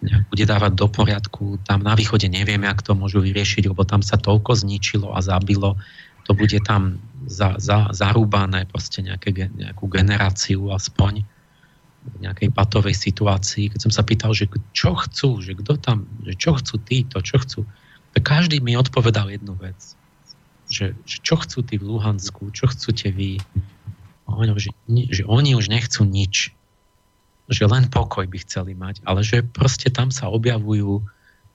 bude 0.00 0.44
dávať 0.48 0.72
do 0.80 0.88
poriadku. 0.88 1.60
Tam 1.68 1.84
na 1.84 1.92
východe 1.92 2.24
neviem, 2.32 2.64
jak 2.64 2.80
to 2.80 2.96
môžu 2.96 3.20
vyriešiť, 3.20 3.68
lebo 3.68 3.84
tam 3.84 4.00
sa 4.00 4.16
toľko 4.16 4.56
zničilo 4.56 5.12
a 5.12 5.20
zabilo. 5.20 5.76
To 6.24 6.32
bude 6.32 6.56
tam 6.64 6.96
za, 7.28 7.60
za, 7.60 7.92
zarúbané 7.92 8.64
proste 8.64 9.04
nejaké, 9.04 9.36
nejakú 9.36 9.84
generáciu 9.92 10.72
aspoň 10.72 11.24
v 12.00 12.16
nejakej 12.24 12.48
patovej 12.56 12.96
situácii. 12.96 13.76
Keď 13.76 13.80
som 13.84 13.92
sa 13.92 14.00
pýtal, 14.00 14.32
že 14.32 14.48
čo 14.72 14.96
chcú, 14.96 15.44
že 15.44 15.52
kto 15.52 15.76
tam, 15.76 16.08
že 16.24 16.32
čo 16.32 16.56
chcú 16.56 16.80
títo, 16.80 17.20
čo 17.20 17.36
chcú, 17.36 17.60
tak 18.16 18.24
každý 18.24 18.64
mi 18.64 18.72
odpovedal 18.80 19.28
jednu 19.28 19.52
vec. 19.60 19.76
Že, 20.72 20.96
že 21.04 21.16
čo 21.20 21.36
chcú 21.36 21.60
tí 21.60 21.76
v 21.76 21.84
Luhansku, 21.84 22.48
čo 22.56 22.72
chcete 22.72 23.12
vy. 23.12 23.36
Že, 24.30 24.70
že 25.12 25.22
oni 25.28 25.58
už 25.58 25.68
nechcú 25.68 26.08
nič 26.08 26.56
že 27.50 27.66
len 27.66 27.90
pokoj 27.90 28.24
by 28.30 28.38
chceli 28.46 28.78
mať, 28.78 29.02
ale 29.04 29.26
že 29.26 29.42
proste 29.42 29.90
tam 29.90 30.14
sa 30.14 30.30
objavujú 30.30 31.02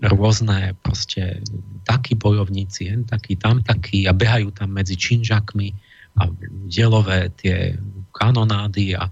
rôzne 0.03 0.75
proste 0.83 1.39
takí 1.87 2.19
bojovníci, 2.19 2.91
jen 2.91 3.07
takí, 3.07 3.39
tam 3.39 3.63
takí 3.63 4.03
a 4.03 4.11
behajú 4.11 4.51
tam 4.51 4.75
medzi 4.75 4.99
činžakmi 4.99 5.71
a 6.19 6.27
dielové 6.67 7.31
tie 7.39 7.79
kanonády 8.11 8.99
a 8.99 9.07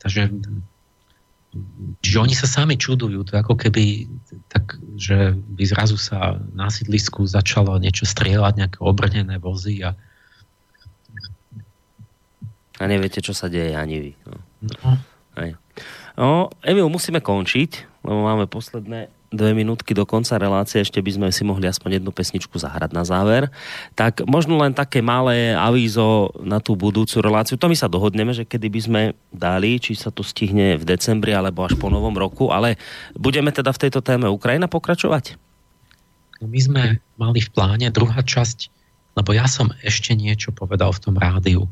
takže 0.00 0.32
Čiže 2.04 2.18
oni 2.20 2.34
sa 2.36 2.44
sami 2.44 2.76
čudujú, 2.76 3.24
to 3.24 3.40
ako 3.40 3.56
keby 3.56 4.04
tak, 4.52 4.76
že 5.00 5.32
by 5.32 5.64
zrazu 5.64 5.96
sa 5.96 6.36
na 6.52 6.68
sídlisku 6.68 7.24
začalo 7.24 7.80
niečo 7.80 8.04
strieľať, 8.04 8.52
nejaké 8.60 8.78
obrnené 8.84 9.40
vozy 9.40 9.80
a 9.80 9.96
a 12.76 12.82
neviete, 12.84 13.24
čo 13.24 13.32
sa 13.32 13.48
deje 13.48 13.72
ani 13.72 13.96
vy. 14.00 14.12
No. 14.26 14.36
No. 14.84 14.92
No, 16.16 16.48
Emil, 16.64 16.88
musíme 16.88 17.20
končiť, 17.20 18.00
lebo 18.00 18.24
máme 18.24 18.48
posledné 18.48 19.12
dve 19.28 19.52
minútky 19.52 19.92
do 19.92 20.06
konca 20.08 20.38
relácie, 20.40 20.80
ešte 20.80 21.02
by 21.02 21.10
sme 21.12 21.28
si 21.34 21.42
mohli 21.44 21.68
aspoň 21.68 22.00
jednu 22.00 22.08
pesničku 22.14 22.56
zahrať 22.56 22.90
na 22.96 23.04
záver. 23.04 23.52
Tak 23.92 24.24
možno 24.24 24.56
len 24.56 24.72
také 24.72 25.04
malé 25.04 25.52
avízo 25.52 26.32
na 26.40 26.62
tú 26.62 26.78
budúcu 26.78 27.20
reláciu. 27.20 27.60
To 27.60 27.68
my 27.68 27.76
sa 27.76 27.90
dohodneme, 27.90 28.32
že 28.32 28.48
kedy 28.48 28.66
by 28.70 28.80
sme 28.80 29.02
dali, 29.34 29.76
či 29.76 29.92
sa 29.92 30.08
to 30.08 30.24
stihne 30.24 30.80
v 30.80 30.84
decembri 30.88 31.36
alebo 31.36 31.66
až 31.66 31.76
po 31.76 31.92
novom 31.92 32.16
roku, 32.16 32.48
ale 32.48 32.80
budeme 33.12 33.52
teda 33.52 33.74
v 33.74 33.82
tejto 33.86 34.00
téme 34.00 34.30
Ukrajina 34.30 34.70
pokračovať? 34.70 35.36
No 36.40 36.48
my 36.48 36.60
sme 36.60 36.82
mali 37.20 37.40
v 37.44 37.50
pláne 37.52 37.88
druhá 37.92 38.24
časť, 38.24 38.72
lebo 39.20 39.36
ja 39.36 39.44
som 39.50 39.72
ešte 39.84 40.16
niečo 40.16 40.54
povedal 40.54 40.94
v 40.96 41.02
tom 41.02 41.16
rádiu 41.18 41.68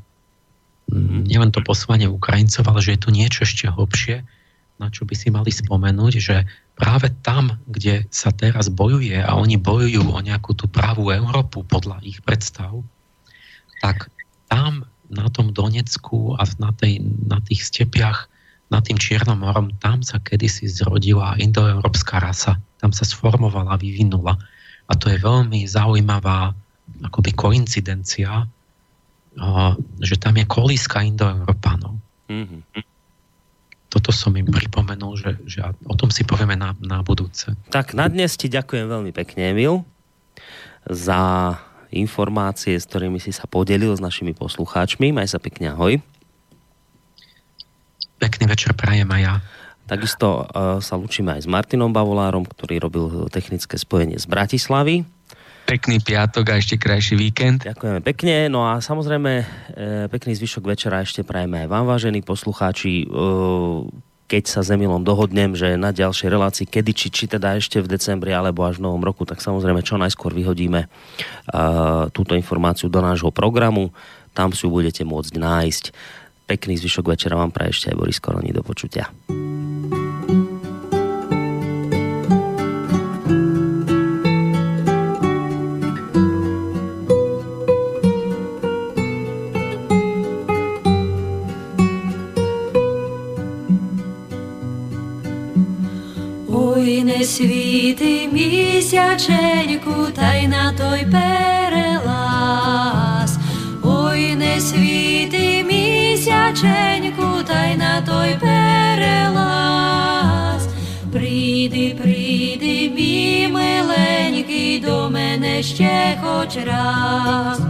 nielen 0.92 1.50
to 1.50 1.64
poslanie 1.64 2.10
Ukrajincov, 2.10 2.66
ale 2.68 2.80
že 2.84 2.94
je 2.96 3.02
tu 3.04 3.10
niečo 3.10 3.48
ešte 3.48 3.70
hlbšie 3.70 4.24
na 4.78 4.90
čo 4.90 5.06
by 5.06 5.14
si 5.14 5.30
mali 5.30 5.54
spomenúť, 5.54 6.14
že 6.18 6.36
práve 6.74 7.14
tam, 7.22 7.62
kde 7.70 8.10
sa 8.10 8.34
teraz 8.34 8.66
bojuje 8.66 9.22
a 9.22 9.38
oni 9.38 9.54
bojujú 9.54 10.10
o 10.10 10.18
nejakú 10.18 10.58
tú 10.58 10.66
pravú 10.66 11.14
Európu 11.14 11.62
podľa 11.62 12.02
ich 12.02 12.18
predstav, 12.26 12.82
tak 13.78 14.10
tam 14.50 14.86
na 15.06 15.30
tom 15.30 15.54
Donecku 15.54 16.34
a 16.34 16.42
na, 16.58 16.74
tej, 16.74 17.06
na 17.28 17.38
tých 17.44 17.62
stepiach 17.62 18.26
nad 18.72 18.82
tým 18.82 18.98
Čiernom 18.98 19.38
morom, 19.38 19.70
tam 19.78 20.02
sa 20.02 20.18
kedysi 20.18 20.66
zrodila 20.66 21.38
indoeurópska 21.38 22.18
rasa. 22.18 22.58
Tam 22.80 22.90
sa 22.90 23.06
sformovala, 23.06 23.78
vyvinula. 23.78 24.34
A 24.88 24.92
to 24.98 25.12
je 25.12 25.20
veľmi 25.20 25.68
zaujímavá 25.68 26.56
akoby 27.04 27.36
koincidencia, 27.36 28.48
že 29.98 30.14
tam 30.18 30.34
je 30.38 30.44
kolíska 30.46 31.02
indoeurópanov. 31.02 31.98
Mm-hmm. 32.30 32.62
Toto 33.90 34.10
som 34.10 34.34
im 34.34 34.50
pripomenul, 34.50 35.14
že, 35.14 35.38
že 35.46 35.62
o 35.86 35.94
tom 35.94 36.10
si 36.10 36.26
povieme 36.26 36.58
na, 36.58 36.74
na 36.82 37.02
budúce. 37.06 37.54
Tak 37.70 37.94
na 37.94 38.10
dnes 38.10 38.34
ti 38.34 38.50
ďakujem 38.50 38.90
veľmi 38.90 39.14
pekne, 39.14 39.54
Emil, 39.54 39.86
za 40.90 41.54
informácie, 41.94 42.74
s 42.74 42.90
ktorými 42.90 43.22
si 43.22 43.30
sa 43.30 43.46
podelil 43.46 43.94
s 43.94 44.02
našimi 44.02 44.34
poslucháčmi. 44.34 45.14
Maj 45.14 45.30
sa 45.30 45.38
pekne, 45.38 45.70
ahoj. 45.70 46.02
Pekný 48.18 48.50
večer 48.50 48.74
prajem 48.74 49.06
aj 49.14 49.22
ja. 49.22 49.34
Takisto 49.84 50.42
uh, 50.42 50.80
sa 50.82 50.98
lučíme 50.98 51.36
aj 51.38 51.44
s 51.44 51.48
Martinom 51.48 51.92
Bavolárom, 51.92 52.42
ktorý 52.42 52.82
robil 52.82 53.04
technické 53.30 53.78
spojenie 53.78 54.18
z 54.18 54.26
Bratislavy. 54.26 55.06
Pekný 55.65 55.97
piatok 56.05 56.44
a 56.52 56.55
ešte 56.60 56.76
krajší 56.76 57.17
víkend. 57.17 57.65
Ďakujeme 57.65 58.05
pekne. 58.05 58.52
No 58.52 58.68
a 58.68 58.84
samozrejme, 58.84 59.33
e, 59.41 59.44
pekný 60.12 60.36
zvyšok 60.36 60.65
večera 60.68 61.01
ešte 61.01 61.25
prajeme 61.25 61.65
aj 61.65 61.68
vám, 61.73 61.84
vážení 61.89 62.20
poslucháči. 62.20 63.05
E, 63.05 63.07
keď 64.25 64.44
sa 64.49 64.60
s 64.65 64.73
Emilom 64.73 65.05
dohodnem, 65.05 65.52
že 65.52 65.76
na 65.76 65.93
ďalšej 65.93 66.28
relácii, 66.33 66.67
kedy, 66.68 66.91
či, 66.97 67.09
či 67.12 67.25
teda 67.28 67.60
ešte 67.60 67.81
v 67.81 67.91
decembri 67.93 68.33
alebo 68.33 68.65
až 68.65 68.81
v 68.81 68.89
novom 68.89 69.05
roku, 69.05 69.28
tak 69.28 69.44
samozrejme 69.44 69.84
čo 69.84 70.01
najskôr 70.01 70.33
vyhodíme 70.33 70.89
uh, 70.89 72.09
túto 72.09 72.33
informáciu 72.33 72.89
do 72.89 73.05
nášho 73.05 73.28
programu. 73.28 73.93
Tam 74.33 74.51
si 74.57 74.65
ju 74.65 74.73
budete 74.73 75.05
môcť 75.05 75.33
nájsť. 75.39 75.84
Pekný 76.49 76.81
zvyšok 76.81 77.15
večera 77.15 77.36
vám 77.36 77.52
praje 77.52 77.76
ešte 77.76 77.93
aj 77.93 77.97
Boris 78.01 78.18
Koroni. 78.18 78.51
Do 78.51 78.65
počutia. 78.65 79.12
Світи 97.24 98.28
місяченьку, 98.33 100.07
та 100.15 100.34
й 100.34 100.49
на 100.49 100.73
той 100.73 101.07
перелаз. 101.12 102.18
Ой, 103.83 104.34
не 104.34 104.60
світи 104.60 105.65
місяченьку, 105.65 107.42
та 107.47 107.65
й 107.66 107.76
на 107.76 108.00
той 108.00 108.36
перелаз. 108.41 109.49
Прийди, 111.12 111.97
прийди, 112.02 112.91
мій 112.97 113.49
миленький, 113.52 114.81
до 114.81 115.10
мене 115.10 115.62
ще 115.62 116.18
хоч 116.23 116.57
раз. 116.57 117.60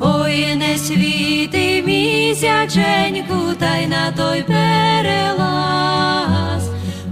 Ой, 0.00 0.56
не 0.56 0.78
світи 0.78 1.82
місяченьку, 1.86 3.54
та 3.58 3.76
й 3.76 3.86
на 3.86 4.10
той 4.12 4.42
перелаз. 4.42 5.30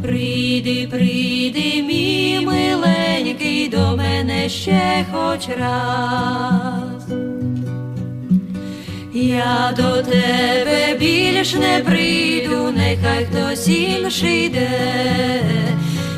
Прийди, 0.09 0.89
прийди, 0.91 1.83
мій 1.83 2.41
миленький, 2.47 3.69
до 3.69 3.97
мене 3.97 4.49
ще 4.49 5.05
хоч 5.13 5.49
раз. 5.49 7.09
Я 9.15 9.75
до 9.77 10.03
тебе 10.03 10.97
більш 11.01 11.55
не 11.55 11.83
прийду, 11.85 12.71
нехай 12.77 13.25
хтось 13.25 13.69
інший 13.69 14.45
йде. 14.47 14.71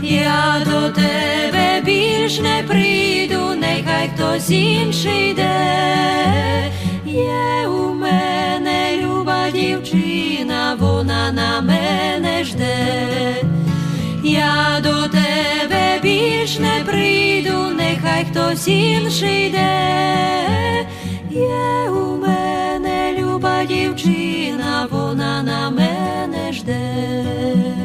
Я 0.02 0.62
до 0.65 0.89
тебе 0.89 1.83
більш 1.85 2.41
не 2.41 2.65
прийду, 2.69 3.55
нехай 3.55 4.10
хтось 4.15 4.51
інший 4.51 5.31
йде. 5.31 5.52
Є 7.07 7.69
у 7.69 7.94
мене 7.94 9.02
люба 9.02 9.51
дівчина, 9.51 10.77
вона 10.81 11.33
на 11.33 11.60
мене 11.60 12.44
жде. 12.44 12.91
Я 14.23 14.81
до 14.82 15.08
тебе 15.08 16.00
більш 16.02 16.58
не 16.58 16.84
прийду, 16.86 17.70
нехай 17.76 18.26
хтось 18.31 18.68
інший 18.68 19.47
йде. 19.47 20.86
Є 21.31 21.90
у 21.90 22.16
мене 22.16 23.15
люба 23.18 23.65
дівчина, 23.65 24.89
вона 24.90 25.42
на 25.42 25.70
мене 25.70 26.52
жде. 26.52 27.80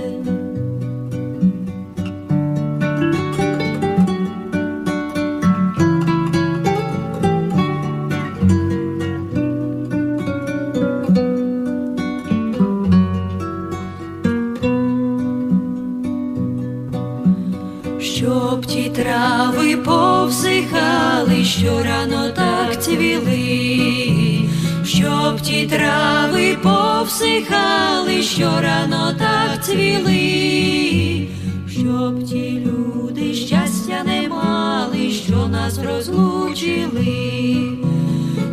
Повсихали, 19.86 21.44
що 21.44 21.84
рано 21.84 22.30
так 22.30 22.84
цвіли, 22.84 24.50
щоб 24.84 25.42
ті 25.42 25.68
трави 25.68 26.58
повсихали, 26.64 28.22
що 28.22 28.52
рано 28.62 29.14
так 29.20 29.66
цвіли, 29.66 31.28
щоб 31.70 32.24
ті 32.24 32.66
люди 32.66 33.34
щастя 33.34 34.04
не 34.06 34.28
мали, 34.28 35.12
що 35.12 35.48
нас 35.48 35.80
розлучили, 35.80 37.68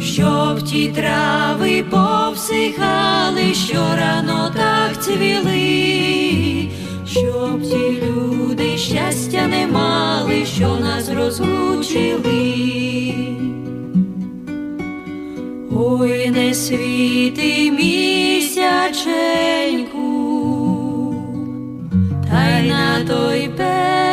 щоб 0.01 0.63
ті 0.63 0.89
трави 0.89 1.85
повсихали, 1.91 3.55
що 3.55 3.83
рано 3.97 4.53
так 4.57 5.05
цвіли, 5.05 6.69
щоб 7.13 7.63
ці 7.63 8.03
люди 8.03 8.79
щастя 8.79 9.47
не 9.47 9.67
мали, 9.67 10.47
що 10.47 10.77
нас 10.77 11.11
розлучили. 11.11 13.15
Ой, 15.77 16.31
не 16.31 16.55
світи 16.55 17.71
місяченьку, 17.71 18.75
та 22.31 22.59
й 22.59 22.69
на 22.69 23.05
той 23.05 23.49
пес. 23.49 24.12